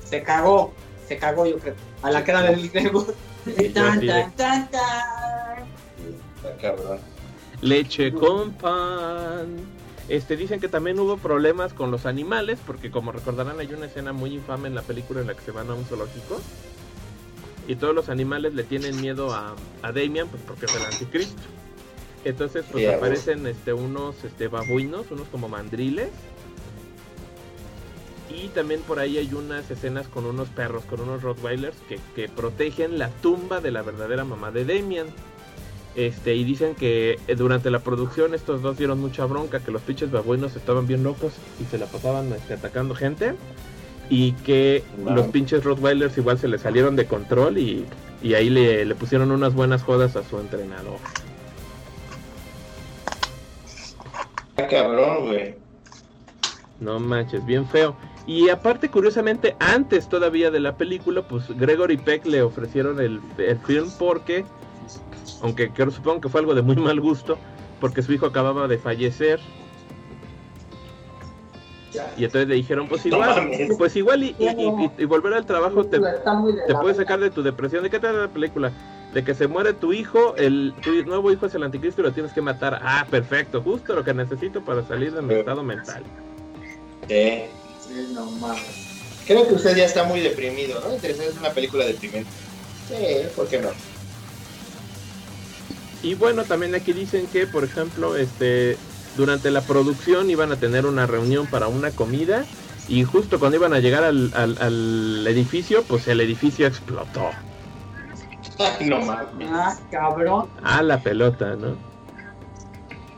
Se 0.02 0.22
cagó, 0.22 0.72
se 1.06 1.18
cagó, 1.18 1.44
yo 1.46 1.58
creo. 1.58 1.74
A 2.02 2.10
la 2.10 2.24
cara 2.24 2.42
del 2.42 2.70
Grego. 2.70 3.06
Yo 3.46 3.72
Tan, 3.72 3.98
así 3.98 4.06
de- 4.06 4.12
tan, 4.12 4.32
tan, 4.36 4.70
tan. 4.70 5.64
Está 6.36 6.56
cabrón. 6.60 6.98
Leche 7.62 8.12
con 8.12 8.52
pan. 8.52 9.56
Este 10.08 10.36
dicen 10.36 10.60
que 10.60 10.68
también 10.68 11.00
hubo 11.00 11.16
problemas 11.16 11.72
con 11.72 11.90
los 11.90 12.06
animales, 12.06 12.58
porque 12.64 12.90
como 12.90 13.10
recordarán 13.12 13.58
hay 13.58 13.72
una 13.72 13.86
escena 13.86 14.12
muy 14.12 14.34
infame 14.34 14.68
en 14.68 14.74
la 14.74 14.82
película 14.82 15.20
en 15.20 15.26
la 15.26 15.34
que 15.34 15.40
se 15.40 15.50
van 15.50 15.68
a 15.70 15.74
un 15.74 15.84
zoológico. 15.84 16.40
Y 17.66 17.74
todos 17.74 17.94
los 17.94 18.08
animales 18.08 18.54
le 18.54 18.62
tienen 18.62 19.00
miedo 19.00 19.34
a, 19.34 19.56
a 19.82 19.92
Damian, 19.92 20.28
pues 20.28 20.42
porque 20.46 20.66
es 20.66 20.76
el 20.76 20.84
anticristo. 20.84 21.42
Entonces, 22.24 22.64
pues 22.70 22.88
aparecen 22.94 23.46
este, 23.46 23.72
unos 23.72 24.22
este, 24.22 24.46
babuinos, 24.48 25.10
unos 25.10 25.26
como 25.28 25.48
mandriles. 25.48 26.10
Y 28.36 28.48
también 28.48 28.82
por 28.82 28.98
ahí 28.98 29.16
hay 29.16 29.32
unas 29.32 29.70
escenas 29.70 30.08
con 30.08 30.26
unos 30.26 30.48
perros, 30.50 30.84
con 30.84 31.00
unos 31.00 31.22
Rottweilers 31.22 31.76
que, 31.88 31.98
que 32.14 32.28
protegen 32.28 32.98
la 32.98 33.08
tumba 33.08 33.60
de 33.60 33.70
la 33.70 33.80
verdadera 33.82 34.24
mamá 34.24 34.50
de 34.50 34.64
Damian. 34.66 35.06
Este, 35.94 36.34
y 36.34 36.44
dicen 36.44 36.74
que 36.74 37.18
eh, 37.26 37.34
durante 37.34 37.70
la 37.70 37.78
producción 37.78 38.34
estos 38.34 38.60
dos 38.60 38.76
dieron 38.76 39.00
mucha 39.00 39.24
bronca, 39.24 39.60
que 39.60 39.70
los 39.70 39.80
pinches 39.80 40.10
babuinos 40.10 40.54
estaban 40.54 40.86
bien 40.86 41.02
locos 41.02 41.32
y 41.58 41.64
se 41.64 41.78
la 41.78 41.86
pasaban 41.86 42.30
este, 42.34 42.52
atacando 42.54 42.94
gente. 42.94 43.34
Y 44.10 44.32
que 44.32 44.84
Wow. 44.98 45.14
los 45.14 45.26
pinches 45.28 45.64
Rottweilers 45.64 46.18
igual 46.18 46.38
se 46.38 46.48
le 46.48 46.58
salieron 46.58 46.94
de 46.94 47.06
control 47.06 47.56
y, 47.56 47.86
y 48.22 48.34
ahí 48.34 48.50
le, 48.50 48.84
le 48.84 48.94
pusieron 48.94 49.30
unas 49.32 49.54
buenas 49.54 49.82
jodas 49.82 50.14
a 50.16 50.22
su 50.22 50.38
entrenador. 50.38 50.98
Cabrón, 54.70 55.26
güey. 55.26 55.54
No 56.80 57.00
manches, 57.00 57.44
bien 57.46 57.66
feo. 57.68 57.96
Y 58.26 58.48
aparte, 58.48 58.90
curiosamente, 58.90 59.54
antes 59.60 60.08
todavía 60.08 60.50
de 60.50 60.58
la 60.60 60.76
película, 60.76 61.22
pues 61.22 61.48
Gregory 61.56 61.96
Peck 61.96 62.26
le 62.26 62.42
ofrecieron 62.42 63.00
el, 63.00 63.20
el 63.38 63.58
film 63.58 63.88
porque, 63.98 64.44
aunque 65.42 65.70
creo, 65.70 65.90
supongo 65.92 66.20
que 66.22 66.28
fue 66.28 66.40
algo 66.40 66.54
de 66.54 66.62
muy 66.62 66.74
mal 66.76 67.00
gusto, 67.00 67.38
porque 67.80 68.02
su 68.02 68.12
hijo 68.12 68.26
acababa 68.26 68.66
de 68.66 68.78
fallecer. 68.78 69.38
Y 72.16 72.24
entonces 72.24 72.48
le 72.48 72.56
dijeron, 72.56 72.88
pues 72.88 73.06
igual, 73.06 73.50
pues 73.78 73.96
igual 73.96 74.22
y, 74.24 74.34
y- 74.38 74.44
y- 74.98 75.02
y 75.02 75.04
volver 75.06 75.32
al 75.32 75.46
trabajo 75.46 75.84
te, 75.84 75.98
te 76.66 76.72
verga. 76.74 76.94
sacar 76.94 77.20
de 77.20 77.30
tu 77.30 77.42
depresión. 77.42 77.84
¿De 77.84 77.90
qué 77.90 77.98
trata 78.00 78.18
la 78.18 78.28
película? 78.28 78.72
De 79.14 79.22
que 79.24 79.34
se 79.34 79.46
muere 79.46 79.72
tu 79.72 79.92
hijo, 79.92 80.34
el 80.36 80.74
tu 80.82 80.90
nuevo 81.04 81.30
hijo 81.32 81.46
es 81.46 81.54
el 81.54 81.62
anticristo 81.62 82.02
y 82.02 82.04
lo 82.04 82.12
tienes 82.12 82.32
que 82.32 82.42
matar. 82.42 82.80
Ah, 82.82 83.06
perfecto, 83.08 83.62
justo 83.62 83.94
lo 83.94 84.04
que 84.04 84.12
necesito 84.12 84.62
para 84.62 84.82
salir 84.82 85.12
de 85.14 85.22
mi 85.22 85.34
estado 85.34 85.62
mental. 85.62 86.02
Sí. 87.08 87.44
Sí, 87.88 87.94
no 88.12 88.30
mames. 88.32 88.62
Creo 89.26 89.46
que 89.48 89.54
usted 89.54 89.76
ya 89.76 89.84
está 89.84 90.04
muy 90.04 90.20
deprimido, 90.20 90.80
¿no? 90.80 90.92
Interesante, 90.94 91.32
es 91.32 91.36
una 91.38 91.52
película 91.52 91.84
deprimente. 91.84 92.30
Sí, 92.88 92.94
¿por 93.34 93.48
qué 93.48 93.60
no? 93.60 93.70
Y 96.02 96.14
bueno, 96.14 96.44
también 96.44 96.74
aquí 96.74 96.92
dicen 96.92 97.26
que, 97.26 97.46
por 97.46 97.64
ejemplo, 97.64 98.16
este 98.16 98.78
durante 99.16 99.50
la 99.50 99.64
producción 99.66 100.28
iban 100.30 100.52
a 100.52 100.60
tener 100.60 100.84
una 100.86 101.06
reunión 101.06 101.46
para 101.46 101.68
una 101.68 101.90
comida 101.92 102.46
y 102.86 103.02
justo 103.04 103.38
cuando 103.38 103.56
iban 103.56 103.72
a 103.72 103.80
llegar 103.80 104.04
al, 104.04 104.30
al- 104.34 104.58
al 104.60 105.26
edificio, 105.26 105.84
pues 105.84 106.06
el 106.06 106.20
edificio 106.20 106.66
explotó. 106.66 107.30
Ay, 108.58 108.86
no 108.88 109.00
mames. 109.00 109.48
Ah, 109.50 109.76
cabrón. 109.90 110.50
Ah, 110.62 110.82
la 110.82 111.00
pelota, 111.00 111.56
¿no? 111.56 111.76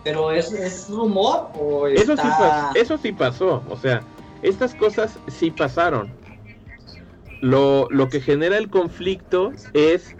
Pero 0.04 0.30
es, 0.30 0.52
es 0.52 0.88
rumor 0.88 1.50
o 1.54 1.86
Eso 1.86 2.16
sí, 2.16 2.22
está... 2.28 2.72
eso 2.74 2.96
sí 2.96 3.12
pasó, 3.12 3.62
o 3.68 3.76
sea, 3.76 4.02
estas 4.42 4.74
cosas 4.74 5.18
sí 5.28 5.50
pasaron. 5.50 6.10
Lo, 7.40 7.88
lo 7.90 8.08
que 8.08 8.20
genera 8.20 8.58
el 8.58 8.68
conflicto 8.68 9.52
es 9.72 10.16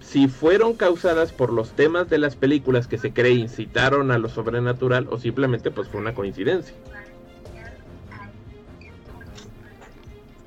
si 0.00 0.28
fueron 0.28 0.74
causadas 0.74 1.32
por 1.32 1.52
los 1.52 1.72
temas 1.72 2.08
de 2.08 2.18
las 2.18 2.34
películas 2.36 2.86
que 2.86 2.96
se 2.96 3.12
cree 3.12 3.32
incitaron 3.32 4.10
a 4.10 4.18
lo 4.18 4.28
sobrenatural 4.28 5.06
o 5.10 5.18
simplemente 5.18 5.70
pues 5.70 5.88
fue 5.88 6.00
una 6.00 6.14
coincidencia. 6.14 6.74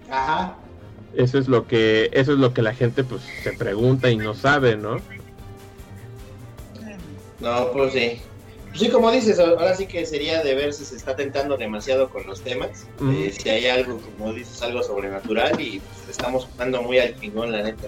Ajá. 0.09 0.55
Eso 1.13 1.37
es 1.37 1.47
lo 1.47 1.67
que 1.67 2.09
eso 2.13 2.33
es 2.33 2.39
lo 2.39 2.53
que 2.53 2.61
la 2.61 2.73
gente 2.73 3.03
pues 3.03 3.21
se 3.43 3.53
pregunta 3.53 4.09
y 4.09 4.17
no 4.17 4.33
sabe, 4.33 4.77
¿no? 4.77 4.97
No, 7.39 7.71
pues 7.73 7.93
sí. 7.93 8.21
Sí, 8.73 8.89
como 8.89 9.11
dices, 9.11 9.37
ahora 9.39 9.75
sí 9.75 9.85
que 9.85 10.05
sería 10.05 10.41
de 10.43 10.55
ver 10.55 10.73
si 10.73 10.85
se 10.85 10.95
está 10.95 11.15
tentando 11.15 11.57
demasiado 11.57 12.09
con 12.09 12.25
los 12.25 12.41
temas. 12.41 12.85
Eh, 13.11 13.33
si 13.37 13.49
hay 13.49 13.67
algo, 13.67 13.99
como 14.17 14.31
dices, 14.33 14.61
algo 14.61 14.81
sobrenatural 14.81 15.59
y 15.59 15.79
pues, 15.79 16.09
estamos 16.09 16.45
jugando 16.51 16.81
muy 16.81 16.97
al 16.99 17.13
pingón, 17.15 17.51
la 17.51 17.63
neta. 17.63 17.87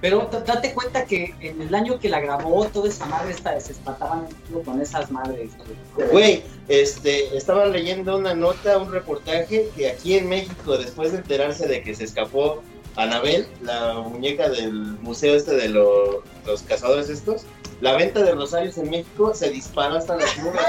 Pero 0.00 0.28
date 0.46 0.74
cuenta 0.74 1.04
que 1.06 1.34
en 1.40 1.60
el 1.60 1.74
año 1.74 1.98
que 1.98 2.08
la 2.08 2.20
grabó, 2.20 2.66
toda 2.66 2.88
esa 2.88 3.04
madre 3.06 3.32
esta, 3.32 3.58
se 3.60 3.72
espataban 3.72 4.26
con 4.64 4.80
esas 4.80 5.10
madres. 5.10 5.50
güey. 5.96 6.08
Güey, 6.10 6.42
este, 6.68 7.36
estaba 7.36 7.66
leyendo 7.66 8.16
una 8.16 8.32
nota, 8.34 8.78
un 8.78 8.92
reportaje 8.92 9.68
que 9.76 9.88
aquí 9.90 10.14
en 10.14 10.28
México, 10.28 10.76
después 10.78 11.10
de 11.12 11.18
enterarse 11.18 11.66
de 11.66 11.82
que 11.82 11.94
se 11.96 12.04
escapó 12.04 12.62
Anabel, 12.94 13.46
la 13.62 13.94
muñeca 13.94 14.48
del 14.48 14.72
museo 14.72 15.34
este 15.34 15.54
de 15.56 15.68
lo- 15.68 16.22
los 16.46 16.62
cazadores 16.62 17.08
estos, 17.08 17.42
la 17.80 17.94
venta 17.96 18.22
de 18.22 18.32
rosarios 18.34 18.76
en 18.78 18.90
México 18.90 19.34
se 19.34 19.50
disparó 19.50 19.96
hasta 19.96 20.16
las 20.16 20.36
nubes. 20.38 20.60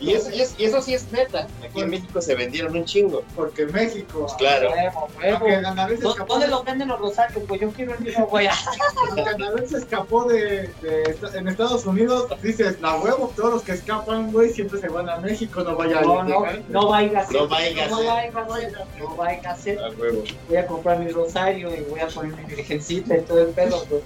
y, 0.00 0.12
eso, 0.14 0.30
y, 0.30 0.40
es- 0.40 0.54
y 0.58 0.64
eso 0.64 0.82
sí 0.82 0.94
es 0.94 1.10
neta. 1.12 1.46
Aquí 1.64 1.80
en 1.80 1.90
México 1.90 2.20
se 2.20 2.34
vendieron 2.34 2.76
un 2.76 2.84
chingo. 2.84 3.22
Porque 3.36 3.66
México. 3.66 4.20
Pues 4.20 4.32
claro. 4.34 4.70
Huevo, 4.70 5.08
huevo. 5.18 5.36
Aunque 5.38 5.54
Anabel 5.56 5.96
se 5.98 6.02
¿Dó- 6.04 6.10
escapó, 6.10 6.32
¿Dónde 6.34 6.48
los 6.48 6.64
venden 6.64 6.88
los 6.88 6.98
rosarios? 7.00 7.42
Pues 7.46 7.60
yo 7.60 7.70
quiero 7.70 7.94
el 7.94 8.00
mismo, 8.00 8.26
güey. 8.26 8.48
Anabel 9.34 9.68
se 9.68 9.78
escapó 9.78 10.24
de, 10.24 10.70
en 11.34 11.48
Estados 11.48 11.86
Unidos, 11.86 12.28
dices, 12.42 12.80
la 12.80 12.96
huevo, 12.96 13.32
todos 13.36 13.52
los 13.54 13.62
que 13.62 13.72
escapan, 13.72 14.32
güey, 14.32 14.50
siempre 14.52 14.80
se 14.80 14.88
van 14.88 15.08
a 15.08 15.16
México, 15.18 15.62
no 15.62 15.76
vaya 15.76 16.00
No, 16.00 16.20
a 16.20 16.24
no, 16.24 16.46
no 16.68 16.88
vaya 16.88 17.20
a 17.20 17.26
ser. 17.26 17.36
No 17.36 17.48
vaya 17.48 17.84
a 17.84 17.88
no 17.88 17.98
ser. 17.98 18.06
vaya 18.06 18.30
a 18.40 18.46
ser. 18.56 18.72
No 18.98 19.16
vaya 19.16 19.40
a 19.50 20.00
huevo. 20.00 20.22
Voy 20.48 20.56
a 20.56 20.66
comprar 20.66 20.98
mi 20.98 21.10
rosario 21.10 21.74
y 21.74 21.80
voy 21.82 22.00
a 22.00 22.08
poner 22.08 22.34
mi 22.36 22.44
virgencita 22.54 23.16
y 23.16 23.20
todo 23.22 23.42
el 23.42 23.48
pedo, 23.48 23.84
pues. 23.88 24.02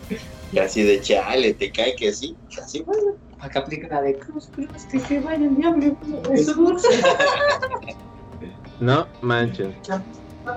Y 0.53 0.59
así 0.59 0.83
de 0.83 1.01
chale, 1.01 1.55
te 1.55 1.71
cae 1.73 1.95
que 1.97 2.13
sí. 2.13 2.37
Así, 2.63 2.83
bueno. 2.83 3.15
Acá 3.41 3.61
aplica 3.61 3.89
la 3.89 4.03
de 4.03 4.17
cruz, 4.19 4.49
cruz, 4.55 4.85
que 4.91 4.99
se 5.01 5.21
vaya 5.21 5.45
el 5.45 5.57
diablo. 5.57 5.97
Eso 6.33 6.55
dulce. 6.55 6.89
No 8.81 9.07
manches. 9.23 9.75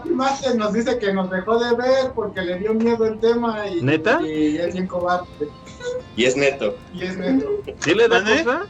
Master 0.06 0.56
nos 0.56 0.74
dice 0.74 1.00
que 1.00 1.14
nos 1.14 1.32
dejó 1.32 1.58
de 1.58 1.76
ver 1.76 2.12
porque 2.14 2.42
le 2.42 2.60
dio 2.60 2.74
miedo 2.74 3.06
el 3.06 3.20
tema 3.20 3.66
y, 3.68 3.82
¿Neta? 3.82 4.22
y 4.22 4.58
es 4.58 4.74
bien 4.74 4.88
cobarde. 4.88 5.26
Y 6.16 6.26
es 6.26 6.36
neto. 6.36 6.76
Y 6.94 7.04
es 7.04 7.18
neto. 7.18 7.48
¿Sí 7.80 7.96
le 7.96 8.08
da 8.08 8.22
¿Mande? 8.22 8.44
cosa? 8.44 8.66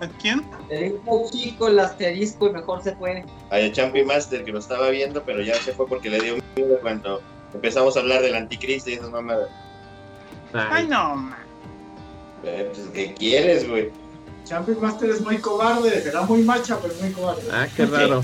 ¿A 0.00 0.08
quién? 0.20 0.44
Le 0.68 0.90
dijo 0.90 1.24
chico 1.30 1.68
el 1.68 1.78
asterisco 1.78 2.48
y 2.48 2.52
mejor 2.52 2.82
se 2.82 2.94
fue. 2.96 3.24
Hay 3.50 3.70
a 3.70 3.72
Champi 3.72 4.02
Master 4.02 4.44
que 4.44 4.52
lo 4.52 4.58
estaba 4.58 4.90
viendo, 4.90 5.22
pero 5.22 5.40
ya 5.40 5.54
se 5.54 5.72
fue 5.72 5.86
porque 5.86 6.10
le 6.10 6.20
dio 6.20 6.34
miedo 6.56 6.78
cuando 6.82 7.22
empezamos 7.54 7.96
a 7.96 8.00
hablar 8.00 8.20
del 8.20 8.34
anticristo 8.34 8.90
y 8.90 8.94
esas 8.94 9.10
mamadas. 9.10 9.48
Ay, 10.54 10.68
Ay, 10.70 10.86
no, 10.86 11.16
man. 11.16 11.36
Eh, 12.44 12.70
pues, 12.72 12.86
¿Qué 12.94 13.14
quieres, 13.14 13.68
güey? 13.68 13.90
Champion 14.44 14.80
Master 14.80 15.10
es 15.10 15.20
muy 15.22 15.38
cobarde, 15.38 16.02
será 16.02 16.22
muy 16.22 16.42
macha, 16.42 16.78
pero 16.80 16.94
muy 17.00 17.10
cobarde. 17.12 17.42
ah, 17.52 17.66
qué 17.76 17.86
raro. 17.86 18.22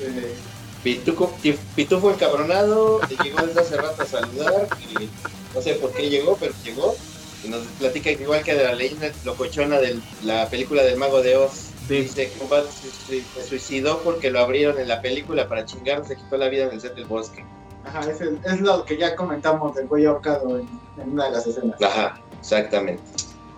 Eh, 0.00 0.34
Pituco, 0.82 1.30
pi- 1.42 1.58
Pitufo 1.76 2.10
encabronado, 2.10 3.00
te 3.06 3.16
llegó 3.22 3.44
desde 3.46 3.60
hace 3.60 3.76
rato 3.76 4.02
a 4.02 4.06
saludar 4.06 4.66
y 4.80 5.08
no 5.54 5.60
sé 5.60 5.74
por 5.74 5.92
qué 5.92 6.08
llegó, 6.08 6.36
pero 6.40 6.54
llegó. 6.64 6.96
Y 7.44 7.48
nos 7.48 7.62
platica 7.78 8.14
que 8.16 8.22
igual 8.22 8.42
que 8.42 8.54
de 8.54 8.64
la 8.64 8.74
leyenda 8.74 9.10
locochona 9.24 9.78
de 9.78 9.98
la 10.24 10.48
película 10.48 10.82
del 10.82 10.96
Mago 10.98 11.20
de 11.22 11.36
Oz. 11.36 11.68
Sí. 11.88 12.02
Dice 12.02 12.30
que 12.30 13.22
se 13.34 13.46
suicidó 13.48 13.98
porque 14.02 14.30
lo 14.30 14.40
abrieron 14.40 14.78
en 14.78 14.88
la 14.88 15.02
película 15.02 15.48
para 15.48 15.64
chingar, 15.66 16.06
se 16.06 16.16
quitó 16.16 16.36
la 16.38 16.48
vida 16.48 16.64
en 16.64 16.72
el 16.72 16.80
set 16.80 16.94
del 16.94 17.04
bosque. 17.06 17.44
Ajá, 17.84 18.10
es, 18.10 18.20
el- 18.20 18.38
es 18.44 18.60
lo 18.60 18.84
que 18.84 18.96
ya 18.96 19.14
comentamos 19.16 19.74
del 19.74 19.86
güey 19.88 20.04
ahorcado 20.06 20.58
en, 20.58 20.68
en 21.02 21.12
una 21.12 21.26
de 21.26 21.30
las 21.32 21.46
escenas. 21.46 21.80
Ajá, 21.82 22.20
exactamente. 22.38 23.02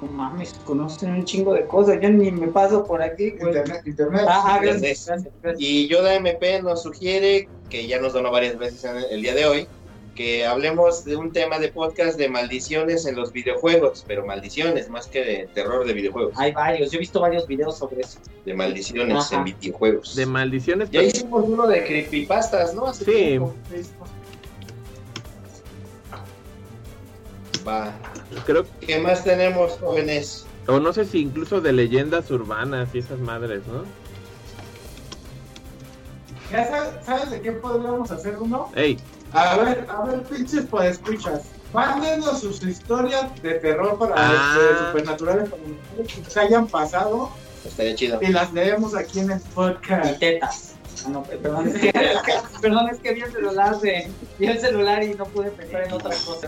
No 0.00 0.08
mames, 0.08 0.54
conocen 0.64 1.12
un 1.12 1.24
chingo 1.24 1.54
de 1.54 1.64
cosas. 1.66 1.98
Yo 2.00 2.10
ni 2.10 2.32
me 2.32 2.48
paso 2.48 2.84
por 2.84 3.00
aquí, 3.00 3.30
güey. 3.30 3.56
Internet, 3.56 3.82
internet. 3.86 4.24
Ah, 4.26 4.42
ah, 4.44 4.56
Internet. 4.56 4.80
gracias, 4.82 5.06
gracias, 5.06 5.34
gracias. 5.42 5.60
Y 5.62 5.86
Yoda 5.88 6.14
MP 6.16 6.60
nos 6.62 6.82
sugiere, 6.82 7.48
que 7.70 7.86
ya 7.86 8.00
nos 8.00 8.12
donó 8.12 8.32
varias 8.32 8.58
veces 8.58 8.82
en 8.84 8.96
el, 8.96 9.04
el 9.04 9.22
día 9.22 9.34
de 9.34 9.46
hoy, 9.46 9.68
que 10.14 10.44
hablemos 10.46 11.04
de 11.04 11.16
un 11.16 11.32
tema 11.32 11.58
de 11.58 11.68
podcast 11.68 12.18
de 12.18 12.28
maldiciones 12.28 13.06
en 13.06 13.16
los 13.16 13.32
videojuegos, 13.32 14.04
pero 14.06 14.26
maldiciones 14.26 14.90
más 14.90 15.06
que 15.06 15.24
de 15.24 15.48
terror 15.54 15.86
de 15.86 15.92
videojuegos, 15.94 16.34
Hay 16.36 16.52
varios, 16.52 16.90
yo 16.90 16.96
he 16.96 17.00
visto 17.00 17.20
varios 17.20 17.46
videos 17.46 17.78
sobre 17.78 18.02
eso. 18.02 18.18
de 18.44 18.54
maldiciones 18.54 19.16
Ajá. 19.16 19.36
en 19.36 19.44
videojuegos. 19.44 20.14
De 20.16 20.26
maldiciones. 20.26 20.90
Ya 20.90 21.02
hicimos 21.02 21.44
uno 21.46 21.66
de 21.66 21.84
creepypastas, 21.84 22.74
¿no? 22.74 22.86
Hace 22.86 23.04
Sí. 23.04 23.10
tiempo. 23.12 23.54
Va. 27.66 27.92
Creo 28.44 28.66
¿Qué 28.80 28.98
más 28.98 29.22
tenemos, 29.24 29.72
jóvenes? 29.78 30.46
O 30.66 30.80
no 30.80 30.92
sé 30.92 31.04
si 31.04 31.20
incluso 31.20 31.60
de 31.60 31.72
leyendas 31.72 32.30
urbanas 32.30 32.88
y 32.94 32.98
esas 32.98 33.18
madres, 33.18 33.62
¿no? 33.66 33.84
¿Ya 36.50 36.66
sabes, 36.68 36.90
sabes 37.06 37.30
de 37.30 37.40
qué 37.40 37.52
podríamos 37.52 38.10
hacer 38.10 38.36
uno? 38.38 38.70
Ey, 38.74 38.98
A 39.34 39.56
ver, 39.56 39.86
a 39.88 40.02
ver, 40.04 40.22
pinches 40.24 40.66
pues 40.70 40.92
escuchas. 40.92 41.42
Mándenos 41.72 42.40
sus 42.40 42.62
historias 42.62 43.30
de 43.42 43.54
terror 43.54 43.98
para 43.98 44.14
Ah. 44.16 44.56
este, 44.58 44.84
supernaturales 44.86 45.48
que 46.06 46.30
se 46.30 46.40
hayan 46.40 46.66
pasado 46.66 47.30
Estaría 47.64 47.94
chido. 47.94 48.18
y 48.20 48.26
las 48.28 48.52
leemos 48.52 48.94
aquí 48.94 49.20
en 49.20 49.30
el 49.30 49.38
Y 49.38 49.54
podcast. 49.54 50.18
tetas. 50.18 50.74
Ah, 51.06 51.08
no, 51.08 51.22
perdón, 51.22 51.68
es 51.68 51.80
que, 51.80 51.92
perdón, 52.60 52.88
es 52.90 52.98
que 52.98 53.14
vi 53.14 53.22
el 53.22 53.32
celular 53.32 53.80
de, 53.80 54.10
vi 54.38 54.46
el 54.46 54.60
celular 54.60 55.02
y 55.02 55.14
no 55.14 55.24
pude 55.24 55.50
pensar 55.50 55.84
en 55.84 55.92
otra 55.92 56.10
cosa. 56.10 56.46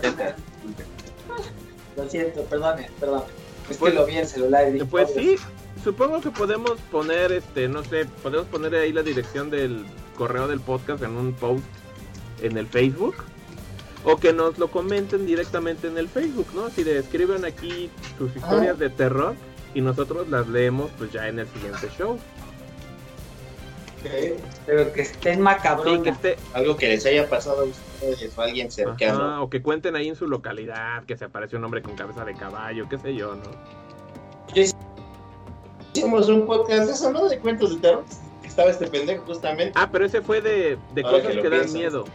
Lo 1.97 2.09
siento, 2.09 2.41
perdone, 2.43 2.89
perdón. 2.99 3.23
Es 3.69 3.77
que 3.77 3.79
Pues- 3.79 3.93
lo 3.95 4.05
vi 4.05 4.13
en 4.13 4.19
el 4.19 4.27
celular 4.27 4.67
y 4.67 4.71
dije, 4.73 4.85
pues 4.85 5.09
"Oye, 5.15 5.37
sí, 5.37 5.43
supongo 5.83 6.21
que 6.21 6.29
podemos 6.29 6.73
poner, 6.91 7.31
este, 7.31 7.67
no 7.67 7.83
sé, 7.83 8.05
podemos 8.21 8.45
poner 8.47 8.75
ahí 8.75 8.93
la 8.93 9.01
dirección 9.01 9.49
del 9.49 9.85
correo 10.15 10.47
del 10.47 10.59
podcast 10.59 11.01
en 11.03 11.11
un 11.17 11.33
post 11.33 11.63
en 12.41 12.57
el 12.57 12.67
Facebook. 12.67 13.15
O 14.03 14.17
que 14.17 14.33
nos 14.33 14.59
lo 14.59 14.69
comenten 14.69 15.25
directamente 15.25 15.87
en 15.87 15.97
el 15.97 16.07
Facebook, 16.07 16.47
¿no? 16.53 16.69
Si 16.69 16.83
le 16.83 16.99
escriben 16.99 17.43
aquí 17.43 17.89
sus 18.19 18.35
historias 18.35 18.77
de 18.77 18.89
terror 18.89 19.33
y 19.73 19.81
nosotros 19.81 20.29
las 20.29 20.47
leemos 20.47 20.91
pues 20.97 21.11
ya 21.11 21.27
en 21.27 21.39
el 21.39 21.47
siguiente 21.47 21.89
show. 21.97 22.19
Pero 24.65 24.93
que 24.93 25.01
estén 25.01 25.43
Sí, 25.83 26.01
que 26.03 26.09
esté, 26.09 26.37
Algo 26.53 26.77
que 26.77 26.89
les 26.89 27.05
haya 27.05 27.27
pasado 27.27 27.61
a 27.61 27.65
ustedes 27.65 28.37
o 28.37 28.41
a 28.41 28.45
alguien 28.45 28.71
cercano. 28.71 29.23
Ajá, 29.23 29.41
o 29.41 29.49
que 29.49 29.61
cuenten 29.61 29.95
ahí 29.95 30.07
en 30.07 30.15
su 30.15 30.27
localidad 30.27 31.03
que 31.05 31.17
se 31.17 31.25
apareció 31.25 31.57
un 31.57 31.65
hombre 31.65 31.81
con 31.81 31.95
cabeza 31.95 32.23
de 32.23 32.35
caballo, 32.35 32.87
qué 32.89 32.99
sé 32.99 33.15
yo, 33.15 33.35
¿no? 33.35 33.43
Sí, 34.53 34.71
hicimos 35.93 36.29
un 36.29 36.45
podcast 36.45 36.85
de 36.85 36.91
eso, 36.91 37.11
¿no? 37.11 37.27
De 37.27 37.39
cuentos 37.39 37.75
de 37.75 37.81
terror. 37.81 38.03
Estaba 38.43 38.69
este 38.69 38.87
pendejo 38.87 39.25
justamente. 39.25 39.73
Ah, 39.75 39.89
pero 39.91 40.05
ese 40.05 40.21
fue 40.21 40.39
de, 40.41 40.77
de 40.93 41.03
cosas 41.03 41.33
que 41.33 41.41
que 41.41 41.49
dan 41.49 41.59
pienso. 41.61 41.77
miedo. 41.77 42.05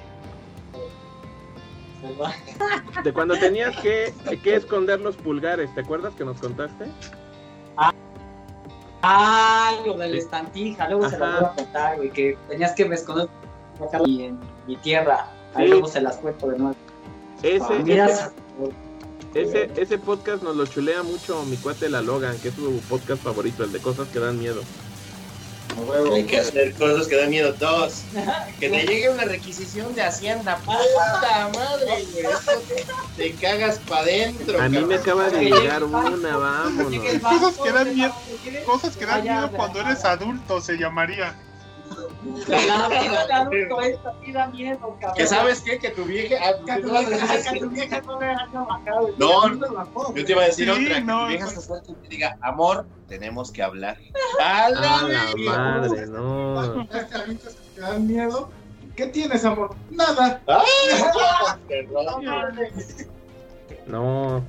De 3.05 3.13
cuando 3.13 3.39
tenías 3.39 3.77
que, 3.81 4.13
que 4.43 4.57
esconder 4.57 5.01
los 5.01 5.17
pulgares, 5.17 5.73
¿te 5.75 5.81
acuerdas 5.83 6.15
que 6.15 6.25
nos 6.25 6.39
contaste? 6.41 6.87
Ah, 9.03 9.73
lo 9.87 9.97
del 9.97 10.15
estantija, 10.17 10.89
luego 10.89 11.09
se 11.09 11.19
lo 11.19 11.25
Ajá. 11.25 11.41
voy 11.41 11.49
a 11.49 11.55
contar, 11.55 11.97
güey, 11.97 12.11
que 12.11 12.37
tenías 12.49 12.73
que 12.73 12.85
me 12.85 12.95
esconder 12.97 13.29
y 14.05 14.25
en 14.25 14.39
mi 14.67 14.77
tierra. 14.77 15.27
Ahí 15.55 15.65
Sí. 15.65 15.71
luego 15.71 15.89
se 15.89 16.01
las 16.03 16.17
cuento 16.19 16.49
de 16.49 16.59
nuevo. 16.59 16.77
Ese, 17.43 17.65
Ah, 17.65 18.31
ese, 19.33 19.63
ese, 19.65 19.81
ese 19.81 19.99
podcast 19.99 20.43
nos 20.43 20.55
lo 20.57 20.67
chulea 20.67 21.03
mucho 21.03 21.43
mi 21.45 21.57
cuate 21.57 21.89
La 21.89 22.03
Logan, 22.03 22.39
que 22.41 22.49
es 22.49 22.55
su 22.55 22.79
podcast 22.91 23.23
favorito, 23.23 23.65
el 23.65 23.73
de 23.73 23.79
cosas 23.79 24.09
que 24.09 24.19
dan 24.19 24.39
miedo. 24.39 24.61
Hay 26.13 26.25
que 26.25 26.39
hacer 26.39 26.75
cosas 26.75 27.07
que 27.07 27.17
dan 27.17 27.31
miedo 27.31 27.55
todos. 27.55 28.03
Que 28.59 28.69
te 28.69 28.87
llegue 28.87 29.11
una 29.11 29.25
requisición 29.25 29.95
de 29.95 30.03
Hacienda. 30.03 30.57
Puta 30.65 31.51
madre, 31.55 32.05
güey. 32.13 32.27
Eso 32.27 32.53
te, 33.17 33.33
cagas 33.35 33.79
para 33.81 34.03
adentro. 34.03 34.61
A 34.61 34.69
mí 34.69 34.81
me 34.81 34.97
acaba 34.97 35.29
de 35.31 35.45
llegar 35.45 35.85
una, 35.85 36.37
vámonos. 36.37 37.21
Cosas 37.21 37.59
que 37.63 37.73
dan 37.73 37.95
miedo. 37.95 38.15
Cosas 38.67 38.97
que 38.97 39.07
dan 39.07 39.23
miedo 39.23 39.51
cuando 39.53 39.81
eres 39.81 40.05
adulto, 40.05 40.61
se 40.61 40.77
llamaría. 40.77 41.35
Que 45.17 45.27
sabes 45.27 45.61
qué? 45.63 45.79
Que 45.79 45.91
tu 45.91 46.05
vieja. 46.05 46.37
Que 46.67 46.75
¿qué 46.75 46.81
tu 46.83 46.97
a 46.97 47.01
vieja- 47.01 47.53
que 47.53 47.61
tu 47.61 47.71
vieja 47.71 48.01
no 48.03 48.21
le 48.21 48.27
acá, 48.31 48.65
güey. 49.01 49.15
No, 49.19 49.49
No 49.49 49.57
me 49.57 49.69
bajó, 49.69 50.15
Yo 50.15 50.25
te 50.25 50.33
iba 50.33 50.43
a 50.43 50.47
decir 50.47 50.67
Sí, 50.67 50.71
otra. 50.85 50.95
Que 50.97 51.01
no, 51.03 51.21
tu 51.23 51.27
vieja 51.29 51.47
se 51.47 51.61
suelte 51.61 51.93
y 51.93 51.95
te 51.95 52.09
diga, 52.09 52.37
amor, 52.43 52.87
tenemos 53.09 53.51
que 53.51 53.63
hablar. 53.63 53.97
¡A 54.41 54.65
A 54.67 54.71
la 54.71 54.81
la 54.81 55.05
verga! 55.07 55.59
madre, 55.59 56.07
no. 56.07 56.87
Que 56.91 56.99
te 57.75 57.81
dan 57.81 58.07
miedo. 58.07 58.51
¿Qué 58.97 59.07
tienes, 59.07 59.45
amor? 59.45 59.75
Nada. 59.91 60.41
Perdón. 61.69 62.25
No. 63.87 64.45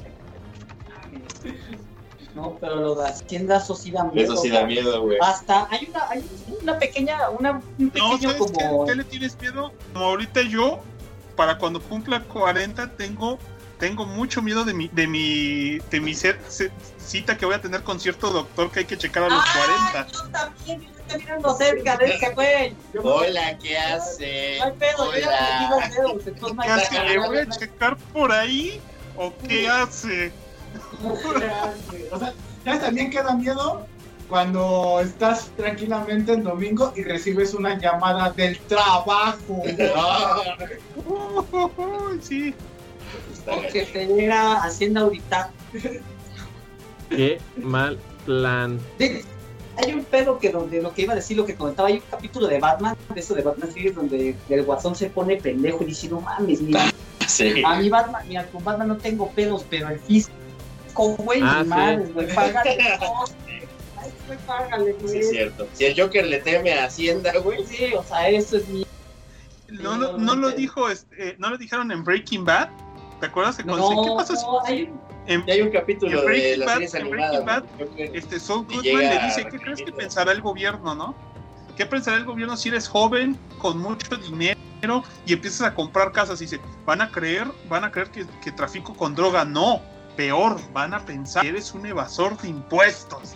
No, 2.36 2.58
pero 2.62 2.76
lo 2.78 2.96
de 2.96 3.10
Hacienda, 3.10 3.58
eso 3.58 3.76
sí 3.76 3.92
da 3.92 4.06
miedo. 4.06 4.34
Eso 4.34 4.42
sí 4.42 4.50
da 4.50 4.66
miedo, 4.66 5.02
güey. 5.02 5.18
Hasta 5.22 5.68
hay 5.70 5.88
una, 5.90 6.10
hay 6.10 6.24
una 6.62 6.80
pequeña, 6.80 7.30
una, 7.30 7.52
un 7.52 7.64
No, 7.78 7.92
pequeño 7.92 8.32
¿sabes 8.32 8.52
qué, 8.58 8.64
como... 8.70 8.86
qué 8.86 8.96
le 8.96 9.04
tienes 9.04 9.38
miedo? 9.42 9.74
Como 9.92 10.06
ahorita 10.06 10.42
yo, 10.44 10.80
para 11.36 11.58
cuando 11.58 11.82
cumpla 11.82 12.24
40, 12.24 12.92
tengo, 12.96 13.38
tengo 13.80 14.06
mucho 14.06 14.42
miedo 14.42 14.64
de 14.64 14.74
mi, 14.74 14.88
de 14.90 15.08
mi, 15.08 15.80
de 15.90 16.00
mi 16.00 16.14
ser- 16.14 16.40
cita 16.98 17.38
que 17.38 17.46
voy 17.46 17.56
a 17.56 17.62
tener 17.62 17.84
con 17.84 18.00
cierto 18.00 18.30
doctor 18.30 18.72
que 18.72 18.80
hay 18.80 18.86
que 18.86 18.98
checar 18.98 19.24
a 19.24 19.30
los 19.30 19.44
Ah, 19.44 20.00
40. 20.00 20.12
Yo 20.14 20.30
también, 20.32 20.82
yo 20.84 20.90
estoy 21.02 21.20
mirando 21.20 21.56
cerca 21.58 21.98
de 21.98 22.06
ese 22.16 22.34
güey. 22.34 22.76
Hola, 23.04 23.58
¿qué 23.58 23.78
hace? 23.78 24.58
No 24.60 24.66
hay 24.66 24.72
pedo, 24.74 25.14
yo 25.14 25.20
ya 25.20 25.68
me 25.70 25.76
Hola. 25.76 25.90
dedos, 25.90 26.26
no 26.56 26.64
¿Qué 26.64 26.70
hace? 26.70 27.04
¿Le 27.04 27.18
voy 27.20 27.38
a 27.40 27.50
checar 27.50 27.98
por 28.14 28.32
ahí? 28.32 28.80
¿O 29.18 29.34
qué 29.46 29.68
hace? 29.68 30.32
O 32.12 32.20
sea, 32.20 32.34
¿sabes 32.64 32.82
también 32.82 33.10
que 33.10 33.22
da 33.22 33.36
miedo? 33.36 33.86
Cuando 34.30 35.02
estás 35.02 35.52
tranquilamente 35.58 36.32
en 36.34 36.44
domingo 36.44 36.94
y 36.96 37.04
recibes 37.04 37.54
una 37.54 37.78
llamada 37.78 38.32
del 38.32 38.58
trabajo. 38.60 39.62
Ah, 39.96 40.38
Uy, 41.06 42.20
sí. 42.22 42.54
está 43.34 43.56
Porque 43.56 43.84
te 43.92 44.08
llega 44.08 44.64
Hacienda 44.64 45.02
ahorita. 45.02 45.52
Qué 47.10 47.42
mal 47.58 47.98
plan. 48.26 48.80
De- 48.98 49.26
Hay 49.78 49.94
un 49.94 50.04
pedo 50.06 50.38
que 50.40 50.50
donde 50.50 50.82
lo 50.82 50.94
que 50.94 51.02
iba 51.04 51.14
a 51.14 51.16
decir, 51.16 51.36
lo 51.36 51.46
que 51.46 51.56
comentaba, 51.56 51.88
hay 51.90 51.96
un 51.96 52.04
capítulo 52.10 52.48
de 52.48 52.60
Batman, 52.60 52.96
de 53.14 53.20
eso 53.20 53.34
de 53.34 53.42
Batman 53.42 53.72
Series, 53.72 53.96
donde 53.96 54.36
el 54.50 54.64
guasón 54.64 54.96
se 54.96 55.10
pone 55.10 55.38
pendejo 55.38 55.84
y 55.84 55.88
dice, 55.88 56.08
no 56.10 56.22
mames, 56.22 56.62
mira, 56.62 56.86
Sí. 57.28 57.64
a 57.66 57.76
mi 57.80 57.90
Batman, 57.90 58.24
mira, 58.28 58.46
con 58.48 58.64
Batman 58.64 58.90
no 58.90 58.98
tengo 58.98 59.30
pedos, 59.32 59.66
pero 59.70 59.90
el 59.90 60.00
fisco, 60.92 61.16
güey, 61.24 61.42
Ah, 61.44 61.64
sí. 61.64 62.12
güey, 62.14 62.28
págale, 62.36 62.78
no, 63.00 63.24
ay, 63.98 64.12
güey, 64.28 64.40
págale, 64.46 64.92
Sí, 64.94 64.98
güey. 65.04 65.20
es 65.20 65.30
cierto. 65.30 65.68
Si 65.74 65.86
el 65.86 66.00
Joker 66.00 66.26
le 66.26 66.40
teme 66.40 66.74
a 66.74 66.86
Hacienda, 66.86 67.34
güey. 67.40 67.66
Sí, 67.66 67.94
o 67.96 68.04
sea, 68.04 68.30
eso 68.30 68.58
es 68.58 68.68
mi... 68.68 68.86
No, 69.70 69.96
lo- 69.98 70.18
no 70.18 70.36
lo 70.36 70.52
dijo, 70.52 70.90
este, 70.90 71.36
no 71.40 71.50
lo 71.50 71.58
dijeron 71.58 71.92
en 71.92 72.04
Breaking 72.04 72.44
Bad. 72.44 72.70
¿Te 73.22 73.28
acuerdas 73.28 73.56
que 73.58 73.64
No, 73.64 73.76
¿Qué 74.04 74.12
pasa 74.18 74.36
si 74.36 74.44
no, 74.46 74.62
hay 74.66 74.84
un- 74.84 75.02
en, 75.28 75.46
Ya 75.46 75.54
hay 75.54 75.62
un 75.62 75.70
capítulo 75.72 76.12
En 76.12 76.18
de 76.18 76.26
Breaking 76.26 76.60
las 76.60 76.68
Bad- 76.68 76.96
en. 77.02 77.10
Breaking 77.10 77.46
¿no? 77.46 77.86
Joker. 77.86 78.16
este 78.16 78.40
Saul 78.40 78.66
Goodman 78.66 78.98
le 79.00 79.20
dice, 79.26 79.46
¿qué 79.50 79.60
crees 79.60 79.82
que 79.84 79.92
pensará 79.94 80.32
el 80.32 80.42
gobierno, 80.42 80.94
no? 80.96 81.16
¿Qué 81.78 81.86
pensará 81.86 82.18
el 82.18 82.26
gobierno 82.26 82.58
si 82.58 82.70
eres 82.70 82.88
joven, 82.88 83.38
con 83.60 83.78
mucho 83.78 84.18
dinero 84.18 84.58
y 85.26 85.34
empiezas 85.34 85.62
a 85.62 85.74
comprar 85.74 86.12
casas? 86.12 86.42
Y 86.42 86.46
dice, 86.46 86.60
van 86.86 87.02
a 87.02 87.10
creer, 87.12 87.48
van 87.70 87.84
a 87.86 87.92
creer 87.92 88.10
que, 88.10 88.26
que 88.44 88.52
trafico 88.52 88.94
con 88.96 89.16
droga. 89.16 89.46
No, 89.46 89.82
peor, 90.22 90.60
van 90.72 90.94
a 90.94 91.00
pensar 91.04 91.42
que 91.42 91.50
eres 91.50 91.74
un 91.74 91.86
evasor 91.86 92.38
de 92.38 92.50
impuestos. 92.50 93.34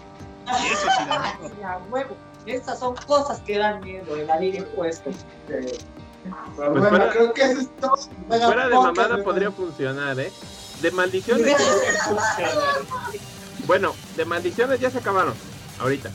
Y 0.48 0.68
eso 0.68 0.88
sí 0.98 1.06
da 1.10 1.36
miedo. 1.40 1.56
Ay, 1.58 1.64
a 1.64 1.78
huevo. 1.90 2.16
Estas 2.46 2.78
son 2.80 2.96
cosas 3.08 3.40
que 3.40 3.58
dan 3.58 3.80
miedo, 3.84 4.16
evadir 4.16 4.54
impuestos. 4.56 5.16
Eh, 5.50 5.76
Pues 6.56 6.70
bueno, 6.70 6.90
fuera- 6.90 7.10
creo 7.10 7.34
que 7.34 7.42
eso 7.44 7.62
es 7.62 7.76
todo. 7.78 7.98
Venga, 8.30 8.46
Fuera 8.46 8.68
de 8.68 8.76
mamada 8.76 9.24
podría 9.24 9.52
funcionar, 9.52 10.20
¿eh? 10.20 10.32
De 10.82 10.92
maldiciones. 10.92 11.56
Bueno, 13.66 13.96
de 14.16 14.26
maldiciones 14.26 14.80
ya 14.80 14.92
se 14.92 15.00
acabaron. 15.00 15.34
Ahorita. 15.80 16.10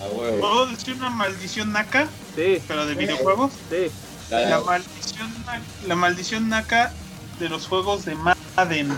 A 0.00 0.04
huevo. 0.06 0.40
¿Puedo 0.40 0.66
decir 0.68 0.94
una 0.94 1.10
maldición 1.10 1.72
naca, 1.72 2.08
Sí, 2.34 2.62
pero 2.66 2.86
de 2.86 2.94
videojuegos? 2.94 3.52
sí. 3.70 3.90
La 4.30 4.60
maldición, 4.60 5.32
la 5.86 5.94
maldición 5.94 6.48
naca 6.48 6.92
de 7.38 7.48
los 7.48 7.68
juegos 7.68 8.04
de 8.06 8.16
Madden. 8.16 8.96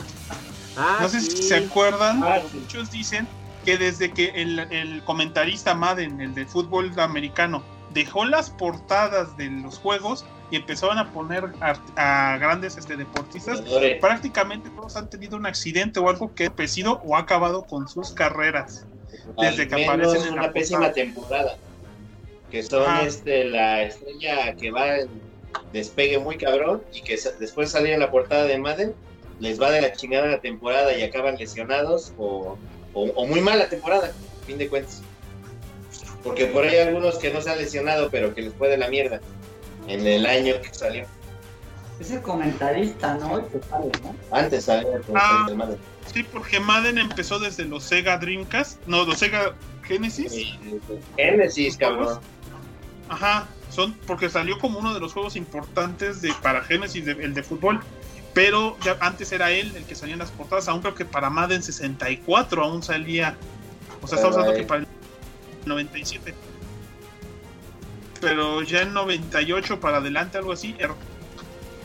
Ah, 0.78 0.98
No 1.02 1.08
sé 1.08 1.20
si 1.20 1.42
se 1.42 1.56
acuerdan, 1.56 2.22
Ah, 2.22 2.40
sí. 2.50 2.58
muchos 2.58 2.90
dicen 2.90 3.26
que 3.64 3.76
desde 3.76 4.12
que 4.12 4.28
el, 4.34 4.60
el 4.72 5.02
comentarista 5.04 5.74
Madden, 5.74 6.20
el 6.20 6.34
de 6.34 6.46
fútbol 6.46 6.92
americano, 6.98 7.62
dejó 7.92 8.24
las 8.24 8.50
portadas 8.50 9.36
de 9.36 9.50
los 9.50 9.78
juegos 9.78 10.24
y 10.50 10.56
empezaron 10.56 10.98
a 10.98 11.10
poner 11.12 11.44
a, 11.60 12.32
a 12.32 12.38
grandes 12.38 12.76
este, 12.78 12.96
deportistas, 12.96 13.60
Adore. 13.60 13.96
prácticamente 14.00 14.70
todos 14.70 14.96
han 14.96 15.10
tenido 15.10 15.36
un 15.36 15.44
accidente 15.46 16.00
o 16.00 16.08
algo 16.08 16.34
que 16.34 16.44
ha 16.44 16.46
empecido 16.46 17.02
o 17.04 17.16
ha 17.16 17.20
acabado 17.20 17.64
con 17.64 17.88
sus 17.88 18.12
carreras. 18.12 18.86
desde 19.38 19.68
que 19.68 19.84
aparecen 19.84 20.22
en 20.28 20.36
la 20.36 20.42
una 20.44 20.52
pésima 20.52 20.78
portada. 20.80 20.94
temporada. 20.94 21.56
Que 22.50 22.62
son 22.62 22.84
Ah. 22.86 23.02
este 23.04 23.44
la 23.44 23.82
estrella 23.82 24.54
que 24.56 24.70
va 24.70 24.96
en 25.00 25.08
despegue 25.72 26.18
muy 26.18 26.38
cabrón 26.38 26.82
y 26.94 27.02
que 27.02 27.18
después 27.38 27.70
salir 27.70 27.92
en 27.92 28.00
la 28.00 28.10
portada 28.10 28.44
de 28.44 28.56
Madden 28.56 28.94
les 29.40 29.60
va 29.60 29.70
de 29.70 29.80
la 29.80 29.92
chingada 29.92 30.26
la 30.26 30.40
temporada 30.40 30.96
y 30.96 31.02
acaban 31.02 31.36
lesionados 31.36 32.12
o, 32.18 32.56
o, 32.94 33.02
o 33.10 33.26
muy 33.26 33.40
mala 33.40 33.68
temporada, 33.68 34.08
a 34.08 34.46
fin 34.46 34.58
de 34.58 34.68
cuentas. 34.68 35.02
Porque 36.24 36.46
por 36.46 36.64
ahí 36.64 36.74
hay 36.76 36.88
algunos 36.88 37.16
que 37.18 37.32
no 37.32 37.40
se 37.40 37.50
han 37.50 37.58
lesionado, 37.58 38.10
pero 38.10 38.34
que 38.34 38.42
les 38.42 38.52
puede 38.52 38.76
la 38.76 38.88
mierda 38.88 39.20
en 39.86 40.06
el 40.06 40.26
año 40.26 40.54
que 40.60 40.74
salió. 40.74 41.06
Es 42.00 42.10
el 42.10 42.20
comentarista, 42.22 43.14
¿no? 43.14 43.38
El 43.38 43.46
que 43.46 43.60
sale, 43.68 43.90
¿no? 44.02 44.14
Antes 44.30 44.64
salió 44.64 44.96
el 44.96 45.02
Ah. 45.14 45.46
de 45.48 45.54
Madden. 45.54 45.78
Sí, 46.12 46.22
porque 46.24 46.58
Madden 46.60 46.98
empezó 46.98 47.38
desde 47.38 47.64
los 47.64 47.84
Sega 47.84 48.18
Dreamcast, 48.18 48.80
no, 48.86 49.04
los 49.04 49.18
Sega 49.18 49.54
Genesis. 49.82 50.32
Y- 50.32 50.58
Genesis, 51.16 51.76
cabrón. 51.76 52.20
Ajá, 53.08 53.48
son 53.70 53.94
porque 54.06 54.28
salió 54.28 54.58
como 54.58 54.78
uno 54.78 54.92
de 54.94 55.00
los 55.00 55.12
juegos 55.12 55.34
importantes 55.36 56.20
de 56.22 56.32
para 56.42 56.62
Genesis, 56.62 57.04
de- 57.06 57.12
el 57.12 57.34
de 57.34 57.42
fútbol. 57.42 57.80
Pero 58.34 58.76
ya 58.84 58.96
antes 59.00 59.32
era 59.32 59.50
él 59.50 59.72
el 59.74 59.84
que 59.84 59.94
salía 59.94 60.14
en 60.14 60.20
las 60.20 60.30
portadas, 60.30 60.68
aún 60.68 60.80
creo 60.80 60.94
que 60.94 61.04
para 61.04 61.30
Madden 61.30 61.62
64 61.62 62.62
aún 62.62 62.82
salía. 62.82 63.36
O 64.00 64.06
sea, 64.06 64.16
estamos 64.16 64.36
hablando 64.36 64.58
que 64.58 64.66
para 64.66 64.80
el 64.82 64.86
97. 65.66 66.34
Pero 68.20 68.62
ya 68.62 68.82
en 68.82 68.92
98 68.94 69.80
para 69.80 69.98
adelante, 69.98 70.38
algo 70.38 70.52
así, 70.52 70.74
era 70.78 70.94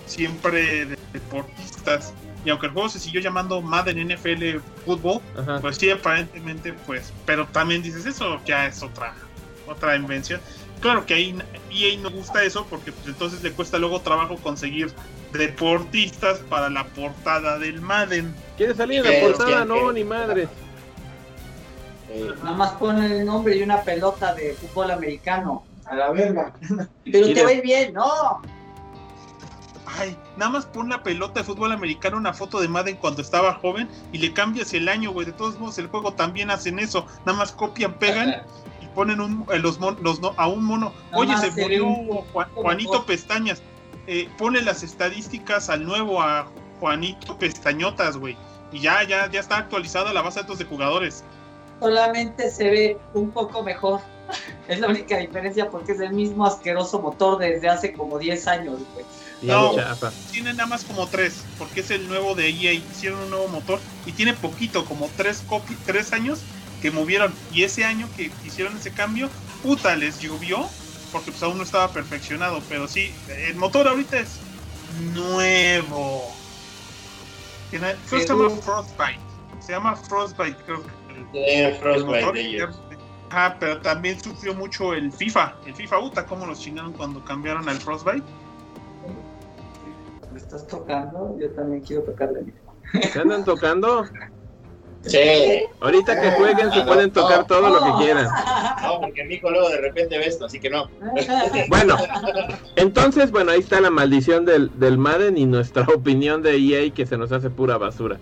siempre 0.06 0.86
de 0.86 0.98
deportistas. 1.12 2.14
Y 2.46 2.50
aunque 2.50 2.68
el 2.68 2.74
juego 2.74 2.90
se 2.90 3.00
siguió 3.00 3.22
llamando 3.22 3.62
Madden 3.62 4.10
NFL 4.10 4.60
Fútbol, 4.86 5.22
Ajá. 5.38 5.60
pues 5.62 5.78
sí, 5.78 5.90
aparentemente, 5.90 6.74
pues, 6.74 7.14
pero 7.26 7.48
también 7.48 7.82
dices, 7.82 8.06
eso 8.06 8.42
ya 8.46 8.66
es 8.68 8.84
otra, 8.84 9.16
otra 9.68 9.96
invención. 9.96 10.42
Claro 10.82 11.06
que 11.06 11.14
ahí 11.14 11.36
EA 11.72 11.98
no 12.00 12.10
gusta 12.12 12.44
eso 12.44 12.68
porque 12.70 12.92
pues, 12.92 13.08
entonces 13.08 13.42
le 13.42 13.54
cuesta 13.54 13.78
luego 13.78 14.02
trabajo 14.02 14.36
conseguir 14.36 14.92
deportistas 15.34 16.40
para 16.50 16.70
la 16.70 16.86
portada 16.86 17.60
del 17.60 17.82
Madden. 17.82 18.34
¿Quieres 18.58 18.78
salir 18.78 19.00
en 19.00 19.04
la 19.06 19.10
Pero, 19.12 19.28
portada? 19.28 19.50
¿quién- 19.58 19.68
No, 19.68 19.76
quién? 19.76 19.94
ni 19.96 20.04
madre. 20.04 20.48
Eh, 22.10 22.32
Nada 22.44 22.56
más 22.58 22.72
ponen 22.74 23.12
el 23.12 23.26
nombre 23.26 23.56
y 23.58 23.64
una 23.64 23.82
pelota 23.82 24.34
de 24.36 24.54
fútbol 24.54 24.92
americano. 24.92 25.64
A 25.86 25.96
la 25.96 26.12
verga. 26.12 26.54
Pero 27.04 27.28
te 27.28 27.34
de- 27.34 27.44
va 27.44 27.50
a 27.50 27.54
ir 27.54 27.62
bien, 27.64 27.94
¿no? 27.94 28.06
Ay, 30.00 30.18
nada 30.38 30.50
más 30.52 30.66
pon 30.66 30.90
la 30.90 31.04
pelota 31.04 31.42
de 31.42 31.44
fútbol 31.46 31.72
americano, 31.72 32.18
una 32.18 32.34
foto 32.34 32.60
de 32.62 32.68
Madden 32.68 32.96
cuando 32.96 33.22
estaba 33.22 33.54
joven 33.56 33.88
y 34.12 34.18
le 34.18 34.34
cambias 34.34 34.74
el 34.74 34.88
año, 34.90 35.12
güey. 35.12 35.26
De 35.26 35.34
todos 35.34 35.60
modos, 35.60 35.78
el 35.78 35.88
juego 35.88 36.14
también 36.14 36.50
hacen 36.50 36.80
eso. 36.80 37.06
Nada 37.26 37.38
más 37.38 37.52
copian, 37.52 37.94
pegan 37.96 38.42
y 38.82 38.86
ponen 38.96 39.20
un, 39.22 39.46
eh, 39.52 39.60
los, 39.60 39.80
mon- 39.80 39.98
los 40.02 40.20
no- 40.20 40.34
a 40.38 40.48
un 40.48 40.64
mono. 40.64 40.94
Nada 41.12 41.18
Oye, 41.22 41.38
se 41.38 41.52
murió 41.62 41.86
un 41.86 42.08
Juan- 42.08 42.48
poco 42.50 42.62
Juanito. 42.62 43.06
Pestañas. 43.06 43.62
Eh, 44.08 44.30
pone 44.38 44.62
las 44.62 44.84
estadísticas 44.84 45.70
al 45.70 45.86
nuevo 45.86 46.22
a 46.22 46.48
Juanito 46.80 47.38
Pestañotas, 47.38 48.18
güey. 48.18 48.36
Y 48.72 48.80
ya, 48.82 49.04
ya, 49.04 49.30
ya 49.32 49.40
está 49.40 49.58
actualizada 49.58 50.12
la 50.14 50.22
base 50.22 50.40
de 50.40 50.44
datos 50.44 50.60
de 50.60 50.66
jugadores. 50.66 51.24
Solamente 51.80 52.50
se 52.52 52.70
ve 52.70 52.98
un 53.14 53.32
poco 53.32 53.64
mejor. 53.64 54.02
Es 54.68 54.80
la 54.80 54.88
única 54.88 55.18
diferencia 55.18 55.70
porque 55.70 55.92
es 55.92 56.00
el 56.00 56.14
mismo 56.14 56.46
asqueroso 56.46 57.00
motor 57.02 57.38
desde 57.38 57.68
hace 57.68 57.92
como 57.92 58.18
10 58.18 58.48
años, 58.48 58.80
güey. 58.94 59.06
No. 59.42 59.74
Tiene 60.32 60.54
nada 60.54 60.68
más 60.68 60.86
como 60.86 61.06
tres, 61.08 61.44
porque 61.60 61.82
es 61.82 61.92
el 61.92 62.08
nuevo 62.08 62.34
de 62.34 62.48
EA. 62.50 62.72
Hicieron 62.72 63.20
un 63.20 63.30
nuevo 63.30 63.50
motor 63.50 63.82
y 64.06 64.14
tiene 64.14 64.34
poquito, 64.34 64.86
como 64.86 65.10
tres, 65.18 65.44
copi- 65.50 65.76
tres 65.86 66.14
años 66.14 66.40
que 66.82 66.92
movieron. 66.92 67.34
Y 67.52 67.64
ese 67.64 67.84
año 67.84 68.08
que 68.16 68.32
hicieron 68.46 68.76
ese 68.78 68.92
cambio, 68.92 69.30
puta, 69.62 69.98
les 69.98 70.20
llovió, 70.22 70.66
porque 71.14 71.32
pues 71.32 71.42
aún 71.44 71.58
no 71.58 71.64
estaba 71.64 71.88
perfeccionado. 71.94 72.62
Pero 72.68 72.88
sí, 72.90 73.14
el 73.48 73.56
motor 73.56 73.88
ahorita 73.88 74.20
es 74.20 74.40
nuevo. 75.14 76.34
Tiene- 77.70 77.96
creo 78.10 78.20
que 78.22 78.28
se 78.28 78.34
llama 78.34 78.50
Frostbite. 78.62 79.20
Se 79.60 79.72
llama 79.72 79.96
Frostbite, 79.96 80.58
creo 80.66 80.84
que. 80.84 80.90
el- 81.16 81.32
Tiene 81.32 81.66
el 81.70 81.76
Frostbite 81.78 82.20
motor. 82.22 82.34
de 82.34 82.42
ellos. 82.42 82.80
Ah, 83.32 83.56
pero 83.60 83.80
también 83.82 84.22
sufrió 84.22 84.54
mucho 84.54 84.94
el 84.94 85.12
FIFA. 85.12 85.56
El 85.66 85.74
FIFA 85.76 86.00
Uta, 86.00 86.26
cómo 86.26 86.46
los 86.46 86.60
chingaron 86.60 86.92
cuando 86.94 87.24
cambiaron 87.24 87.68
al 87.70 87.78
Frostbite. 87.78 88.24
¿Me 90.32 90.40
estás 90.40 90.68
tocando? 90.68 91.38
Yo 91.40 91.50
también 91.52 91.82
quiero 91.84 92.04
tocarle. 92.04 92.54
¿Se 93.12 93.20
andan 93.20 93.46
tocando? 93.46 94.06
Sí. 95.06 95.64
Ahorita 95.82 96.20
que 96.20 96.32
jueguen 96.32 96.72
se 96.72 96.80
Ah, 96.80 96.86
no, 96.86 96.94
pueden 96.94 97.12
tocar 97.12 97.40
no. 97.40 97.46
todo 97.46 97.70
lo 97.70 97.80
que 97.98 98.04
quieran. 98.06 98.28
No, 98.82 99.02
porque 99.02 99.26
Nico 99.26 99.50
luego 99.52 99.70
de 99.70 99.82
repente 99.82 100.18
ve 100.18 100.28
esto, 100.28 100.46
así 100.46 100.60
que 100.60 100.70
no. 100.70 100.90
Bueno, 101.70 101.98
entonces, 102.76 103.32
bueno, 103.32 103.52
ahí 103.52 103.60
está 103.60 103.82
la 103.82 103.90
maldición 103.90 104.46
del, 104.46 104.72
del 104.80 104.98
Madden 104.98 105.38
y 105.38 105.46
nuestra 105.46 105.84
opinión 105.94 106.42
de 106.42 106.56
EA 106.58 106.90
que 106.94 107.06
se 107.06 107.18
nos 107.18 107.32
hace 107.32 107.50
pura 107.50 107.78
basura. 107.78 108.18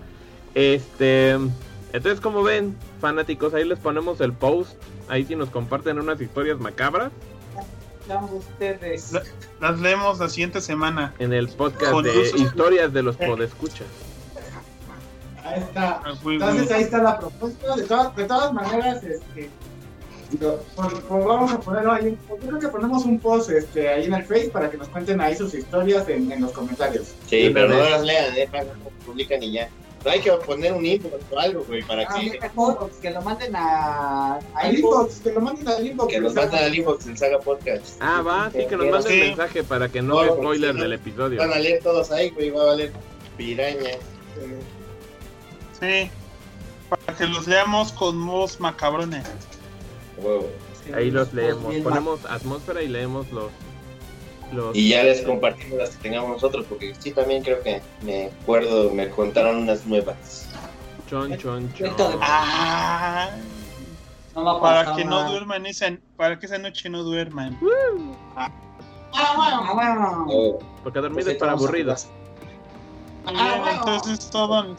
Este, 0.55 1.31
entonces, 1.31 2.19
como 2.19 2.43
ven, 2.43 2.75
fanáticos, 2.99 3.53
ahí 3.53 3.63
les 3.65 3.79
ponemos 3.79 4.19
el 4.21 4.33
post. 4.33 4.73
Ahí 5.07 5.25
si 5.25 5.35
nos 5.35 5.49
comparten 5.49 5.99
unas 5.99 6.19
historias 6.21 6.59
macabras 6.59 7.11
ustedes. 8.33 9.13
Las 9.59 9.79
leemos 9.79 10.19
la 10.19 10.29
siguiente 10.29 10.61
semana. 10.61 11.13
en 11.19 11.33
el 11.33 11.47
podcast 11.47 11.91
Con 11.93 12.03
de 12.03 12.11
historias 12.35 12.91
de 12.93 13.03
los 13.03 13.15
podescuchas. 13.15 13.87
Ahí 15.53 15.59
está. 15.61 16.01
Ah, 16.05 16.13
Entonces 16.25 16.71
ahí 16.71 16.83
está 16.83 16.97
la 17.01 17.19
propuesta. 17.19 17.75
De 17.75 17.83
todas, 17.83 18.15
de 18.15 18.23
todas 18.25 18.53
maneras, 18.53 19.03
este, 19.03 19.49
lo- 20.39 20.57
pues, 20.75 20.87
pues 21.07 21.25
vamos 21.25 21.51
a 21.51 21.59
ponerlo 21.59 21.91
ahí. 21.91 22.17
Yo 22.29 22.37
creo 22.37 22.59
que 22.59 22.67
ponemos 22.69 23.05
un 23.05 23.19
post 23.19 23.49
este, 23.51 23.89
ahí 23.89 24.05
en 24.05 24.13
el 24.13 24.23
Face 24.23 24.49
para 24.49 24.69
que 24.69 24.77
nos 24.77 24.87
cuenten 24.89 25.19
ahí 25.21 25.35
sus 25.35 25.53
historias 25.53 26.07
en, 26.09 26.31
en 26.31 26.41
los 26.41 26.51
comentarios. 26.51 27.13
Sí, 27.27 27.49
pero 27.53 27.67
no 27.69 27.77
las 27.77 28.01
lean, 28.03 28.37
eh, 28.37 28.47
para 28.49 28.63
que 28.63 28.69
no 28.69 28.89
publican 29.05 29.43
y 29.43 29.51
ya. 29.53 29.69
No 30.03 30.09
hay 30.09 30.19
que 30.19 30.31
poner 30.31 30.73
un 30.73 30.83
inbox 30.83 31.13
o 31.31 31.37
algo, 31.37 31.63
güey, 31.67 31.83
para 31.83 32.01
Ah, 32.09 32.15
que, 32.19 32.39
mejor 32.39 32.89
que 33.03 33.11
lo 33.11 33.21
manden 33.21 33.55
a, 33.55 34.33
a 34.35 34.39
Al 34.55 34.75
inbox, 34.79 35.19
que 35.19 35.31
lo 35.31 35.41
manden 35.41 35.67
al 35.67 35.85
inbox. 35.85 36.11
que 36.11 36.19
nos 36.21 36.33
manden 36.33 36.63
al 36.63 36.73
inbox 36.75 37.05
del 37.05 37.17
Saga 37.19 37.37
Podcast. 37.39 37.97
Ah, 37.99 38.23
va, 38.25 38.49
sí, 38.51 38.65
que 38.67 38.75
nos 38.77 38.85
Sí. 38.87 38.91
manden 38.91 39.19
mensaje 39.19 39.63
para 39.63 39.89
que 39.89 40.01
no 40.01 40.15
No, 40.15 40.19
haya 40.21 40.29
porque 40.29 40.41
spoiler 40.43 40.71
si 40.71 40.77
no, 40.77 40.83
del 40.83 40.93
episodio. 40.93 41.37
Van 41.39 41.53
a 41.53 41.59
leer 41.59 41.83
todos 41.83 42.09
ahí, 42.11 42.31
güey, 42.31 42.49
va 42.49 42.63
a 42.63 42.65
valer 42.65 42.91
piraña. 43.37 43.91
Sí. 43.91 44.41
Para 45.81 47.17
que 47.17 47.25
los 47.25 47.47
leamos 47.47 47.91
con 47.91 48.25
voz 48.25 48.59
macabrones. 48.59 49.25
Ahí 50.93 51.09
los 51.09 51.33
leemos, 51.33 51.73
ponemos 51.77 52.25
atmósfera 52.25 52.81
y 52.83 52.87
leemos 52.87 53.31
los... 53.31 53.51
los 54.53 54.75
Y 54.75 54.89
ya 54.89 55.03
les 55.03 55.21
compartimos 55.21 55.79
las 55.79 55.91
que 55.91 56.09
tengamos 56.09 56.29
nosotros, 56.31 56.65
porque 56.67 56.93
sí, 56.99 57.11
también 57.11 57.43
creo 57.43 57.61
que 57.63 57.81
me 58.03 58.27
acuerdo, 58.41 58.91
me 58.91 59.09
contaron 59.09 59.57
unas 59.57 59.85
nuevas. 59.85 60.47
chon, 61.09 61.35
chon, 61.37 61.73
chon. 61.73 61.89
Ah, 62.21 63.29
No 64.35 64.59
para 64.59 64.81
pasar 64.81 64.95
que 64.97 65.05
no 65.05 65.29
duerman 65.29 65.65
esa, 65.65 65.97
para 66.15 66.37
que 66.37 66.45
esa 66.45 66.57
noche 66.57 66.89
no 66.89 67.03
duerman. 67.03 67.57
Ah, 68.35 68.51
bueno. 69.73 70.25
Oh, 70.29 70.59
Porque 70.83 70.99
dormir 70.99 71.23
Pues 71.23 71.35
es 71.35 71.39
para 71.39 71.53
aburridos. 71.53 72.07
Ah, 73.25 73.73
entonces 73.75 74.19
es 74.19 74.29
todo, 74.29 74.75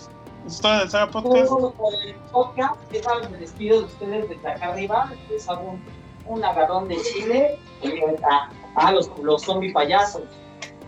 es 0.47 0.61
todo 0.61 0.75
en 0.75 0.81
el 0.81 0.91
Saga 0.91 1.11
Podcast. 1.11 1.49
Todo 1.49 1.75
el 2.05 2.15
podcast. 2.31 2.75
Ya 2.93 3.03
saben, 3.03 3.33
me 3.33 3.39
despido 3.39 3.81
de 3.81 3.85
ustedes 3.87 4.29
desde 4.29 4.49
acá 4.49 4.67
arriba. 4.69 5.13
Les 5.31 5.49
hago 5.49 5.71
un, 5.71 5.85
un 6.27 6.45
agarrón 6.45 6.89
de 6.89 6.97
chile. 7.03 7.59
Y 7.83 8.01
ahorita, 8.01 8.51
ah, 8.77 8.93
los, 8.93 9.11
los 9.23 9.43
zombie 9.43 9.73
payasos. 9.73 10.23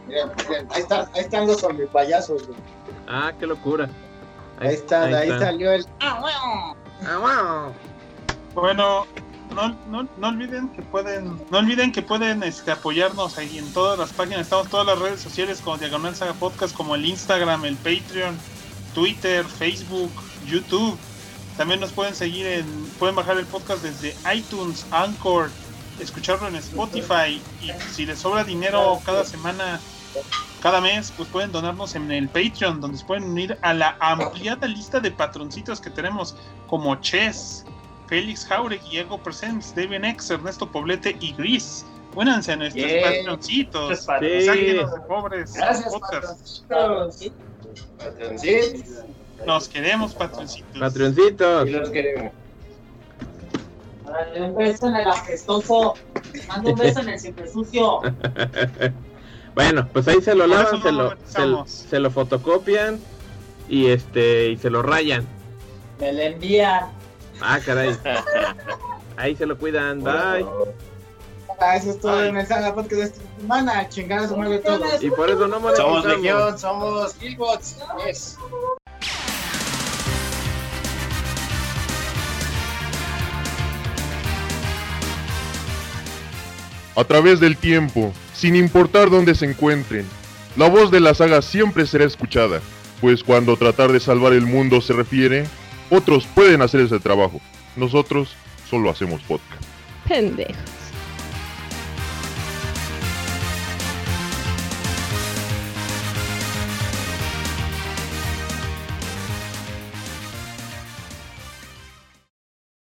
Miren, 0.06 0.30
miren, 0.48 0.68
ahí, 0.70 0.82
está, 0.82 1.08
ahí 1.14 1.20
están 1.20 1.46
los 1.46 1.60
zombi 1.60 1.86
payasos. 1.86 2.46
güey. 2.46 2.58
Ah, 3.08 3.32
qué 3.38 3.46
locura. 3.46 3.88
Ahí 4.60 4.74
está, 4.74 5.04
ahí 5.04 5.28
está. 5.28 5.46
salió 5.46 5.72
el. 5.72 5.86
Ah, 6.00 6.18
bueno. 6.20 6.76
Ah, 7.06 7.72
wow. 7.72 7.72
Bueno, 8.54 9.06
no, 9.54 9.76
no, 9.88 10.08
no 10.16 10.28
olviden 10.28 10.68
que 10.70 10.82
pueden, 10.82 11.40
no 11.50 11.58
olviden 11.58 11.92
que 11.92 12.02
pueden 12.02 12.42
este, 12.42 12.70
apoyarnos 12.70 13.36
ahí 13.38 13.58
en 13.58 13.72
todas 13.72 13.98
las 13.98 14.12
páginas, 14.12 14.42
estamos 14.42 14.66
en 14.66 14.70
todas 14.70 14.86
las 14.86 14.98
redes 14.98 15.20
sociales 15.20 15.60
como 15.60 15.76
Diagonal 15.76 16.14
Saga 16.14 16.34
Podcast, 16.34 16.74
como 16.74 16.94
el 16.94 17.04
Instagram, 17.04 17.64
el 17.64 17.76
Patreon, 17.76 18.38
Twitter, 18.94 19.44
Facebook, 19.44 20.10
YouTube. 20.46 20.96
También 21.56 21.80
nos 21.80 21.92
pueden 21.92 22.14
seguir 22.14 22.46
en, 22.46 22.66
pueden 22.98 23.14
bajar 23.14 23.38
el 23.38 23.46
podcast 23.46 23.82
desde 23.82 24.14
iTunes, 24.34 24.86
Anchor, 24.90 25.50
escucharlo 26.00 26.48
en 26.48 26.56
Spotify 26.56 27.40
y 27.62 27.70
si 27.92 28.06
les 28.06 28.18
sobra 28.18 28.42
dinero 28.42 29.00
cada 29.04 29.24
semana, 29.24 29.80
cada 30.60 30.80
mes, 30.80 31.12
pues 31.16 31.28
pueden 31.28 31.52
donarnos 31.52 31.94
en 31.94 32.10
el 32.10 32.28
Patreon, 32.28 32.80
donde 32.80 32.98
se 32.98 33.04
pueden 33.04 33.24
unir 33.24 33.56
a 33.62 33.72
la 33.72 33.96
ampliada 34.00 34.66
lista 34.66 34.98
de 34.98 35.10
patroncitos 35.12 35.80
que 35.80 35.90
tenemos 35.90 36.34
como 36.66 36.96
Chess, 36.96 37.64
Félix 38.08 38.44
Jauregui, 38.46 38.90
Diego 38.90 39.18
Presents, 39.18 39.74
David 39.76 40.04
X, 40.04 40.30
Ernesto 40.30 40.70
Poblete 40.70 41.16
y 41.20 41.32
Gris. 41.34 41.84
Únanse 42.16 42.52
a 42.52 42.56
nuestros 42.56 42.84
Yeah. 42.84 43.02
patroncitos. 43.02 43.98
Sí. 43.98 44.04
Sáquenos 44.04 44.94
de 44.94 45.00
pobres. 45.08 45.52
Gracias, 45.54 45.92
patroncitos. 46.00 47.32
Patroncitos, 47.98 49.04
Nos 49.46 49.68
queremos, 49.68 50.14
patroncitos. 50.14 50.78
Patroncitos. 50.78 51.68
y 51.68 51.70
los 51.70 51.90
queremos. 51.90 52.32
Dale 54.04 54.42
un 54.42 54.56
beso 54.56 54.88
en 54.88 54.96
el 54.96 55.08
apestoso. 55.08 55.94
Mando 56.48 56.70
un 56.70 56.78
beso 56.78 57.00
en 57.00 57.08
el 57.10 57.20
siempre 57.20 57.50
sucio. 57.50 58.00
Bueno, 59.54 59.88
pues 59.92 60.08
ahí 60.08 60.20
se 60.20 60.34
lo 60.34 60.48
lavan, 60.48 60.82
se 60.82 60.90
lo, 61.46 61.66
se 61.66 62.00
lo 62.00 62.10
fotocopian 62.10 62.98
y 63.68 63.86
este 63.86 64.48
y 64.48 64.56
se 64.56 64.68
lo 64.68 64.82
rayan. 64.82 65.24
Me 66.00 66.12
lo 66.12 66.22
envían. 66.22 66.86
Ah, 67.40 67.60
caray. 67.64 67.96
Ahí 69.16 69.36
se 69.36 69.46
lo 69.46 69.56
cuidan. 69.56 70.02
Bye. 70.02 70.44
Ah, 71.60 71.76
eso 71.76 71.90
es 71.90 72.00
todo 72.00 72.24
en 72.24 72.36
el 72.36 72.46
Saga 72.46 72.74
Podcast 72.74 72.92
de 72.92 73.02
esta 73.04 73.20
semana. 73.40 73.88
Todo. 73.88 74.84
Y 75.00 75.10
por 75.10 75.30
eso 75.30 75.46
no 75.46 75.60
monetizamos. 75.60 76.02
Somos 76.02 76.04
Legión, 76.04 76.58
somos 76.58 77.14
Killbots. 77.14 77.76
Yes. 78.06 78.38
a 86.96 87.04
través 87.04 87.40
del 87.40 87.56
tiempo, 87.56 88.12
sin 88.34 88.56
importar 88.56 89.10
dónde 89.10 89.34
se 89.34 89.46
encuentren. 89.46 90.06
La 90.56 90.68
voz 90.68 90.90
de 90.90 91.00
la 91.00 91.14
saga 91.14 91.42
siempre 91.42 91.86
será 91.86 92.04
escuchada, 92.04 92.60
pues 93.00 93.24
cuando 93.24 93.56
tratar 93.56 93.90
de 93.90 94.00
salvar 94.00 94.32
el 94.32 94.46
mundo 94.46 94.80
se 94.80 94.92
refiere, 94.92 95.46
otros 95.90 96.26
pueden 96.26 96.62
hacer 96.62 96.80
ese 96.80 97.00
trabajo. 97.00 97.40
Nosotros 97.76 98.36
solo 98.70 98.90
hacemos 98.90 99.20
podcast. 99.22 99.62
Pendejos. 100.08 100.73